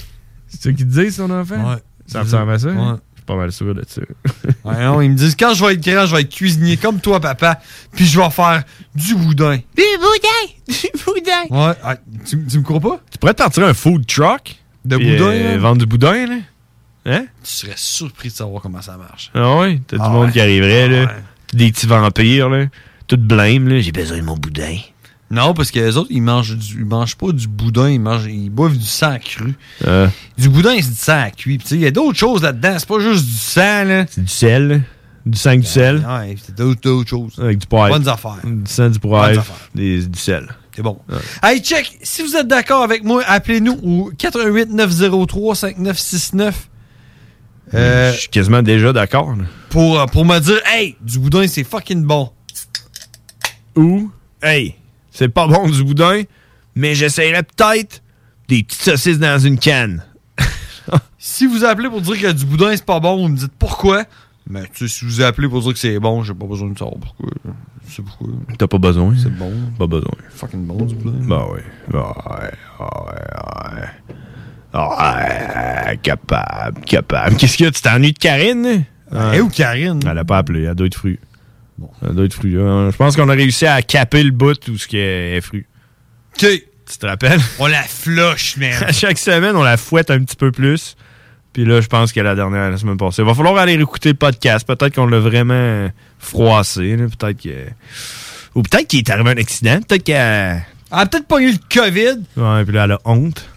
C'est 0.48 0.62
ça 0.62 0.72
qu'ils 0.72 0.86
te 0.86 1.00
disent, 1.00 1.16
ton 1.16 1.30
enfant? 1.30 1.56
Ouais. 1.72 1.78
Ça 2.06 2.22
ressemble 2.22 2.52
à 2.52 2.58
ça? 2.58 2.68
Ouais. 2.68 2.76
hein? 2.76 3.00
Pas 3.26 3.34
mal 3.36 3.50
sûr 3.52 3.74
de 3.74 3.84
ça. 3.86 4.02
Ouais, 4.64 4.84
non, 4.84 5.00
ils 5.00 5.10
me 5.10 5.16
disent 5.16 5.36
quand 5.36 5.54
je 5.54 5.64
vais 5.64 5.74
être 5.74 5.80
grand, 5.84 6.06
je 6.06 6.14
vais 6.14 6.22
être 6.22 6.34
cuisinier 6.34 6.76
comme 6.76 7.00
toi, 7.00 7.20
papa, 7.20 7.60
puis 7.92 8.04
je 8.06 8.18
vais 8.20 8.30
faire 8.30 8.62
du 8.94 9.14
boudin. 9.14 9.56
Du 9.56 9.82
boudin! 10.00 10.52
Du 10.68 11.04
boudin! 11.04 11.42
Ouais, 11.68 11.74
ah, 11.84 11.96
tu, 12.28 12.44
tu 12.46 12.58
me 12.58 12.62
crois 12.64 12.80
pas? 12.80 13.00
Tu 13.10 13.18
pourrais 13.18 13.34
te 13.34 13.38
partir 13.42 13.64
un 13.64 13.74
food 13.74 14.06
truck. 14.06 14.56
De 14.84 14.96
boudin, 14.96 15.24
euh, 15.24 15.52
là? 15.52 15.58
vendre 15.58 15.78
du 15.78 15.86
boudin, 15.86 16.26
là. 16.26 16.36
Hein? 17.06 17.26
Tu 17.44 17.50
serais 17.50 17.74
surpris 17.76 18.28
de 18.30 18.34
savoir 18.34 18.62
comment 18.62 18.82
ça 18.82 18.96
marche. 18.96 19.30
Ah 19.34 19.56
ouais? 19.58 19.80
T'as 19.86 19.96
Ah 20.00 20.06
du 20.08 20.12
monde 20.14 20.26
ouais. 20.26 20.32
qui 20.32 20.40
arriverait, 20.40 20.88
là. 20.88 21.06
Ah 21.10 21.14
Des 21.52 21.70
petits 21.70 21.86
vampires, 21.86 22.48
là. 22.48 22.66
Tout 23.06 23.16
blême, 23.16 23.68
là. 23.68 23.78
J'ai 23.80 23.92
besoin 23.92 24.18
de 24.18 24.22
mon 24.22 24.36
boudin. 24.36 24.76
Non, 25.30 25.54
parce 25.54 25.70
que 25.72 25.80
les 25.80 25.96
autres, 25.96 26.10
ils 26.10 26.22
mangent, 26.22 26.56
du, 26.56 26.74
ils 26.78 26.84
mangent 26.84 27.16
pas 27.16 27.32
du 27.32 27.48
boudin, 27.48 27.90
ils, 27.90 28.00
mangent, 28.00 28.26
ils 28.26 28.48
boivent 28.50 28.76
du 28.78 28.84
sang 28.84 29.18
cru. 29.18 29.54
Ah. 29.84 30.06
Du 30.38 30.48
boudin, 30.48 30.76
c'est 30.80 30.90
du 30.90 30.94
sang 30.94 31.24
cuit. 31.36 31.58
Puis, 31.58 31.58
tu 31.58 31.66
sais, 31.68 31.74
Il 31.76 31.80
y 31.80 31.86
a 31.86 31.90
d'autres 31.90 32.18
choses 32.18 32.42
là-dedans, 32.42 32.76
c'est 32.78 32.88
pas 32.88 33.00
juste 33.00 33.24
du 33.26 33.32
sang. 33.32 33.84
là. 33.84 34.06
C'est 34.08 34.20
du 34.22 34.28
sel, 34.30 34.68
là. 34.68 34.76
Du 35.26 35.36
sang, 35.36 35.56
du 35.56 35.64
sel. 35.66 36.06
Ouais, 36.08 36.36
c'est 36.40 36.54
d'autres, 36.54 37.08
choses. 37.08 37.32
Avec 37.40 37.58
du 37.58 37.66
poivre. 37.66 37.92
Bonnes 37.98 38.08
affaires. 38.08 38.38
Du 38.44 38.70
sang, 38.70 38.88
du 38.88 38.98
poivre. 39.00 39.44
du 39.74 40.04
sel. 40.14 40.46
C'est 40.74 40.82
bon. 40.82 40.98
Hey, 41.42 41.60
check! 41.60 41.98
Si 42.02 42.20
vous 42.22 42.36
êtes 42.36 42.46
d'accord 42.48 42.82
avec 42.82 43.02
moi, 43.02 43.22
appelez-nous 43.26 43.80
au 43.82 44.12
88 44.18 44.68
903 44.70 45.54
5969 45.56 46.68
Euh, 47.74 48.12
Je 48.12 48.18
suis 48.20 48.28
quasiment 48.28 48.62
déjà 48.62 48.92
d'accord. 48.92 49.34
pour, 49.70 49.98
euh, 49.98 50.04
pour 50.06 50.24
me 50.26 50.38
dire 50.38 50.60
Hey, 50.66 50.94
du 51.00 51.18
boudin, 51.18 51.46
c'est 51.48 51.64
fucking 51.64 52.04
bon. 52.04 52.30
Ou, 53.74 54.10
hey, 54.42 54.76
c'est 55.16 55.28
pas 55.28 55.46
bon 55.46 55.66
du 55.68 55.82
boudin, 55.82 56.22
mais 56.74 56.94
j'essayerais 56.94 57.42
peut-être 57.42 58.02
des 58.48 58.62
petites 58.62 58.82
saucisses 58.82 59.18
dans 59.18 59.38
une 59.38 59.58
canne. 59.58 60.04
Si 61.18 61.46
vous 61.46 61.64
appelez 61.64 61.88
pour 61.88 62.00
dire 62.02 62.20
que 62.20 62.32
du 62.32 62.44
boudin, 62.44 62.70
c'est 62.76 62.84
pas 62.84 63.00
bon, 63.00 63.16
vous 63.16 63.28
me 63.28 63.36
dites 63.36 63.52
pourquoi. 63.58 64.04
Mais 64.48 64.62
tu 64.72 64.86
sais, 64.86 64.98
si 64.98 65.04
vous 65.04 65.22
appelez 65.22 65.48
pour 65.48 65.60
dire 65.60 65.72
que 65.72 65.78
c'est 65.78 65.98
bon, 65.98 66.22
j'ai 66.22 66.34
pas 66.34 66.46
besoin 66.46 66.68
de 66.68 66.78
savoir 66.78 66.98
pourquoi. 67.00 67.30
Sais 67.88 68.02
pourquoi. 68.02 68.28
T'as 68.56 68.66
pas 68.68 68.78
besoin? 68.78 69.14
C'est 69.20 69.34
bon. 69.36 69.52
Pas 69.78 69.86
besoin. 69.88 70.12
Fucking 70.30 70.64
bon 70.66 70.84
du 70.84 70.94
boudin. 70.94 71.18
Bah 71.26 71.46
oui. 71.50 71.60
Bah 71.90 72.14
ouais. 72.30 72.50
Ah 72.78 73.04
ouais. 73.04 73.22
Ah 74.72 75.16
ouais. 75.32 75.90
Ouais. 75.90 75.98
Capable. 76.02 76.80
Capable. 76.82 77.36
Qu'est-ce 77.36 77.56
qu'il 77.56 77.66
y 77.66 77.68
a? 77.68 77.72
Tu 77.72 77.80
t'ennuies 77.80 78.12
de 78.12 78.18
Karine? 78.18 78.84
Elle 79.10 79.34
est 79.34 79.40
où 79.40 79.48
Karine? 79.48 80.00
Elle 80.08 80.18
a 80.18 80.24
pas 80.24 80.38
appelé. 80.38 80.64
Elle 80.64 80.74
doit 80.74 80.86
être 80.86 80.94
fruit. 80.96 81.18
Elle 82.02 82.14
doit 82.14 82.24
être 82.24 82.34
fruit. 82.34 82.56
Euh, 82.56 82.90
Je 82.90 82.96
pense 82.96 83.16
qu'on 83.16 83.28
a 83.28 83.34
réussi 83.34 83.66
à 83.66 83.82
caper 83.82 84.22
le 84.22 84.30
bout 84.30 84.56
où 84.68 84.78
ce 84.78 84.86
qui 84.86 84.98
est 84.98 85.40
fruit. 85.40 85.64
OK. 86.36 86.46
Tu 86.88 86.98
te 86.98 87.06
rappelles? 87.06 87.40
On 87.58 87.66
la 87.66 87.82
flush, 87.82 88.56
man. 88.58 88.72
À 88.86 88.92
chaque 88.92 89.18
semaine, 89.18 89.56
on 89.56 89.62
la 89.64 89.76
fouette 89.76 90.10
un 90.10 90.20
petit 90.22 90.36
peu 90.36 90.52
plus. 90.52 90.94
Puis 91.52 91.64
là, 91.64 91.80
je 91.80 91.86
pense 91.88 92.12
que 92.12 92.20
la 92.20 92.34
dernière, 92.34 92.70
la 92.70 92.76
semaine 92.76 92.96
passée. 92.96 93.22
Il 93.22 93.24
va 93.28 93.34
falloir 93.34 93.56
aller 93.56 93.74
écouter 93.74 94.10
le 94.10 94.14
podcast. 94.14 94.66
Peut-être 94.66 94.94
qu'on 94.94 95.06
l'a 95.06 95.18
vraiment 95.18 95.88
froissé. 96.18 96.96
Peut-être 96.96 97.42
que. 97.42 97.66
Ou 98.54 98.62
peut-être 98.62 98.86
qu'il 98.86 99.00
est 99.00 99.10
arrivé 99.10 99.30
un 99.30 99.36
accident. 99.36 99.80
Peut-être 99.80 100.04
qu'elle. 100.04 100.62
Elle 100.92 100.98
a 100.98 101.06
peut-être 101.06 101.26
pas 101.26 101.40
eu 101.40 101.50
le 101.52 101.58
COVID. 101.74 102.20
Ouais, 102.36 102.64
puis 102.64 102.74
là, 102.74 102.84
elle 102.84 102.92
a 102.92 103.00
honte. 103.04 103.48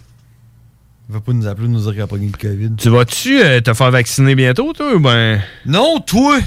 Il 1.08 1.14
va 1.14 1.20
pas 1.20 1.32
nous 1.32 1.46
appeler 1.46 1.68
nous 1.68 1.80
dire 1.80 1.92
qu'elle 1.92 2.02
a 2.02 2.06
pas 2.08 2.16
eu 2.16 2.26
le 2.26 2.36
COVID. 2.36 2.70
Tu 2.76 2.88
vas-tu 2.88 3.40
euh, 3.42 3.60
te 3.60 3.72
faire 3.74 3.90
vacciner 3.90 4.34
bientôt, 4.34 4.72
toi, 4.72 4.94
ou 4.94 4.98
ben? 4.98 5.40
Non, 5.66 6.00
toi! 6.00 6.38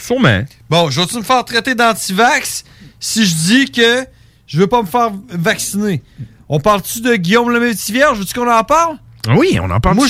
Sûrement. 0.00 0.44
Bon, 0.70 0.90
je 0.90 1.00
vais-tu 1.00 1.16
me 1.16 1.22
faire 1.22 1.44
traiter 1.44 1.74
d'antivax 1.74 2.64
si 3.00 3.24
je 3.26 3.34
dis 3.34 3.70
que 3.70 4.06
je 4.46 4.58
veux 4.58 4.66
pas 4.66 4.82
me 4.82 4.86
faire 4.86 5.10
vacciner? 5.30 6.02
On 6.48 6.60
parle-tu 6.60 7.00
de 7.00 7.16
Guillaume 7.16 7.50
le 7.50 7.58
Métivierge? 7.60 8.18
Veux-tu 8.18 8.34
qu'on 8.34 8.50
en 8.50 8.64
parle? 8.64 8.96
Oui, 9.36 9.58
on 9.60 9.70
en 9.70 9.80
parle 9.80 9.96
Moi, 9.96 10.06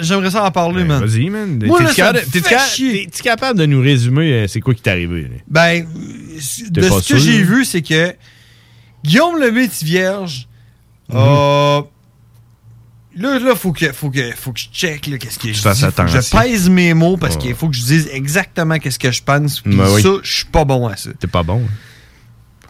j'aimerais 0.00 0.30
ça 0.30 0.44
en 0.44 0.50
parler, 0.52 0.84
man. 0.84 1.04
Vas-y, 1.04 1.28
man. 1.30 1.58
T'es-tu 1.58 3.22
capable- 3.22 3.58
de 3.58 3.66
nous 3.66 3.80
résumer 3.82 4.32
euh, 4.32 4.46
c'est 4.46 4.60
quoi 4.60 4.72
qui 4.74 4.82
t'est 4.82 4.90
arrivé? 4.90 5.22
là? 5.22 5.28
Ben, 5.48 5.84
de 6.70 6.82
ce 6.82 7.08
que 7.08 7.18
j'ai 7.18 7.42
vu, 7.42 7.64
c'est 7.64 7.82
que 7.82 8.14
Guillaume 9.04 9.38
le 9.40 9.50
Métivierge 9.50 10.46
Mhm. 11.08 11.16
a. 11.18 11.82
Là, 13.20 13.38
là, 13.38 13.54
faut 13.54 13.72
que, 13.72 13.92
faut 13.92 14.10
que, 14.10 14.32
faut 14.34 14.52
que 14.52 14.60
je 14.60 14.68
check, 14.72 15.06
là, 15.06 15.18
qu'est-ce 15.18 15.38
que 15.38 15.48
je 15.48 15.52
dis. 15.52 15.60
fasses 15.60 15.84
Faut 15.84 16.02
que 16.04 16.08
je 16.08 16.30
pèse 16.30 16.70
mes 16.70 16.94
mots 16.94 17.16
parce 17.18 17.34
Ouais. 17.36 17.42
qu'il 17.42 17.54
faut 17.54 17.68
que 17.68 17.76
je 17.76 17.82
dise 17.84 18.08
exactement 18.12 18.78
qu'est-ce 18.78 18.98
que 18.98 19.12
je 19.12 19.22
pense. 19.22 19.60
Puis 19.60 19.76
Ben 19.76 19.86
oui. 19.92 20.02
ça, 20.02 20.08
je 20.22 20.32
suis 20.36 20.44
pas 20.46 20.64
bon 20.64 20.88
à 20.88 20.96
ça. 20.96 21.10
T'es 21.18 21.26
pas 21.26 21.42
bon. 21.42 21.62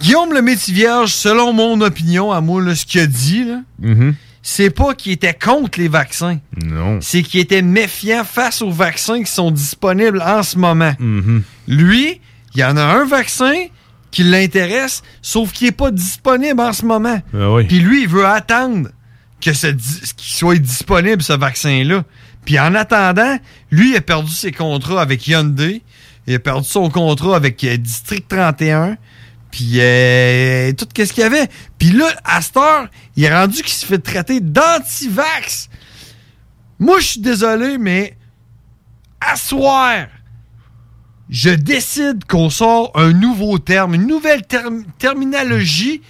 Guillaume 0.01 0.33
le 0.33 0.43
Métivierge, 0.43 1.13
selon 1.13 1.53
mon 1.53 1.81
opinion, 1.83 2.33
à 2.33 2.41
moi, 2.41 2.63
là, 2.63 2.75
ce 2.75 2.85
qu'il 2.87 3.01
a 3.03 3.07
dit, 3.07 3.45
là, 3.45 3.61
Mhm. 3.81 4.15
c'est 4.43 4.71
pas 4.71 4.95
qu'il 4.95 5.13
était 5.13 5.35
contre 5.35 5.79
les 5.79 5.89
vaccins. 5.89 6.39
Non. 6.65 6.99
C'est 7.03 7.23
qu'il 7.23 7.39
était 7.41 7.63
méfiant 7.63 8.25
face 8.25 8.63
aux 8.63 8.71
vaccins 8.71 9.23
qui 9.23 9.31
sont 9.31 9.51
disponibles 9.51 10.23
en 10.23 10.43
ce 10.43 10.57
moment. 10.59 10.95
Mhm. 10.99 11.43
Lui, 11.69 12.21
il 12.55 12.61
y 12.61 12.65
en 12.65 12.77
a 12.77 12.83
un 12.83 13.05
vaccin 13.05 13.53
qui 14.11 14.25
l'intéresse, 14.25 15.03
sauf 15.23 15.53
qu'il 15.53 15.67
n'est 15.69 15.73
pas 15.73 15.91
disponible 15.91 16.61
en 16.61 16.73
ce 16.73 16.85
moment. 16.85 17.21
Ben 17.33 17.49
oui. 17.55 17.65
Puis 17.67 17.79
lui, 17.79 18.03
il 18.03 18.09
veut 18.09 18.27
attendre 18.27 18.89
que 19.41 19.53
ce 19.53 19.69
qu'il 19.69 20.35
soit 20.35 20.57
disponible, 20.57 21.23
ce 21.23 21.33
vaccin-là. 21.33 22.05
Puis 22.45 22.59
en 22.59 22.75
attendant, 22.75 23.39
lui, 23.71 23.91
il 23.91 23.97
a 23.97 24.01
perdu 24.01 24.33
ses 24.33 24.53
contrats 24.53 25.01
avec 25.03 25.27
Hyundai. 25.27 25.83
Il 26.27 26.35
a 26.35 26.39
perdu 26.39 26.69
son 26.69 26.91
contrat 26.91 27.37
avec 27.37 27.63
euh, 27.65 27.77
District 27.77 28.27
31. 28.29 28.97
Puis 29.51 29.73
euh, 29.81 30.73
tout 30.73 30.87
ce 30.97 31.13
qu'il 31.13 31.23
y 31.23 31.27
avait. 31.27 31.49
Puis 31.79 31.91
là, 31.91 32.07
à 32.25 32.41
cette 32.41 32.57
heure, 32.57 32.89
il 33.17 33.25
est 33.25 33.35
rendu 33.35 33.63
qu'il 33.63 33.73
se 33.73 33.85
fait 33.85 33.99
traiter 33.99 34.41
d'anti-vax. 34.41 35.69
Moi, 36.79 37.01
je 37.01 37.07
suis 37.07 37.21
désolé, 37.21 37.77
mais 37.79 38.17
à 39.21 39.37
soir, 39.37 40.07
je 41.29 41.51
décide 41.51 42.25
qu'on 42.27 42.49
sort 42.49 42.91
un 42.95 43.13
nouveau 43.13 43.59
terme, 43.59 43.95
une 43.95 44.07
nouvelle 44.07 44.43
term- 44.47 44.85
terminologie. 44.99 46.01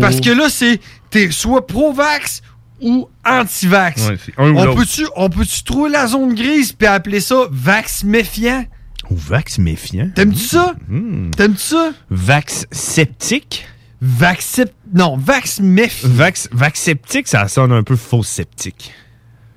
Parce 0.00 0.20
que 0.20 0.30
là, 0.30 0.48
c'est 0.48 0.80
t'es 1.12 1.30
soit 1.30 1.64
pro-vax 1.66 2.42
ou 2.80 3.08
anti-vax. 3.24 4.08
Ouais, 4.08 4.18
on 4.38 4.74
peut-tu 4.74 5.06
on 5.14 5.30
peut-tu 5.30 5.62
trouver 5.62 5.90
la 5.90 6.08
zone 6.08 6.34
grise 6.34 6.72
puis 6.72 6.88
appeler 6.88 7.20
ça 7.20 7.46
vax 7.50 8.02
méfiant? 8.02 8.64
Ou 9.10 9.16
vax 9.16 9.58
méfiant. 9.58 10.10
T'aimes-tu 10.14 10.40
ça? 10.40 10.74
Mhm. 10.88 11.30
T'aimes-tu 11.36 11.62
ça? 11.62 11.92
Vax 12.10 12.66
sceptique? 12.72 13.66
Vax 14.00 14.60
Non, 14.92 15.16
vax 15.16 15.60
méfiant. 15.60 16.08
Vax, 16.10 16.48
vax 16.50 16.80
sceptique, 16.80 17.28
ça 17.28 17.46
sonne 17.46 17.70
un 17.72 17.84
peu 17.84 17.94
faux 17.94 18.24
sceptique. 18.24 18.92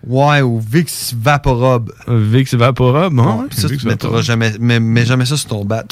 Ouais, 0.07 0.41
ou 0.41 0.59
Vix 0.59 1.15
Vaporob. 1.19 1.91
Vix 2.07 2.53
Vaporob, 2.53 3.13
non? 3.13 3.41
Ouais, 3.41 3.47
ça, 3.51 3.67
Vicks 3.67 3.81
tu 3.81 3.87
mettras 3.87 4.21
jamais, 4.21 4.53
mais, 4.59 4.79
mais 4.79 5.05
jamais 5.05 5.25
ça 5.25 5.35
sur 5.35 5.49
ton 5.49 5.65
bat. 5.65 5.83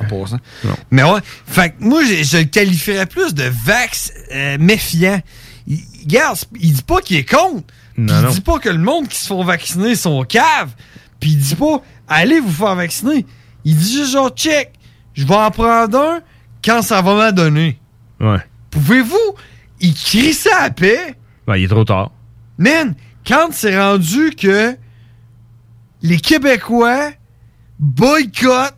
En 0.00 0.08
passant. 0.08 0.38
Mais 0.90 1.04
ouais, 1.04 1.20
fait 1.46 1.70
que 1.70 1.84
moi, 1.84 2.02
je, 2.04 2.22
je 2.24 2.38
le 2.38 2.44
qualifierais 2.44 3.06
plus 3.06 3.32
de 3.34 3.44
vax 3.64 4.12
euh, 4.32 4.58
méfiant. 4.58 5.20
Il, 5.66 5.78
regarde, 6.02 6.38
il 6.58 6.72
dit 6.72 6.82
pas 6.82 7.00
qu'il 7.00 7.16
est 7.18 7.28
contre. 7.30 7.64
Non, 7.96 8.18
il 8.18 8.24
non. 8.24 8.30
dit 8.30 8.40
pas 8.40 8.58
que 8.58 8.68
le 8.68 8.78
monde 8.78 9.06
qui 9.08 9.18
se 9.18 9.28
font 9.28 9.44
vacciner 9.44 9.94
sont 9.94 10.24
caves. 10.24 10.74
Puis 11.20 11.30
il 11.30 11.38
dit 11.38 11.54
pas, 11.54 11.82
allez 12.08 12.40
vous 12.40 12.50
faire 12.50 12.74
vacciner. 12.74 13.24
Il 13.64 13.76
dit 13.76 13.92
juste 13.92 14.12
genre, 14.12 14.30
check, 14.30 14.72
je 15.14 15.24
vais 15.24 15.34
en 15.34 15.50
prendre 15.50 15.98
un 15.98 16.20
quand 16.64 16.82
ça 16.82 17.02
va 17.02 17.14
m'en 17.14 17.32
donner. 17.32 17.78
Ouais. 18.18 18.38
Pouvez-vous? 18.70 19.34
Il 19.80 19.94
crie 19.94 20.32
ça 20.34 20.62
à 20.62 20.70
paix? 20.70 21.14
Ben, 21.46 21.56
il 21.56 21.64
est 21.64 21.68
trop 21.68 21.84
tard. 21.84 22.10
Man, 22.58 22.94
quand 23.30 23.48
c'est 23.52 23.78
rendu 23.78 24.30
que 24.36 24.74
les 26.02 26.18
Québécois 26.18 27.10
boycottent 27.78 28.74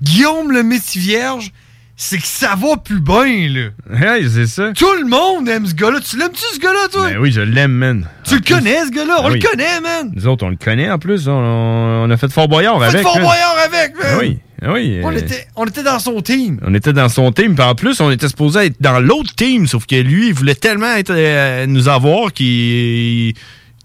Guillaume 0.00 0.52
le 0.52 0.62
Métivierge, 0.62 1.50
c'est 1.96 2.18
que 2.18 2.26
ça 2.26 2.54
va 2.54 2.76
plus 2.76 3.00
bien, 3.00 3.48
là. 3.48 3.70
Ouais, 3.90 4.22
c'est 4.32 4.46
ça. 4.46 4.72
Tout 4.72 4.92
le 5.02 5.08
monde 5.08 5.48
aime 5.48 5.66
ce 5.66 5.74
gars-là. 5.74 5.98
Tu 5.98 6.16
l'aimes-tu, 6.16 6.44
ce 6.54 6.60
gars-là, 6.60 6.86
toi? 6.92 7.10
Ben 7.10 7.18
oui, 7.18 7.32
je 7.32 7.40
l'aime, 7.40 7.72
man. 7.72 8.06
Tu 8.22 8.36
le 8.36 8.40
connais, 8.40 8.84
ce 8.86 8.90
gars-là? 8.90 9.16
On 9.18 9.22
Ben 9.24 9.28
le 9.30 9.34
oui. 9.34 9.40
connaît, 9.40 9.80
man. 9.80 10.12
Nous 10.14 10.28
autres, 10.28 10.46
on 10.46 10.50
le 10.50 10.56
connaît 10.56 10.88
en 10.88 11.00
plus. 11.00 11.26
On, 11.26 11.32
on 11.32 12.08
a 12.08 12.16
fait 12.16 12.30
Fort 12.30 12.46
Boyard 12.46 12.78
Fait 12.78 12.86
avec. 12.90 13.02
Fort 13.02 13.16
man. 13.16 13.24
Boyard 13.24 13.56
avec, 13.64 13.94
man. 13.96 14.06
Ben 14.12 14.18
oui, 14.20 14.38
ben 14.62 14.72
oui. 14.72 15.00
On, 15.02 15.12
euh, 15.12 15.16
était, 15.16 15.48
on 15.56 15.66
était 15.66 15.82
dans 15.82 15.98
son 15.98 16.20
team. 16.20 16.60
On 16.64 16.72
était 16.72 16.92
dans 16.92 17.08
son 17.08 17.32
team, 17.32 17.56
puis 17.56 17.64
en 17.64 17.74
plus, 17.74 18.00
on 18.00 18.12
était 18.12 18.28
supposé 18.28 18.66
être 18.66 18.76
dans 18.80 19.00
l'autre 19.00 19.34
team, 19.34 19.66
sauf 19.66 19.84
que 19.84 19.96
lui, 19.96 20.28
il 20.28 20.34
voulait 20.34 20.54
tellement 20.54 20.94
être, 20.94 21.10
euh, 21.10 21.66
nous 21.66 21.88
avoir 21.88 22.32
qu'il 22.32 23.34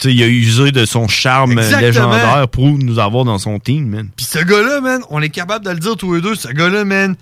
il 0.03 0.21
a 0.23 0.27
usé 0.27 0.71
de 0.71 0.85
son 0.85 1.07
charme 1.07 1.53
Exactement. 1.53 1.81
légendaire 1.81 2.47
pour 2.49 2.65
nous 2.67 2.99
avoir 2.99 3.25
dans 3.25 3.37
son 3.37 3.59
team, 3.59 3.87
man. 3.87 4.09
Puis 4.15 4.25
ce 4.25 4.39
gars-là, 4.39 4.81
man, 4.81 5.01
on 5.09 5.21
est 5.21 5.29
capable 5.29 5.65
de 5.65 5.71
le 5.71 5.79
dire 5.79 5.95
tous 5.95 6.15
les 6.15 6.21
deux, 6.21 6.35
ce 6.35 6.49
gars-là, 6.49 6.83
man, 6.85 7.15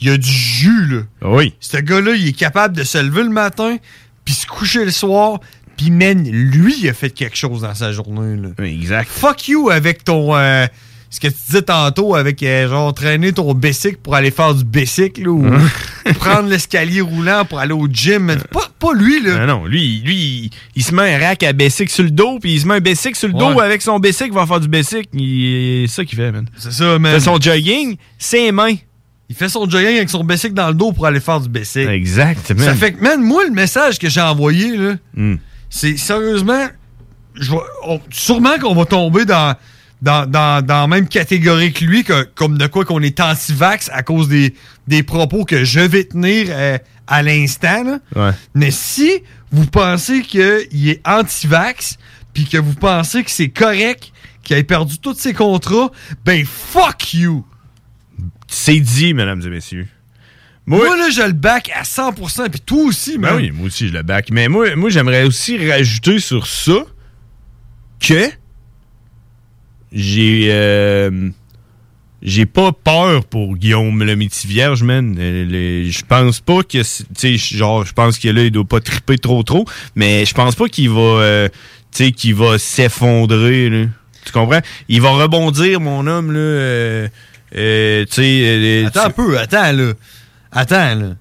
il 0.00 0.10
a 0.10 0.16
du 0.16 0.30
jus, 0.30 0.86
là. 0.86 1.02
Oui. 1.22 1.54
Ce 1.60 1.76
gars-là, 1.76 2.14
il 2.14 2.28
est 2.28 2.32
capable 2.32 2.76
de 2.76 2.82
se 2.82 2.98
lever 2.98 3.22
le 3.22 3.30
matin, 3.30 3.76
puis 4.24 4.34
se 4.34 4.46
coucher 4.46 4.84
le 4.84 4.90
soir, 4.90 5.38
puis, 5.76 5.90
man, 5.90 6.28
lui, 6.28 6.74
il 6.80 6.88
a 6.88 6.92
fait 6.92 7.10
quelque 7.10 7.36
chose 7.36 7.62
dans 7.62 7.74
sa 7.74 7.92
journée, 7.92 8.40
là. 8.40 8.64
Exact. 8.64 9.08
Fuck 9.08 9.48
you 9.48 9.70
avec 9.70 10.04
ton... 10.04 10.36
euh, 10.36 10.66
ce 11.14 11.20
que 11.20 11.28
tu 11.28 11.34
disais 11.46 11.62
tantôt 11.62 12.16
avec, 12.16 12.42
euh, 12.42 12.68
genre, 12.68 12.92
traîner 12.92 13.32
ton 13.32 13.54
bicycle 13.54 13.98
pour 14.02 14.16
aller 14.16 14.32
faire 14.32 14.52
du 14.52 14.64
bicycle, 14.64 15.22
là, 15.22 15.30
ou 15.30 15.46
Hein? 15.46 16.12
prendre 16.18 16.48
l'escalier 16.48 17.00
roulant 17.00 17.44
pour 17.44 17.60
aller 17.60 17.72
au 17.72 17.86
gym. 17.88 18.24
man. 18.24 18.42
Pas, 18.50 18.68
pas 18.80 18.92
lui, 18.94 19.22
là. 19.22 19.46
Non, 19.46 19.60
non, 19.60 19.66
lui, 19.66 20.00
lui 20.04 20.14
il, 20.16 20.50
il 20.74 20.82
se 20.82 20.92
met 20.92 21.14
un 21.14 21.18
rack 21.24 21.44
à 21.44 21.52
bicycle 21.52 21.92
sur 21.92 22.02
le 22.02 22.10
dos, 22.10 22.38
puis 22.40 22.54
il 22.54 22.60
se 22.60 22.66
met 22.66 22.74
un 22.74 22.80
bicycle 22.80 23.16
sur 23.16 23.28
le 23.28 23.34
dos 23.34 23.52
Ouais. 23.54 23.64
avec 23.64 23.80
son 23.80 24.00
bicycle, 24.00 24.30
il 24.32 24.34
va 24.34 24.44
faire 24.46 24.58
du 24.58 24.66
bicycle. 24.68 25.08
C'est 25.16 25.86
ça 25.88 26.04
qu'il 26.04 26.18
fait, 26.18 26.32
man. 26.32 26.46
C'est 26.58 26.72
ça, 26.72 26.98
man. 26.98 27.12
Fait 27.14 27.20
son 27.20 27.40
jogging, 27.40 27.96
ses 28.18 28.50
mains. 28.50 28.74
Il 29.28 29.36
fait 29.36 29.48
son 29.48 29.70
jogging 29.70 29.96
avec 29.96 30.10
son 30.10 30.24
bicycle 30.24 30.54
dans 30.54 30.68
le 30.68 30.74
dos 30.74 30.90
pour 30.92 31.06
aller 31.06 31.20
faire 31.20 31.40
du 31.40 31.48
bicycle. 31.48 31.90
Exactement. 31.90 32.64
Ça 32.64 32.74
fait 32.74 32.92
que, 32.92 33.00
man, 33.02 33.22
moi, 33.22 33.44
le 33.44 33.52
message 33.52 34.00
que 34.00 34.08
j'ai 34.10 34.20
envoyé, 34.20 34.76
là, 34.76 34.94
Hmm. 35.14 35.36
c'est 35.70 35.96
sérieusement, 35.96 36.66
je 37.36 37.52
vais- 37.52 37.58
on- 37.86 38.00
sûrement 38.10 38.58
qu'on 38.60 38.74
va 38.74 38.84
tomber 38.84 39.24
dans, 39.24 39.54
dans, 40.02 40.26
dans, 40.30 40.64
dans 40.64 40.82
la 40.82 40.86
même 40.86 41.08
catégorie 41.08 41.72
que 41.72 41.84
lui, 41.84 42.04
que- 42.04 42.24
comme 42.34 42.58
de 42.58 42.66
quoi 42.66 42.84
qu'on 42.84 43.00
est 43.02 43.20
anti-vax 43.20 43.90
à 43.92 44.02
cause 44.02 44.28
des, 44.28 44.54
des 44.86 45.02
propos 45.02 45.44
que 45.44 45.64
je 45.64 45.80
vais 45.80 46.04
tenir 46.04 46.46
euh, 46.50 46.78
à 47.06 47.22
l'instant. 47.22 47.98
Ouais. 48.14 48.30
Mais 48.54 48.70
si 48.70 49.10
vous 49.50 49.66
pensez 49.66 50.22
qu'il 50.22 50.88
est 50.88 51.00
anti-vax, 51.06 51.96
puis 52.32 52.44
que 52.46 52.58
vous 52.58 52.74
pensez 52.74 53.22
que 53.24 53.30
c'est 53.30 53.48
correct 53.48 54.12
qu'il 54.42 54.56
ait 54.56 54.62
perdu 54.64 54.98
tous 54.98 55.14
ses 55.14 55.32
contrats, 55.32 55.90
ben 56.24 56.44
fuck 56.44 57.14
you! 57.14 57.46
C'est 58.46 58.80
dit, 58.80 59.14
mesdames 59.14 59.40
et 59.44 59.48
messieurs. 59.50 59.88
Moi, 60.66 60.96
là, 60.96 61.10
je 61.10 61.20
le 61.22 61.32
back 61.32 61.70
à 61.74 61.82
100%, 61.82 62.48
puis 62.50 62.60
toi 62.60 62.84
aussi, 62.84 63.18
Ben 63.18 63.30
man. 63.32 63.36
oui, 63.36 63.50
moi 63.50 63.66
aussi, 63.66 63.88
je 63.88 63.92
le 63.92 64.02
back. 64.02 64.28
Mais 64.30 64.48
moi, 64.48 64.74
moi 64.76 64.88
j'aimerais 64.90 65.24
aussi 65.24 65.56
rajouter 65.70 66.18
sur 66.20 66.46
ça 66.46 66.84
que 68.00 68.30
j'ai 69.94 70.48
euh, 70.50 71.30
j'ai 72.22 72.46
pas 72.46 72.72
peur 72.72 73.24
pour 73.24 73.56
Guillaume 73.56 74.02
le 74.02 74.16
Métivierge, 74.16 74.82
man. 74.82 75.16
Euh, 75.18 75.88
Je 75.90 76.02
pense 76.06 76.40
pas 76.40 76.62
que 76.62 76.82
c'est- 76.82 77.04
tu 77.18 77.38
sais 77.38 77.56
genre 77.56 77.84
je 77.86 77.92
pense 77.92 78.18
que 78.18 78.28
là 78.28 78.42
il 78.44 78.50
doit 78.50 78.64
pas 78.64 78.80
triper 78.80 79.16
trop 79.18 79.42
trop, 79.42 79.64
mais 79.94 80.24
je 80.26 80.34
pense 80.34 80.54
pas 80.54 80.68
qu'il 80.68 80.90
va 80.90 81.00
euh, 81.00 81.48
tu 81.94 82.04
sais 82.06 82.12
qu'il 82.12 82.34
va 82.34 82.58
s'effondrer 82.58 83.70
là. 83.70 83.86
Tu 84.26 84.32
comprends? 84.32 84.60
Il 84.88 85.00
va 85.02 85.10
rebondir 85.10 85.80
mon 85.80 86.06
homme 86.06 86.32
là 86.32 86.38
euh, 86.40 87.08
tu 88.06 88.06
sais 88.10 88.84
Attends 88.86 89.04
un 89.06 89.10
peu, 89.10 89.38
attends, 89.38 89.72
là. 89.72 89.92
Attends, 90.50 90.94
là. 90.94 91.14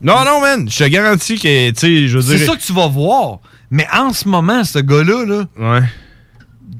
Non, 0.00 0.24
non, 0.24 0.40
man. 0.40 0.68
Je 0.70 0.78
te 0.78 0.84
garantis 0.88 1.36
que, 1.38 1.70
tu 1.70 1.74
sais, 1.80 2.08
je 2.08 2.18
veux 2.18 2.22
C'est 2.22 2.36
dire. 2.38 2.46
ça 2.52 2.56
que 2.56 2.62
tu 2.62 2.72
vas 2.72 2.86
voir. 2.86 3.38
Mais 3.70 3.86
en 3.92 4.12
ce 4.12 4.28
moment, 4.28 4.62
ce 4.62 4.78
gars-là, 4.78 5.24
là, 5.24 5.46
Ouais. 5.80 5.86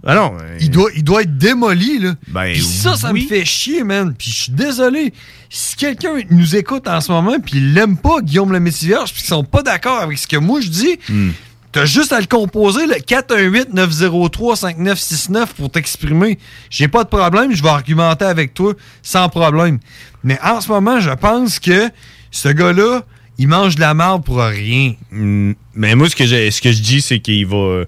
Ah 0.04 0.14
non. 0.14 0.32
il, 0.60 0.70
doit, 0.70 0.90
il 0.96 1.02
doit 1.04 1.22
être 1.22 1.36
démoli, 1.36 1.98
là. 1.98 2.14
Ben, 2.28 2.52
Puis 2.52 2.62
ça, 2.62 2.96
ça 2.96 3.12
oui. 3.12 3.24
me 3.24 3.28
fait 3.28 3.44
chier, 3.44 3.82
man. 3.84 4.14
Puis 4.16 4.30
je 4.30 4.42
suis 4.44 4.52
désolé. 4.52 5.12
Si 5.50 5.76
quelqu'un 5.76 6.14
nous 6.30 6.56
écoute 6.56 6.88
en 6.88 7.00
ce 7.00 7.12
moment, 7.12 7.36
puis 7.44 7.58
il 7.58 7.74
l'aime 7.74 7.96
pas, 7.96 8.20
Guillaume 8.20 8.52
le 8.52 8.60
Métivierge, 8.60 9.12
puis 9.12 9.20
qu'ils 9.22 9.28
sont 9.28 9.44
pas 9.44 9.62
d'accord 9.62 9.98
avec 10.00 10.18
ce 10.18 10.26
que 10.26 10.36
moi 10.36 10.60
je 10.60 10.68
dis, 10.68 10.98
Hmm. 11.08 11.30
t'as 11.72 11.84
juste 11.86 12.12
à 12.12 12.20
le 12.20 12.26
composer, 12.26 12.86
le 12.86 12.94
418-903-5969 13.00 15.46
pour 15.56 15.70
t'exprimer. 15.70 16.38
J'ai 16.70 16.88
pas 16.88 17.04
de 17.04 17.08
problème, 17.08 17.54
je 17.54 17.62
vais 17.62 17.68
argumenter 17.68 18.24
avec 18.24 18.54
toi 18.54 18.74
sans 19.02 19.28
problème. 19.28 19.78
Mais 20.24 20.38
en 20.42 20.60
ce 20.60 20.68
moment, 20.68 21.00
je 21.00 21.10
pense 21.10 21.58
que 21.58 21.88
ce 22.30 22.48
gars-là, 22.48 23.02
il 23.38 23.48
mange 23.48 23.74
de 23.76 23.80
la 23.80 23.94
merde 23.94 24.24
pour 24.24 24.38
rien. 24.38 24.94
Hmm, 25.12 25.52
mais 25.74 25.94
moi, 25.94 26.08
ce 26.08 26.16
que, 26.16 26.26
j'ai- 26.26 26.50
ce 26.50 26.60
que 26.62 26.72
je 26.72 26.82
dis, 26.82 27.00
c'est 27.00 27.20
qu'il 27.20 27.46
va. 27.46 27.84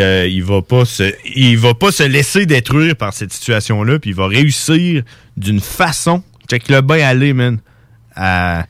Euh, 0.00 0.26
il 0.28 0.42
va 0.44 0.62
pas 0.62 0.84
se, 0.84 1.12
il 1.34 1.56
va 1.58 1.74
pas 1.74 1.92
se 1.92 2.02
laisser 2.02 2.46
détruire 2.46 2.96
par 2.96 3.12
cette 3.14 3.32
situation-là, 3.32 3.98
puis 3.98 4.10
il 4.10 4.16
va 4.16 4.26
réussir 4.26 5.02
d'une 5.36 5.60
façon, 5.60 6.22
check 6.50 6.68
le 6.68 6.80
bien 6.82 7.06
aller, 7.06 7.32
man, 7.32 7.58
à, 8.14 8.66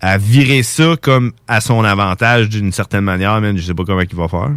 à 0.00 0.18
virer 0.18 0.62
ça 0.62 0.96
comme 1.00 1.32
à 1.48 1.60
son 1.60 1.84
avantage 1.84 2.48
d'une 2.48 2.72
certaine 2.72 3.04
manière, 3.04 3.40
man. 3.40 3.56
Je 3.56 3.62
sais 3.62 3.74
pas 3.74 3.84
comment 3.84 4.00
il 4.00 4.16
va 4.16 4.28
faire, 4.28 4.50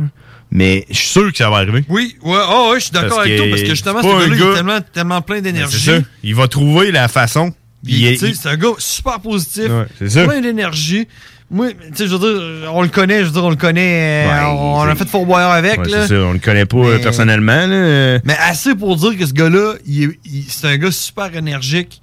mais 0.52 0.86
je 0.90 0.96
suis 0.98 1.08
sûr 1.10 1.32
que 1.32 1.38
ça 1.38 1.50
va 1.50 1.58
arriver. 1.58 1.84
Oui, 1.88 2.16
ouais, 2.24 2.40
oh, 2.50 2.70
ouais, 2.72 2.80
je 2.80 2.86
suis 2.86 2.92
d'accord 2.94 3.20
avec 3.20 3.38
toi 3.38 3.46
parce 3.50 3.62
que 3.62 3.70
justement, 3.70 4.02
c'est 4.02 4.08
ce 4.10 4.14
gars-là, 4.14 4.26
il 4.28 4.34
est 4.34 4.38
gars- 4.46 4.54
tellement, 4.56 4.80
tellement 4.94 5.22
plein 5.22 5.36
C'est 5.38 5.42
d'énergie. 5.44 5.86
ça. 5.86 6.00
Il 6.24 6.36
va 6.36 6.48
trouver 6.48 6.92
la 6.92 7.08
façon. 7.08 7.54
Il 7.86 8.04
il- 8.04 8.36
c'est 8.36 8.50
un 8.50 8.58
gars 8.58 8.70
super 8.80 9.20
positif, 9.22 9.70
Ouais, 9.70 10.26
plein 10.26 10.42
d'énergie. 10.42 11.08
Moi, 11.52 11.72
tu 11.72 11.78
sais, 11.96 12.08
je 12.08 12.16
veux 12.16 12.20
dire, 12.20 12.72
on 12.74 12.84
le 12.84 12.90
connaît, 12.90 13.20
je 13.22 13.26
veux 13.26 13.32
dire, 13.32 13.44
on 13.44 13.50
le 13.50 13.56
connaît, 13.56 14.26
euh, 14.28 14.46
Ouais, 14.46 14.56
on 14.56 14.82
a 14.82 14.94
fait 14.96 15.08
Fort 15.10 15.26
Boyard 15.26 15.52
avec, 15.52 15.80
Ouais, 15.80 15.88
là. 15.90 16.08
ça, 16.08 16.14
on 16.14 16.34
le 16.34 16.40
connaît 16.40 16.66
pas 16.68 16.78
euh, 16.78 16.96
Mais- 16.98 17.02
personnellement. 17.02 17.66
Là. 17.66 18.20
Mais 18.24 18.38
assez 18.40 18.76
pour 18.76 18.96
dire 18.96 19.18
que 19.18 19.26
ce 19.26 19.34
gars-là, 19.34 19.74
il 19.88 20.04
est- 20.04 20.20
il- 20.26 20.46
c'est 20.48 20.68
un 20.68 20.78
gars 20.78 20.92
super 20.92 21.36
énergique. 21.36 22.02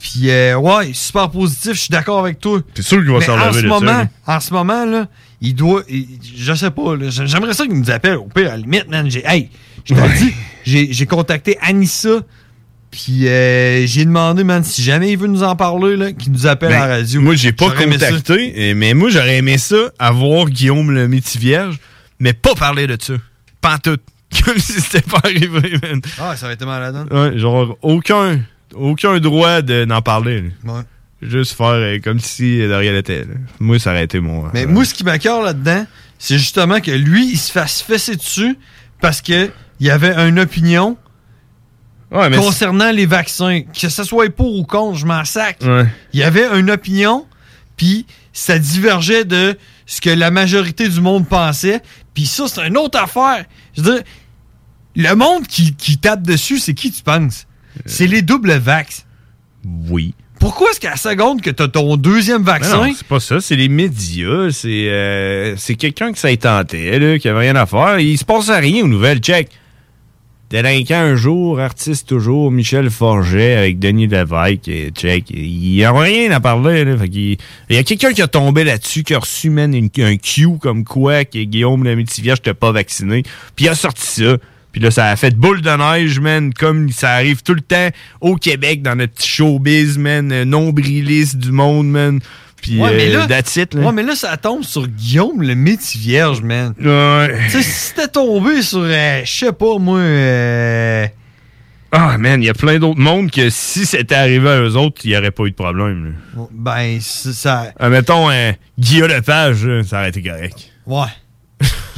Puis, 0.00 0.28
euh, 0.28 0.56
ouais, 0.58 0.90
super 0.92 1.30
positif, 1.30 1.72
je 1.72 1.80
suis 1.80 1.88
d'accord 1.90 2.18
avec 2.18 2.38
toi. 2.40 2.60
T'es 2.74 2.82
sûr 2.82 2.98
qu'il 3.02 3.10
va 3.10 3.22
s'en 3.22 3.38
en 3.38 3.44
relever 3.44 3.60
ce 3.60 3.64
de 3.64 3.68
ça, 3.70 3.80
moment? 3.80 4.08
En 4.26 4.40
ce 4.40 4.52
moment, 4.52 4.84
là, 4.84 5.06
il 5.40 5.54
doit. 5.54 5.82
il- 5.88 6.06
je 6.36 6.52
sais 6.52 6.70
pas, 6.70 6.94
là, 6.94 7.06
j'aimerais 7.08 7.54
ça 7.54 7.64
qu'il 7.64 7.78
nous 7.78 7.90
appelle. 7.90 8.16
Au 8.18 8.24
pire, 8.26 8.48
à 8.48 8.50
la 8.50 8.56
limite, 8.58 8.90
man, 8.90 9.10
j'ai. 9.10 9.24
Hey, 9.26 9.48
je 9.86 9.94
te 9.94 9.98
le 10.00 10.18
dis, 10.18 10.34
j'ai 10.66 10.92
j'ai 10.92 11.06
contacté 11.06 11.56
Anissa. 11.62 12.20
Puis, 12.94 13.26
euh, 13.26 13.84
j'ai 13.88 14.04
demandé, 14.04 14.44
man, 14.44 14.62
si 14.62 14.80
jamais 14.80 15.10
il 15.10 15.18
veut 15.18 15.26
nous 15.26 15.42
en 15.42 15.56
parler, 15.56 15.96
là, 15.96 16.12
qu'il 16.12 16.30
nous 16.30 16.46
appelle 16.46 16.68
Ben, 16.68 16.80
à 16.82 16.86
la 16.86 16.94
radio. 16.98 17.20
Moi, 17.20 17.34
j'ai 17.34 17.50
pas 17.50 17.70
contacté, 17.70 18.72
mais 18.74 18.94
moi, 18.94 19.10
j'aurais 19.10 19.38
aimé 19.38 19.58
ça, 19.58 19.90
avoir 19.98 20.46
Guillaume 20.48 20.92
le 20.92 21.08
Métis-Vierge, 21.08 21.80
mais 22.20 22.32
pas 22.34 22.54
parler 22.54 22.86
de 22.86 22.96
ça. 23.00 23.14
Pas 23.60 23.78
tout. 23.78 23.98
Comme 24.44 24.58
si 24.58 24.80
c'était 24.80 25.00
pas 25.00 25.18
arrivé, 25.24 25.76
man. 25.82 26.00
Ah, 26.20 26.36
ça 26.36 26.46
aurait 26.46 26.54
été 26.54 26.64
malade. 26.64 26.94
hein? 26.96 27.06
Ouais, 27.10 27.36
genre, 27.36 27.76
aucun, 27.82 28.38
aucun 28.76 29.18
droit 29.18 29.60
de- 29.60 29.84
d'en 29.84 30.00
parler. 30.02 30.42
là. 30.64 30.72
Ouais. 30.72 30.80
Juste 31.22 31.56
faire 31.56 31.66
euh, 31.66 31.98
comme 32.04 32.20
si 32.20 32.58
de 32.58 32.72
rien 32.72 32.92
n'était. 32.92 33.24
Moi, 33.58 33.78
ça 33.80 33.90
aurait 33.90 34.04
été 34.04 34.20
mon. 34.20 34.44
Mais 34.52 34.66
euh, 34.66 34.68
moi, 34.68 34.84
ce 34.84 34.94
qui 34.94 35.02
m'accorde 35.04 35.44
là-dedans, 35.46 35.84
c'est 36.18 36.38
justement 36.38 36.80
que 36.80 36.90
lui, 36.92 37.30
il 37.32 37.38
se 37.38 37.50
fasse 37.50 37.80
fesser 37.82 38.14
dessus 38.14 38.56
parce 39.00 39.20
que 39.22 39.50
il 39.80 39.86
y 39.86 39.90
avait 39.90 40.14
une 40.28 40.38
opinion 40.38 40.96
Ouais, 42.14 42.30
mais 42.30 42.36
concernant 42.36 42.92
les 42.92 43.06
vaccins. 43.06 43.62
Que 43.62 43.88
ce 43.88 44.04
soit 44.04 44.30
pour 44.30 44.56
ou 44.56 44.64
contre, 44.64 44.96
je 44.96 45.04
m'en 45.04 45.24
sac. 45.24 45.58
Ouais. 45.62 45.84
Il 46.12 46.20
y 46.20 46.22
avait 46.22 46.46
une 46.58 46.70
opinion, 46.70 47.26
puis 47.76 48.06
ça 48.32 48.58
divergeait 48.58 49.24
de 49.24 49.58
ce 49.84 50.00
que 50.00 50.10
la 50.10 50.30
majorité 50.30 50.88
du 50.88 51.00
monde 51.00 51.28
pensait. 51.28 51.82
Puis 52.14 52.26
ça, 52.26 52.46
c'est 52.46 52.66
une 52.66 52.78
autre 52.78 52.98
affaire. 52.98 53.44
Je 53.76 53.82
veux 53.82 53.94
dire, 53.94 54.02
le 54.96 55.14
monde 55.14 55.46
qui, 55.46 55.74
qui 55.74 55.98
tape 55.98 56.22
dessus, 56.22 56.58
c'est 56.58 56.74
qui 56.74 56.92
tu 56.92 57.02
penses? 57.02 57.46
C'est 57.84 58.06
les 58.06 58.22
doubles 58.22 58.52
vax. 58.52 59.04
Oui. 59.90 60.14
Pourquoi 60.38 60.70
est-ce 60.70 60.80
qu'à 60.80 60.90
la 60.90 60.96
seconde 60.96 61.40
que 61.40 61.50
tu 61.50 61.62
as 61.62 61.68
ton 61.68 61.96
deuxième 61.96 62.42
Mais 62.42 62.52
vaccin, 62.52 62.86
non, 62.86 62.94
c'est 62.94 63.06
pas 63.06 63.20
ça, 63.20 63.40
c'est 63.40 63.56
les 63.56 63.68
médias, 63.68 64.50
c'est 64.50 64.88
euh, 64.90 65.56
c'est 65.56 65.74
quelqu'un 65.74 66.12
qui 66.12 66.20
s'est 66.20 66.36
tenté, 66.36 66.98
là, 66.98 67.18
qui 67.18 67.28
avait 67.28 67.40
rien 67.50 67.56
à 67.56 67.66
faire. 67.66 67.98
Il 67.98 68.18
se 68.18 68.24
passe 68.24 68.50
rien 68.50 68.84
aux 68.84 68.88
nouvelles, 68.88 69.18
check. 69.20 69.48
Délinquant 70.54 71.00
un 71.00 71.16
jour, 71.16 71.58
artiste 71.58 72.08
toujours, 72.08 72.52
Michel 72.52 72.88
Forget 72.88 73.56
avec 73.56 73.80
Denis 73.80 74.06
Lévesque, 74.06 74.68
et 74.68 74.92
check. 74.94 75.24
Il 75.30 75.72
n'y 75.72 75.82
a 75.82 75.90
rien 75.90 76.30
à 76.30 76.38
parler, 76.38 76.84
là. 76.84 76.96
Fait 76.96 77.08
il 77.08 77.38
y 77.70 77.76
a 77.76 77.82
quelqu'un 77.82 78.12
qui 78.12 78.22
a 78.22 78.28
tombé 78.28 78.62
là-dessus, 78.62 79.02
qui 79.02 79.14
a 79.14 79.18
reçu, 79.18 79.50
man, 79.50 79.74
un 79.74 80.16
Q 80.16 80.58
comme 80.60 80.84
quoi 80.84 81.24
que 81.24 81.42
Guillaume 81.42 81.82
le 81.82 81.96
Métivier, 81.96 82.34
j'étais 82.36 82.54
pas 82.54 82.70
vacciné. 82.70 83.24
Puis 83.56 83.64
il 83.64 83.68
a 83.68 83.74
sorti 83.74 84.06
ça. 84.06 84.36
Puis 84.70 84.80
là, 84.80 84.92
ça 84.92 85.06
a 85.06 85.16
fait 85.16 85.36
boule 85.36 85.60
de 85.60 85.70
neige, 85.70 86.20
man, 86.20 86.54
comme 86.54 86.88
ça 86.90 87.10
arrive 87.14 87.42
tout 87.42 87.54
le 87.54 87.60
temps 87.60 87.88
au 88.20 88.36
Québec, 88.36 88.80
dans 88.80 88.94
notre 88.94 89.14
petit 89.14 89.28
showbiz, 89.28 89.98
man, 89.98 90.30
euh, 90.30 90.44
nombriliste 90.44 91.36
du 91.36 91.50
monde, 91.50 91.88
man. 91.88 92.20
Puis 92.64 92.80
Ouais, 92.80 92.96
mais 92.96 93.14
euh, 93.14 93.18
là, 93.18 93.26
that's 93.26 93.56
it, 93.56 93.74
là. 93.74 93.82
ouais, 93.82 93.92
mais 93.92 94.02
là, 94.02 94.14
ça 94.14 94.34
tombe 94.38 94.64
sur 94.64 94.88
Guillaume, 94.88 95.42
le 95.42 95.54
métier 95.54 96.00
vierge, 96.00 96.40
man. 96.40 96.72
Ouais. 96.80 97.38
Tu 97.44 97.50
sais, 97.50 97.62
si 97.62 97.70
c'était 97.88 98.08
tombé 98.08 98.62
sur, 98.62 98.78
euh, 98.82 99.20
je 99.22 99.30
sais 99.30 99.52
pas, 99.52 99.76
moi, 99.78 99.98
euh, 99.98 101.06
Ah, 101.92 102.16
man, 102.16 102.42
il 102.42 102.46
y 102.46 102.48
a 102.48 102.54
plein 102.54 102.78
d'autres 102.78 102.98
mondes 102.98 103.30
que 103.30 103.50
si 103.50 103.84
c'était 103.84 104.14
arrivé 104.14 104.48
à 104.48 104.60
eux 104.62 104.76
autres, 104.76 105.02
il 105.04 105.10
n'y 105.10 105.16
aurait 105.18 105.30
pas 105.30 105.44
eu 105.44 105.50
de 105.50 105.54
problème. 105.56 106.14
là. 106.34 106.42
ben, 106.50 106.98
ça. 107.02 107.66
Ah, 107.78 107.90
mettons, 107.90 108.30
euh, 108.30 108.52
Guillaume 108.78 109.10
Lepage, 109.10 109.68
ça 109.86 109.98
aurait 109.98 110.08
été 110.08 110.22
correct. 110.22 110.70
Ouais. 110.86 111.04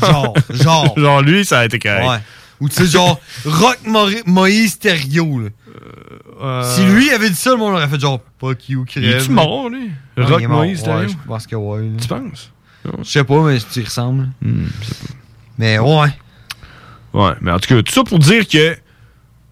Genre, 0.01 0.35
genre. 0.51 0.95
genre, 0.99 1.23
lui, 1.23 1.45
ça 1.45 1.59
aurait 1.59 1.67
été 1.67 1.79
correct. 1.79 2.09
Ouais. 2.09 2.19
Ou 2.61 2.69
tu 2.69 2.75
sais, 2.77 2.87
genre, 2.87 3.21
Rock 3.45 3.79
Moïse 4.27 4.79
Thériault, 4.79 5.41
là. 5.41 6.63
Si 6.65 6.85
lui 6.85 7.11
avait 7.11 7.29
dit 7.31 7.37
ça, 7.37 7.51
le 7.51 7.57
monde 7.57 7.75
aurait 7.75 7.89
fait 7.89 8.01
genre, 8.01 8.21
fuck 8.41 8.69
you, 8.69 8.85
crève. 8.85 9.05
Il 9.05 9.11
est-tu 9.11 9.31
mort, 9.31 9.69
lui? 9.69 9.91
Ouais, 10.17 10.25
Rock 10.25 10.41
il 10.41 10.45
est 10.45 10.49
mort, 10.49 10.59
Moïse 10.59 10.81
ouais, 10.81 10.85
Thériault? 10.85 11.09
Je 11.09 11.29
pense 11.29 11.47
que 11.47 11.57
ouais. 11.57 11.91
Tu 12.01 12.09
penses? 12.09 12.53
Je 13.03 13.05
sais 13.11 13.25
pas, 13.25 13.43
mais 13.43 13.59
tu 13.59 13.81
y 13.81 13.85
ressembles. 13.85 14.29
Hmm, 14.43 14.67
Mais 15.59 15.79
ouais. 15.79 16.09
Ouais, 17.13 17.33
mais 17.41 17.51
en 17.51 17.59
tout 17.59 17.69
cas, 17.75 17.83
tout 17.83 17.93
ça 17.93 18.05
pour 18.05 18.19
dire 18.19 18.47
que, 18.47 18.77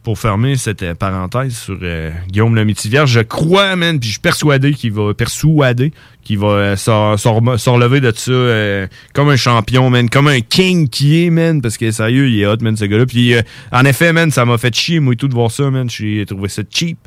pour 0.05 0.18
fermer 0.18 0.56
cette 0.56 0.82
euh, 0.82 0.94
parenthèse 0.94 1.56
sur 1.56 1.78
euh, 1.82 2.10
Guillaume 2.28 2.55
le 2.55 2.66
Métivier, 2.66 3.06
je 3.06 3.20
crois, 3.20 3.74
man, 3.74 3.98
puis 3.98 4.09
je 4.09 4.12
suis 4.12 4.20
persuadé 4.20 4.74
qu'il 4.74 4.93
va, 4.93 5.14
persuadé 5.14 5.93
qu'il 6.22 6.39
va 6.39 6.47
euh, 6.47 6.74
de 6.74 8.12
ça 8.14 8.89
comme 9.14 9.31
un 9.31 9.36
champion, 9.36 9.89
man, 9.89 10.10
comme 10.10 10.28
un 10.28 10.40
king 10.40 10.89
qui 10.89 11.24
est, 11.24 11.31
man, 11.31 11.62
parce 11.62 11.78
que 11.78 11.90
sérieux, 11.90 12.28
il 12.28 12.40
est 12.40 12.47
hot, 12.47 12.59
man, 12.60 12.76
ce 12.76 12.85
gars-là. 12.85 13.06
Puis, 13.06 13.35
en 13.72 13.85
effet, 13.86 14.12
man, 14.12 14.31
ça 14.31 14.44
m'a 14.44 14.59
fait 14.59 14.74
chier, 14.74 15.01
moi 15.01 15.14
et 15.14 15.16
tout, 15.16 15.28
de 15.28 15.35
voir 15.35 15.51
ça, 15.51 15.70
man. 15.70 15.89
J'ai 15.89 16.24
trouvé 16.26 16.48
ça 16.48 16.62
cheap. 16.68 16.98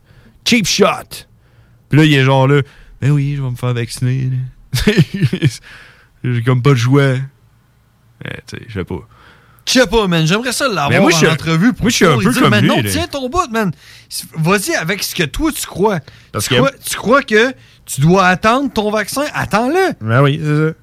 Cheap 0.44 0.66
shot. 0.66 1.26
Puis 1.90 2.00
là, 2.00 2.06
il 2.06 2.14
est 2.16 2.24
genre 2.24 2.48
là, 2.48 2.62
ben 3.00 3.12
oui, 3.12 3.36
je 3.38 3.44
vais 3.44 3.52
me 3.52 3.56
faire 3.56 3.74
vacciner. 3.74 4.30
J'ai 6.24 6.42
comme 6.42 6.64
pas 6.64 6.72
de 6.72 6.76
choix. 6.76 7.14
Eh, 8.26 8.30
tu 8.48 8.58
sais, 8.58 8.64
je 8.68 8.80
sais 8.80 8.86
pas. 8.86 9.08
Je 9.68 9.72
sais 9.74 9.86
pas, 9.88 10.08
man. 10.08 10.26
J'aimerais 10.26 10.54
ça 10.54 10.68
l'avoir 10.68 11.12
je 11.12 11.26
en 11.26 11.30
un- 11.30 11.34
entrevue 11.34 11.74
pour 11.74 11.84
moi, 11.84 11.90
je 11.92 11.96
suis 11.96 12.06
un 12.06 12.18
peu 12.18 12.32
dire, 12.32 12.42
comme 12.42 12.50
man, 12.52 12.62
lui, 12.62 12.70
non, 12.70 12.82
tiens 12.90 13.08
ton 13.08 13.28
bout, 13.30 13.52
man. 13.52 13.72
Vas-y 14.36 14.74
avec 14.76 15.04
ce 15.04 15.14
que 15.14 15.24
toi, 15.24 15.52
tu 15.52 15.66
crois. 15.68 16.00
Parce 16.32 16.46
tu, 16.46 16.52
que- 16.52 16.56
crois 16.60 16.72
tu 16.90 16.96
crois 16.96 17.22
que 17.24 17.52
tu 17.86 18.02
dois 18.02 18.28
attendre 18.28 18.72
ton 18.72 18.90
vaccin? 18.92 19.24
Attends-le. 19.34 19.94
Ben 20.02 20.22
oui, 20.22 20.40
c'est 20.42 20.68
ça. 20.70 20.74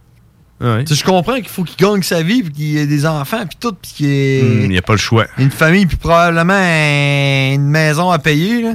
Ouais. 0.61 0.85
Sais, 0.87 0.95
je 0.95 1.05
comprends 1.05 1.35
qu'il 1.37 1.49
faut 1.49 1.65
qu'il 1.65 1.77
gagne 1.85 2.03
sa 2.03 2.23
vie, 2.23 2.43
puis 2.43 2.53
qu'il 2.53 2.77
ait 2.77 2.87
des 2.87 3.07
enfants, 3.07 3.45
puis 3.47 3.57
tout, 3.61 3.73
puis 3.73 3.91
qu'il 3.93 4.07
ait 4.07 4.39
Il 4.65 4.69
n'y 4.71 4.79
a 4.79 4.83
pas 4.83 4.93
le 4.93 4.99
choix. 4.99 5.27
une 5.39 5.51
famille, 5.51 5.85
puis 5.87 5.97
probablement 5.97 6.53
un- 6.55 7.55
une 7.55 7.69
maison 7.69 8.11
à 8.11 8.19
payer. 8.19 8.63
là. 8.63 8.73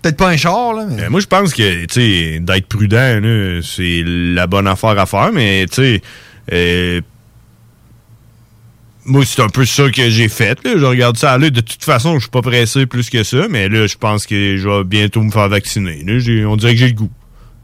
Peut-être 0.00 0.16
pas 0.16 0.28
un 0.28 0.36
char, 0.36 0.74
là. 0.74 0.86
mais- 0.88 1.02
Euh, 1.02 1.10
moi, 1.10 1.20
je 1.20 1.26
pense 1.26 1.52
que, 1.52 1.84
tu 1.86 1.94
sais, 2.34 2.38
d'être 2.40 2.66
prudent, 2.68 3.20
c'est 3.62 4.02
la 4.06 4.46
bonne 4.46 4.68
affaire 4.68 4.98
à 4.98 5.06
faire, 5.06 5.32
mais, 5.32 5.66
tu 5.68 5.74
sais, 5.74 6.02
euh, 6.52 7.00
moi, 9.08 9.24
c'est 9.24 9.42
un 9.42 9.48
peu 9.48 9.64
ça 9.64 9.90
que 9.90 10.08
j'ai 10.10 10.28
fait. 10.28 10.62
Là. 10.64 10.72
Je 10.76 10.84
regarde 10.84 11.16
ça 11.16 11.32
aller. 11.32 11.50
De 11.50 11.60
toute 11.60 11.82
façon, 11.84 12.14
je 12.14 12.20
suis 12.20 12.30
pas 12.30 12.42
pressé 12.42 12.86
plus 12.86 13.10
que 13.10 13.22
ça, 13.24 13.48
mais 13.50 13.68
là, 13.68 13.86
je 13.86 13.96
pense 13.96 14.26
que 14.26 14.56
je 14.56 14.68
vais 14.68 14.84
bientôt 14.84 15.22
me 15.22 15.30
faire 15.30 15.48
vacciner. 15.48 16.02
Là, 16.04 16.18
j'ai- 16.18 16.44
on 16.44 16.56
dirait 16.56 16.72
que 16.74 16.78
j'ai 16.78 16.88
le 16.88 16.94
goût. 16.94 17.10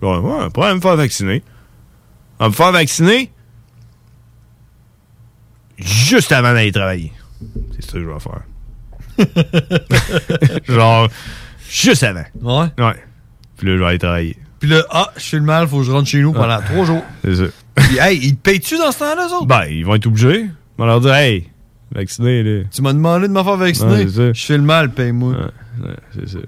Ouais, 0.03 0.17
ouais, 0.19 0.51
pas 0.53 0.75
me 0.75 0.81
faire 0.81 0.97
vacciner. 0.97 1.43
À 2.39 2.49
me 2.49 2.53
faire 2.55 2.73
vacciner 2.73 3.31
juste 5.79 6.33
avant 6.33 6.53
d'aller 6.53 6.73
travailler. 6.73 7.13
C'est 7.77 7.85
ça 7.85 7.93
que 7.93 8.01
je 8.01 8.07
vais 8.07 8.21
faire. 8.21 8.43
Genre, 10.69 11.09
juste 11.71 12.03
avant. 12.03 12.25
Ouais? 12.43 12.67
Ouais. 12.79 12.95
Puis 13.57 13.69
là, 13.69 13.75
je 13.77 13.79
vais 13.81 13.87
aller 13.87 13.99
travailler. 13.99 14.37
Puis 14.61 14.69
là, 14.71 14.83
ah, 14.91 15.11
je 15.17 15.23
fais 15.23 15.37
le 15.37 15.43
mal, 15.43 15.69
faut 15.69 15.79
que 15.79 15.85
je 15.85 15.91
rentre 15.93 16.09
chez 16.09 16.21
nous 16.21 16.33
pendant 16.33 16.61
trois 16.63 16.85
jours. 16.87 17.03
C'est 17.23 17.37
ça. 17.37 17.45
Puis, 17.75 17.99
hey, 17.99 18.19
ils 18.23 18.37
te 18.37 18.41
payent-tu 18.41 18.79
dans 18.79 18.91
ce 18.93 18.99
temps-là, 19.01 19.27
eux 19.29 19.35
autres? 19.35 19.47
Ben, 19.47 19.65
ils 19.69 19.85
vont 19.85 19.95
être 19.95 20.07
obligés. 20.07 20.47
Vont 20.79 20.87
leur 20.87 21.01
dire, 21.01 21.15
hey, 21.15 21.49
vacciné, 21.95 22.43
là. 22.43 22.63
Tu 22.73 22.83
m'as 22.83 22.93
demandé 22.93 23.29
de 23.29 23.33
me 23.33 23.43
faire 23.43 23.57
vacciner. 23.57 24.05
Ouais, 24.05 24.09
ça. 24.09 24.33
je 24.33 24.45
fais 24.45 24.57
le 24.57 24.63
mal, 24.65 24.91
paye-moi. 24.91 25.33
Ouais, 25.83 25.91
c'est 26.15 26.29
ça. 26.29 26.39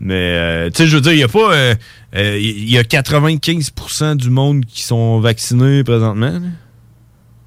Mais, 0.00 0.14
euh, 0.36 0.70
tu 0.70 0.78
sais, 0.78 0.86
je 0.88 0.96
veux 0.96 1.00
dire, 1.00 1.12
il 1.12 1.20
y 1.20 1.22
a 1.22 1.28
pas. 1.28 1.52
euh, 1.54 1.74
euh, 2.16 2.38
Il 2.38 2.68
y 2.68 2.76
a 2.78 2.82
95% 2.82 4.16
du 4.16 4.30
monde 4.30 4.64
qui 4.66 4.82
sont 4.82 5.20
vaccinés 5.20 5.84
présentement. 5.84 6.40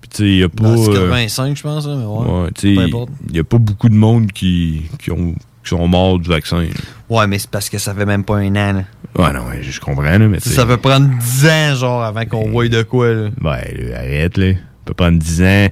Puis, 0.01 0.09
tu 0.09 0.17
sais, 0.17 0.23
il 0.23 0.37
y 0.37 0.43
a 0.43 0.49
pas. 0.49 0.63
Ben, 0.63 0.77
c'est 0.77 0.89
euh, 0.91 0.93
85, 0.93 1.57
je 1.57 1.61
pense, 1.63 1.85
hein, 1.85 1.97
mais 1.99 2.05
ouais. 2.05 2.41
ouais, 2.43 2.49
tu 2.55 2.75
sais, 2.75 2.89
il 3.29 3.35
y 3.35 3.39
a 3.39 3.43
pas 3.43 3.57
beaucoup 3.57 3.89
de 3.89 3.95
monde 3.95 4.31
qui, 4.31 4.83
qui, 4.99 5.11
ont, 5.11 5.33
qui 5.33 5.69
sont 5.69 5.87
morts 5.87 6.19
du 6.19 6.29
vaccin. 6.29 6.61
là. 6.61 6.67
Ouais, 7.09 7.27
mais 7.27 7.37
c'est 7.37 7.49
parce 7.49 7.69
que 7.69 7.77
ça 7.77 7.93
fait 7.93 8.05
même 8.05 8.23
pas 8.23 8.37
un 8.37 8.55
an. 8.55 8.73
là. 8.73 8.83
Ouais, 9.17 9.33
non, 9.33 9.47
ouais, 9.49 9.61
je 9.61 9.79
comprends, 9.79 10.03
là, 10.03 10.19
mais 10.19 10.39
Ça 10.39 10.65
peut 10.65 10.77
prendre 10.77 11.09
10 11.19 11.45
ans, 11.47 11.75
genre, 11.75 12.03
avant 12.03 12.25
qu'on 12.25 12.49
voie 12.49 12.67
de 12.69 12.81
quoi. 12.83 13.13
Là. 13.13 13.29
Ben, 13.41 13.57
là, 13.77 13.97
arrête, 13.99 14.37
là. 14.37 14.53
peut 14.85 14.93
prendre 14.93 15.19
10 15.19 15.41
ans. 15.43 15.67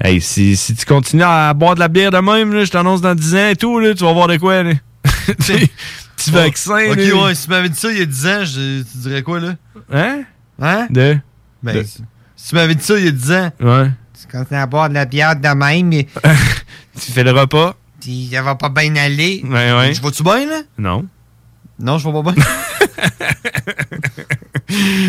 Hey, 0.00 0.20
si, 0.20 0.56
si 0.56 0.74
tu 0.74 0.84
continues 0.86 1.24
à 1.24 1.52
boire 1.54 1.74
de 1.74 1.80
la 1.80 1.88
bière 1.88 2.10
de 2.10 2.18
même, 2.18 2.52
là, 2.52 2.64
je 2.64 2.70
t'annonce 2.70 3.00
dans 3.00 3.14
10 3.14 3.34
ans 3.34 3.48
et 3.48 3.56
tout, 3.56 3.78
là, 3.80 3.94
tu 3.94 4.04
vas 4.04 4.12
voir 4.12 4.28
de 4.28 4.36
quoi, 4.36 4.62
là. 4.62 4.72
Petit 5.26 6.30
vaccin, 6.30 6.90
Ok, 6.90 6.96
ouais, 6.98 7.34
si 7.34 7.44
tu 7.44 7.50
m'avais 7.50 7.68
dit 7.68 7.78
ça 7.78 7.90
il 7.92 7.98
y 7.98 8.02
a 8.02 8.06
10 8.06 8.26
ans, 8.26 8.44
je- 8.44 8.82
tu 8.82 8.98
dirais 8.98 9.22
quoi, 9.22 9.40
là? 9.40 9.54
Hein? 9.92 10.22
Hein? 10.60 10.86
De? 10.90 11.18
Ben, 11.62 11.74
de- 11.76 11.82
si 11.82 12.02
si 12.36 12.48
tu 12.50 12.54
m'avais 12.54 12.74
dit 12.74 12.82
ça 12.84 12.98
il 12.98 13.04
y 13.04 13.08
a 13.08 13.12
10 13.12 13.32
ans. 13.32 13.50
Ouais. 13.60 13.90
Tu 14.20 14.26
continues 14.36 14.60
à 14.60 14.66
boire 14.66 14.88
de 14.88 14.94
la 14.94 15.04
bière 15.04 15.36
de 15.36 15.48
même, 15.48 15.86
mais. 15.88 16.06
tu 17.00 17.12
fais 17.12 17.22
le 17.24 17.30
repas? 17.32 17.76
Puis 18.00 18.30
ça 18.32 18.42
va 18.42 18.54
pas 18.56 18.68
bien 18.68 18.94
aller. 18.96 19.42
Ouais, 19.44 19.72
ouais. 19.72 19.94
Je 19.94 20.02
vais-tu 20.02 20.22
bien, 20.22 20.46
là? 20.46 20.60
Non. 20.76 21.06
Non, 21.80 21.98
je 21.98 22.08
vais 22.08 22.12
pas 22.22 22.32
bien. 22.32 22.34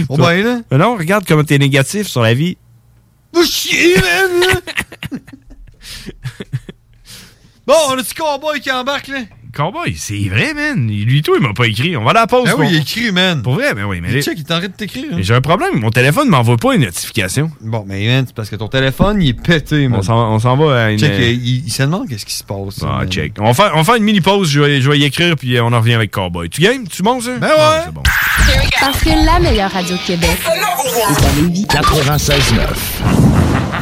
Bon, 0.08 0.16
ben, 0.18 0.42
là? 0.44 0.62
Mais 0.72 0.78
non, 0.78 0.96
regarde 0.96 1.26
comment 1.28 1.44
t'es 1.44 1.58
négatif 1.58 2.08
sur 2.08 2.22
la 2.22 2.34
vie. 2.34 2.58
Bon, 7.66 7.76
on 7.90 7.98
a-tu 8.00 8.14
Cowboy 8.16 8.60
qui 8.62 8.72
embarque, 8.72 9.08
là? 9.10 9.20
Cowboy, 9.52 9.96
c'est 9.98 10.30
vrai, 10.30 10.54
man. 10.54 10.88
Lui, 10.88 11.22
tout, 11.24 11.34
il 11.36 11.42
m'a 11.42 11.54
pas 11.54 11.66
écrit. 11.66 11.98
On 11.98 12.04
va 12.04 12.12
à 12.12 12.14
la 12.14 12.28
pause. 12.28 12.46
Ben 12.46 12.54
oui, 12.58 12.68
il 12.72 12.78
écrit, 12.82 13.12
man. 13.12 13.42
Pour 13.42 13.56
vrai, 13.56 13.74
ben 13.74 13.86
oui, 13.86 14.00
mais. 14.00 14.10
Mais 14.12 14.22
check, 14.22 14.36
il 14.38 14.44
t'arrête 14.44 14.72
de 14.74 14.78
t'écrire. 14.78 15.06
hein. 15.12 15.16
Mais 15.18 15.24
J'ai 15.24 15.34
un 15.34 15.42
problème. 15.42 15.80
Mon 15.80 15.90
téléphone 15.90 16.30
m'envoie 16.30 16.58
pas 16.58 16.76
une 16.76 16.82
notification. 16.82 17.50
Bon, 17.62 17.84
mais 17.88 18.06
man, 18.08 18.26
c'est 18.28 18.36
parce 18.36 18.50
que 18.50 18.56
ton 18.56 18.68
téléphone, 18.68 19.22
il 19.22 19.30
est 19.30 19.34
pété, 19.34 19.88
man. 19.88 20.00
On 20.00 20.04
s'en, 20.04 20.34
on 20.34 20.40
s'en 20.40 20.56
va 20.56 20.86
à 20.86 20.92
une. 20.92 21.00
Check, 21.00 21.14
il, 21.18 21.66
il 21.66 21.72
se 21.72 21.82
demande 21.84 22.08
qu'est-ce 22.08 22.26
qui 22.28 22.36
se 22.36 22.44
passe. 22.44 22.80
Ah, 22.84 23.00
man. 23.00 23.10
check. 23.10 23.34
On 23.40 23.46
va, 23.46 23.54
faire, 23.56 23.72
on 23.76 23.84
faire 23.84 23.96
une 23.96 24.04
mini 24.04 24.22
pause. 24.22 24.50
Je 24.50 24.60
vais, 24.60 24.82
je 24.82 24.90
vais 24.90 25.00
y 25.00 25.04
écrire, 25.04 25.36
puis 25.36 25.60
on 25.60 25.68
en 25.74 25.80
revient 25.80 25.96
avec 25.96 26.12
Cowboy. 26.12 26.50
Tu 26.50 26.62
gagnes? 26.62 26.86
Tu 26.88 27.02
montes, 27.02 27.24
ça? 27.24 27.36
Ben 27.38 27.48
ouais. 27.48 27.82
c'est 27.86 27.94
bon. 27.94 28.04
Parce 28.80 29.02
que 29.04 29.10
la 29.26 29.40
meilleure 29.40 29.72
radio 29.72 29.96
de 29.96 30.02
Québec 30.06 30.30
est 30.48 31.26
à 31.26 31.42
Lévis. 31.42 31.66
96.9. 31.66 33.29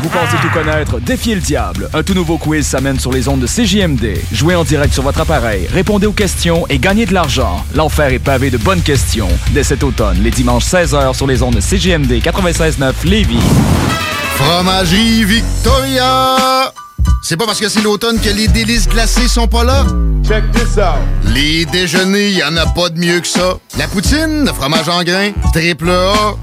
Vous 0.02 0.10
pensez 0.10 0.38
tout 0.41 0.49
connaître? 0.49 0.99
Défiez 0.99 1.36
le 1.36 1.41
diable. 1.41 1.90
Un 1.94 2.03
tout 2.03 2.14
nouveau 2.14 2.38
quiz 2.38 2.65
s'amène 2.65 2.99
sur 2.99 3.11
les 3.11 3.28
ondes 3.28 3.40
de 3.40 3.48
CJMD. 3.48 4.18
Jouez 4.32 4.56
en 4.56 4.64
direct 4.64 4.94
sur 4.94 5.03
votre 5.03 5.22
appareil, 5.22 5.68
répondez 5.72 6.06
aux 6.06 6.14
questions 6.14 6.65
et 6.69 6.78
gagnez 6.78 7.06
de 7.06 7.14
l'argent. 7.14 7.64
L'enfer 7.74 8.14
est 8.14 8.19
pavé 8.19 8.49
de 8.49 8.57
bonnes 8.57 8.82
questions. 8.82 9.30
Dès 9.52 9.64
cet 9.64 9.84
automne, 9.84 10.19
les 10.22 10.32
dimanches 10.32 10.65
16h 10.65 11.15
sur 11.15 11.26
les 11.28 11.41
ondes 11.41 11.56
de 11.56 11.61
CJMD 11.61 12.11
96.9 12.24 12.94
Lévis. 13.06 13.40
Fromagerie 14.36 15.24
Victoria! 15.26 16.72
C'est 17.24 17.36
pas 17.38 17.45
parce 17.45 17.60
que 17.60 17.68
c'est 17.68 17.82
l'automne 17.82 18.19
que 18.19 18.30
les 18.30 18.48
délices 18.48 18.88
glacées 18.88 19.28
sont 19.28 19.48
pas 19.48 19.64
là? 19.64 19.84
Check 20.26 20.44
this 20.52 20.78
out! 20.78 20.99
Les 21.34 21.65
déjeuners, 21.65 22.32
y 22.32 22.44
en 22.44 22.56
a 22.56 22.65
pas 22.68 22.90
de 22.90 22.99
mieux 22.99 23.19
que 23.19 23.28
ça. 23.28 23.57
La 23.78 23.88
poutine, 23.88 24.45
le 24.45 24.53
fromage 24.53 24.88
en 24.88 25.03
grains, 25.03 25.32
triple 25.53 25.90
A. 25.90 26.36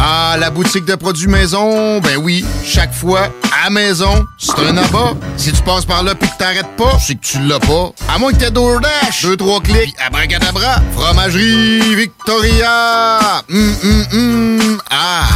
Ah, 0.00 0.36
la 0.38 0.50
boutique 0.50 0.84
de 0.84 0.94
produits 0.94 1.26
maison, 1.26 2.00
ben 2.00 2.16
oui, 2.22 2.44
chaque 2.64 2.94
fois, 2.94 3.28
à 3.64 3.68
maison, 3.68 4.24
c'est 4.38 4.56
un 4.60 4.76
abat. 4.76 5.14
Si 5.36 5.52
tu 5.52 5.60
passes 5.62 5.84
par 5.84 6.04
là 6.04 6.14
pis 6.14 6.28
que 6.28 6.38
t'arrêtes 6.38 6.76
pas, 6.76 6.96
c'est 7.00 7.16
que 7.16 7.24
tu 7.24 7.40
l'as 7.40 7.58
pas. 7.58 7.90
À 8.08 8.18
moins 8.18 8.32
que 8.32 8.36
t'aies 8.36 8.52
DoorDash, 8.52 9.22
deux, 9.22 9.36
trois 9.36 9.60
clics, 9.60 9.94
abracadabra, 9.98 10.76
fromagerie 10.92 11.96
Victoria! 11.96 13.42
Hum, 13.50 13.74
hum, 13.82 14.06
hum, 14.12 14.78
ah! 14.90 15.26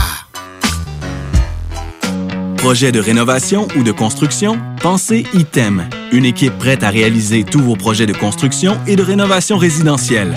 Projet 2.58 2.92
de 2.92 3.00
rénovation 3.00 3.66
ou 3.76 3.82
de 3.82 3.90
construction? 3.90 4.60
Pensez 4.80 5.26
ITEM, 5.34 5.88
une 6.12 6.24
équipe 6.24 6.56
prête 6.58 6.84
à 6.84 6.90
réaliser 6.90 7.42
tous 7.42 7.60
vos 7.60 7.74
projets 7.74 8.06
de 8.06 8.12
construction 8.12 8.78
et 8.86 8.94
de 8.94 9.02
rénovation 9.02 9.56
résidentielle. 9.56 10.36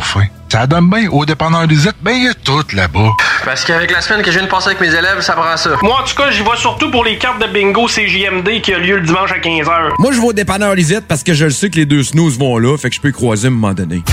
Ça 0.49 0.67
donne 0.67 0.89
bien 0.89 1.09
au 1.09 1.25
dépanneur 1.25 1.65
Lisette, 1.65 1.95
ben 2.01 2.11
il 2.11 2.25
y 2.25 2.27
a 2.27 2.33
tout 2.33 2.63
là-bas. 2.73 3.11
Parce 3.45 3.63
qu'avec 3.63 3.89
la 3.91 4.01
semaine 4.01 4.21
que 4.21 4.31
je 4.31 4.37
viens 4.37 4.45
de 4.45 4.51
passer 4.51 4.67
avec 4.67 4.81
mes 4.81 4.93
élèves, 4.93 5.21
ça 5.21 5.33
prend 5.33 5.55
ça. 5.55 5.71
Moi, 5.81 6.01
en 6.01 6.03
tout 6.03 6.15
cas, 6.15 6.29
j'y 6.29 6.43
vais 6.43 6.57
surtout 6.57 6.91
pour 6.91 7.05
les 7.05 7.17
cartes 7.17 7.41
de 7.41 7.47
bingo 7.47 7.87
CJMD 7.87 8.61
qui 8.61 8.73
a 8.73 8.79
lieu 8.79 8.97
le 8.97 9.05
dimanche 9.05 9.31
à 9.31 9.39
15h. 9.39 9.93
Moi, 9.97 10.11
je 10.11 10.19
vais 10.19 10.27
au 10.27 10.33
dépanneur 10.33 10.75
Lisette 10.75 11.07
parce 11.07 11.23
que 11.23 11.33
je 11.33 11.45
le 11.45 11.51
sais 11.51 11.69
que 11.69 11.77
les 11.77 11.85
deux 11.85 12.03
snooze 12.03 12.37
vont 12.37 12.57
là, 12.57 12.77
fait 12.77 12.89
que 12.89 12.95
je 12.95 13.01
peux 13.01 13.09
y 13.09 13.13
croiser 13.13 13.47
à 13.47 13.51
un 13.51 13.53
moment 13.53 13.73
donné. 13.73 14.03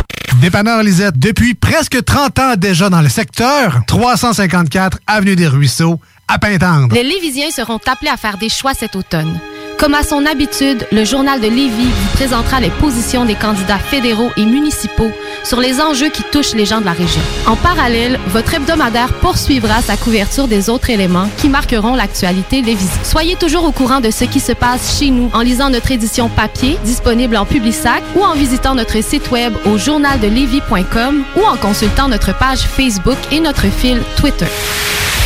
Dépanneur 0.40 0.82
Lisette, 0.85 1.19
depuis 1.19 1.55
presque 1.55 2.05
30 2.05 2.39
ans 2.39 2.55
déjà 2.56 2.89
dans 2.89 3.02
le 3.02 3.09
secteur, 3.09 3.81
354 3.89 4.98
Avenue 5.06 5.35
des 5.35 5.48
Ruisseaux, 5.48 5.98
à 6.28 6.39
Pintendre. 6.39 6.94
Les 6.94 7.02
Lévisiens 7.02 7.51
seront 7.51 7.81
appelés 7.86 8.10
à 8.10 8.16
faire 8.16 8.39
des 8.39 8.48
choix 8.48 8.74
cet 8.74 8.94
automne. 8.94 9.40
Comme 9.78 9.94
à 9.94 10.02
son 10.02 10.27
habitude, 10.27 10.86
le 10.90 11.05
journal 11.05 11.40
de 11.40 11.47
Lévis 11.47 11.89
vous 11.89 12.16
présentera 12.16 12.60
les 12.60 12.70
positions 12.70 13.24
des 13.24 13.36
candidats 13.36 13.78
fédéraux 13.78 14.31
et 14.36 14.44
municipaux 14.44 15.12
sur 15.44 15.60
les 15.60 15.81
enjeux 15.81 16.10
qui 16.10 16.23
touchent 16.31 16.55
les 16.55 16.66
gens 16.66 16.81
de 16.81 16.86
la 16.86 16.93
région. 16.93 17.20
En 17.47 17.56
parallèle, 17.56 18.19
votre 18.28 18.55
hebdomadaire 18.55 19.12
poursuivra 19.15 19.82
sa 19.82 19.97
couverture 19.97 20.48
des 20.48 20.70
autres 20.70 20.90
éléments 20.90 21.28
qui 21.39 21.48
marqueront 21.48 21.94
l'actualité 21.94 22.62
lévisienne. 22.62 23.05
Soyez 23.05 23.36
toujours 23.36 23.65
au 23.65 23.73
courant 23.73 24.01
de 24.01 24.10
ce 24.10 24.24
qui 24.24 24.40
se 24.40 24.52
passe 24.52 24.98
chez 24.98 25.10
nous 25.10 25.31
en 25.32 25.40
lisant 25.40 25.70
notre 25.70 25.90
édition 25.90 26.28
papier 26.28 26.78
disponible 26.85 27.36
en 27.36 27.44
Publisac 27.44 28.02
ou 28.16 28.23
en 28.23 28.35
visitant 28.35 28.74
notre 28.74 29.02
site 29.02 29.31
web 29.31 29.52
au 29.66 29.78
journaldelevis.com 29.78 31.24
ou 31.36 31.44
en 31.44 31.56
consultant 31.56 32.09
notre 32.09 32.36
page 32.36 32.60
Facebook 32.60 33.19
et 33.31 33.40
notre 33.40 33.66
fil 33.69 34.02
Twitter. 34.16 34.47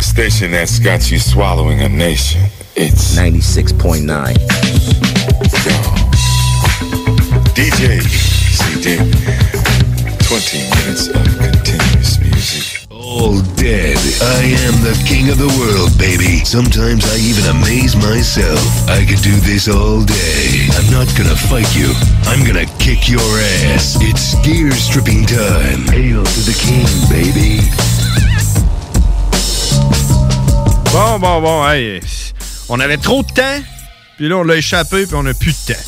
Station 0.01 0.51
that's 0.51 0.79
got 0.79 1.11
you 1.11 1.17
swallowing 1.17 1.81
a 1.81 1.89
nation. 1.89 2.41
It's 2.75 3.15
96.9. 3.15 4.33
DJ 7.55 8.01
CD. 8.53 9.62
20 10.33 10.57
minutes 10.81 11.07
of 11.09 11.23
continuous 11.37 12.19
music. 12.19 12.87
All 12.89 13.37
dead. 13.53 13.97
I 14.17 14.41
am 14.65 14.81
the 14.81 14.97
king 15.05 15.29
of 15.29 15.37
the 15.37 15.45
world, 15.61 15.95
baby. 15.99 16.43
Sometimes 16.43 17.05
I 17.05 17.17
even 17.21 17.45
amaze 17.53 17.95
myself. 17.95 18.57
I 18.89 19.05
could 19.05 19.21
do 19.21 19.35
this 19.45 19.67
all 19.67 20.01
day. 20.01 20.65
I'm 20.73 20.89
not 20.89 21.05
gonna 21.13 21.37
fight 21.37 21.69
you. 21.77 21.93
I'm 22.25 22.41
gonna 22.47 22.65
kick 22.81 23.09
your 23.09 23.21
ass. 23.77 23.95
It's 24.01 24.33
gear 24.41 24.71
stripping 24.71 25.27
time. 25.27 25.85
Hail 25.93 26.23
to 26.25 26.41
the 26.49 26.57
king, 26.57 26.89
baby. 27.13 27.61
Bon, 30.91 31.19
bon, 31.19 31.41
bon, 31.43 31.69
hey. 31.69 32.01
On 32.69 32.79
avait 32.79 32.97
trop 32.97 33.21
de 33.21 33.31
temps, 33.33 33.61
puis 34.17 34.29
là, 34.29 34.37
on 34.37 34.43
l'a 34.43 34.55
échappé, 34.55 35.05
puis 35.05 35.15
on 35.15 35.27
a 35.27 35.33
plus 35.35 35.53
de 35.67 35.73
temps. 35.73 35.85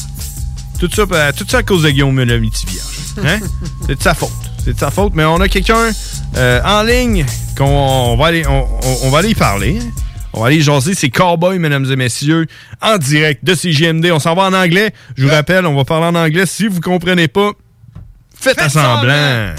Tout 0.79 0.89
ça, 0.93 1.01
euh, 1.11 1.31
tout 1.35 1.45
ça 1.49 1.57
à 1.57 1.63
cause 1.63 1.81
de 1.81 1.89
Guillaume 1.89 2.23
Vierge. 2.23 2.94
Hein? 3.23 3.39
C'est 3.87 3.97
de 3.97 4.03
sa 4.03 4.13
faute. 4.13 4.29
C'est 4.63 4.73
de 4.73 4.79
sa 4.79 4.89
faute, 4.91 5.13
mais 5.15 5.23
on 5.25 5.39
a 5.41 5.47
quelqu'un 5.47 5.91
euh, 6.37 6.61
en 6.65 6.83
ligne 6.83 7.25
qu'on 7.57 7.65
on 7.65 8.17
va 8.17 8.27
aller, 8.27 8.45
on, 8.47 8.63
on- 8.63 8.97
on 9.03 9.09
va 9.09 9.19
aller 9.19 9.29
y 9.29 9.35
parler. 9.35 9.79
hein. 9.81 9.89
On 10.33 10.41
va 10.41 10.47
aller 10.47 10.59
jaser. 10.61 10.95
C'est 10.95 11.09
Cowboy, 11.09 11.59
mesdames 11.59 11.85
et 11.89 11.95
messieurs, 11.95 12.45
en 12.81 12.97
direct 12.97 13.45
de 13.45 13.55
CGMD. 13.55 14.07
On 14.11 14.19
s'en 14.19 14.35
va 14.35 14.43
en 14.43 14.53
anglais. 14.53 14.91
Je 15.15 15.23
vous 15.25 15.31
rappelle, 15.31 15.65
on 15.65 15.75
va 15.75 15.85
parler 15.85 16.07
en 16.07 16.15
anglais. 16.15 16.45
Si 16.45 16.67
vous 16.67 16.81
comprenez 16.81 17.29
pas, 17.29 17.51
faites, 18.37 18.59
à 18.59 18.67
semblant. 18.67 19.53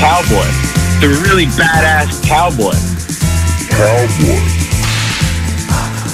Cowboy. 0.00 0.48
The 1.00 1.08
really 1.24 1.46
badass 1.46 2.20
cowboy. 2.26 2.74
Cowboy. 3.70 4.61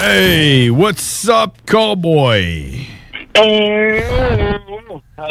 Hey, 0.00 0.70
what's 0.70 1.28
up, 1.28 1.66
cowboy? 1.66 2.86
How's 3.36 3.44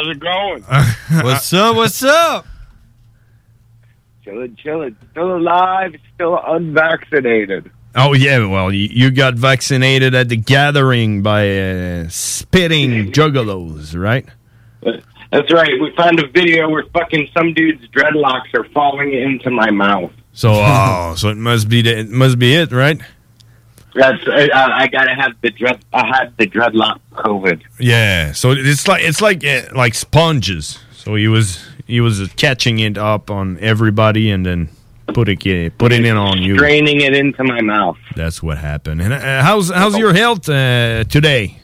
it 0.06 0.20
going? 0.20 0.62
what's 1.24 1.52
up? 1.52 1.74
What's 1.74 2.04
up? 2.04 2.46
Chilling, 4.22 4.54
chilling. 4.54 4.96
Still 5.10 5.38
alive, 5.38 5.96
still 6.14 6.38
unvaccinated. 6.46 7.68
Oh 7.96 8.12
yeah, 8.12 8.46
well 8.46 8.72
you, 8.72 8.88
you 8.92 9.10
got 9.10 9.34
vaccinated 9.34 10.14
at 10.14 10.28
the 10.28 10.36
gathering 10.36 11.20
by 11.20 11.50
uh, 11.50 12.08
spitting 12.08 13.10
juggalos, 13.10 13.98
right? 13.98 14.24
That's 15.32 15.52
right. 15.52 15.80
We 15.80 15.92
found 15.96 16.20
a 16.20 16.28
video 16.28 16.68
where 16.68 16.84
fucking 16.92 17.28
some 17.36 17.54
dude's 17.54 17.88
dreadlocks 17.88 18.54
are 18.54 18.68
falling 18.72 19.14
into 19.14 19.50
my 19.50 19.72
mouth. 19.72 20.12
So 20.32 20.52
oh, 20.54 21.14
so 21.16 21.28
it 21.28 21.38
must 21.38 21.68
be 21.68 21.82
the, 21.82 21.98
it 21.98 22.08
must 22.08 22.38
be 22.38 22.54
it, 22.54 22.70
right? 22.70 23.00
That's 23.94 24.22
I, 24.28 24.48
I 24.52 24.86
gotta 24.86 25.14
have 25.14 25.32
the 25.40 25.50
dread. 25.50 25.84
I 25.92 26.06
had 26.06 26.36
the 26.36 26.46
dreadlock 26.46 27.00
COVID. 27.12 27.62
Yeah. 27.78 28.32
So 28.32 28.52
it's 28.52 28.86
like 28.86 29.02
it's 29.02 29.20
like 29.20 29.44
uh, 29.44 29.62
like 29.74 29.94
sponges. 29.94 30.78
So 30.92 31.14
he 31.14 31.28
was 31.28 31.64
he 31.86 32.00
was 32.00 32.32
catching 32.34 32.78
it 32.78 32.96
up 32.96 33.30
on 33.30 33.58
everybody 33.58 34.30
and 34.30 34.46
then 34.46 34.68
putting 35.08 35.40
it 35.44 35.76
putting 35.78 36.04
it 36.04 36.16
on 36.16 36.40
you. 36.40 36.56
Draining 36.56 37.00
it 37.00 37.14
into 37.16 37.42
my 37.44 37.60
mouth. 37.60 37.98
That's 38.14 38.42
what 38.42 38.58
happened. 38.58 39.02
And 39.02 39.12
uh, 39.12 39.42
how's 39.42 39.70
how's 39.70 39.98
your 39.98 40.14
health 40.14 40.48
uh, 40.48 41.04
today? 41.04 41.56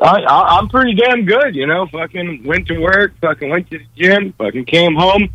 I, 0.00 0.20
I, 0.22 0.58
I'm 0.58 0.68
pretty 0.68 0.94
damn 0.94 1.24
good, 1.24 1.56
you 1.56 1.66
know. 1.66 1.86
Fucking 1.88 2.44
went 2.44 2.68
to 2.68 2.78
work, 2.78 3.14
fucking 3.20 3.50
went 3.50 3.68
to 3.70 3.78
the 3.78 3.86
gym, 3.96 4.32
fucking 4.38 4.66
came 4.66 4.94
home, 4.94 5.28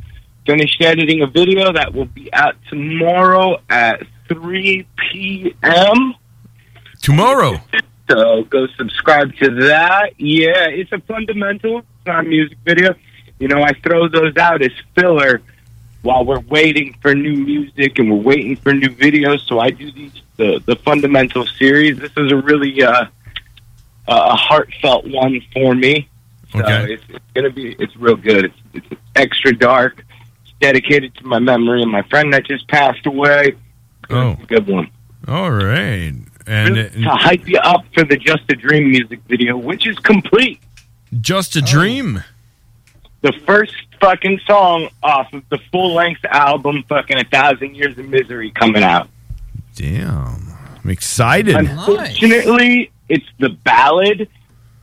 finished 0.46 0.82
editing 0.82 1.22
a 1.22 1.28
video 1.28 1.74
that 1.74 1.94
will 1.94 2.06
be 2.06 2.34
out 2.34 2.56
tomorrow 2.70 3.58
at 3.70 4.04
3 4.30 4.86
p.m. 5.12 6.14
Tomorrow. 7.02 7.60
So 8.10 8.44
go 8.44 8.68
subscribe 8.78 9.34
to 9.38 9.50
that. 9.68 10.12
Yeah, 10.20 10.68
it's 10.68 10.92
a 10.92 11.00
fundamental. 11.00 11.80
It's 11.80 11.88
not 12.06 12.26
a 12.26 12.28
music 12.28 12.58
video. 12.66 12.96
You 13.40 13.48
know, 13.48 13.62
I 13.64 13.74
throw 13.74 14.08
those 14.08 14.36
out 14.38 14.62
as 14.62 14.72
filler 14.96 15.42
while 16.02 16.26
we're 16.26 16.40
waiting 16.42 16.96
for 17.02 17.16
new 17.16 17.36
music 17.36 17.98
and 18.00 18.12
we're 18.12 18.22
waiting 18.22 18.56
for 18.58 18.74
new 18.74 18.90
videos. 18.90 19.40
So 19.48 19.60
I 19.60 19.70
do 19.72 19.92
these 19.92 20.22
the 20.38 20.62
the 20.66 20.76
fundamental 20.78 21.46
series. 21.46 21.98
This 21.98 22.12
is 22.18 22.32
a 22.32 22.36
really 22.38 22.84
uh, 22.84 23.06
a 24.08 24.36
heartfelt 24.36 25.08
one 25.08 25.42
for 25.54 25.74
me. 25.76 26.10
So 26.52 26.60
Okay. 26.60 26.94
it's, 26.94 27.04
it's 27.10 27.26
gonna 27.34 27.50
be 27.50 27.76
it's 27.80 27.96
real 27.98 28.16
good. 28.16 28.46
It's, 28.46 28.86
it's 28.92 29.02
extra 29.16 29.56
dark. 29.56 30.04
It's 30.44 30.54
dedicated 30.60 31.16
to 31.16 31.26
my 31.26 31.40
memory 31.40 31.82
and 31.82 31.92
my 31.92 32.04
friend 32.04 32.32
that 32.34 32.46
just 32.46 32.68
passed 32.68 33.06
away. 33.06 33.56
Oh, 34.16 34.38
a 34.42 34.46
good 34.46 34.68
one. 34.68 34.90
all 35.28 35.52
right. 35.52 36.14
And 36.46 36.78
uh, 36.78 36.90
to 36.90 37.10
hype 37.12 37.48
you 37.48 37.58
up 37.60 37.86
for 37.94 38.04
the 38.04 38.18
Just 38.18 38.44
a 38.50 38.56
Dream 38.56 38.90
music 38.90 39.22
video, 39.28 39.56
which 39.58 39.88
is 39.88 39.98
complete. 40.00 40.60
Just 41.22 41.56
a 41.56 41.62
Dream. 41.62 42.24
The 43.22 43.32
first 43.46 43.76
fucking 44.02 44.42
song 44.46 44.90
off 45.02 45.32
of 45.32 45.44
the 45.50 45.58
full 45.72 45.94
length 45.94 46.26
album, 46.26 46.84
fucking 46.90 47.18
A 47.18 47.24
Thousand 47.24 47.76
Years 47.76 47.98
of 47.98 48.10
Misery, 48.10 48.52
coming 48.52 48.84
out. 48.84 49.08
Damn. 49.76 50.52
I'm 50.84 50.90
excited. 50.90 51.56
Unfortunately, 51.56 52.92
it's 53.08 53.26
the 53.40 53.50
ballad. 53.50 54.28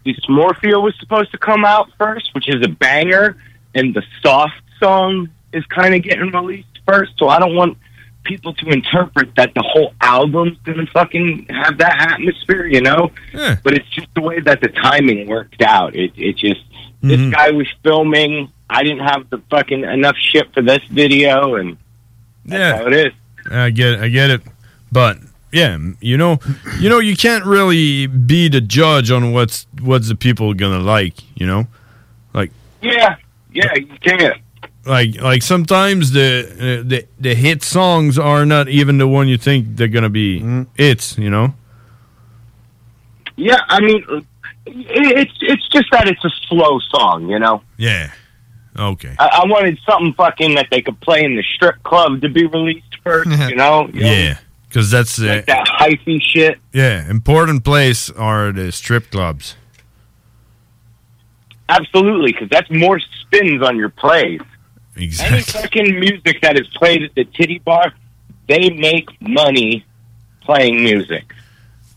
Dysmorphia 0.06 0.82
was 0.82 0.94
supposed 0.98 1.30
to 1.32 1.38
come 1.38 1.66
out 1.66 1.90
first, 1.98 2.30
which 2.34 2.48
is 2.48 2.64
a 2.64 2.68
banger, 2.70 3.36
and 3.74 3.92
the 3.94 4.02
soft 4.22 4.62
song 4.78 5.28
is 5.52 5.64
kind 5.66 5.94
of 5.94 6.02
getting 6.02 6.30
released 6.30 6.78
first. 6.86 7.12
So 7.18 7.28
I 7.28 7.38
don't 7.38 7.54
want 7.54 7.76
people 8.24 8.52
to 8.54 8.68
interpret 8.68 9.34
that 9.36 9.52
the 9.54 9.62
whole 9.62 9.94
album's 10.00 10.58
gonna 10.64 10.86
fucking 10.86 11.46
have 11.50 11.78
that 11.78 12.12
atmosphere, 12.12 12.66
you 12.66 12.80
know. 12.80 13.10
But 13.32 13.74
it's 13.74 13.88
just 13.90 14.08
the 14.14 14.20
way 14.20 14.40
that 14.40 14.60
the 14.60 14.68
timing 14.68 15.26
worked 15.28 15.62
out. 15.62 15.94
It 15.96 16.12
it 16.16 16.36
just 16.36 16.60
this 17.02 17.20
Mhm. 17.20 17.32
guy 17.32 17.50
was 17.50 17.66
filming. 17.82 18.50
I 18.68 18.82
didn't 18.82 19.04
have 19.06 19.28
the 19.30 19.38
fucking 19.50 19.84
enough 19.84 20.16
shit 20.16 20.52
for 20.54 20.62
this 20.62 20.80
video, 20.90 21.54
and 21.56 21.76
yeah. 22.44 22.76
how 22.76 22.86
it 22.86 22.92
is. 22.92 23.12
I 23.50 23.70
get 23.70 23.94
it. 23.94 24.00
I 24.00 24.08
get 24.08 24.30
it. 24.30 24.42
But 24.92 25.18
yeah, 25.52 25.76
you 26.00 26.16
know, 26.16 26.38
you 26.78 26.88
know 26.88 26.98
you 26.98 27.16
can't 27.16 27.44
really 27.44 28.06
be 28.06 28.48
the 28.48 28.60
judge 28.60 29.10
on 29.10 29.32
what's 29.32 29.66
what's 29.80 30.08
the 30.08 30.14
people 30.14 30.52
going 30.54 30.78
to 30.78 30.84
like, 30.84 31.14
you 31.34 31.46
know? 31.46 31.66
Like 32.34 32.52
yeah, 32.82 33.16
yeah, 33.52 33.74
you 33.74 33.86
can't. 34.00 34.36
Like 34.86 35.20
like 35.20 35.42
sometimes 35.42 36.12
the 36.12 36.46
uh, 36.82 36.88
the 36.88 37.06
the 37.18 37.34
hit 37.34 37.62
songs 37.62 38.18
are 38.18 38.44
not 38.46 38.68
even 38.68 38.98
the 38.98 39.06
one 39.08 39.28
you 39.28 39.36
think 39.38 39.76
they're 39.76 39.88
going 39.88 40.04
to 40.04 40.08
be 40.10 40.42
It's 40.76 41.18
you 41.18 41.30
know? 41.30 41.54
Yeah, 43.36 43.58
I 43.68 43.80
mean, 43.80 44.04
it- 44.08 44.24
it's 44.66 45.32
it's 45.40 45.68
just 45.68 45.86
that 45.92 46.08
it's 46.08 46.24
a 46.24 46.30
slow 46.48 46.78
song, 46.80 47.28
you 47.28 47.38
know. 47.38 47.62
Yeah. 47.76 48.10
Okay. 48.78 49.14
I, 49.18 49.42
I 49.42 49.46
wanted 49.46 49.78
something 49.88 50.12
fucking 50.14 50.54
that 50.54 50.68
they 50.70 50.80
could 50.80 51.00
play 51.00 51.24
in 51.24 51.34
the 51.36 51.42
strip 51.54 51.82
club 51.82 52.20
to 52.22 52.28
be 52.28 52.46
released 52.46 52.96
first, 53.02 53.30
you 53.50 53.56
know. 53.56 53.88
You 53.92 54.06
Yeah. 54.06 54.38
Cuz 54.70 54.90
that's 54.90 55.18
uh, 55.20 55.26
like 55.26 55.46
that 55.46 55.66
hyphy 55.66 56.22
shit. 56.22 56.58
yeah, 56.72 57.08
important 57.10 57.64
place 57.64 58.08
are 58.10 58.52
the 58.52 58.70
strip 58.70 59.10
clubs. 59.10 59.56
Absolutely, 61.68 62.32
because 62.32 62.48
that's 62.48 62.70
more 62.70 62.98
spins 63.00 63.62
on 63.62 63.76
your 63.76 63.88
plays. 63.90 64.40
Exactly. 65.00 65.36
Any 65.36 65.42
fucking 65.44 66.00
music 66.00 66.40
that 66.42 66.58
is 66.58 66.66
played 66.68 67.02
at 67.02 67.14
the 67.14 67.24
titty 67.24 67.58
bar, 67.58 67.92
they 68.48 68.70
make 68.70 69.08
money 69.20 69.84
playing 70.42 70.82
music. 70.82 71.32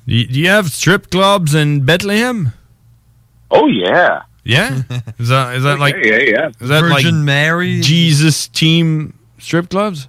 Do 0.08 0.16
you, 0.16 0.28
do 0.28 0.40
you 0.40 0.50
have 0.50 0.72
strip 0.72 1.10
clubs 1.10 1.56
in 1.56 1.86
Bethlehem? 1.86 2.54
Oh 3.52 3.68
yeah. 3.68 4.24
Yeah? 4.44 4.82
Is 5.20 5.30
that 5.30 5.56
is 5.56 5.64
that 5.64 5.80
like 5.86 5.96
yeah, 5.96 6.18
yeah, 6.18 6.18
yeah. 6.18 6.50
Is 6.60 6.70
that 6.70 6.82
Virgin 6.82 6.90
like 6.90 7.26
Mary? 7.26 7.82
Jesus 7.82 8.48
team 8.48 9.18
strip 9.40 9.70
clubs? 9.70 10.08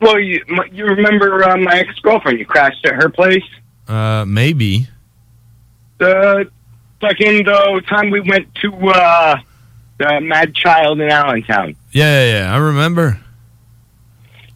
Well, 0.00 0.18
you 0.18 0.44
you 0.72 0.84
remember 0.84 1.44
uh, 1.44 1.56
my 1.56 1.78
ex 1.78 1.98
girlfriend? 2.00 2.38
You 2.38 2.46
crashed 2.46 2.84
at 2.84 2.94
her 2.94 3.08
place. 3.08 3.44
Uh, 3.88 4.24
maybe. 4.26 4.88
The 5.98 6.50
fucking 7.00 7.44
the 7.44 7.82
time 7.88 8.10
we 8.10 8.20
went 8.20 8.52
to 8.56 8.72
uh, 8.88 9.36
the 9.98 10.20
Mad 10.20 10.54
Child 10.54 11.00
in 11.00 11.08
Allentown. 11.08 11.76
Yeah, 11.92 12.24
yeah, 12.24 12.32
yeah, 12.32 12.54
I 12.54 12.58
remember. 12.58 13.20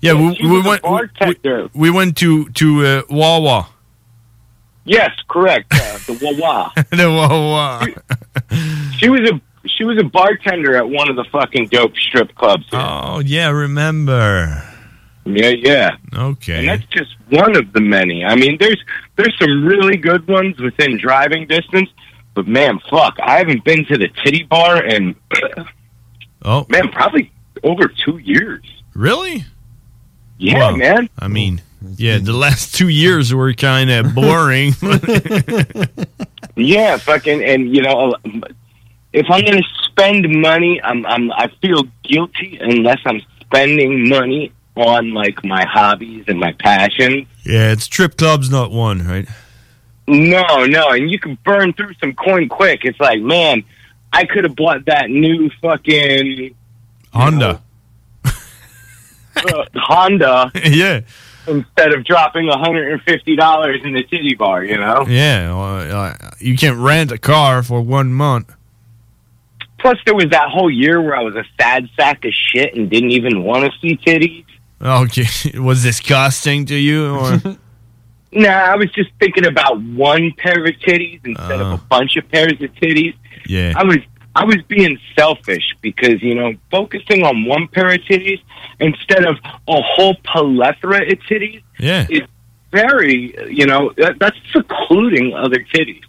Yeah, 0.01 0.15
we, 0.15 0.39
we 0.43 0.63
went. 0.63 0.83
We, 0.83 0.89
bartender. 0.89 1.69
we 1.75 1.91
went 1.91 2.17
to 2.19 2.49
to 2.51 2.87
uh, 2.87 3.03
Wawa. 3.11 3.69
Yes, 4.85 5.11
correct. 5.29 5.73
Uh, 5.73 5.99
the 6.07 6.19
Wawa. 6.23 6.73
the 6.91 7.11
Wawa. 7.11 7.87
She 8.99 9.09
was 9.09 9.29
a 9.29 9.41
she 9.69 9.85
was 9.85 9.99
a 9.99 10.05
bartender 10.05 10.77
at 10.77 10.89
one 10.89 11.11
of 11.11 11.17
the 11.17 11.25
fucking 11.25 11.67
dope 11.69 11.97
strip 11.97 12.35
clubs. 12.35 12.67
Oh 12.73 13.21
yeah, 13.21 13.51
remember. 13.51 14.63
Yeah, 15.25 15.49
yeah. 15.49 15.97
Okay. 16.15 16.61
And 16.61 16.69
that's 16.69 16.85
just 16.85 17.17
one 17.31 17.57
of 17.57 17.73
the 17.73 17.81
many. 17.81 18.25
I 18.25 18.37
mean, 18.37 18.57
there's 18.61 18.81
there's 19.17 19.37
some 19.39 19.65
really 19.65 19.97
good 19.97 20.27
ones 20.29 20.59
within 20.61 20.99
driving 20.99 21.47
distance, 21.49 21.91
but 22.35 22.47
man, 22.47 22.79
fuck, 22.89 23.17
I 23.21 23.39
haven't 23.39 23.65
been 23.65 23.85
to 23.87 23.99
the 23.99 24.09
titty 24.25 24.45
bar 24.45 24.85
in 24.85 25.17
oh 26.47 26.65
man, 26.71 26.89
probably 26.91 27.31
over 27.63 27.89
two 27.89 28.17
years. 28.19 28.63
Really? 28.95 29.45
Yeah, 30.39 30.59
Well, 30.59 30.77
man. 30.77 31.11
I 31.19 31.29
mean, 31.29 31.61
yeah, 31.97 32.19
the 32.19 32.33
last 32.33 32.75
two 32.75 32.89
years 32.89 33.35
were 33.35 33.53
kind 33.55 33.91
of 33.91 34.15
boring. 34.15 34.73
Yeah, 36.59 36.97
fucking, 36.97 37.45
and 37.45 37.75
you 37.75 37.83
know, 37.83 38.15
um, 38.25 38.43
if 39.13 39.27
I'm 39.29 39.45
gonna 39.45 39.63
spend 39.85 40.27
money, 40.41 40.81
I'm 40.83 41.05
I'm 41.05 41.31
I 41.33 41.49
feel 41.61 41.85
guilty 42.03 42.59
unless 42.61 43.01
I'm 43.05 43.21
spending 43.41 44.09
money 44.09 44.53
on 44.75 45.13
like 45.13 45.45
my 45.45 45.65
hobbies 45.67 46.25
and 46.29 46.39
my 46.41 46.53
passions. 46.53 47.27
yeah, 47.45 47.73
it's 47.73 47.87
trip 47.87 48.17
clubs, 48.17 48.51
not 48.51 48.71
one, 48.71 49.07
right? 49.07 49.27
No, 50.09 50.65
no, 50.65 50.91
and 50.91 51.11
you 51.11 51.19
can 51.19 51.37
burn 51.45 51.73
through 51.75 51.93
some 52.01 52.15
coin 52.15 52.49
quick. 52.49 52.85
It's 52.85 53.01
like, 53.01 53.21
man, 53.21 53.65
I 54.13 54.25
could 54.25 54.45
have 54.45 54.57
bought 54.57 54.87
that 54.87 55.11
new 55.11 55.51
fucking 55.61 56.55
Honda. 57.13 57.63
uh, 58.25 59.65
Honda 59.75 60.51
yeah. 60.65 61.01
instead 61.47 61.93
of 61.93 62.05
dropping 62.05 62.47
$150 62.47 63.85
in 63.85 63.93
the 63.93 64.03
titty 64.05 64.35
bar, 64.35 64.65
you 64.65 64.79
know? 64.79 65.05
Yeah, 65.07 65.49
well, 65.55 65.97
uh, 65.97 66.15
you 66.39 66.57
can't 66.57 66.79
rent 66.79 67.13
a 67.13 67.19
car 67.19 67.63
for 67.63 67.81
one 67.81 68.13
month. 68.13 68.55
Plus, 69.79 69.99
there 70.07 70.15
was 70.15 70.31
that 70.31 70.49
whole 70.49 70.71
year 70.71 71.01
where 71.01 71.17
I 71.17 71.23
was 71.23 71.37
a 71.37 71.45
sad 71.61 71.89
sack 71.97 72.25
of 72.25 72.33
shit 72.33 72.75
and 72.75 72.89
didn't 72.91 73.11
even 73.11 73.45
want 73.45 73.71
to 73.71 73.79
see 73.81 73.97
titties. 73.97 74.45
Okay, 74.81 75.59
was 75.59 75.83
disgusting 75.83 76.67
to 76.67 76.75
you, 76.75 77.15
or 77.15 77.41
Nah, 78.37 78.49
I 78.49 78.77
was 78.77 78.91
just 78.93 79.11
thinking 79.19 79.47
about 79.47 79.81
one 79.81 80.33
pair 80.37 80.63
of 80.65 80.75
titties 80.75 81.25
instead 81.25 81.61
of 81.61 81.69
a 81.69 81.75
uh-huh. 81.75 81.85
bunch 81.89 82.17
of 82.17 82.29
pairs 82.31 82.53
of 82.53 82.71
titties. 82.75 83.17
yeah? 83.47 83.73
I 83.75 83.85
was 83.85 83.99
I 84.35 84.45
was 84.45 84.59
being 84.69 84.99
selfish 85.19 85.75
because 85.81 86.23
you 86.23 86.35
know 86.35 86.53
focusing 86.71 87.25
on 87.25 87.47
one 87.47 87.67
pair 87.69 87.93
of 87.95 88.01
titties 88.03 88.43
instead 88.79 89.25
of 89.25 89.37
a 89.69 89.81
whole 89.81 90.15
plethora 90.17 91.11
of 91.11 91.19
titties 91.21 91.63
Yeah. 91.79 92.07
is 92.11 92.23
very, 92.71 93.35
you 93.51 93.65
know, 93.65 93.93
that, 93.97 94.19
that's 94.19 94.37
secluding 94.53 95.33
other 95.35 95.61
titties. 95.75 96.03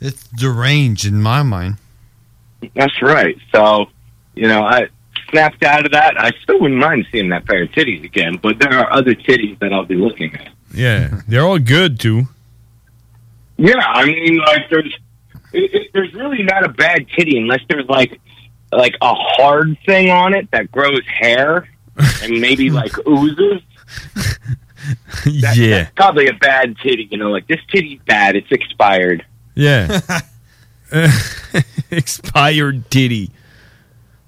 It's 0.00 0.26
deranged 0.28 1.04
in 1.04 1.22
my 1.22 1.42
mind. 1.42 1.76
That's 2.74 3.00
right. 3.00 3.36
So, 3.54 3.86
you 4.34 4.48
know, 4.48 4.62
I 4.62 4.88
snapped 5.30 5.62
out 5.62 5.86
of 5.86 5.92
that. 5.92 6.20
I 6.20 6.32
still 6.42 6.60
wouldn't 6.60 6.80
mind 6.80 7.06
seeing 7.12 7.28
that 7.28 7.46
pair 7.46 7.62
of 7.62 7.70
titties 7.70 8.02
again, 8.02 8.38
but 8.42 8.58
there 8.58 8.72
are 8.72 8.92
other 8.92 9.14
titties 9.14 9.58
that 9.60 9.72
I'll 9.72 9.84
be 9.84 9.94
looking 9.94 10.34
at. 10.34 10.48
Yeah, 10.72 11.20
they're 11.28 11.42
all 11.42 11.58
good 11.58 11.98
too. 12.00 12.24
Yeah, 13.56 13.74
I 13.78 14.06
mean, 14.06 14.38
like 14.38 14.70
there's 14.70 14.94
it, 15.52 15.74
it, 15.74 15.90
there's 15.92 16.14
really 16.14 16.42
not 16.42 16.64
a 16.64 16.68
bad 16.68 17.06
titty 17.16 17.36
unless 17.38 17.60
there's 17.68 17.88
like 17.88 18.20
like 18.72 18.94
a 19.02 19.14
hard 19.14 19.76
thing 19.84 20.10
on 20.10 20.32
it 20.34 20.50
that 20.52 20.70
grows 20.70 21.04
hair 21.06 21.68
and 22.22 22.40
maybe 22.40 22.70
like 22.70 22.92
oozes. 23.06 23.62
That- 25.24 25.56
yeah, 25.56 25.68
that's 25.78 25.90
probably 25.94 26.28
a 26.28 26.34
bad 26.34 26.76
titty. 26.78 27.08
You 27.10 27.18
know, 27.18 27.30
like 27.30 27.46
this 27.48 27.60
titty's 27.68 28.00
bad. 28.06 28.36
It's 28.36 28.50
expired. 28.50 29.24
yeah. 29.54 30.00
Expired 31.90 32.90
titty. 32.90 33.30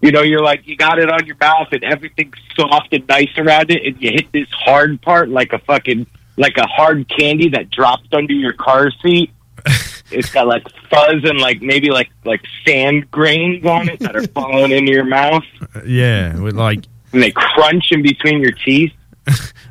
You 0.01 0.11
know, 0.13 0.23
you're 0.23 0.43
like 0.43 0.67
you 0.67 0.77
got 0.77 0.99
it 0.99 1.09
on 1.11 1.27
your 1.27 1.37
mouth 1.41 1.69
and 1.73 1.83
everything's 1.85 2.35
soft 2.57 2.93
and 2.93 3.07
nice 3.09 3.31
around 3.37 3.71
it, 3.71 3.85
and 3.87 4.01
you 4.03 4.11
hit 4.11 4.31
this 4.33 4.49
hard 4.51 5.01
part 5.03 5.29
like 5.29 5.53
a 5.53 5.59
fucking 5.61 6.07
like 6.37 6.57
a 6.57 6.67
hard 6.67 7.09
candy 7.09 7.49
that 7.51 7.71
dropped 7.71 8.13
under 8.15 8.33
your 8.33 8.53
car 8.53 8.91
seat. 9.03 9.31
it's 10.11 10.31
got 10.31 10.47
like 10.47 10.67
fuzz 10.91 11.23
and 11.25 11.39
like 11.39 11.63
maybe 11.63 11.91
like 11.91 12.11
like 12.25 12.43
sand 12.67 13.11
grains 13.11 13.65
on 13.65 13.89
it 13.89 14.01
that 14.01 14.17
are 14.17 14.27
falling 14.35 14.73
into 14.73 14.93
your 14.93 15.05
mouth, 15.05 15.45
uh, 15.75 15.81
Yeah, 15.87 16.39
with 16.39 16.55
like, 16.57 16.85
and 17.13 17.23
they 17.23 17.31
crunch 17.31 17.93
in 17.93 18.03
between 18.03 18.41
your 18.41 18.53
teeth. 18.53 18.93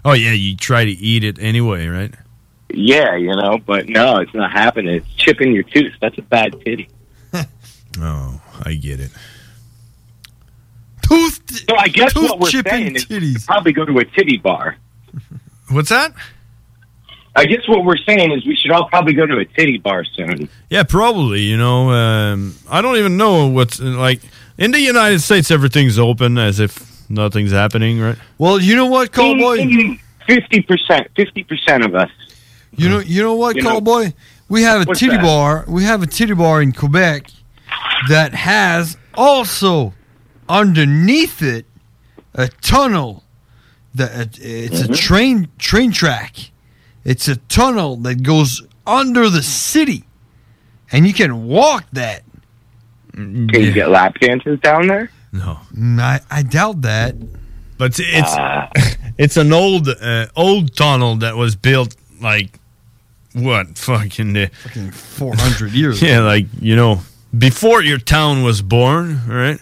oh 0.06 0.14
yeah, 0.14 0.32
you 0.32 0.56
try 0.56 0.86
to 0.86 0.92
eat 0.92 1.24
it 1.24 1.38
anyway, 1.40 1.88
right? 1.88 2.14
Yeah, 2.74 3.18
you 3.18 3.36
know, 3.36 3.58
but 3.58 3.90
no, 3.90 4.18
it's 4.20 4.34
not 4.34 4.52
happening. 4.52 4.96
It's 4.96 5.14
chipping 5.16 5.52
your 5.54 5.64
tooth. 5.64 5.94
That's 6.00 6.18
a 6.18 6.22
bad 6.22 6.54
titty. 6.64 6.88
Oh, 8.00 8.42
I 8.64 8.76
get 8.76 9.02
it. 9.02 9.12
Tooth. 11.02 11.66
So 11.68 11.76
I 11.76 11.90
guess 11.90 12.16
what 12.16 12.40
we're 12.40 12.50
saying 12.50 12.96
is 13.10 13.46
probably 13.46 13.74
go 13.74 13.84
to 13.84 13.98
a 14.00 14.06
titty 14.06 14.38
bar. 14.38 14.78
What's 15.70 15.90
that? 15.90 16.14
I 17.36 17.46
guess 17.46 17.68
what 17.68 17.86
we're 17.86 17.98
saying 17.98 18.32
is 18.32 18.46
we 18.46 18.56
should 18.56 18.72
all 18.72 18.90
probably 18.90 19.14
go 19.14 19.26
to 19.26 19.38
a 19.38 19.46
titty 19.46 19.78
bar 19.78 20.04
soon. 20.04 20.50
Yeah, 20.70 20.84
probably. 20.84 21.42
You 21.42 21.58
know, 21.58 21.90
um, 21.92 22.56
I 22.70 22.82
don't 22.82 22.98
even 22.98 23.16
know 23.18 23.48
what's 23.48 23.80
like 23.80 24.20
in 24.58 24.72
the 24.72 24.80
United 24.82 25.22
States. 25.22 25.50
Everything's 25.50 25.98
open 25.98 26.38
as 26.38 26.60
if 26.60 27.10
nothing's 27.10 27.52
happening, 27.52 28.00
right? 28.02 28.18
Well, 28.38 28.60
you 28.60 28.76
know 28.76 28.88
what, 28.88 29.12
Cowboy? 29.14 29.98
Fifty 30.28 30.62
percent, 30.62 31.08
fifty 31.16 31.44
percent 31.44 31.86
of 31.86 31.96
us. 31.96 32.10
You 32.76 32.90
know, 32.90 33.00
you 33.00 33.22
know 33.24 33.36
what, 33.36 33.56
You 33.56 33.64
know- 33.64 33.72
Cowboy? 33.76 34.14
We 34.50 34.64
have 34.64 34.82
a 34.82 34.86
What's 34.86 35.00
titty 35.00 35.16
that? 35.16 35.24
bar. 35.24 35.64
We 35.70 35.84
have 35.86 36.04
a 36.04 36.08
titty 36.08 36.34
bar 36.34 36.62
in 36.62 36.74
Quebec 36.74 37.28
that 38.10 38.34
has 38.34 38.98
also 39.16 39.94
underneath 40.50 41.42
it 41.42 41.66
a 42.34 42.50
tunnel. 42.50 43.24
That 43.96 44.38
it's 44.42 44.82
Mm-hmm. 44.84 44.94
a 44.94 44.96
train 44.96 45.48
train 45.58 45.92
track. 45.92 46.51
It's 47.04 47.28
a 47.28 47.36
tunnel 47.36 47.96
that 47.98 48.24
goes 48.24 48.62
under 48.86 49.30
the 49.30 49.42
city, 49.44 50.04
and 50.92 51.08
you 51.08 51.14
can 51.14 51.48
walk 51.48 51.86
that. 51.94 52.24
Can 53.14 53.48
you 53.50 53.72
get 53.74 53.90
lap 53.90 54.20
dances 54.20 54.60
down 54.60 54.88
there? 54.88 55.10
No, 55.34 55.60
Mm, 55.76 56.00
I, 56.00 56.20
I 56.30 56.44
doubt 56.44 56.82
that. 56.84 57.16
But 57.78 58.00
it's 58.00 58.34
Ah. 58.38 58.70
it's 59.18 59.38
an 59.38 59.52
old 59.54 59.88
uh, 59.90 60.28
old 60.36 60.76
tunnel 60.76 61.16
that 61.18 61.36
was 61.36 61.56
built 61.56 61.96
like 62.22 62.60
what 63.34 63.78
fucking 63.78 64.38
uh, 64.38 64.48
fucking 64.64 64.92
four 64.92 65.34
hundred 65.36 65.72
years. 65.72 66.02
yeah, 66.08 66.20
like 66.20 66.46
you 66.60 66.76
know 66.76 67.02
before 67.38 67.82
your 67.82 67.98
town 67.98 68.44
was 68.44 68.62
born, 68.62 69.22
right? 69.28 69.60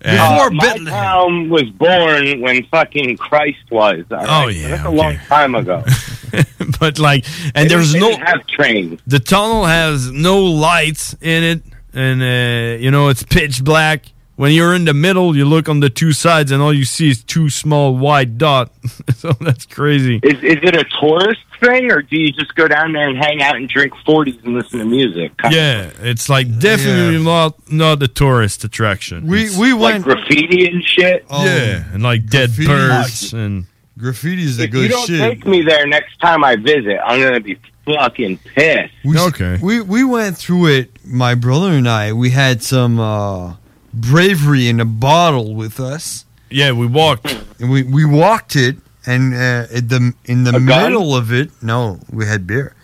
And- 0.00 0.18
Uh, 0.18 0.50
my 0.52 0.76
town 0.90 1.48
was 1.50 1.64
born 1.70 2.40
when 2.40 2.64
fucking 2.66 3.16
Christ 3.16 3.70
was. 3.70 4.04
all 4.10 4.16
right? 4.18 4.44
Oh, 4.44 4.48
yeah, 4.48 4.62
So 4.62 4.68
that's 4.68 4.84
a 4.84 4.90
long 4.90 5.16
time 5.28 5.54
ago. 5.54 5.82
but 6.80 6.98
like, 6.98 7.24
and 7.54 7.68
They 7.68 7.74
there's 7.74 7.92
didn't- 7.92 8.18
no 8.20 8.24
have 8.24 8.46
trains. 8.46 9.00
The 9.06 9.18
tunnel 9.20 9.64
has 9.64 10.10
no 10.10 10.42
lights 10.44 11.14
in 11.20 11.42
it, 11.44 11.62
and 11.92 12.22
uh, 12.22 12.82
you 12.82 12.90
know 12.90 13.08
it's 13.08 13.22
pitch 13.22 13.62
black. 13.64 14.06
When 14.36 14.50
you're 14.50 14.74
in 14.74 14.84
the 14.84 14.94
middle, 14.94 15.36
you 15.36 15.44
look 15.44 15.68
on 15.68 15.78
the 15.78 15.88
two 15.88 16.12
sides, 16.12 16.50
and 16.50 16.60
all 16.60 16.72
you 16.74 16.84
see 16.84 17.08
is 17.08 17.22
two 17.22 17.48
small 17.50 17.96
white 17.96 18.36
dot. 18.36 18.72
so 19.14 19.30
that's 19.40 19.64
crazy. 19.64 20.18
Is 20.24 20.42
is 20.42 20.58
it 20.60 20.74
a 20.74 20.84
tourist 21.00 21.40
thing, 21.60 21.92
or 21.92 22.02
do 22.02 22.20
you 22.20 22.32
just 22.32 22.52
go 22.56 22.66
down 22.66 22.92
there 22.94 23.08
and 23.08 23.16
hang 23.16 23.42
out 23.42 23.54
and 23.54 23.68
drink 23.68 23.92
forties 24.04 24.34
and 24.42 24.54
listen 24.54 24.80
to 24.80 24.84
music? 24.86 25.30
Yeah, 25.48 25.88
it's 26.02 26.28
like 26.28 26.48
definitely 26.58 27.22
not 27.22 27.54
not 27.70 28.02
a 28.02 28.08
tourist 28.08 28.64
attraction. 28.64 29.28
We 29.28 29.44
It's- 29.44 29.56
we 29.56 29.72
like 29.72 29.80
went 30.02 30.04
graffiti 30.04 30.66
and 30.66 30.82
shit. 30.82 31.24
Oh, 31.30 31.44
yeah, 31.44 31.84
and 31.92 32.02
like 32.02 32.26
dead 32.26 32.50
birds 32.56 33.32
and 33.32 33.66
graffiti 33.98 34.42
is 34.44 34.58
a 34.58 34.64
If 34.64 34.70
good 34.70 34.82
you 34.82 34.88
don't 34.88 35.06
shit. 35.06 35.20
take 35.20 35.46
me 35.46 35.62
there 35.62 35.86
next 35.86 36.18
time 36.20 36.44
I 36.44 36.56
visit, 36.56 36.98
I'm 37.04 37.20
gonna 37.20 37.40
be 37.40 37.58
fucking 37.86 38.38
pissed. 38.38 38.92
We, 39.04 39.18
okay. 39.18 39.58
We 39.62 39.80
we 39.80 40.04
went 40.04 40.36
through 40.38 40.66
it. 40.68 40.90
My 41.04 41.34
brother 41.34 41.70
and 41.72 41.88
I. 41.88 42.12
We 42.12 42.30
had 42.30 42.62
some 42.62 42.98
uh, 42.98 43.54
bravery 43.92 44.68
in 44.68 44.80
a 44.80 44.84
bottle 44.84 45.54
with 45.54 45.78
us. 45.80 46.24
Yeah, 46.50 46.72
we 46.72 46.86
walked. 46.86 47.32
And 47.60 47.70
we 47.70 47.82
we 47.82 48.04
walked 48.04 48.56
it, 48.56 48.76
and 49.06 49.34
uh, 49.34 49.66
at 49.76 49.88
the 49.88 50.12
in 50.24 50.44
the 50.44 50.50
A 50.56 50.60
gun? 50.60 50.64
middle 50.92 51.14
of 51.16 51.32
it. 51.32 51.50
No, 51.62 52.00
we 52.10 52.26
had 52.26 52.46
beer. 52.46 52.74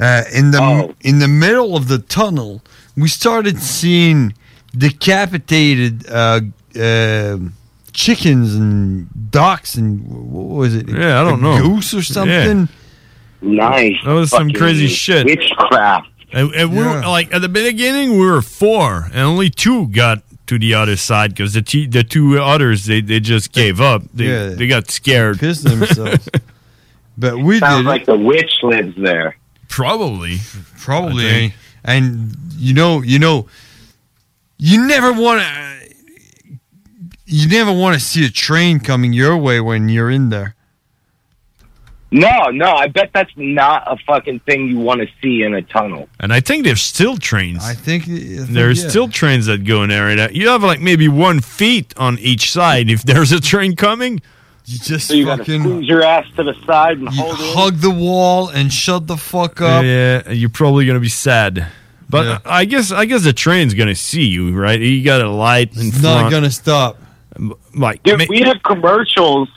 Uh, 0.00 0.22
in 0.32 0.50
the 0.52 0.58
Oh. 0.62 0.94
in 1.00 1.18
the 1.18 1.28
middle 1.28 1.74
of 1.76 1.88
the 1.88 1.98
tunnel, 1.98 2.62
we 2.96 3.08
started 3.08 3.58
seeing 3.60 4.34
decapitated 4.76 6.08
uh, 6.08 6.40
uh, 6.80 7.38
chickens 7.98 8.54
and 8.54 9.08
ducks 9.32 9.74
and 9.74 10.06
what 10.30 10.46
was 10.56 10.74
it? 10.76 10.88
Yeah, 10.88 11.20
I 11.20 11.24
don't 11.24 11.40
A 11.40 11.42
know. 11.42 11.62
Goose 11.62 11.92
or 11.92 11.96
Yeah. 11.98 12.02
something. 12.02 12.68
Nice. 13.42 13.96
That 14.04 14.12
was 14.12 14.30
some 14.30 14.52
crazy 14.52 14.86
shit. 14.86 15.26
Witchcraft. 15.26 16.08
And, 16.32 16.54
and 16.54 16.70
we 16.70 16.78
were 16.84 17.00
like 17.00 17.34
at 17.34 17.40
the 17.40 17.48
beginning, 17.48 18.12
we 18.12 18.24
were 18.26 18.42
four, 18.42 19.06
and 19.12 19.20
only 19.22 19.50
two 19.50 19.88
got 19.88 20.22
to 20.46 20.58
the 20.58 20.74
other 20.74 20.96
side 20.96 21.30
because 21.30 21.54
the 21.54 21.62
t- 21.62 21.86
the 21.86 22.04
two 22.04 22.38
others 22.38 22.84
they, 22.86 23.00
they 23.00 23.18
just 23.20 23.52
gave 23.52 23.80
up. 23.80 24.02
They 24.14 24.26
Yeah. 24.26 24.48
they 24.50 24.66
got 24.68 24.90
scared, 24.90 25.40
pissed 25.40 25.64
themselves. 25.64 26.28
but 27.18 27.38
we 27.38 27.58
Sounds 27.58 27.78
did 27.78 27.86
it. 27.86 27.88
like 27.88 28.04
the 28.06 28.16
witch 28.16 28.52
lives 28.62 28.94
there. 28.96 29.36
Probably, 29.68 30.38
probably. 30.78 31.54
And 31.84 32.36
you 32.56 32.74
know, 32.74 33.02
you 33.02 33.18
know, 33.18 33.46
you 34.58 34.86
never 34.86 35.12
want 35.12 35.40
to. 35.42 35.67
You 37.30 37.46
never 37.48 37.72
want 37.72 37.94
to 37.94 38.00
see 38.00 38.24
a 38.24 38.30
train 38.30 38.80
coming 38.80 39.12
your 39.12 39.36
way 39.36 39.60
when 39.60 39.90
you're 39.90 40.10
in 40.10 40.30
there. 40.30 40.54
No, 42.10 42.46
no, 42.50 42.72
I 42.72 42.86
bet 42.88 43.10
that's 43.12 43.32
not 43.36 43.84
a 43.86 43.98
fucking 44.06 44.40
thing 44.40 44.68
you 44.68 44.78
want 44.78 45.02
to 45.02 45.08
see 45.20 45.42
in 45.42 45.52
a 45.52 45.60
tunnel. 45.60 46.08
And 46.18 46.32
I 46.32 46.40
think 46.40 46.64
there's 46.64 46.80
still 46.80 47.18
trains. 47.18 47.62
I 47.62 47.74
think, 47.74 48.04
I 48.04 48.06
think 48.06 48.48
there's 48.48 48.82
yeah. 48.82 48.88
still 48.88 49.08
trains 49.08 49.44
that 49.44 49.64
go 49.64 49.82
in 49.82 49.90
there. 49.90 50.08
And 50.08 50.34
you 50.34 50.48
have 50.48 50.62
like 50.62 50.80
maybe 50.80 51.06
one 51.06 51.40
feet 51.40 51.92
on 51.98 52.18
each 52.18 52.50
side. 52.50 52.88
If 52.88 53.02
there's 53.02 53.30
a 53.30 53.40
train 53.42 53.76
coming, 53.76 54.22
you 54.64 54.78
just 54.78 55.08
So 55.08 55.14
you 55.14 55.26
gotta 55.26 55.44
fucking 55.44 55.62
squeeze 55.62 55.86
your 55.86 56.02
ass 56.02 56.24
to 56.36 56.44
the 56.44 56.54
side 56.64 56.96
and 56.96 57.12
you 57.12 57.22
hold 57.22 57.34
it. 57.34 57.56
hug 57.56 57.74
the 57.76 57.90
wall 57.90 58.48
and 58.48 58.72
shut 58.72 59.06
the 59.06 59.18
fuck 59.18 59.60
up. 59.60 59.84
yeah, 59.84 60.30
you're 60.30 60.48
probably 60.48 60.86
gonna 60.86 61.00
be 61.00 61.10
sad. 61.10 61.66
But 62.08 62.24
Yeah. 62.24 62.38
I 62.46 62.64
guess 62.64 62.90
I 62.90 63.04
guess 63.04 63.22
the 63.22 63.34
train's 63.34 63.74
gonna 63.74 63.94
see 63.94 64.24
you, 64.24 64.54
right? 64.58 64.80
You 64.80 65.04
got 65.04 65.20
a 65.20 65.28
light 65.28 65.76
in 65.76 65.88
It's 65.88 66.00
not 66.02 66.30
gonna 66.30 66.50
stop. 66.50 66.96
Like 67.74 68.02
Dude, 68.02 68.28
we 68.28 68.40
have 68.40 68.62
commercials 68.62 69.48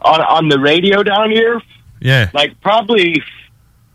on 0.00 0.20
on 0.20 0.48
the 0.48 0.58
radio 0.58 1.02
down 1.02 1.30
here. 1.30 1.60
yeah, 2.00 2.30
Like 2.34 2.60
probably, 2.60 3.22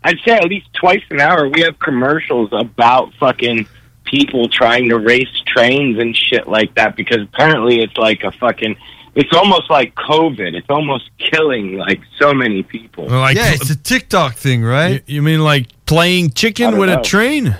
I'd 0.04 0.18
say 0.24 0.32
at 0.32 0.44
least 0.44 0.68
twice 0.74 1.02
an 1.10 1.20
hour. 1.20 1.48
We 1.48 1.62
have 1.62 1.78
commercials 1.78 2.50
about 2.52 3.12
fucking 3.14 3.66
people 4.04 4.48
trying 4.48 4.88
to 4.88 4.98
race 4.98 5.28
trains 5.46 5.98
and 5.98 6.16
shit 6.16 6.48
like 6.48 6.74
that 6.74 6.96
because 6.96 7.22
apparently 7.22 7.80
it's 7.80 7.96
like 7.96 8.22
a 8.24 8.32
fucking. 8.32 8.76
It's 9.14 9.32
almost 9.36 9.68
like 9.70 9.94
COVID. 9.96 10.54
It's 10.54 10.70
almost 10.70 11.10
killing 11.18 11.76
like 11.78 12.00
so 12.18 12.32
many 12.32 12.62
people. 12.62 13.06
Well, 13.06 13.20
like 13.20 13.36
yeah, 13.36 13.52
it's 13.54 13.70
a 13.70 13.76
TikTok 13.76 14.34
thing, 14.36 14.62
right? 14.62 15.02
You, 15.06 15.16
you 15.16 15.22
mean 15.22 15.42
like 15.42 15.66
playing 15.86 16.30
chicken 16.30 16.72
don't 16.72 16.80
with 16.80 16.90
a 16.90 17.02
train? 17.02 17.56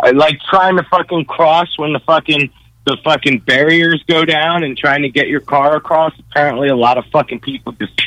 I 0.00 0.10
like 0.10 0.38
trying 0.50 0.76
to 0.76 0.84
fucking 0.84 1.24
cross 1.24 1.68
when 1.78 1.92
the 1.92 2.00
fucking 2.00 2.50
the 2.84 2.96
fucking 3.02 3.40
barriers 3.40 4.02
go 4.08 4.24
down 4.24 4.64
and 4.64 4.76
trying 4.76 5.02
to 5.02 5.08
get 5.08 5.28
your 5.28 5.40
car 5.40 5.76
across. 5.76 6.12
Apparently, 6.30 6.68
a 6.68 6.76
lot 6.76 6.98
of 6.98 7.06
fucking 7.06 7.40
people 7.40 7.72
just 7.72 8.00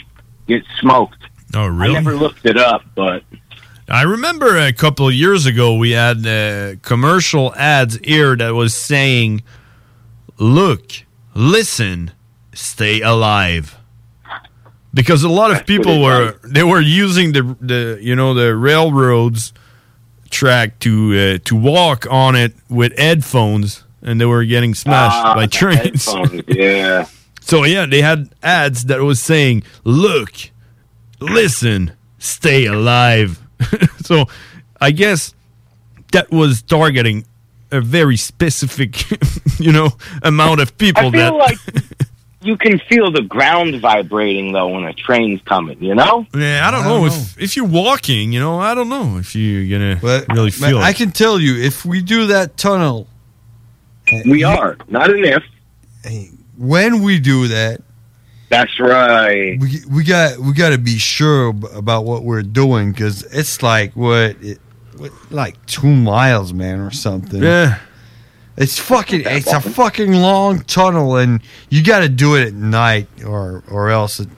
get 0.47 0.63
smoked. 0.79 1.17
Oh, 1.53 1.67
really? 1.67 1.95
I 1.95 1.99
never 1.99 2.15
looked 2.15 2.45
it 2.45 2.57
up, 2.57 2.83
but 2.95 3.23
I 3.89 4.03
remember 4.03 4.57
a 4.57 4.73
couple 4.73 5.07
of 5.07 5.13
years 5.13 5.45
ago 5.45 5.75
we 5.75 5.91
had 5.91 6.25
uh, 6.27 6.75
commercial 6.81 7.55
ads 7.55 7.97
here 8.03 8.35
that 8.35 8.53
was 8.53 8.75
saying, 8.75 9.43
"Look, 10.37 10.91
listen, 11.33 12.11
stay 12.53 13.01
alive." 13.01 13.77
because 14.97 15.23
a 15.23 15.29
lot 15.29 15.51
of 15.51 15.65
people 15.67 16.01
were 16.01 16.39
they 16.43 16.63
were 16.63 16.81
using 16.81 17.31
the 17.31 17.55
the 17.61 17.99
you 18.01 18.15
know 18.15 18.33
the 18.33 18.55
railroads 18.55 19.53
track 20.29 20.79
to 20.79 20.91
uh, 21.13 21.37
to 21.45 21.55
walk 21.55 22.07
on 22.09 22.35
it 22.35 22.53
with 22.67 22.97
headphones, 22.97 23.83
and 24.01 24.19
they 24.21 24.25
were 24.25 24.43
getting 24.45 24.73
smashed 24.75 25.15
Ah, 25.17 25.35
by 25.35 25.45
trains. 25.47 26.07
yeah. 26.47 27.05
So 27.39 27.63
yeah, 27.63 27.85
they 27.85 28.01
had 28.01 28.29
ads 28.43 28.87
that 28.87 28.99
was 28.99 29.21
saying, 29.21 29.63
"Look, 29.85 30.33
listen, 31.21 31.93
stay 32.19 32.65
alive." 32.65 33.39
so 34.01 34.25
I 34.81 34.91
guess 34.91 35.33
that 36.11 36.29
was 36.29 36.61
targeting 36.61 37.25
a 37.71 37.79
very 37.79 38.17
specific, 38.17 39.09
you 39.59 39.71
know, 39.71 39.91
amount 40.23 40.59
of 40.59 40.77
people 40.77 41.07
I 41.07 41.11
feel 41.11 41.11
that 41.11 41.33
like 41.35 41.57
you 42.41 42.57
can 42.57 42.79
feel 42.89 43.11
the 43.11 43.21
ground 43.23 43.79
vibrating 43.79 44.51
though 44.51 44.67
when 44.67 44.83
a 44.83 44.93
train's 44.93 45.41
coming. 45.43 45.81
You 45.81 45.95
know? 45.95 46.25
Yeah, 46.35 46.67
I 46.67 46.71
don't, 46.71 46.83
know, 46.83 47.05
if 47.05 47.41
if 47.41 47.55
you're 47.55 47.65
walking, 47.65 48.33
you 48.33 48.41
know, 48.41 48.59
I 48.59 48.75
don't 48.75 48.89
know 48.89 49.17
if 49.19 49.35
you're 49.37 49.69
gonna 49.69 49.99
really 50.33 50.51
Man, 50.59 50.71
feel. 50.71 50.79
I 50.79 50.91
can 50.91 51.11
tell 51.11 51.39
you, 51.39 51.55
if 51.61 51.85
we 51.85 52.01
do 52.01 52.27
that 52.27 52.57
tunnel, 52.57 53.07
we 54.25 54.43
are 54.43 54.77
not 54.87 55.09
an 55.09 55.23
if. 55.23 55.43
When 56.57 57.03
we 57.03 57.19
do 57.19 57.47
that, 57.49 57.81
that's 58.49 58.79
right. 58.79 59.59
We 59.59 59.81
we 59.91 60.03
got 60.03 60.37
we 60.39 60.53
got 60.53 60.69
to 60.69 60.77
be 60.77 60.97
sure 60.97 61.49
about 61.73 62.05
what 62.05 62.23
we're 62.23 62.43
doing 62.43 62.91
because 62.91 63.23
it's 63.23 63.61
like 63.61 63.93
what, 63.95 64.37
it, 64.41 64.59
what, 64.95 65.11
like 65.31 65.63
two 65.65 65.93
miles, 65.93 66.53
man, 66.53 66.79
or 66.79 66.91
something. 66.91 67.43
Yeah. 67.43 67.79
It's 68.55 68.79
fucking. 68.79 69.21
It's 69.25 69.53
a 69.53 69.61
fucking 69.61 70.13
long 70.13 70.61
tunnel, 70.61 71.17
and 71.17 71.41
you 71.69 71.83
got 71.83 71.99
to 71.99 72.09
do 72.09 72.35
it 72.35 72.47
at 72.47 72.53
night, 72.53 73.07
or 73.23 73.63
or 73.69 73.89
else 73.89 74.19
it. 74.19 74.29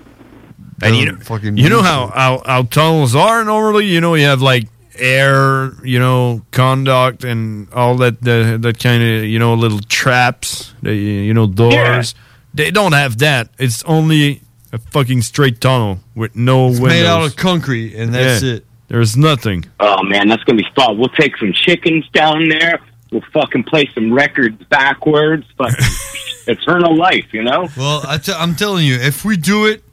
And 0.81 0.95
you 0.95 1.11
know, 1.11 1.19
fucking. 1.19 1.57
you 1.57 1.69
know 1.69 1.81
how, 1.81 2.07
how 2.07 2.41
how 2.45 2.63
tunnels 2.63 3.15
are 3.15 3.45
normally. 3.45 3.85
You 3.85 4.01
know, 4.01 4.15
you 4.15 4.25
have 4.25 4.41
like 4.41 4.67
air, 4.99 5.71
you 5.83 5.99
know, 5.99 6.43
conduct 6.51 7.23
and 7.23 7.71
all 7.73 7.95
that 7.97 8.21
the, 8.21 8.57
that 8.61 8.79
kind 8.79 9.01
of 9.03 9.23
you 9.25 9.39
know 9.39 9.53
little 9.53 9.79
traps, 9.79 10.73
the, 10.81 10.93
you 10.95 11.33
know, 11.33 11.47
doors. 11.47 12.15
They 12.53 12.71
don't 12.71 12.93
have 12.93 13.19
that. 13.19 13.49
It's 13.59 13.83
only 13.83 14.41
a 14.73 14.77
fucking 14.77 15.21
straight 15.21 15.61
tunnel 15.61 15.99
with 16.15 16.35
no 16.35 16.69
It's 16.69 16.79
windows. 16.79 16.99
made 16.99 17.05
out 17.05 17.23
of 17.25 17.35
concrete, 17.35 17.95
and 17.95 18.13
that's 18.13 18.43
Yeah. 18.43 18.53
it. 18.55 18.65
There's 18.87 19.15
nothing. 19.15 19.65
Oh 19.79 20.01
man, 20.03 20.27
that's 20.27 20.43
gonna 20.43 20.57
be 20.57 20.67
fun. 20.75 20.97
We'll 20.97 21.09
take 21.09 21.37
some 21.37 21.53
chickens 21.53 22.07
down 22.13 22.49
there. 22.49 22.79
We'll 23.11 23.21
fucking 23.33 23.63
play 23.65 23.89
some 23.93 24.11
records 24.13 24.63
backwards. 24.69 25.45
Fucking 25.57 25.85
eternal 26.47 26.95
life, 26.95 27.25
you 27.31 27.43
know? 27.43 27.67
Well, 27.77 28.03
I 28.07 28.17
t- 28.17 28.33
I'm 28.35 28.55
telling 28.55 28.85
you, 28.85 28.95
if 28.95 29.23
we 29.25 29.37
do 29.37 29.65
it, 29.67 29.83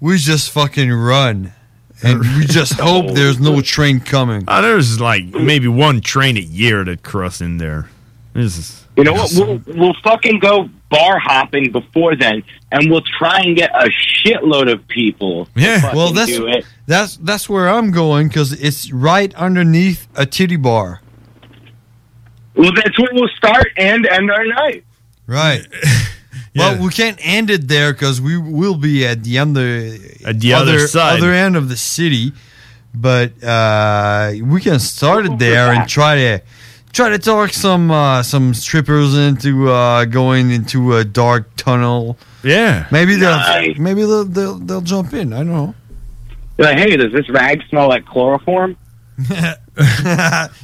we 0.00 0.18
just 0.18 0.50
fucking 0.50 0.90
run, 0.92 1.52
and 2.02 2.20
we 2.20 2.44
just 2.46 2.72
hope 2.80 3.14
there's 3.14 3.38
no 3.40 3.60
train 3.60 4.00
coming. 4.00 4.44
Uh, 4.48 4.60
there's 4.60 5.00
like 5.00 5.24
maybe 5.26 5.68
one 5.68 6.00
train 6.00 6.36
a 6.36 6.40
year 6.40 6.84
that 6.84 7.02
cross 7.02 7.40
in 7.40 7.58
there. 7.58 7.88
This 8.32 8.58
is 8.58 8.86
You 8.96 9.04
know 9.04 9.12
what? 9.12 9.32
We'll 9.34 9.60
we'll 9.66 9.94
fucking 10.02 10.40
go 10.40 10.68
bar 10.90 11.18
hopping 11.18 11.72
before 11.72 12.16
then, 12.16 12.42
and 12.72 12.90
we'll 12.90 13.04
try 13.18 13.40
and 13.40 13.56
get 13.56 13.70
a 13.74 13.88
shitload 13.88 14.72
of 14.72 14.86
people. 14.88 15.46
to 15.46 15.80
fucking 15.80 15.96
well, 15.96 16.12
that's 16.12 16.30
do 16.30 16.46
it. 16.46 16.64
that's 16.86 17.16
that's 17.18 17.48
where 17.48 17.68
I'm 17.68 17.90
going 17.90 18.28
because 18.28 18.52
it's 18.52 18.92
right 18.92 19.34
underneath 19.34 20.08
a 20.14 20.26
titty 20.26 20.56
bar. 20.56 21.00
Well, 22.56 22.70
that's 22.74 22.98
where 22.98 23.08
we'll 23.12 23.28
start 23.36 23.66
and 23.76 24.06
end 24.06 24.30
our 24.30 24.44
night. 24.44 24.84
Right. 25.26 25.66
Well, 26.54 26.82
we 26.82 26.90
can't 26.90 27.18
end 27.20 27.50
it 27.50 27.66
there 27.68 27.92
because 27.92 28.20
we 28.20 28.36
will 28.38 28.76
be 28.76 29.04
at 29.06 29.24
the 29.24 29.38
other 29.38 29.96
At 30.24 30.40
the 30.40 30.52
other 30.54 30.86
side. 30.86 31.18
other 31.18 31.32
end 31.32 31.56
of 31.56 31.68
the 31.68 31.76
city. 31.76 32.32
But 32.94 33.42
uh, 33.42 34.32
we 34.42 34.60
can 34.60 34.78
start 34.78 35.26
it 35.26 35.38
there 35.40 35.72
and 35.72 35.88
try 35.88 36.14
to 36.14 36.40
try 36.92 37.08
to 37.08 37.18
talk 37.18 37.50
some 37.50 37.90
uh, 37.90 38.22
some 38.22 38.54
strippers 38.54 39.16
into 39.16 39.68
uh, 39.68 40.04
going 40.04 40.50
into 40.52 40.94
a 40.96 41.04
dark 41.04 41.56
tunnel. 41.56 42.16
Yeah, 42.44 42.86
maybe 42.92 43.16
they'll 43.16 43.30
Nice. 43.36 43.78
maybe 43.78 44.02
they'll, 44.02 44.24
they'll 44.24 44.58
they'll 44.60 44.80
jump 44.80 45.12
in. 45.12 45.32
I 45.32 45.38
don't 45.38 45.48
know. 45.48 45.74
You're 46.56 46.68
like, 46.68 46.78
hey, 46.78 46.96
does 46.96 47.10
this 47.12 47.28
rag 47.30 47.62
smell 47.68 47.88
like 47.88 48.06
chloroform? 48.06 48.76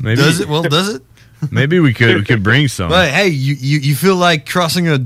Maybe. 0.00 0.16
Does 0.16 0.40
it? 0.40 0.48
Well, 0.48 0.62
does 0.62 0.94
it? 0.94 1.02
Maybe 1.50 1.80
we 1.80 1.92
could 1.92 2.16
we 2.16 2.24
could 2.24 2.42
bring 2.42 2.68
some. 2.68 2.90
But 2.90 3.10
hey, 3.10 3.28
you, 3.28 3.54
you 3.54 3.78
you 3.80 3.94
feel 3.96 4.16
like 4.16 4.48
crossing 4.48 4.88
a 4.88 4.98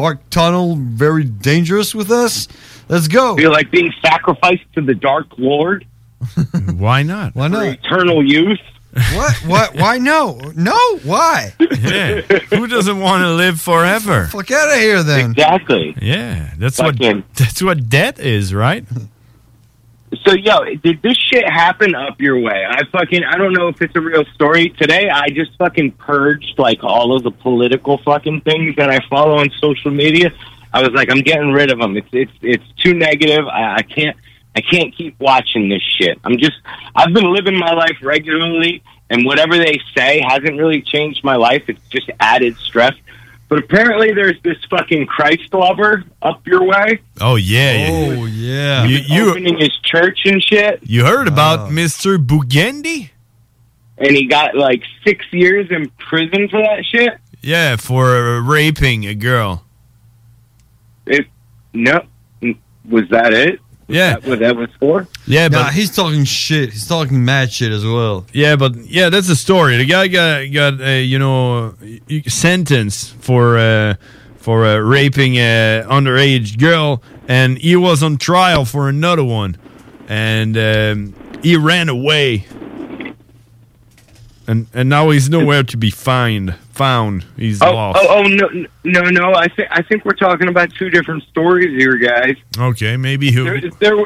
dark 0.00 0.28
tunnel 0.30 0.76
very 0.76 1.24
dangerous 1.24 1.94
with 1.94 2.10
us? 2.10 2.48
Let's 2.88 3.08
go. 3.08 3.36
Feel 3.36 3.50
like 3.50 3.70
being 3.70 3.92
sacrificed 4.04 4.64
to 4.74 4.80
the 4.82 4.94
Dark 4.94 5.26
Lord 5.38 5.86
Why 6.76 7.02
not? 7.02 7.34
Why 7.34 7.48
for 7.48 7.52
not? 7.52 7.66
eternal 7.66 8.24
youth? 8.24 8.58
What? 9.14 9.34
What? 9.46 9.74
Why 9.76 9.98
no? 9.98 10.40
No? 10.56 10.78
Why? 11.04 11.52
Yeah. 11.60 12.22
Who 12.50 12.66
doesn't 12.66 12.98
want 12.98 13.22
to 13.22 13.32
live 13.34 13.60
forever? 13.60 14.26
Fuck 14.28 14.50
out 14.50 14.70
of 14.74 14.78
here 14.80 15.02
then. 15.02 15.30
Exactly. 15.32 15.94
Yeah, 16.00 16.52
that's 16.58 16.78
Fucking- 16.78 17.16
what 17.16 17.34
that's 17.34 17.62
what 17.62 17.88
death 17.90 18.18
is, 18.18 18.54
right? 18.54 18.84
So, 20.24 20.32
yo, 20.34 20.64
did 20.76 21.02
this 21.02 21.16
shit 21.16 21.48
happen 21.48 21.94
up 21.94 22.20
your 22.20 22.38
way? 22.40 22.64
I 22.68 22.82
fucking, 22.92 23.24
I 23.24 23.36
don't 23.36 23.52
know 23.52 23.68
if 23.68 23.80
it's 23.82 23.94
a 23.96 24.00
real 24.00 24.24
story. 24.34 24.70
Today, 24.70 25.08
I 25.08 25.28
just 25.28 25.56
fucking 25.58 25.92
purged, 25.92 26.58
like, 26.58 26.82
all 26.82 27.16
of 27.16 27.22
the 27.22 27.30
political 27.30 27.98
fucking 27.98 28.42
things 28.42 28.76
that 28.76 28.90
I 28.90 29.00
follow 29.08 29.38
on 29.38 29.50
social 29.60 29.90
media. 29.90 30.32
I 30.72 30.82
was 30.82 30.90
like, 30.90 31.10
I'm 31.10 31.22
getting 31.22 31.52
rid 31.52 31.72
of 31.72 31.78
them. 31.78 31.96
It's, 31.96 32.08
it's, 32.12 32.32
it's 32.42 32.64
too 32.82 32.94
negative. 32.94 33.46
I, 33.46 33.76
I 33.76 33.82
can't, 33.82 34.16
I 34.54 34.60
can't 34.60 34.94
keep 34.94 35.18
watching 35.20 35.68
this 35.68 35.82
shit. 35.82 36.18
I'm 36.24 36.38
just, 36.38 36.56
I've 36.94 37.12
been 37.12 37.32
living 37.32 37.58
my 37.58 37.72
life 37.72 37.98
regularly, 38.02 38.82
and 39.08 39.24
whatever 39.24 39.56
they 39.56 39.80
say 39.96 40.20
hasn't 40.26 40.58
really 40.58 40.82
changed 40.82 41.22
my 41.24 41.36
life. 41.36 41.64
It's 41.68 41.86
just 41.88 42.10
added 42.20 42.56
stress. 42.56 42.94
But 43.48 43.58
apparently, 43.58 44.12
there's 44.12 44.40
this 44.42 44.56
fucking 44.68 45.06
Christ 45.06 45.54
lover 45.54 46.04
up 46.20 46.44
your 46.46 46.64
way. 46.64 47.00
Oh 47.20 47.36
yeah. 47.36 47.88
Oh 47.90 48.24
yeah. 48.26 48.84
You 48.84 48.98
you, 48.98 49.30
opening 49.30 49.58
his 49.58 49.76
church 49.84 50.20
and 50.24 50.42
shit. 50.42 50.80
you 50.82 51.04
heard 51.04 51.28
about 51.28 51.70
Mr. 51.70 52.16
Bugendi? 52.18 53.10
and 53.98 54.16
he 54.16 54.26
got 54.26 54.54
like 54.54 54.82
six 55.04 55.24
years 55.32 55.70
in 55.70 55.90
prison 55.98 56.48
for 56.48 56.60
that 56.60 56.84
shit. 56.84 57.18
Yeah, 57.40 57.76
for 57.76 58.16
uh, 58.16 58.40
raping 58.40 59.06
a 59.06 59.14
girl. 59.14 59.64
It 61.06 61.26
no, 61.72 62.00
was 62.88 63.08
that 63.10 63.32
it? 63.32 63.60
Yeah, 63.88 64.16
what 64.24 64.40
that 64.40 64.56
was 64.56 64.68
for? 64.80 65.06
Yeah, 65.26 65.46
Nah, 65.46 65.64
but 65.64 65.72
he's 65.74 65.94
talking 65.94 66.24
shit. 66.24 66.70
He's 66.72 66.88
talking 66.88 67.24
mad 67.24 67.52
shit 67.52 67.70
as 67.70 67.84
well. 67.84 68.26
Yeah, 68.32 68.56
but 68.56 68.74
yeah, 68.76 69.10
that's 69.10 69.28
the 69.28 69.36
story. 69.36 69.76
The 69.76 69.84
guy 69.84 70.08
got 70.08 70.52
got 70.52 70.80
uh, 70.80 70.90
you 70.90 71.18
know 71.20 71.74
sentence 72.26 73.10
for 73.20 73.56
uh, 73.58 73.94
for 74.38 74.64
uh, 74.66 74.78
raping 74.78 75.36
a 75.36 75.84
underage 75.86 76.58
girl, 76.58 77.00
and 77.28 77.58
he 77.58 77.76
was 77.76 78.02
on 78.02 78.16
trial 78.16 78.64
for 78.64 78.88
another 78.88 79.22
one, 79.24 79.56
and 80.08 80.56
um, 80.58 81.14
he 81.42 81.56
ran 81.56 81.88
away, 81.88 82.44
and 84.48 84.66
and 84.74 84.88
now 84.88 85.10
he's 85.10 85.28
nowhere 85.30 85.62
to 85.62 85.76
be 85.76 85.90
find 85.90 86.54
found. 86.76 87.24
He's 87.36 87.60
Oh, 87.62 87.72
lost. 87.74 87.98
oh, 88.02 88.06
oh 88.18 88.22
no, 88.22 88.48
no, 88.84 89.00
no! 89.10 89.34
I 89.34 89.48
think 89.48 89.68
I 89.70 89.82
think 89.82 90.04
we're 90.04 90.12
talking 90.14 90.48
about 90.48 90.72
two 90.74 90.90
different 90.90 91.24
stories 91.24 91.76
here, 91.78 91.96
guys. 91.96 92.36
Okay, 92.58 92.96
maybe 92.96 93.30
who? 93.32 93.44
There, 93.44 93.60
there, 93.80 93.96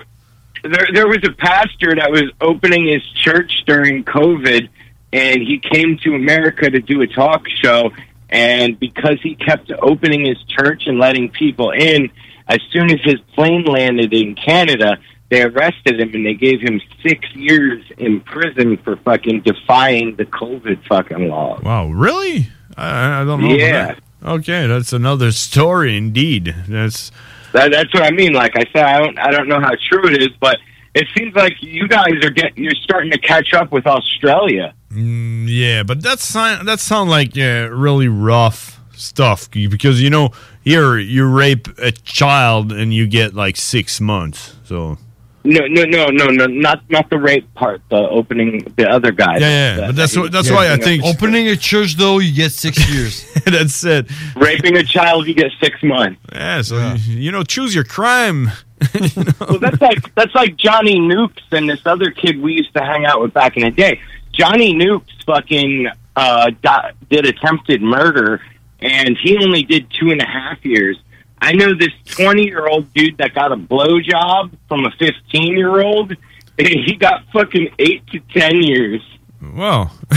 there, 0.62 0.86
there 0.94 1.09
was 1.09 1.18
a 1.24 1.32
pastor 1.32 1.94
that 1.97 2.10
was 2.10 2.24
opening 2.40 2.86
his 2.86 3.02
church 3.22 3.64
during 3.66 4.05
COVID, 4.05 4.68
and 5.12 5.42
he 5.42 5.59
came 5.59 5.98
to 6.05 6.14
America 6.14 6.70
to 6.70 6.80
do 6.80 7.01
a 7.02 7.06
talk 7.06 7.42
show. 7.62 7.90
And 8.32 8.78
because 8.78 9.18
he 9.22 9.34
kept 9.34 9.72
opening 9.82 10.24
his 10.24 10.38
church 10.44 10.84
and 10.86 11.01
letting 11.01 11.30
people 11.30 11.72
in, 11.72 12.10
as 12.47 12.60
soon 12.70 12.88
as 12.92 13.01
his 13.02 13.16
plane 13.34 13.64
landed 13.64 14.14
in 14.14 14.36
Canada, 14.36 14.98
they 15.30 15.42
arrested 15.42 15.98
him 16.01 16.14
and 16.14 16.24
they 16.24 16.34
gave 16.34 16.60
him 16.60 16.80
six 17.05 17.26
years 17.34 17.82
in 17.98 18.20
prison 18.20 18.76
for 18.84 18.94
fucking 18.98 19.40
defying 19.40 20.14
the 20.14 20.26
COVID 20.26 20.86
fucking 20.86 21.28
law. 21.28 21.59
Wow, 21.60 21.88
really? 21.88 22.48
I, 22.81 23.20
I 23.20 23.24
don't 23.24 23.43
know. 23.43 23.55
Yeah. 23.55 23.86
that. 23.86 24.02
Okay, 24.23 24.66
that's 24.66 24.93
another 24.93 25.32
story 25.32 25.97
indeed. 25.97 26.55
That's 26.69 27.11
That, 27.52 27.73
that's 27.73 27.93
what 27.94 28.02
I 28.02 28.11
mean. 28.11 28.32
Like 28.32 28.52
I 28.57 28.65
said, 28.73 28.85
I 28.85 28.98
don't, 28.98 29.19
I 29.19 29.31
don't 29.31 29.48
know 29.48 29.61
how 29.61 29.73
true 29.89 30.07
it 30.07 30.23
is, 30.23 30.31
but 30.40 30.59
it 30.94 31.07
seems 31.16 31.35
like 31.35 31.55
you 31.61 31.89
guys 31.89 32.15
are 32.23 32.31
getting, 32.31 32.62
you're 32.62 32.74
starting 32.82 33.11
to 33.12 33.19
catch 33.19 33.55
up 33.55 33.73
with 33.73 33.86
Australia. 33.86 34.74
Mm, 34.90 35.47
yeah, 35.48 35.82
but 35.82 36.02
that's 36.02 36.32
that 36.32 36.81
sound 36.81 37.11
like 37.11 37.36
uh, 37.39 37.69
really 37.70 38.09
rough 38.09 38.81
stuff 38.93 39.51
because 39.51 40.02
you 40.02 40.11
know 40.11 40.31
here 40.62 40.98
you 40.98 41.27
rape 41.27 41.69
a 41.78 41.93
child 41.93 42.73
and 42.73 42.93
you 42.93 43.07
get 43.07 43.35
like 43.35 43.57
six 43.57 44.01
months. 44.01 44.57
So 44.65 44.98
No, 45.43 45.67
no, 45.69 45.85
no, 45.85 46.07
no, 46.09 46.27
no, 46.27 46.47
not 46.47 46.83
not 46.91 47.09
the 47.09 47.19
rape 47.19 47.53
part. 47.55 47.81
The 47.89 47.97
opening, 47.97 48.71
the 48.77 48.87
other 48.91 49.11
guy. 49.11 49.39
Yeah, 49.39 49.49
yeah, 49.49 49.75
The- 49.77 49.83
but 49.87 49.97
that's 49.97 50.12
the- 50.12 50.21
what- 50.21 50.33
that's 50.33 50.51
why 50.51 50.69
I 50.69 50.77
the- 50.77 50.83
think- 50.83 51.05
Opening 51.05 51.49
a 51.49 51.57
church 51.57 51.97
though, 51.97 52.19
you 52.19 52.35
get 52.35 52.53
six 52.53 52.77
years. 52.93 53.25
that's 53.47 53.83
it. 53.85 54.07
raping 54.37 54.77
a 54.77 54.83
child, 54.83 55.27
you 55.27 55.35
get 55.35 55.51
six 55.59 55.83
months. 55.83 56.21
Yeah, 56.33 56.61
so 56.62 56.95
You, 57.07 57.17
you 57.17 57.33
know, 57.33 57.43
choose 57.43 57.75
your 57.75 57.85
crime, 57.85 58.51
well, 59.41 59.59
that's 59.59 59.81
like 59.81 60.15
that's 60.15 60.35
like 60.35 60.57
Johnny 60.57 60.99
Nukes 60.99 61.41
and 61.53 61.69
this 61.71 61.81
other 61.87 62.11
kid 62.11 62.41
we 62.41 62.53
used 62.55 62.75
to 62.75 62.81
hang 62.85 63.05
out 63.07 63.21
with 63.23 63.33
back 63.33 63.57
in 63.57 63.62
the 63.65 63.71
day. 63.71 64.01
Johnny 64.33 64.75
Nukes 64.75 65.25
fucking 65.27 65.89
uh, 66.17 66.51
di- 66.62 66.93
did 67.11 67.25
attempted 67.27 67.81
murder, 67.83 68.41
and 68.81 69.17
he 69.17 69.37
only 69.39 69.62
did 69.62 69.87
two 69.99 70.11
and 70.11 70.21
a 70.21 70.27
half 70.27 70.65
years. 70.65 70.99
I 71.41 71.53
know 71.53 71.75
this 71.75 71.93
twenty-year-old 72.07 72.93
dude 72.93 73.17
that 73.19 73.35
got 73.35 73.53
a 73.53 73.57
blowjob 73.57 74.53
from 74.69 74.85
a 74.85 74.91
fifteen-year-old. 74.99 76.12
and 76.59 76.69
He 76.87 76.97
got 76.97 77.25
fucking 77.33 77.69
eight 77.79 78.07
to 78.09 78.21
ten 78.33 78.62
years. 78.62 79.01
Well, 79.55 79.91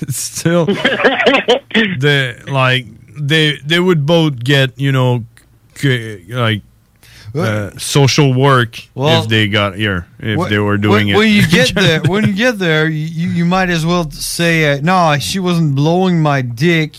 it's 0.00 0.16
still 0.16 0.64
they 1.98 2.36
like 2.46 2.86
they 3.16 3.58
they 3.64 3.78
would 3.80 4.06
both 4.06 4.42
get 4.42 4.78
you 4.78 4.90
know 4.92 5.24
c- 5.74 6.24
like 6.28 6.62
uh, 7.34 7.70
social 7.76 8.32
work 8.32 8.78
Well- 8.94 9.22
if 9.24 9.28
they 9.28 9.48
got 9.48 9.76
here 9.76 10.06
if 10.18 10.38
When- 10.38 10.50
they 10.50 10.58
were 10.58 10.78
doing 10.78 11.08
when, 11.08 11.14
it. 11.14 11.18
When 11.18 11.30
you 11.32 11.46
get 11.46 11.74
there, 11.74 12.00
when 12.02 12.24
you 12.26 12.32
get 12.32 12.58
there, 12.58 12.88
you, 12.88 13.28
you 13.28 13.44
might 13.44 13.68
as 13.70 13.84
well 13.84 14.10
say, 14.10 14.72
uh, 14.72 14.80
"No, 14.82 15.16
she 15.18 15.38
wasn't 15.40 15.74
blowing 15.74 16.22
my 16.22 16.42
dick. 16.42 16.96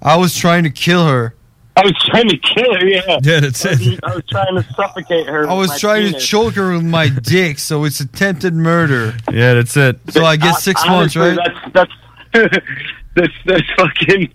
I 0.00 0.16
was 0.16 0.36
trying 0.36 0.62
to 0.64 0.70
kill 0.70 1.06
her. 1.08 1.34
I 1.78 1.82
was 1.84 1.92
trying 2.06 2.28
to 2.28 2.36
kill 2.38 2.74
her. 2.74 2.84
Yeah, 2.86 3.18
yeah, 3.22 3.40
that's 3.40 3.64
I 3.64 3.70
was, 3.70 4.00
I 4.02 4.14
was 4.16 4.24
trying 4.28 4.54
to 4.56 4.62
suffocate 4.74 5.26
her. 5.28 5.46
I 5.48 5.52
with 5.52 5.58
was 5.60 5.68
my 5.70 5.78
trying 5.78 6.12
to 6.12 6.18
choke 6.18 6.54
her 6.54 6.72
with 6.72 6.84
my 6.84 7.08
dick. 7.08 7.58
So 7.60 7.84
it's 7.84 8.00
attempted 8.00 8.54
murder. 8.54 9.14
yeah, 9.32 9.54
that's 9.54 9.76
it. 9.76 9.98
So 10.10 10.24
I 10.24 10.36
get 10.36 10.56
six 10.56 10.82
Hon- 10.82 10.90
months, 10.92 11.16
right? 11.16 11.38
That's 11.72 11.92
that's 12.32 12.62
that's, 13.14 13.32
that's 13.44 13.70
fucking. 13.76 14.32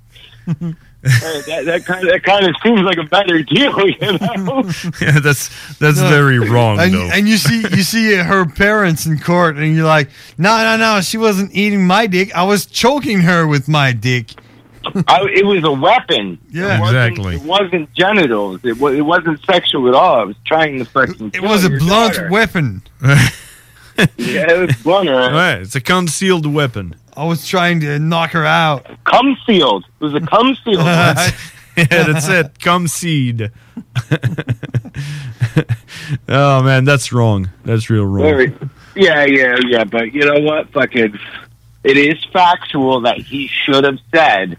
uh, 0.48 0.74
that 1.04 1.64
that 1.66 1.86
kind 1.86 2.06
of 2.08 2.12
that 2.14 2.24
kind 2.24 2.46
of 2.46 2.56
seems 2.64 2.80
like 2.82 2.98
a 2.98 3.04
better 3.04 3.44
deal, 3.44 3.78
you 3.90 4.18
know. 4.20 4.64
yeah, 5.02 5.20
that's 5.20 5.50
that's 5.80 6.00
No. 6.00 6.08
very 6.10 6.40
wrong 6.40 6.80
and, 6.80 6.94
though. 6.94 7.10
and 7.14 7.28
you 7.28 7.36
see 7.36 7.60
you 7.76 7.84
see 7.84 8.16
her 8.16 8.46
parents 8.46 9.06
in 9.06 9.20
court, 9.20 9.58
and 9.58 9.76
you're 9.76 9.86
like, 9.86 10.10
"No, 10.38 10.64
no, 10.64 10.78
no, 10.78 11.02
she 11.02 11.18
wasn't 11.18 11.54
eating 11.54 11.86
my 11.86 12.08
dick. 12.08 12.34
I 12.34 12.44
was 12.44 12.66
choking 12.66 13.20
her 13.22 13.46
with 13.46 13.68
my 13.68 13.92
dick." 13.92 14.32
I, 15.08 15.26
it 15.34 15.46
was 15.46 15.64
a 15.64 15.72
weapon. 15.72 16.38
Yeah, 16.50 16.78
It 16.78 16.82
wasn't- 16.82 16.98
exactly. 17.14 17.36
It 17.36 17.42
wasn't 17.44 17.94
genitals. 17.94 18.62
It 18.64 18.78
was. 18.80 18.96
It 18.96 19.02
wasn't 19.02 19.44
sexual 19.46 19.88
at 19.90 19.96
all. 19.96 20.22
I 20.22 20.24
was 20.24 20.36
trying 20.46 20.80
to 20.80 20.86
fucking. 20.86 21.32
It 21.34 21.42
was 21.44 21.64
a 21.66 21.70
blunt 21.70 22.30
weapon. 22.30 22.82
yeah, 23.02 24.52
it 24.52 24.68
was 24.68 24.76
blunt. 24.84 25.10
all 25.10 25.16
right. 25.16 25.32
Right, 25.32 25.62
it's 25.62 25.76
a 25.76 25.82
concealed 25.82 26.46
weapon. 26.46 26.96
I 27.16 27.26
was 27.26 27.48
trying 27.48 27.80
to 27.82 28.00
knock 28.00 28.32
her 28.32 28.46
out. 28.46 28.88
Cum 29.04 29.38
sealed. 29.46 29.86
It 30.00 30.04
was 30.04 30.14
a 30.16 30.22
cum 30.22 30.56
sealed. 30.66 30.78
yeah, 30.86 31.32
that's 31.76 32.28
it. 32.28 32.60
Come 32.60 32.88
seed. 32.88 33.52
oh 36.30 36.64
man, 36.64 36.86
that's 36.86 37.12
wrong. 37.14 37.50
That's 37.66 37.90
real 37.90 38.06
wrong. 38.06 38.24
Very, 38.24 38.54
yeah, 38.96 39.26
yeah, 39.26 39.56
yeah. 39.68 39.84
But 39.84 40.14
you 40.14 40.22
know 40.26 40.40
what? 40.42 40.70
Fucking, 40.72 41.18
it 41.84 41.98
is 41.98 42.24
factual 42.32 43.02
that 43.02 43.18
he 43.18 43.48
should 43.48 43.84
have 43.84 44.00
said 44.14 44.58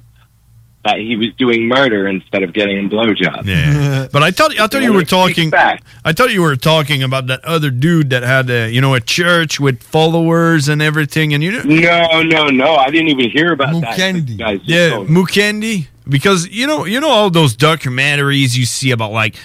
that 0.85 0.99
he 0.99 1.17
was 1.17 1.29
doing 1.39 1.67
murder 1.67 2.07
instead 2.07 2.43
of 2.43 2.53
getting 2.53 2.87
a 2.87 2.89
blowjob. 2.89 3.47
Yeah, 3.47 4.07
but 4.13 4.23
I 4.23 4.31
thought 4.31 4.59
I 4.59 4.67
thought 4.67 4.83
you 4.83 4.93
were 4.93 5.05
talking. 5.05 5.53
I 5.55 6.13
thought 6.13 6.33
you 6.33 6.43
were 6.43 6.57
talking 6.57 7.03
about 7.03 7.27
that 7.29 7.45
other 7.45 7.71
dude 7.71 8.11
that 8.11 8.23
had 8.23 8.49
a 8.51 8.71
you 8.71 8.81
know 8.81 8.95
a 8.95 9.01
church 9.01 9.59
with 9.59 9.83
followers 9.83 10.69
and 10.69 10.83
everything, 10.83 11.35
and 11.35 11.43
you 11.43 11.63
No, 11.65 12.23
no, 12.23 12.49
no. 12.49 12.77
I 12.77 12.91
didn't 12.91 13.09
even 13.09 13.31
hear 13.31 13.53
about 13.53 13.81
that. 13.81 13.99
Mukendi. 13.99 14.39
Guys, 14.39 14.61
yeah. 14.65 14.91
Mukendi. 15.09 15.89
Because 16.07 16.47
you 16.49 16.67
know 16.67 16.85
you 16.85 17.01
know 17.01 17.09
all 17.09 17.31
those 17.31 17.57
documentaries 17.57 18.57
you 18.57 18.67
see 18.67 18.91
about 18.91 19.13
like 19.13 19.37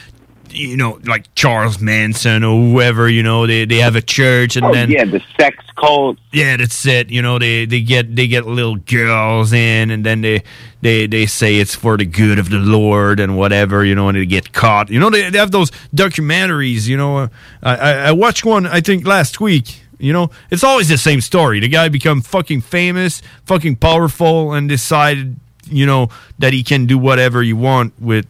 you 0.52 0.76
know 0.78 1.00
like 1.06 1.34
Charles 1.36 1.80
Manson 1.80 2.44
or 2.44 2.60
whoever 2.72 3.10
you 3.10 3.24
know 3.24 3.46
they 3.48 3.66
they 3.66 3.78
have 3.78 3.96
a 3.96 4.02
church 4.02 4.56
and 4.56 4.66
Oh, 4.66 4.74
then 4.74 4.90
yeah, 4.92 5.06
the 5.06 5.22
sex 5.40 5.58
cult. 5.76 6.18
yeah, 6.34 6.58
that's 6.58 6.86
it. 6.86 7.10
You 7.10 7.22
know, 7.22 7.40
they, 7.40 7.66
they 7.66 7.82
get 7.82 8.16
they 8.16 8.28
get 8.28 8.46
little 8.46 8.76
girls 8.76 9.54
in, 9.54 9.90
and 9.92 10.06
then 10.06 10.22
they 10.22 10.44
they 10.82 11.08
they 11.08 11.26
say 11.26 11.56
it's 11.58 11.74
for 11.76 11.98
the 11.98 12.06
good 12.06 12.38
of 12.40 12.50
the 12.50 12.58
Lord 12.60 13.20
and 13.20 13.38
whatever. 13.38 13.84
You 13.86 13.96
know, 13.96 14.10
and 14.10 14.18
they 14.18 14.26
get 14.26 14.52
caught. 14.54 14.90
You 14.90 15.00
know, 15.00 15.10
they, 15.10 15.30
they 15.30 15.38
have 15.38 15.52
those 15.52 15.72
documentaries. 15.96 16.88
You 16.88 16.98
know, 16.98 17.18
uh, 17.20 17.28
I, 17.64 17.76
I 17.76 17.92
I 18.08 18.12
watched 18.12 18.44
one 18.46 18.66
I 18.68 18.82
think 18.82 19.06
last 19.06 19.40
week. 19.40 19.82
You 20.02 20.14
know, 20.14 20.30
it's 20.50 20.64
always 20.64 20.88
the 20.88 20.98
same 20.98 21.20
story. 21.22 21.60
The 21.60 21.68
guy 21.68 21.90
become 21.90 22.22
fucking 22.22 22.62
famous, 22.62 23.22
fucking 23.46 23.78
powerful, 23.78 24.54
and 24.54 24.68
decided 24.70 25.36
you 25.66 25.86
know 25.86 26.10
that 26.40 26.54
he 26.54 26.64
can 26.64 26.86
do 26.86 26.98
whatever 26.98 27.42
he 27.44 27.54
want 27.54 27.94
with 28.02 28.26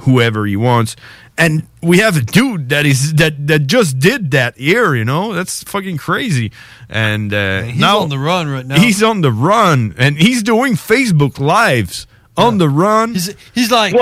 whoever 0.00 0.46
he 0.46 0.56
wants. 0.56 0.96
And 1.38 1.66
we 1.82 1.98
have 1.98 2.16
a 2.16 2.20
dude 2.20 2.68
that 2.68 2.84
is 2.84 3.14
that 3.14 3.46
that 3.46 3.66
just 3.66 3.98
did 3.98 4.32
that 4.32 4.56
here, 4.56 4.94
you 4.94 5.04
know. 5.04 5.32
That's 5.32 5.62
fucking 5.64 5.96
crazy. 5.96 6.52
And 6.88 7.32
uh, 7.32 7.62
he's 7.62 7.80
now 7.80 8.00
on 8.00 8.10
the 8.10 8.18
run 8.18 8.48
right 8.48 8.66
now. 8.66 8.78
He's 8.78 9.02
on 9.02 9.22
the 9.22 9.32
run, 9.32 9.94
and 9.98 10.16
he's 10.18 10.42
doing 10.42 10.74
Facebook 10.74 11.38
lives 11.40 12.06
on 12.36 12.58
the 12.58 12.68
run. 12.68 13.14
He's 13.14 13.34
he's 13.54 13.70
like 13.70 13.94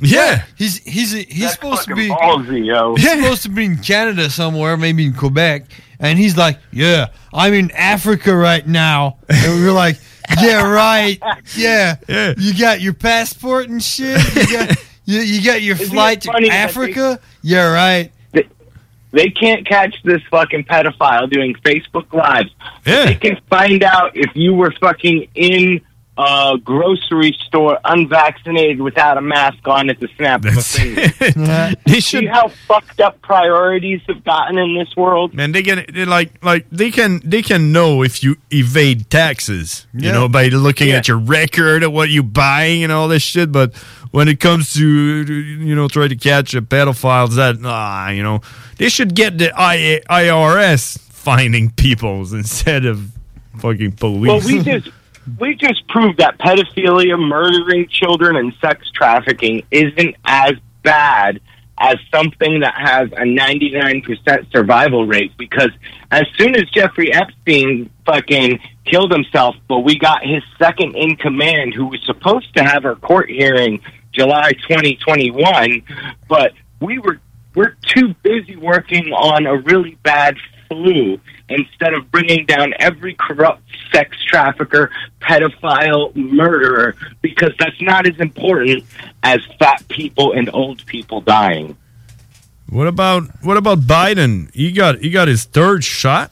Yeah. 0.00 0.44
He's 0.56 0.78
he's 0.78 1.12
he's 1.12 1.52
supposed 1.52 1.88
to 1.88 1.94
be 1.94 2.08
ballsy, 2.08 2.64
yo. 2.64 2.94
He's 2.94 3.10
supposed 3.10 3.42
to 3.42 3.48
be 3.48 3.64
in 3.64 3.78
Canada 3.78 4.30
somewhere, 4.30 4.76
maybe 4.76 5.04
in 5.06 5.12
Quebec, 5.12 5.64
and 5.98 6.18
he's 6.18 6.36
like, 6.36 6.58
"Yeah, 6.70 7.08
I'm 7.34 7.52
in 7.54 7.70
Africa 7.72 8.34
right 8.34 8.66
now." 8.66 9.18
And 9.28 9.60
we're 9.60 9.72
like, 9.72 9.98
"Yeah, 10.40 10.70
right. 10.70 11.20
Yeah, 11.56 11.96
yeah. 12.08 12.34
You 12.38 12.56
got 12.56 12.80
your 12.80 12.92
passport 12.94 13.68
and 13.68 13.82
shit. 13.82 14.20
You 14.36 14.52
got 14.52 14.76
you, 15.08 15.20
you 15.20 15.42
got 15.42 15.62
your 15.62 15.76
Isn't 15.76 15.88
flight 15.88 16.20
to 16.22 16.48
Africa. 16.50 17.18
Yeah, 17.42 17.72
right. 17.72 18.12
They 19.10 19.30
can't 19.30 19.66
catch 19.66 20.02
this 20.02 20.20
fucking 20.30 20.64
pedophile 20.64 21.30
doing 21.30 21.54
Facebook 21.54 22.12
lives. 22.12 22.50
Yeah. 22.84 23.06
They 23.06 23.14
can 23.14 23.40
find 23.48 23.82
out 23.82 24.14
if 24.14 24.36
you 24.36 24.52
were 24.52 24.70
fucking 24.72 25.28
in 25.34 25.80
a 26.18 26.58
grocery 26.64 27.32
store 27.46 27.78
unvaccinated 27.84 28.80
without 28.80 29.16
a 29.16 29.20
mask 29.20 29.66
on 29.68 29.88
at 29.88 30.00
the 30.00 30.08
snap 30.16 30.44
of 30.44 30.56
a 30.56 30.60
finger. 30.62 31.74
They 31.86 32.00
See 32.00 32.26
how 32.26 32.48
fucked 32.66 33.00
up 33.00 33.22
priorities 33.22 34.00
have 34.08 34.24
gotten 34.24 34.58
in 34.58 34.74
this 34.74 34.94
world? 34.96 35.32
Man, 35.32 35.52
they 35.52 35.62
can 35.62 35.84
they 35.92 36.04
like 36.04 36.42
like 36.44 36.66
they 36.70 36.90
can 36.90 37.20
they 37.24 37.40
can 37.40 37.72
know 37.72 38.02
if 38.02 38.22
you 38.22 38.36
evade 38.50 39.08
taxes, 39.10 39.86
you 39.94 40.10
know, 40.10 40.28
by 40.28 40.48
looking 40.48 40.88
Yeah. 40.88 40.96
at 40.96 41.08
your 41.08 41.18
record 41.18 41.82
of 41.84 41.92
what 41.92 42.08
you 42.10 42.22
buying 42.24 42.82
and 42.82 42.92
all 42.92 43.06
this 43.08 43.22
shit. 43.22 43.52
But 43.52 43.74
when 44.10 44.26
it 44.28 44.40
comes 44.40 44.74
to 44.74 44.84
you 44.84 45.74
know 45.76 45.86
try 45.88 46.08
to 46.08 46.16
catch 46.16 46.52
a 46.54 46.62
pedophiles, 46.62 47.36
that 47.36 47.56
ah, 47.64 48.08
you 48.10 48.22
know, 48.24 48.40
they 48.76 48.88
should 48.88 49.14
get 49.14 49.38
the 49.38 49.52
I- 49.56 50.00
IRS 50.10 50.98
finding 50.98 51.70
people 51.70 52.20
instead 52.34 52.84
of 52.84 53.12
fucking 53.58 53.92
police. 53.92 54.28
Well, 54.28 54.40
we 54.44 54.62
just 54.62 54.88
we 55.38 55.54
just 55.54 55.86
proved 55.88 56.18
that 56.18 56.38
pedophilia, 56.38 57.18
murdering 57.18 57.88
children, 57.88 58.36
and 58.36 58.52
sex 58.60 58.90
trafficking 58.90 59.64
isn't 59.70 60.16
as 60.24 60.52
bad 60.82 61.40
as 61.80 61.96
something 62.12 62.60
that 62.60 62.74
has 62.74 63.08
a 63.12 63.24
99% 63.24 64.50
survival 64.52 65.06
rate. 65.06 65.32
Because 65.36 65.70
as 66.10 66.24
soon 66.36 66.56
as 66.56 66.68
Jeffrey 66.70 67.12
Epstein 67.12 67.90
fucking 68.04 68.58
killed 68.84 69.12
himself, 69.12 69.56
but 69.68 69.80
we 69.80 69.98
got 69.98 70.24
his 70.24 70.42
second 70.58 70.96
in 70.96 71.16
command 71.16 71.74
who 71.74 71.86
was 71.86 72.00
supposed 72.04 72.54
to 72.56 72.64
have 72.64 72.82
her 72.82 72.96
court 72.96 73.30
hearing 73.30 73.80
July 74.12 74.52
2021, 74.68 75.82
but 76.28 76.52
we 76.80 76.98
were 76.98 77.20
we're 77.54 77.76
too 77.82 78.14
busy 78.22 78.56
working 78.56 79.12
on 79.12 79.46
a 79.46 79.56
really 79.56 79.98
bad 80.02 80.36
flu 80.68 81.18
instead 81.48 81.94
of 81.94 82.10
bringing 82.10 82.46
down 82.46 82.74
every 82.78 83.14
corrupt 83.14 83.62
sex 83.92 84.16
trafficker, 84.26 84.90
pedophile, 85.20 86.14
murderer, 86.14 86.94
because 87.22 87.52
that's 87.58 87.80
not 87.80 88.06
as 88.06 88.18
important 88.20 88.84
as 89.22 89.40
fat 89.58 89.86
people 89.88 90.32
and 90.32 90.50
old 90.52 90.84
people 90.86 91.20
dying. 91.20 91.76
what 92.68 92.86
about 92.86 93.24
what 93.42 93.56
about 93.56 93.80
Biden? 93.80 94.54
He 94.54 94.72
got 94.72 94.98
he 95.00 95.10
got 95.10 95.28
his 95.28 95.44
third 95.44 95.84
shot. 95.84 96.30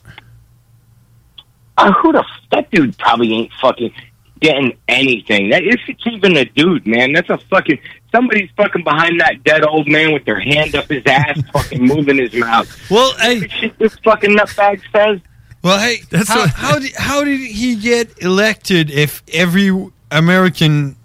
Uh, 1.77 1.91
who 1.93 2.11
the 2.11 2.19
f- 2.19 2.25
that 2.51 2.71
dude 2.71 2.97
probably 2.97 3.33
ain't 3.33 3.51
fucking 3.61 3.93
getting 4.39 4.77
anything. 4.87 5.49
That 5.49 5.63
if 5.63 5.81
it's 5.87 6.05
even 6.07 6.37
a 6.37 6.45
dude, 6.45 6.87
man, 6.87 7.13
that's 7.13 7.29
a 7.29 7.37
fucking 7.37 7.79
somebody's 8.11 8.49
fucking 8.55 8.83
behind 8.83 9.19
that 9.19 9.43
dead 9.43 9.63
old 9.63 9.87
man 9.87 10.13
with 10.13 10.25
their 10.25 10.39
hand 10.39 10.75
up 10.75 10.85
his 10.89 11.03
ass, 11.05 11.41
fucking 11.53 11.81
moving 11.81 12.17
his 12.17 12.33
mouth. 12.33 12.89
Well, 12.89 13.13
hey, 13.17 13.47
shit 13.47 13.77
this 13.79 13.97
fucking 13.99 14.35
nutbag 14.35 14.81
says. 14.91 15.19
Well, 15.63 15.79
hey, 15.79 15.97
how, 16.25 16.47
how 16.47 16.79
did 16.79 16.95
how 16.95 17.23
did 17.23 17.39
he 17.39 17.75
get 17.75 18.21
elected 18.21 18.89
if 18.91 19.23
every 19.33 19.89
American 20.11 20.95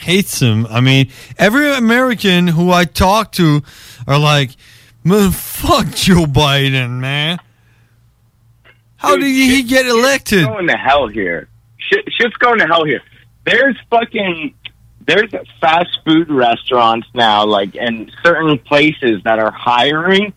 hates 0.00 0.40
him? 0.40 0.66
I 0.66 0.80
mean, 0.80 1.10
every 1.38 1.72
American 1.72 2.46
who 2.46 2.70
I 2.70 2.84
talk 2.84 3.32
to 3.32 3.62
are 4.06 4.18
like, 4.18 4.50
"Man, 5.02 5.30
fuck 5.30 5.86
Joe 5.94 6.26
Biden, 6.26 7.00
man." 7.00 7.38
How 9.02 9.16
did 9.16 9.24
he 9.24 9.64
get 9.64 9.86
elected? 9.86 10.40
Shit's 10.40 10.46
going 10.46 10.68
to 10.68 10.76
hell 10.76 11.08
here. 11.08 11.48
Shit, 11.78 12.04
shit's 12.16 12.36
going 12.36 12.60
to 12.60 12.66
hell 12.66 12.84
here. 12.84 13.00
There's 13.44 13.76
fucking 13.90 14.54
there's 15.06 15.30
fast 15.60 15.98
food 16.04 16.30
restaurants 16.30 17.06
now, 17.14 17.44
like 17.46 17.76
and 17.76 18.10
certain 18.22 18.58
places 18.58 19.22
that 19.24 19.38
are 19.38 19.52
hiring 19.52 20.32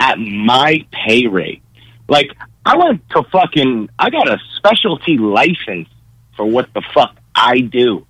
at 0.00 0.18
my 0.18 0.86
pay 0.92 1.26
rate. 1.26 1.62
Like, 2.08 2.30
I 2.64 2.76
went 2.76 3.08
to 3.10 3.22
fucking, 3.30 3.90
I 3.98 4.10
got 4.10 4.28
a 4.28 4.38
specialty 4.56 5.18
license 5.18 5.88
for 6.36 6.46
what 6.46 6.72
the 6.74 6.82
fuck 6.94 7.16
I 7.34 7.60
do. 7.60 8.06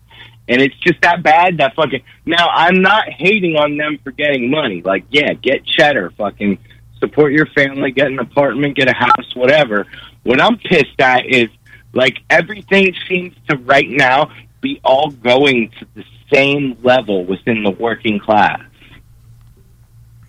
And 0.48 0.62
it's 0.62 0.76
just 0.76 1.00
that 1.02 1.22
bad 1.22 1.58
that 1.58 1.74
fucking, 1.74 2.02
now 2.24 2.48
I'm 2.48 2.80
not 2.80 3.08
hating 3.10 3.56
on 3.56 3.76
them 3.76 3.98
for 4.02 4.12
getting 4.12 4.50
money. 4.50 4.82
Like, 4.82 5.04
yeah, 5.10 5.32
get 5.34 5.64
cheddar, 5.64 6.10
fucking 6.16 6.58
support 6.98 7.32
your 7.32 7.46
family, 7.46 7.90
get 7.90 8.06
an 8.06 8.18
apartment, 8.18 8.76
get 8.76 8.88
a 8.88 8.94
house, 8.94 9.34
whatever. 9.34 9.86
What 10.22 10.40
I'm 10.40 10.58
pissed 10.58 11.00
at 11.00 11.26
is, 11.26 11.48
like, 11.92 12.18
everything 12.30 12.94
seems 13.08 13.34
to 13.48 13.56
right 13.56 13.88
now 13.88 14.30
be 14.60 14.80
all 14.84 15.10
going 15.10 15.70
to 15.78 15.86
the 15.94 16.04
same 16.32 16.76
level 16.82 17.24
within 17.24 17.62
the 17.62 17.70
working 17.70 18.18
class. 18.18 18.60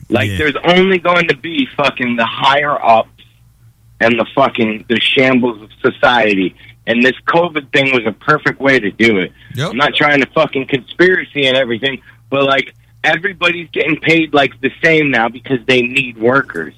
Like, 0.10 0.30
there's 0.38 0.56
only 0.64 0.98
going 0.98 1.28
to 1.28 1.38
be 1.38 1.68
fucking 1.78 2.16
the 2.16 2.26
higher 2.26 2.84
ups 2.84 3.24
and 4.00 4.20
the 4.20 4.26
fucking 4.34 4.86
the 4.90 5.00
shambles 5.00 5.62
of 5.62 5.70
society. 5.82 6.56
And 6.88 7.04
this 7.04 7.14
COVID 7.28 7.72
thing 7.72 7.94
was 7.94 8.06
a 8.08 8.12
perfect 8.12 8.60
way 8.60 8.80
to 8.80 8.90
do 8.92 9.20
it. 9.20 9.32
I'm 9.70 9.78
not 9.78 9.94
trying 9.94 10.22
to 10.22 10.28
fucking 10.32 10.68
conspiracy 10.68 11.46
and 11.46 11.56
everything, 11.56 12.02
but 12.30 12.44
like 12.44 12.74
everybody's 13.04 13.70
getting 13.70 14.00
paid 14.00 14.34
like 14.34 14.60
the 14.62 14.72
same 14.84 15.12
now 15.12 15.30
because 15.30 15.60
they 15.68 15.82
need 15.82 16.18
workers. 16.18 16.74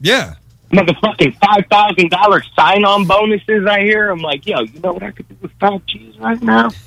Yeah. 0.00 0.34
Motherfucking 0.72 1.36
five 1.38 1.64
thousand 1.68 2.10
dollar 2.10 2.42
sign 2.54 2.84
on 2.84 3.04
bonuses 3.04 3.66
I 3.66 3.80
hear. 3.80 4.10
I'm 4.10 4.20
like, 4.20 4.46
yo, 4.46 4.60
you 4.60 4.78
know 4.80 4.92
what 4.92 5.02
I 5.02 5.10
could 5.10 5.28
do 5.28 5.36
with 5.42 5.50
five 5.58 5.84
G's 5.86 6.16
right 6.18 6.40
now? 6.40 6.70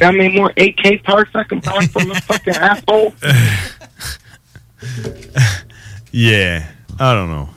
How 0.00 0.12
many 0.12 0.28
more 0.36 0.52
AK 0.56 1.02
parts 1.02 1.32
I 1.34 1.42
can 1.42 1.58
buy 1.60 1.84
from 1.86 2.10
a 2.12 2.20
fucking 2.20 2.54
asshole? 2.56 3.14
Yeah, 6.10 6.66
I 6.98 7.12
don't 7.12 7.28
know. 7.28 7.50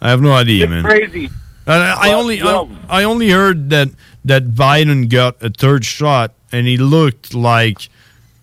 I 0.00 0.10
have 0.10 0.22
no 0.22 0.32
idea, 0.32 0.66
man. 0.66 0.82
Crazy. 0.82 1.28
I, 1.66 2.08
I 2.08 2.12
only 2.14 2.40
I, 2.40 2.66
I 2.88 3.04
only 3.04 3.28
heard 3.28 3.70
that 3.70 3.90
that 4.24 4.54
Biden 4.54 5.08
got 5.10 5.42
a 5.42 5.50
third 5.50 5.84
shot, 5.84 6.32
and 6.50 6.66
he 6.66 6.78
looked 6.78 7.34
like 7.34 7.88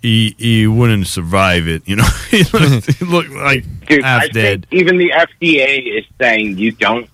he 0.02 0.36
he 0.38 0.68
wouldn't 0.68 1.08
survive 1.08 1.68
it. 1.68 1.82
You 1.88 1.96
know, 1.98 2.08
he 2.30 2.44
looked, 2.44 2.94
he 2.94 3.06
looked 3.06 3.32
like 3.32 3.66
Dude, 3.88 4.04
half 4.04 4.24
I 4.24 4.28
dead. 4.28 4.68
think 4.70 4.82
even 4.82 4.98
the 4.98 5.12
FDA 5.12 5.98
is 6.00 6.06
saying 6.20 6.58
you 6.58 6.72
don't, 6.72 7.10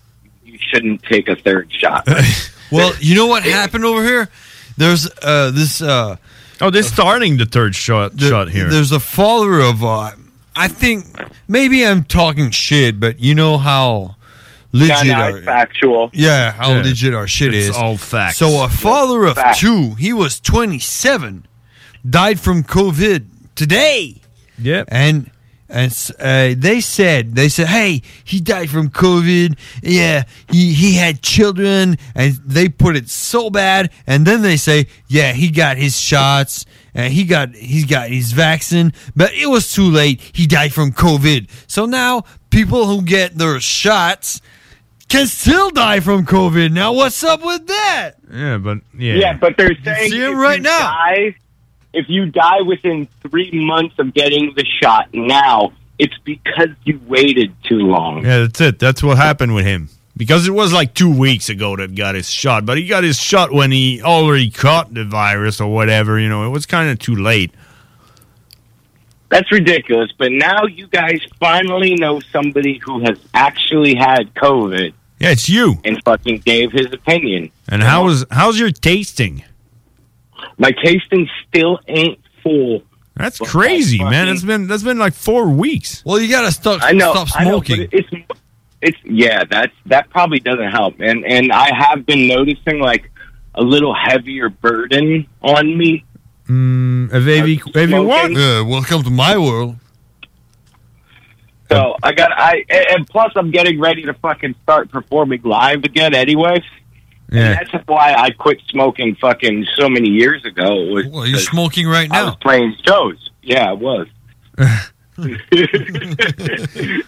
you 0.45 0.57
shouldn't 0.59 1.03
take 1.03 1.27
a 1.27 1.35
third 1.35 1.71
shot. 1.71 2.07
Well, 2.71 2.91
you 2.99 3.13
know 3.13 3.27
what 3.27 3.43
happened 3.43 3.85
over 3.85 4.03
here? 4.03 4.29
There's 4.77 5.07
uh, 5.21 5.51
this. 5.51 5.79
Uh, 5.79 6.15
oh, 6.59 6.71
they're 6.71 6.81
starting 6.81 7.37
the 7.37 7.45
third 7.45 7.75
shot 7.75 8.19
shot 8.19 8.49
here. 8.49 8.67
There's 8.67 8.91
a 8.91 8.99
follower 8.99 9.59
of. 9.59 9.83
Uh, 9.83 10.09
I 10.55 10.67
think 10.69 11.05
maybe 11.47 11.85
I'm 11.85 12.03
talking 12.03 12.49
shit, 12.49 12.99
but 12.99 13.19
you 13.19 13.35
know 13.35 13.59
how 13.59 14.15
legit 14.71 15.05
no, 15.05 15.13
no, 15.13 15.21
our 15.35 15.41
factual. 15.43 16.09
yeah 16.13 16.51
how 16.53 16.71
Yeah. 16.73 16.81
legit 16.81 17.13
our 17.13 17.27
shit 17.27 17.53
It's 17.53 17.67
is. 17.67 17.75
all 17.75 17.95
facts. 17.95 18.37
So 18.37 18.63
a 18.63 18.69
father 18.69 19.25
of 19.25 19.35
Facts. 19.35 19.59
two, 19.59 19.93
he 19.95 20.11
was 20.11 20.39
27, 20.39 21.45
died 22.09 22.39
from 22.39 22.63
COVID 22.63 23.25
today. 23.53 24.15
Yep. 24.57 24.87
And 24.89 25.29
and 25.73 26.11
uh, 26.19 26.53
they 26.55 26.79
said 26.81 27.35
they 27.35 27.49
said, 27.49 27.67
hey, 27.67 28.03
he 28.23 28.39
died 28.39 28.69
from 28.69 28.89
COVID. 28.89 29.57
Yeah, 29.81 30.23
he 30.51 30.71
he 30.73 30.93
had 30.93 31.23
children, 31.23 31.97
and 32.13 32.33
they 32.45 32.69
put 32.69 32.95
it 32.95 33.09
so 33.09 33.49
bad. 33.49 33.91
And 34.05 34.25
then 34.25 34.43
they 34.43 34.55
say, 34.55 34.85
yeah, 35.07 35.33
he 35.33 35.49
got 35.49 35.77
his 35.77 35.99
shots. 35.99 36.65
And 36.93 37.11
he 37.11 37.23
got 37.23 37.55
he 37.55 37.83
got 37.85 38.09
his 38.09 38.33
vaccine, 38.33 38.93
but 39.15 39.33
it 39.33 39.47
was 39.47 39.73
too 39.73 39.89
late. 39.89 40.21
He 40.31 40.45
died 40.45 40.73
from 40.73 40.91
COVID. 40.91 41.49
So 41.65 41.87
now 41.87 42.25
people 42.51 42.85
who 42.85 43.01
get 43.01 43.35
their 43.35 43.59
shots 43.59 44.41
can 45.09 45.25
still 45.25 45.71
die 45.71 46.01
from 46.01 46.23
COVID. 46.23 46.71
Now 46.71 46.93
what's 46.93 47.23
up 47.23 47.43
with 47.43 47.65
that? 47.65 48.11
Yeah, 48.31 48.57
but 48.59 48.77
yeah, 48.95 49.15
Yeah, 49.15 49.33
but 49.33 49.57
they're 49.57 49.75
saying 49.83 50.11
see 50.11 50.21
him 50.21 50.37
right 50.37 50.61
now. 50.61 50.79
Die, 50.79 51.35
if 51.93 52.09
you 52.09 52.25
die 52.25 52.61
within 52.61 53.07
three 53.21 53.51
months 53.53 53.95
of 53.99 54.13
getting 54.13 54.53
the 54.55 54.65
shot 54.81 55.09
now, 55.13 55.73
it's 55.99 56.17
because 56.23 56.69
you 56.83 56.99
waited 57.07 57.53
too 57.63 57.79
long. 57.79 58.25
Yeah, 58.25 58.39
that's 58.39 58.59
it. 58.61 58.79
That's 58.79 59.03
what 59.03 59.17
happened 59.17 59.53
with 59.55 59.65
him. 59.65 59.89
Because 60.15 60.47
it 60.47 60.51
was 60.51 60.71
like 60.73 60.93
two 60.93 61.15
weeks 61.15 61.49
ago 61.49 61.75
that 61.75 61.95
got 61.95 62.13
his 62.15 62.29
shot, 62.29 62.65
but 62.65 62.77
he 62.77 62.85
got 62.87 63.03
his 63.03 63.19
shot 63.19 63.51
when 63.51 63.71
he 63.71 64.01
already 64.01 64.51
caught 64.51 64.93
the 64.93 65.05
virus 65.05 65.59
or 65.59 65.73
whatever. 65.73 66.19
You 66.19 66.29
know, 66.29 66.45
it 66.45 66.49
was 66.49 66.65
kind 66.67 66.89
of 66.91 66.99
too 66.99 67.15
late. 67.15 67.51
That's 69.29 69.51
ridiculous. 69.51 70.11
But 70.17 70.31
now 70.31 70.65
you 70.65 70.87
guys 70.87 71.19
finally 71.39 71.95
know 71.95 72.19
somebody 72.19 72.77
who 72.77 72.99
has 73.05 73.19
actually 73.33 73.95
had 73.95 74.31
COVID 74.35 74.93
Yeah, 75.19 75.31
it's 75.31 75.49
you. 75.49 75.79
and 75.83 75.99
fucking 76.05 76.39
gave 76.39 76.71
his 76.71 76.87
opinion. 76.93 77.51
And 77.67 77.81
how 77.81 78.05
was 78.05 78.25
how's 78.29 78.59
your 78.59 78.69
tasting? 78.69 79.43
My 80.57 80.71
tasting 80.83 81.29
still 81.47 81.79
ain't 81.87 82.19
full. 82.41 82.83
That's 83.15 83.39
But 83.39 83.47
crazy, 83.47 83.99
that's 83.99 84.09
man. 84.09 84.27
It's 84.29 84.43
been 84.43 84.67
that's 84.67 84.83
been 84.83 84.97
like 84.97 85.13
four 85.13 85.47
weeks. 85.49 86.03
Well, 86.05 86.19
you 86.19 86.29
gotta 86.29 86.51
stop 86.51 86.81
I 86.83 86.93
know. 86.93 87.11
stop 87.13 87.27
I 87.39 87.43
know, 87.43 87.51
smoking. 87.61 87.87
but 87.87 87.93
it's 87.93 88.09
it's 88.81 88.97
yeah. 89.05 89.43
That's 89.43 89.73
that 89.85 90.09
probably 90.09 90.39
doesn't 90.39 90.71
help. 90.71 90.95
And 90.99 91.23
and 91.25 91.51
I 91.51 91.69
have 91.75 92.05
been 92.05 92.27
noticing 92.27 92.79
like 92.79 93.11
a 93.55 93.61
little 93.61 93.93
heavier 93.93 94.49
burden 94.49 95.27
on 95.41 95.77
me. 95.77 96.03
Mm, 96.47 97.11
have 97.11 97.27
you, 97.47 97.59
have 97.75 97.89
you 97.89 98.03
won? 98.03 98.33
Yeah, 98.33 98.61
welcome 98.61 99.03
to 99.03 99.09
my 99.09 99.37
world. 99.37 99.75
So 101.71 101.95
I 102.03 102.11
got 102.13 102.31
I 102.31 102.63
and 102.69 102.85
and 102.89 103.07
plus 103.07 103.31
I'm 103.35 103.51
getting 103.51 103.79
ready 103.79 104.03
to 104.03 104.13
fucking 104.15 104.55
start 104.63 104.89
performing 104.91 105.41
live 105.43 105.83
again 105.83 106.13
anyway. 106.13 106.63
Yeah. 107.33 107.57
And 107.59 107.67
that's 107.71 107.87
why 107.87 108.13
I 108.17 108.29
quit 108.31 108.61
smoking 108.69 109.15
fucking 109.15 109.65
so 109.75 109.89
many 109.89 110.09
years 110.09 110.45
ago. 110.45 110.75
Was 110.93 111.05
Well, 111.07 111.25
you're 111.27 111.39
smoking 111.39 111.87
right 111.87 112.09
I 112.11 112.23
was 112.23 112.31
now. 112.33 112.37
playing 112.41 112.75
shows. 112.85 113.29
Yeah, 113.41 113.69
I 113.71 113.73
was. 113.73 114.07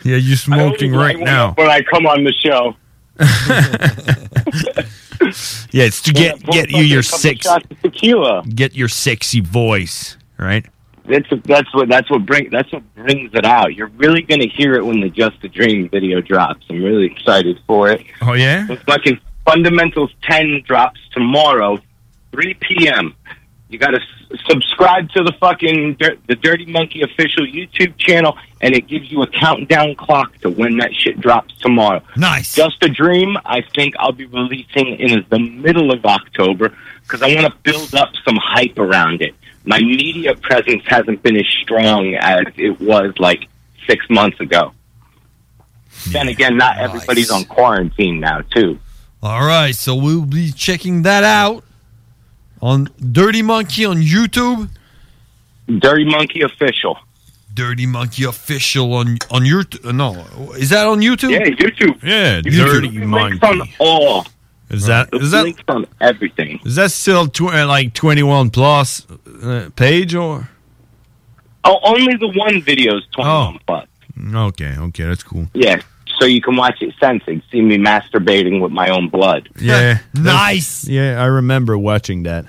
Yeah, 0.03 0.17
you're 0.17 0.35
smoking 0.37 0.93
right 0.93 1.17
now. 1.19 1.53
when 1.53 1.69
I 1.69 1.81
come 1.81 2.05
on 2.05 2.23
the 2.23 2.33
show. 2.33 2.75
Yeah, 5.71 5.85
it's 5.85 6.01
to 6.03 6.13
get 6.13 6.43
pour 6.43 6.53
get 6.53 6.69
you 6.69 6.83
your 6.83 6.99
a 6.99 7.03
couple 7.03 7.19
sex 7.19 7.41
shots 7.45 7.65
of 7.71 7.81
tequila. 7.81 8.43
get 8.43 8.75
your 8.75 8.87
sexy 8.89 9.39
voice, 9.39 10.17
right? 10.37 10.65
That's 11.09 11.25
that's 11.45 11.73
what 11.73 11.87
that's 11.89 12.09
what 12.11 12.25
bring 12.25 12.49
that's 12.51 12.71
what 12.71 12.83
brings 12.95 13.31
it 13.33 13.45
out. 13.45 13.73
You're 13.73 13.87
really 13.95 14.21
gonna 14.21 14.47
hear 14.47 14.73
it 14.75 14.85
when 14.85 14.99
the 14.99 15.09
Just 15.09 15.43
a 15.43 15.47
Dream 15.49 15.89
video 15.89 16.21
drops. 16.21 16.65
I'm 16.69 16.83
really 16.83 17.05
excited 17.07 17.59
for 17.65 17.89
it. 17.89 18.03
Oh 18.21 18.33
yeah. 18.33 18.67
Fucking 18.85 19.19
Fundamentals 19.45 20.11
10 20.23 20.63
drops 20.65 20.99
tomorrow, 21.11 21.79
3 22.31 22.53
p.m. 22.55 23.15
You 23.69 23.77
got 23.79 23.91
to 23.91 23.97
s- 24.01 24.39
subscribe 24.49 25.09
to 25.11 25.23
the 25.23 25.33
fucking 25.39 25.95
Dir- 25.95 26.17
the 26.27 26.35
Dirty 26.35 26.65
Monkey 26.65 27.01
official 27.03 27.45
YouTube 27.45 27.95
channel, 27.97 28.37
and 28.61 28.73
it 28.73 28.87
gives 28.87 29.11
you 29.11 29.21
a 29.21 29.27
countdown 29.27 29.95
clock 29.95 30.35
to 30.39 30.49
when 30.49 30.77
that 30.77 30.93
shit 30.95 31.19
drops 31.19 31.55
tomorrow. 31.59 32.01
Nice. 32.17 32.55
Just 32.55 32.81
a 32.83 32.89
Dream, 32.89 33.37
I 33.45 33.61
think 33.75 33.93
I'll 33.99 34.11
be 34.11 34.25
releasing 34.25 34.99
in 34.99 35.25
the 35.29 35.39
middle 35.39 35.91
of 35.91 36.03
October 36.05 36.75
because 37.03 37.21
I 37.21 37.33
want 37.35 37.45
to 37.47 37.53
build 37.71 37.93
up 37.95 38.09
some 38.23 38.37
hype 38.41 38.79
around 38.79 39.21
it. 39.21 39.35
My 39.63 39.79
media 39.79 40.35
presence 40.35 40.83
hasn't 40.87 41.21
been 41.23 41.35
as 41.37 41.47
strong 41.61 42.15
as 42.15 42.45
it 42.55 42.79
was 42.79 43.13
like 43.19 43.47
six 43.87 44.05
months 44.09 44.39
ago. 44.39 44.73
Then 46.09 46.27
again, 46.27 46.57
not 46.57 46.77
everybody's 46.77 47.31
on 47.31 47.45
quarantine 47.45 48.19
now, 48.19 48.41
too. 48.41 48.79
All 49.25 49.43
right, 49.43 49.73
so 49.73 49.95
we'll 49.95 50.21
be 50.25 50.51
checking 50.51 51.01
that 51.01 51.23
out 51.23 51.63
on 52.61 52.89
Dirty 53.11 53.41
Monkey 53.41 53.83
on 53.83 53.97
YouTube. 53.97 54.69
Dirty 55.79 56.05
Monkey 56.05 56.41
official. 56.43 56.99
Dirty 57.51 57.87
Monkey 57.87 58.23
official 58.25 58.93
on 58.93 59.17
on 59.31 59.43
your 59.43 59.63
uh, 59.83 59.91
no 59.91 60.11
is 60.57 60.69
that 60.69 60.85
on 60.85 60.99
YouTube? 61.01 61.31
Yeah, 61.31 61.45
YouTube. 61.55 62.03
Yeah, 62.03 62.41
You 62.45 62.51
Dirty 62.65 62.89
can 62.91 63.07
Monkey. 63.07 63.39
links 63.41 63.61
on 63.61 63.69
all. 63.79 64.27
Is 64.69 64.85
that 64.85 65.09
The 65.09 65.17
is 65.17 65.31
that 65.31 65.43
links 65.43 65.63
on 65.69 65.87
everything? 66.01 66.59
is 66.63 66.75
that 66.75 66.91
still 66.91 67.25
tw- 67.27 67.51
uh, 67.53 67.65
like 67.65 67.93
twenty 67.95 68.21
one 68.21 68.51
plus 68.51 69.07
uh, 69.41 69.69
page 69.75 70.13
or? 70.13 70.49
Oh, 71.63 71.79
only 71.81 72.15
the 72.17 72.27
one 72.27 72.61
video 72.61 72.97
is 72.97 73.03
21 73.15 73.57
plus. 73.65 73.87
Okay, 74.35 74.77
okay, 74.77 75.03
that's 75.05 75.23
cool. 75.23 75.47
Yeah, 75.55 75.81
so 76.19 76.25
you 76.25 76.41
can 76.41 76.55
watch 76.55 76.81
it 76.81 76.93
censored. 76.99 77.41
See 77.51 77.61
me 77.61 77.77
masturbating 77.77 78.61
with 78.61 78.71
my 78.71 78.89
own 78.89 79.09
blood. 79.09 79.49
Yeah, 79.59 79.99
nice. 80.13 80.87
Yeah, 80.87 81.21
I 81.21 81.25
remember 81.25 81.77
watching 81.77 82.23
that. 82.23 82.45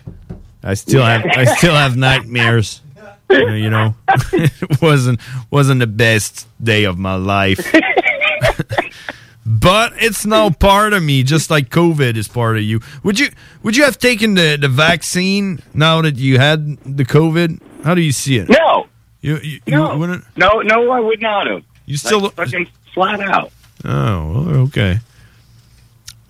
I 0.62 0.74
still 0.74 1.04
have 1.04 1.24
I 1.24 1.44
still 1.44 1.74
have 1.74 1.96
nightmares. 1.96 2.80
Uh, 3.28 3.36
you 3.54 3.70
know, 3.70 3.94
it 4.32 4.80
wasn't 4.80 5.20
wasn't 5.50 5.80
the 5.80 5.86
best 5.86 6.46
day 6.62 6.84
of 6.84 6.98
my 6.98 7.14
life. 7.16 7.72
but 9.46 9.92
it's 9.96 10.26
now 10.26 10.50
part 10.50 10.92
of 10.92 11.02
me, 11.02 11.22
just 11.22 11.50
like 11.50 11.68
COVID 11.70 12.16
is 12.16 12.28
part 12.28 12.56
of 12.56 12.62
you. 12.62 12.80
Would 13.04 13.18
you 13.18 13.28
would 13.62 13.76
you 13.76 13.84
have 13.84 13.98
taken 13.98 14.34
the, 14.34 14.56
the 14.60 14.68
vaccine 14.68 15.60
now 15.74 16.02
that 16.02 16.16
you 16.16 16.38
had 16.38 16.78
the 16.84 17.04
COVID? 17.04 17.60
How 17.84 17.94
do 17.94 18.00
you 18.00 18.12
see 18.12 18.38
it? 18.38 18.48
No. 18.48 18.86
You, 19.20 19.38
you, 19.38 19.60
No, 19.66 19.92
you 19.92 19.98
wouldn't? 19.98 20.24
no, 20.36 20.60
no, 20.60 20.90
I 20.90 21.00
would 21.00 21.20
not 21.20 21.46
have. 21.48 21.62
You 21.84 21.96
still 21.96 22.20
like, 22.20 22.32
fucking 22.34 22.68
flat 22.94 23.20
out. 23.20 23.52
Oh, 23.86 24.32
well, 24.32 24.56
okay. 24.64 24.98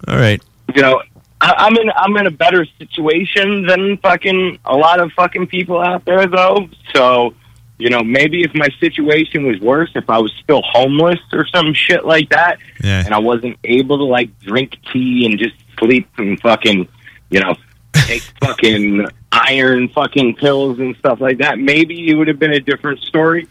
All 0.06 0.16
right. 0.16 0.42
You 0.74 0.82
know, 0.82 1.02
I, 1.40 1.54
I'm 1.56 1.76
in 1.76 1.90
I'm 1.94 2.16
in 2.16 2.26
a 2.26 2.30
better 2.30 2.66
situation 2.78 3.66
than 3.66 3.96
fucking 3.98 4.58
a 4.64 4.76
lot 4.76 5.00
of 5.00 5.10
fucking 5.12 5.46
people 5.46 5.80
out 5.80 6.04
there, 6.04 6.26
though. 6.26 6.68
So, 6.94 7.34
you 7.78 7.88
know, 7.90 8.02
maybe 8.02 8.42
if 8.42 8.54
my 8.54 8.68
situation 8.80 9.46
was 9.46 9.58
worse, 9.60 9.90
if 9.94 10.08
I 10.10 10.18
was 10.18 10.32
still 10.42 10.62
homeless 10.62 11.20
or 11.32 11.46
some 11.46 11.72
shit 11.74 12.04
like 12.04 12.28
that, 12.30 12.58
Yeah. 12.82 13.04
and 13.04 13.14
I 13.14 13.18
wasn't 13.18 13.58
able 13.64 13.98
to 13.98 14.04
like 14.04 14.38
drink 14.40 14.76
tea 14.92 15.26
and 15.26 15.38
just 15.38 15.54
sleep 15.78 16.08
and 16.18 16.38
fucking, 16.40 16.88
you 17.30 17.40
know, 17.40 17.54
take 17.92 18.22
fucking 18.40 19.06
iron 19.32 19.88
fucking 19.90 20.36
pills 20.36 20.78
and 20.78 20.96
stuff 20.96 21.20
like 21.20 21.38
that, 21.38 21.58
maybe 21.58 22.08
it 22.10 22.14
would 22.14 22.28
have 22.28 22.38
been 22.38 22.52
a 22.54 22.60
different 22.60 23.00
story. 23.00 23.46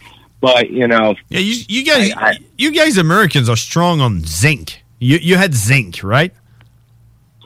But 0.45 0.69
you 0.69 0.88
know, 0.88 1.15
Yeah, 1.30 1.39
you 1.39 1.55
you 1.67 1.84
guys 1.84 2.38
you 2.55 2.72
guys 2.72 2.97
Americans 2.97 3.49
are 3.49 3.55
strong 3.55 3.99
on 3.99 4.22
zinc. 4.26 4.84
You 4.99 5.17
you 5.17 5.38
had 5.38 5.55
zinc, 5.55 6.03
right? 6.03 6.31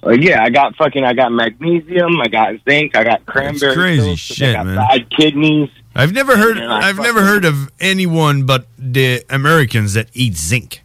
Uh, 0.05 0.11
yeah, 0.11 0.43
I 0.43 0.49
got 0.49 0.75
fucking, 0.75 1.03
I 1.03 1.13
got 1.13 1.31
magnesium, 1.31 2.19
I 2.21 2.27
got 2.27 2.55
zinc, 2.67 2.95
I 2.95 3.03
got 3.05 3.25
cranberry. 3.25 3.73
crazy 3.75 4.01
pills 4.01 4.27
'cause 4.27 4.37
shit, 4.37 4.49
I 4.49 4.53
got 4.53 4.65
man. 4.65 4.75
Bad 4.75 5.09
kidneys. 5.11 5.69
I've 5.95 6.13
never 6.13 6.35
heard 6.37 6.57
I 6.57 6.87
I've 6.89 6.97
never 6.99 7.21
heard 7.23 7.45
of 7.45 7.69
anyone 7.79 8.43
but 8.43 8.67
the 8.77 9.23
Americans 9.29 9.93
that 9.93 10.07
eat 10.13 10.35
zinc. 10.35 10.81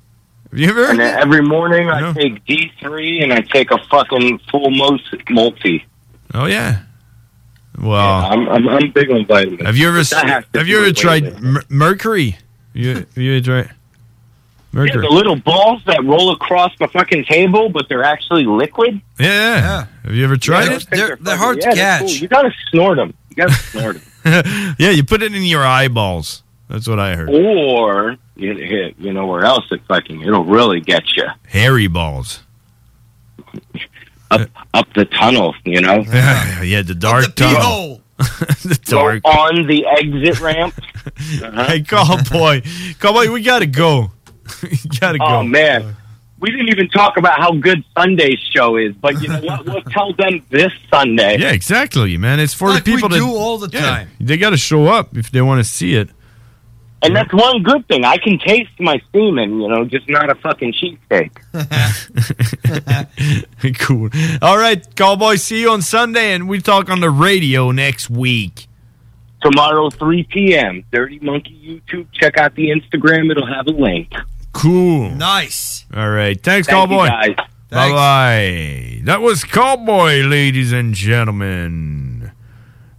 Have 0.51 0.59
you 0.61 0.69
ever 0.69 0.87
heard 0.87 0.91
And 0.91 1.01
of 1.01 1.07
then 1.07 1.15
that? 1.15 1.21
every 1.27 1.43
morning 1.43 1.91
I 1.91 2.13
take 2.13 2.45
D 2.47 2.71
three 2.81 3.21
and 3.23 3.33
I 3.33 3.41
take 3.41 3.71
a 3.73 3.79
fucking 3.91 4.39
full 4.51 4.71
multi. 4.71 5.85
Oh 6.33 6.47
yeah. 6.47 6.83
Well, 7.81 7.93
I'm, 8.25 8.49
I'm 8.49 8.69
I'm 8.69 8.91
big 8.93 9.11
on 9.11 9.27
vitamins. 9.27 9.63
have 9.63 9.77
you 9.77 9.89
ever 9.89 9.99
But 9.99 10.11
that 10.11 10.27
has 10.29 10.45
to 10.53 10.59
have 10.61 10.69
you 10.69 10.79
ever 10.79 10.93
tried 10.93 11.25
weightlifting. 11.25 11.41
mer- 11.43 11.65
mercury? 11.69 12.39
You 12.73 12.95
have 12.97 13.17
you 13.19 13.33
ever 13.37 13.45
tried 13.45 13.65
Yeah, 13.67 13.73
mercury? 14.73 15.07
the 15.07 15.13
little 15.13 15.37
balls 15.37 15.83
that 15.87 16.05
roll 16.05 16.33
across 16.33 16.73
the 16.79 16.87
fucking 16.89 17.25
table, 17.25 17.69
but 17.71 17.89
they're 17.89 18.05
actually 18.05 18.45
liquid. 18.45 19.01
Yeah, 19.19 19.27
yeah. 19.27 19.87
Have 20.05 20.15
you 20.15 20.25
ever 20.25 20.37
tried 20.37 20.67
Yeah, 20.67 20.77
it? 20.77 20.87
they're, 20.91 21.17
they're 21.21 21.37
hard 21.37 21.61
to 21.63 21.73
catch. 21.75 22.21
You 22.21 22.29
gotta 22.29 22.53
snort 22.71 22.97
them. 22.97 23.13
You 23.31 23.37
gotta 23.37 23.53
snort 23.55 23.97
them. 24.25 24.75
yeah, 24.79 24.91
you 24.91 25.03
put 25.05 25.23
it 25.23 25.35
in 25.35 25.43
your 25.43 25.65
eyeballs. 25.67 26.43
That's 26.69 26.87
what 26.89 26.99
I 27.01 27.15
heard. 27.17 27.29
Or 27.31 28.17
you, 28.37 28.53
you 28.55 28.95
you 28.99 29.13
know 29.13 29.27
where 29.27 29.45
else 29.45 29.65
it 29.73 29.81
fucking 29.89 30.23
it'll 30.23 30.45
really 30.45 30.81
get 30.81 31.03
you 31.17 31.25
Hairy 31.49 31.89
balls. 31.89 32.41
up 34.41 34.51
up 34.75 34.95
the 34.95 35.05
tunnel. 35.05 35.55
You 35.65 35.81
know. 35.81 36.05
Yeah, 36.07 36.63
yeah, 36.63 36.83
the 36.83 36.95
dark 36.95 37.35
tunnel. 37.35 38.01
the 38.19 38.79
dark. 38.85 39.23
Go 39.23 39.31
on 39.31 39.67
the 39.67 39.87
exit 39.87 40.41
ramp. 40.41 40.75
Hey, 41.39 41.83
cowboy, 41.83 42.63
cowboy, 42.99 43.31
we 43.31 43.43
gotta 43.43 43.67
go. 43.67 44.11
we 44.63 44.79
gotta 44.99 45.19
oh, 45.21 45.27
go. 45.27 45.35
Oh 45.37 45.43
man, 45.43 45.95
we 46.41 46.51
didn't 46.51 46.69
even 46.69 46.89
talk 46.89 47.17
about 47.17 47.39
how 47.39 47.53
good 47.53 47.85
Sunday's 47.97 48.39
show 48.39 48.77
is. 48.77 48.95
But 48.95 49.21
you 49.23 49.29
know 49.29 49.41
what? 49.41 49.65
We'll 49.67 49.83
tell 49.83 50.13
them 50.15 50.45
this 50.51 50.73
Sunday. 50.91 51.39
Yeah, 51.39 51.53
exactly, 51.53 52.17
man. 52.17 52.41
It's 52.41 52.55
for 52.55 52.71
Like 52.71 52.85
the 52.85 52.91
we 52.93 52.97
people 52.97 53.11
that 53.11 53.19
do 53.19 53.35
all 53.35 53.59
the 53.59 53.69
Yeah, 53.71 53.81
time. 53.81 54.11
They 54.21 54.37
got 54.37 54.51
to 54.51 54.57
show 54.57 54.87
up 54.87 55.17
if 55.17 55.31
they 55.31 55.43
want 55.43 55.65
to 55.65 55.65
see 55.65 55.95
it. 55.95 56.11
And 57.05 57.15
that's 57.15 57.33
one 57.33 57.63
good 57.63 57.87
thing. 57.87 58.05
I 58.05 58.17
can 58.17 58.39
taste 58.39 58.71
my 58.81 59.01
semen. 59.13 59.61
You 59.61 59.69
know, 59.69 59.85
just 59.85 60.09
not 60.09 60.31
a 60.31 60.35
fucking 60.37 60.73
cheesesteak. 60.73 61.31
cool. 63.79 64.09
All 64.43 64.57
right, 64.59 64.83
cowboy. 64.97 65.37
See 65.37 65.61
you 65.61 65.71
on 65.71 65.83
Sunday, 65.83 66.33
and 66.33 66.49
we 66.49 66.61
talk 66.61 66.89
on 66.89 67.01
the 67.01 67.11
radio 67.11 67.71
next 67.71 68.09
week. 68.11 68.67
Tomorrow, 69.43 69.91
3 69.91 70.23
p.m. 70.25 70.85
Dirty 70.91 71.19
Monkey 71.21 71.83
YouTube. 71.87 72.07
Check 72.13 72.39
out 72.39 72.55
the 72.55 72.71
Instagram. 72.71 73.31
It'll 73.31 73.47
have 73.47 73.67
a 73.67 73.71
link. 73.73 74.11
Cool. 74.53 75.11
Nice. 75.11 75.85
All 75.95 76.09
right. 76.09 76.41
Thanks, 76.43 76.67
Thank 76.69 76.91
you, 76.91 76.97
cowboy. 76.97 77.09
guys. 77.09 77.37
Bye 77.71 77.91
bye. 77.91 79.01
That 79.03 79.21
was 79.21 79.43
cowboy, 79.43 80.23
ladies 80.23 80.71
and 80.73 80.95
gentlemen, 80.95 82.31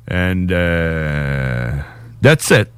and 0.05 0.51
uh, 0.51 1.83
that's 2.19 2.51
it. 2.51 2.71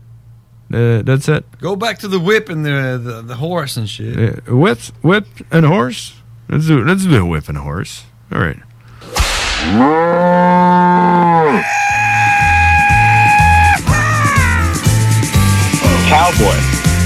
Uh, 0.74 1.02
that's 1.02 1.30
it. 1.30 1.46
Go 1.62 1.76
back 1.76 2.00
to 2.00 2.08
the 2.08 2.20
whip 2.20 2.50
and 2.50 2.66
the 2.66 3.00
the, 3.02 3.22
the 3.22 3.36
horse 3.36 3.78
and 3.78 3.90
shit. 3.90 4.18
Uh, 4.48 4.56
whip, 4.56 4.80
whip, 5.02 5.28
and 5.52 5.66
horse. 5.66 6.14
Let's 6.50 6.68
do. 6.68 6.84
Let's 6.84 7.06
do 7.06 7.16
a 7.16 7.26
whip 7.26 7.48
and 7.48 7.58
a 7.58 7.62
horse. 7.62 8.04
All 8.32 8.40
right. 8.40 8.58
Cowboy. 16.08 16.56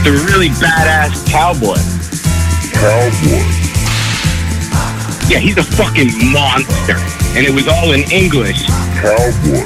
The 0.03 0.11
really 0.29 0.49
badass 0.49 1.25
cowboy. 1.29 1.77
Cowboy. 2.73 3.41
Yeah, 5.29 5.39
he's 5.39 5.57
a 5.57 5.63
fucking 5.63 6.09
monster. 6.31 6.97
And 7.37 7.45
it 7.45 7.53
was 7.53 7.67
all 7.67 7.93
in 7.93 8.01
English. 8.11 8.65
Cowboy. 9.01 9.65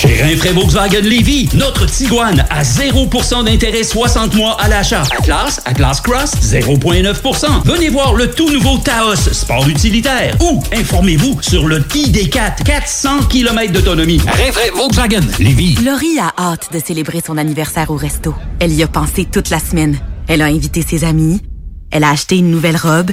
Chez 0.00 0.22
Rinfraie 0.22 0.54
Volkswagen 0.54 1.02
Lévy, 1.02 1.46
notre 1.52 1.84
Tiguan 1.84 2.42
à 2.48 2.62
0% 2.62 3.44
d'intérêt 3.44 3.82
60 3.82 4.34
mois 4.34 4.58
à 4.58 4.66
l'achat. 4.66 5.02
Atlas, 5.18 5.60
Atlas 5.66 6.00
Cross, 6.00 6.36
0,9%. 6.40 7.66
Venez 7.66 7.90
voir 7.90 8.14
le 8.14 8.30
tout 8.30 8.50
nouveau 8.50 8.78
Taos, 8.78 9.16
sport 9.16 9.68
utilitaire. 9.68 10.34
Ou 10.40 10.62
informez-vous 10.72 11.42
sur 11.42 11.68
le 11.68 11.80
ID4, 11.80 12.62
400 12.64 13.24
km 13.28 13.74
d'autonomie. 13.74 14.22
Rinfraie 14.26 14.70
Volkswagen 14.70 15.20
Lévy. 15.38 15.74
Laurie 15.84 16.18
a 16.18 16.32
hâte 16.38 16.72
de 16.72 16.78
célébrer 16.78 17.20
son 17.20 17.36
anniversaire 17.36 17.90
au 17.90 17.96
resto. 17.96 18.34
Elle 18.58 18.72
y 18.72 18.82
a 18.82 18.88
pensé 18.88 19.26
toute 19.26 19.50
la 19.50 19.60
semaine. 19.60 19.98
Elle 20.28 20.40
a 20.40 20.46
invité 20.46 20.80
ses 20.80 21.04
amis. 21.04 21.42
Elle 21.90 22.04
a 22.04 22.08
acheté 22.08 22.38
une 22.38 22.50
nouvelle 22.50 22.78
robe. 22.78 23.10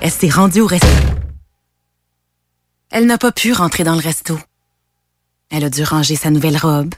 Elle 0.00 0.12
s'est 0.12 0.30
rendue 0.30 0.60
au 0.60 0.68
resto. 0.68 0.86
Elle 2.92 3.06
n'a 3.06 3.18
pas 3.18 3.32
pu 3.32 3.52
rentrer 3.52 3.82
dans 3.82 3.94
le 3.94 4.00
resto. 4.00 4.38
Elle 5.50 5.64
a 5.64 5.70
dû 5.70 5.82
ranger 5.82 6.14
sa 6.14 6.30
nouvelle 6.30 6.56
robe. 6.56 6.94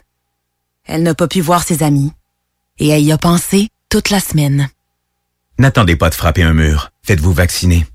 Elle 0.85 1.03
n'a 1.03 1.15
pas 1.15 1.27
pu 1.27 1.41
voir 1.41 1.63
ses 1.63 1.83
amis. 1.83 2.13
Et 2.79 2.89
elle 2.89 3.03
y 3.03 3.13
a 3.13 3.19
pensé 3.19 3.69
toute 3.89 4.11
la 4.11 4.21
semaine. 4.21 4.69
N'attendez 5.59 5.97
pas 5.97 6.11
de 6.11 6.15
frapper 6.15 6.43
un 6.43 6.53
mur. 6.53 6.91
Faites-vous 7.03 7.33
vacciner. 7.33 7.87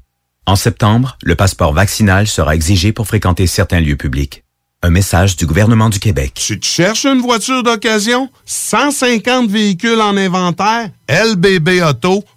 En 0.48 0.56
septembre, 0.56 1.18
le 1.24 1.36
passeport 1.36 1.74
vaccinal 1.74 2.28
sera 2.28 2.56
exigé 2.56 2.92
pour 2.92 3.08
fréquenter 3.08 3.46
certains 3.46 3.82
lieux 3.82 3.98
publics. 3.98 4.44
Un 4.82 4.90
message 4.90 5.36
du 5.36 5.46
gouvernement 5.46 5.90
du 5.90 6.00
Québec. 6.00 6.34
Tu 6.36 6.60
te 6.60 6.66
cherches 6.66 7.06
une 7.06 7.22
voiture 7.22 7.62
d'occasion? 7.64 8.30
150 8.46 9.50
véhicules 9.50 10.02
en 10.02 10.18
inventaire? 10.18 10.90
LBBauto.com. 11.10 12.37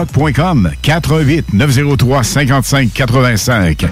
GestionBloc.com 0.01 0.71
418 0.81 1.53
903 1.53 2.23
55 2.23 2.93
85. 2.93 3.85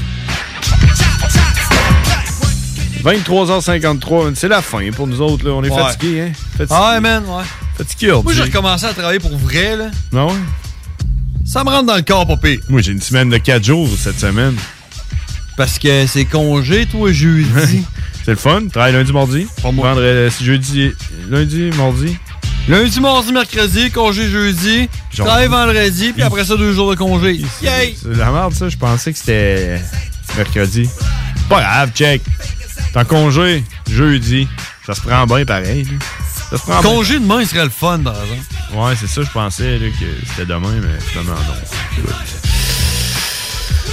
23h53, 3.05 4.35
c'est 4.35 4.49
la 4.49 4.61
fin 4.61 4.91
pour 4.91 5.07
nous 5.07 5.21
autres. 5.21 5.45
Là. 5.45 5.53
On 5.53 5.63
est 5.63 5.71
Ouais. 5.71 5.77
fatigués, 5.79 6.21
hein? 6.23 6.33
Fatigués. 6.57 6.67
Ah 6.71 6.95
ouais, 6.95 7.01
man, 7.01 7.25
ouais. 7.27 7.45
Fatigués, 7.77 8.13
Moi, 8.25 8.33
j'ai 8.35 8.43
recommencé 8.43 8.87
à 8.87 8.93
travailler 8.93 9.21
pour 9.21 9.37
vrai, 9.39 9.77
là. 9.77 9.91
Non? 10.13 10.35
Ça 11.45 11.63
me 11.65 11.71
rentre 11.71 11.87
dans 11.87 11.97
le 11.97 12.03
corps, 12.03 12.27
papé. 12.27 12.61
Moi, 12.69 12.83
j'ai 12.83 12.93
une 12.93 13.01
semaine 13.01 13.31
de 13.31 13.39
4 13.39 13.65
jours 13.65 13.89
cette 13.99 14.19
semaine. 14.19 14.57
Parce 15.57 15.79
que 15.79 16.07
c'est 16.07 16.25
congé, 16.25 16.87
toi, 16.87 17.13
jeudi. 17.13 17.85
c'est 18.25 18.33
le 18.33 18.37
fun. 18.37 18.67
Travaille 18.69 18.93
lundi, 18.95 19.13
mardi. 19.13 19.47
Vendredi, 19.63 20.45
jeudi, 20.45 20.93
lundi, 21.31 21.71
mardi. 21.77 22.17
Lundi, 22.69 23.01
mardi, 23.01 23.33
mercredi, 23.33 23.91
congé 23.91 24.29
jeudi. 24.29 24.91
Je 25.11 25.23
travaille 25.23 25.49
vendredi, 25.49 26.13
puis 26.13 26.23
après 26.23 26.45
ça, 26.45 26.55
deux 26.57 26.73
jours 26.75 26.91
de 26.91 26.97
congé. 26.97 27.41
Yay! 27.63 27.97
C'est 28.01 28.11
de 28.11 28.19
la 28.19 28.31
merde, 28.31 28.53
ça. 28.53 28.69
Je 28.69 28.77
pensais 28.77 29.11
que 29.13 29.19
c'était 29.19 29.81
mercredi. 30.37 30.89
Pas 31.49 31.61
grave, 31.63 31.91
check. 31.95 32.21
T'es 32.93 32.99
en 32.99 33.05
congé, 33.07 33.65
jeudi. 33.91 34.47
Ça 34.87 34.95
se 34.95 35.01
prend 35.01 35.27
bien 35.27 35.47
pareil. 35.47 35.85
là. 35.85 35.91
Ça 36.51 36.59
se 36.59 36.63
prend 36.63 36.81
bien. 36.83 36.91
Congé 36.91 37.15
demain, 37.19 37.41
il 37.41 37.47
serait 37.47 37.65
le 37.65 37.71
fun, 37.71 38.01
par 38.01 38.15
exemple. 38.21 38.43
Ouais, 38.75 38.95
c'est 39.01 39.07
ça, 39.09 39.23
je 39.23 39.31
pensais 39.31 39.79
là, 39.79 39.87
que 39.89 40.27
c'était 40.29 40.47
demain, 40.47 40.75
mais 40.83 40.99
finalement 41.11 41.33
non. 41.33 42.05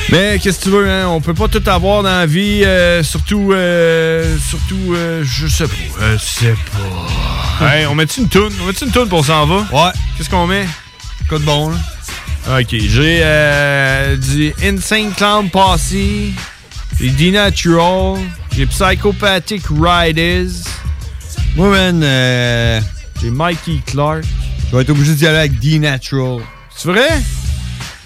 Mais 0.10 0.38
qu'est-ce 0.40 0.60
que 0.60 0.64
tu 0.66 0.70
veux, 0.70 0.90
hein? 0.90 1.08
On 1.08 1.22
peut 1.22 1.34
pas 1.34 1.48
tout 1.48 1.64
avoir 1.66 2.04
dans 2.04 2.10
la 2.10 2.26
vie, 2.26 2.64
euh, 2.66 3.04
surtout, 3.04 3.52
euh, 3.54 4.38
surtout, 4.38 4.94
euh, 4.94 5.24
je 5.24 5.48
sais 5.48 5.68
pas. 5.68 5.74
Je 6.14 6.18
sais 6.18 6.56
pas. 6.74 7.35
hey, 7.62 7.86
on 7.86 7.96
met-tu 7.96 8.22
une 8.22 8.30
toune? 8.30 8.52
On 8.62 8.66
met-tu 8.66 8.86
une 8.86 8.92
toune 8.92 9.08
pour 9.08 9.26
s'en 9.26 9.46
va? 9.46 9.66
Ouais. 9.72 9.92
Qu'est-ce 10.18 10.30
qu'on 10.30 10.48
met? 10.48 10.66
Quoi 11.30 11.40
de 11.40 11.44
bon, 11.44 11.70
là? 11.70 11.78
Ok, 12.60 12.68
j'ai 12.70 13.22
euh, 13.24 14.18
du 14.18 14.54
Insane 14.64 15.12
Clown 15.14 15.50
Posse, 15.50 15.94
j'ai 17.00 17.10
D-Natural, 17.10 18.20
j'ai 18.56 18.68
Psychopathic 18.68 19.64
Riders. 19.70 20.52
Moi, 21.56 21.70
man, 21.70 22.02
euh, 22.04 22.82
j'ai 23.22 23.32
Mikey 23.32 23.82
Clark. 23.86 24.24
Je 24.70 24.76
vais 24.76 24.84
être 24.84 24.90
obligé 24.90 25.14
d'y 25.16 25.26
aller 25.26 25.38
avec 25.38 25.60
D-Natural. 25.60 26.42
C'est 26.76 26.90
vrai? 26.90 27.08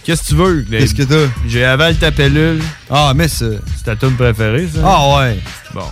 Qu'est-ce 0.03 0.23
que 0.23 0.27
tu 0.29 0.35
veux? 0.35 0.65
Qu'est-ce 0.69 0.95
que 0.95 1.03
t'as? 1.03 1.29
J'ai 1.47 1.65
avalé 1.65 1.97
ta 1.97 2.11
pilule. 2.11 2.61
Ah, 2.89 3.11
mais 3.15 3.27
ça. 3.27 3.45
C'est 3.75 3.83
ta 3.83 3.95
tune 3.95 4.15
préférée, 4.15 4.69
ça? 4.73 4.79
Ah, 4.85 5.17
ouais. 5.17 5.39
Bon. 5.73 5.83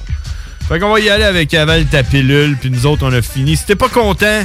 Fait 0.68 0.80
qu'on 0.80 0.92
va 0.92 1.00
y 1.00 1.10
aller 1.10 1.24
avec 1.24 1.54
avale 1.54 1.86
ta 1.86 2.04
pilule, 2.04 2.58
puis 2.60 2.70
nous 2.70 2.86
autres, 2.86 3.06
on 3.06 3.14
a 3.14 3.22
fini. 3.22 3.56
Si 3.56 3.66
t'es 3.66 3.76
pas 3.76 3.88
content, 3.88 4.44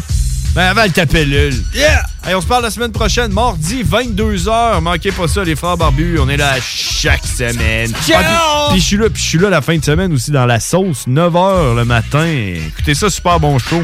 ben 0.55 0.63
avale 0.63 0.93
ta 0.93 1.05
pilule. 1.07 1.55
Yeah! 1.75 2.03
Hey, 2.25 2.35
on 2.37 2.41
se 2.41 2.47
parle 2.47 2.63
la 2.63 2.71
semaine 2.71 2.93
prochaine, 2.93 3.33
mardi, 3.33 3.83
22h. 3.83 4.81
Manquez 4.81 5.11
pas 5.11 5.27
ça, 5.27 5.43
les 5.43 5.57
frères 5.57 5.77
barbus. 5.77 6.19
On 6.21 6.29
est 6.29 6.37
là 6.37 6.55
chaque 6.65 7.27
semaine. 7.27 7.91
Ciao! 8.07 8.21
Ah, 8.25 8.67
puis- 8.69 8.75
puis 8.75 8.81
je 8.81 8.87
suis 8.87 8.97
là, 8.97 9.11
puis 9.11 9.21
je 9.23 9.29
suis 9.29 9.39
là 9.39 9.51
la 9.51 9.61
fin 9.63 9.77
de 9.77 9.85
semaine 9.85 10.13
aussi 10.13 10.31
dans 10.31 10.47
la 10.47 10.61
sauce, 10.61 11.07
9h 11.09 11.75
le 11.75 11.85
matin. 11.85 12.27
Écoutez 12.69 12.95
ça, 12.95 13.11
super 13.11 13.41
bon 13.41 13.59
show. 13.59 13.83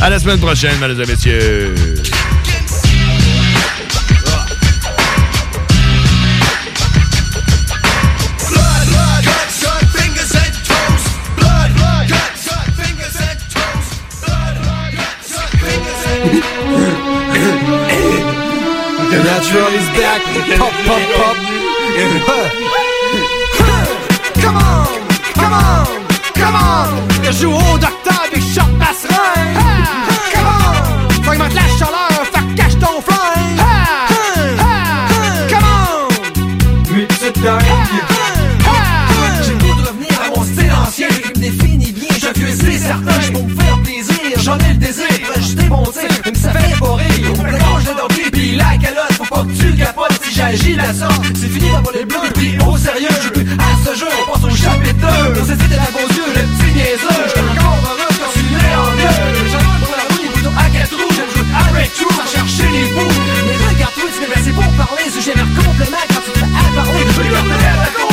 À 0.00 0.08
la 0.10 0.20
semaine 0.20 0.38
prochaine, 0.38 0.78
mesdames 0.80 1.00
et 1.02 1.06
messieurs. 1.06 1.74
Natural 19.42 19.74
is 19.74 19.88
back. 19.98 20.22
Pop, 20.56 20.72
pop, 20.86 21.02
pop. 21.16 21.36
Come 24.40 24.56
on, 24.56 24.86
come 25.34 25.52
on, 25.52 25.84
come 26.32 26.54
on. 26.54 26.86
Je 27.24 27.32
joue 27.32 27.50
au 27.50 27.76
docteur 27.76 28.22
des 28.32 28.40
chocs 28.40 28.78
passerelles. 28.78 29.58
Come 30.32 30.46
on. 30.46 31.22
Fragmente 31.24 31.54
la 31.54 31.71
C'est 50.54 51.48
fini 51.48 51.70
d'avoir 51.70 51.94
les 51.94 52.04
bleus, 52.04 52.18
pris 52.34 52.58
au 52.66 52.76
sérieux. 52.76 53.08
Je 53.22 53.40
à 53.40 53.72
ce 53.84 53.98
jeu, 53.98 54.06
on 54.06 54.32
passe 54.32 54.44
au 54.44 54.50
chapitre 54.54 55.00
2. 55.00 55.06
On 55.08 55.46
la 55.76 55.88
beaux 55.90 56.08
yeux, 56.12 56.28
le 56.28 56.42
petit 56.42 56.72
niaiseux. 56.76 57.08
J'étais 57.26 57.40
encore 57.40 57.80
heureux 57.88 58.12
quand 58.20 58.30
je 58.34 58.38
suis 58.38 58.52
né 58.52 58.70
en 58.76 58.92
deux. 58.92 59.48
J'avance 59.50 59.80
pour 59.80 59.96
la 59.96 60.04
roues. 60.92 61.12
J'aime 61.16 61.32
jouer 61.32 61.48
à 62.20 62.26
chercher 62.26 62.68
les 62.70 62.84
bouts. 62.92 63.16
Mais 63.46 63.56
regarde, 63.66 63.94
toi, 63.94 64.04
tu 64.12 64.20
m'es 64.20 64.26
placé 64.26 64.50
pour 64.52 64.68
parler. 64.76 65.04
Tu 65.08 65.20
te 65.20 66.38
fais 66.38 66.44
à 66.44 66.76
parler. 66.76 67.00
Je 67.00 67.22
la 67.32 68.11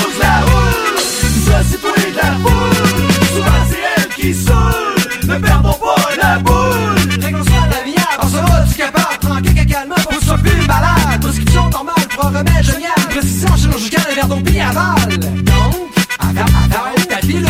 Remède 12.19 12.63
génial. 12.63 12.91
Précision 13.09 13.55
chirurgicale, 13.55 14.03
un 14.11 14.15
verre 14.15 14.27
d'eau 14.27 14.41
pis 14.41 14.59
aval. 14.59 15.17
Donc, 15.17 15.75
avale, 16.19 16.45
avale 16.65 17.07
ta 17.07 17.17
pilule. 17.17 17.47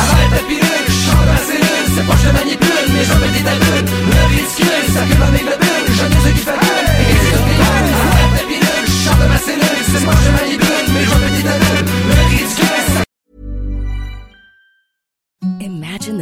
Avale 0.00 0.30
ta 0.30 0.40
change 0.92 1.26
ma 1.26 1.36
cellule. 1.38 1.86
C'est 1.94 2.06
pas 2.06 2.16
je 2.22 2.30
manipule, 2.32 2.86
mais 2.92 3.04
j'en 3.04 3.18
mets 3.18 3.32
des 3.32 3.93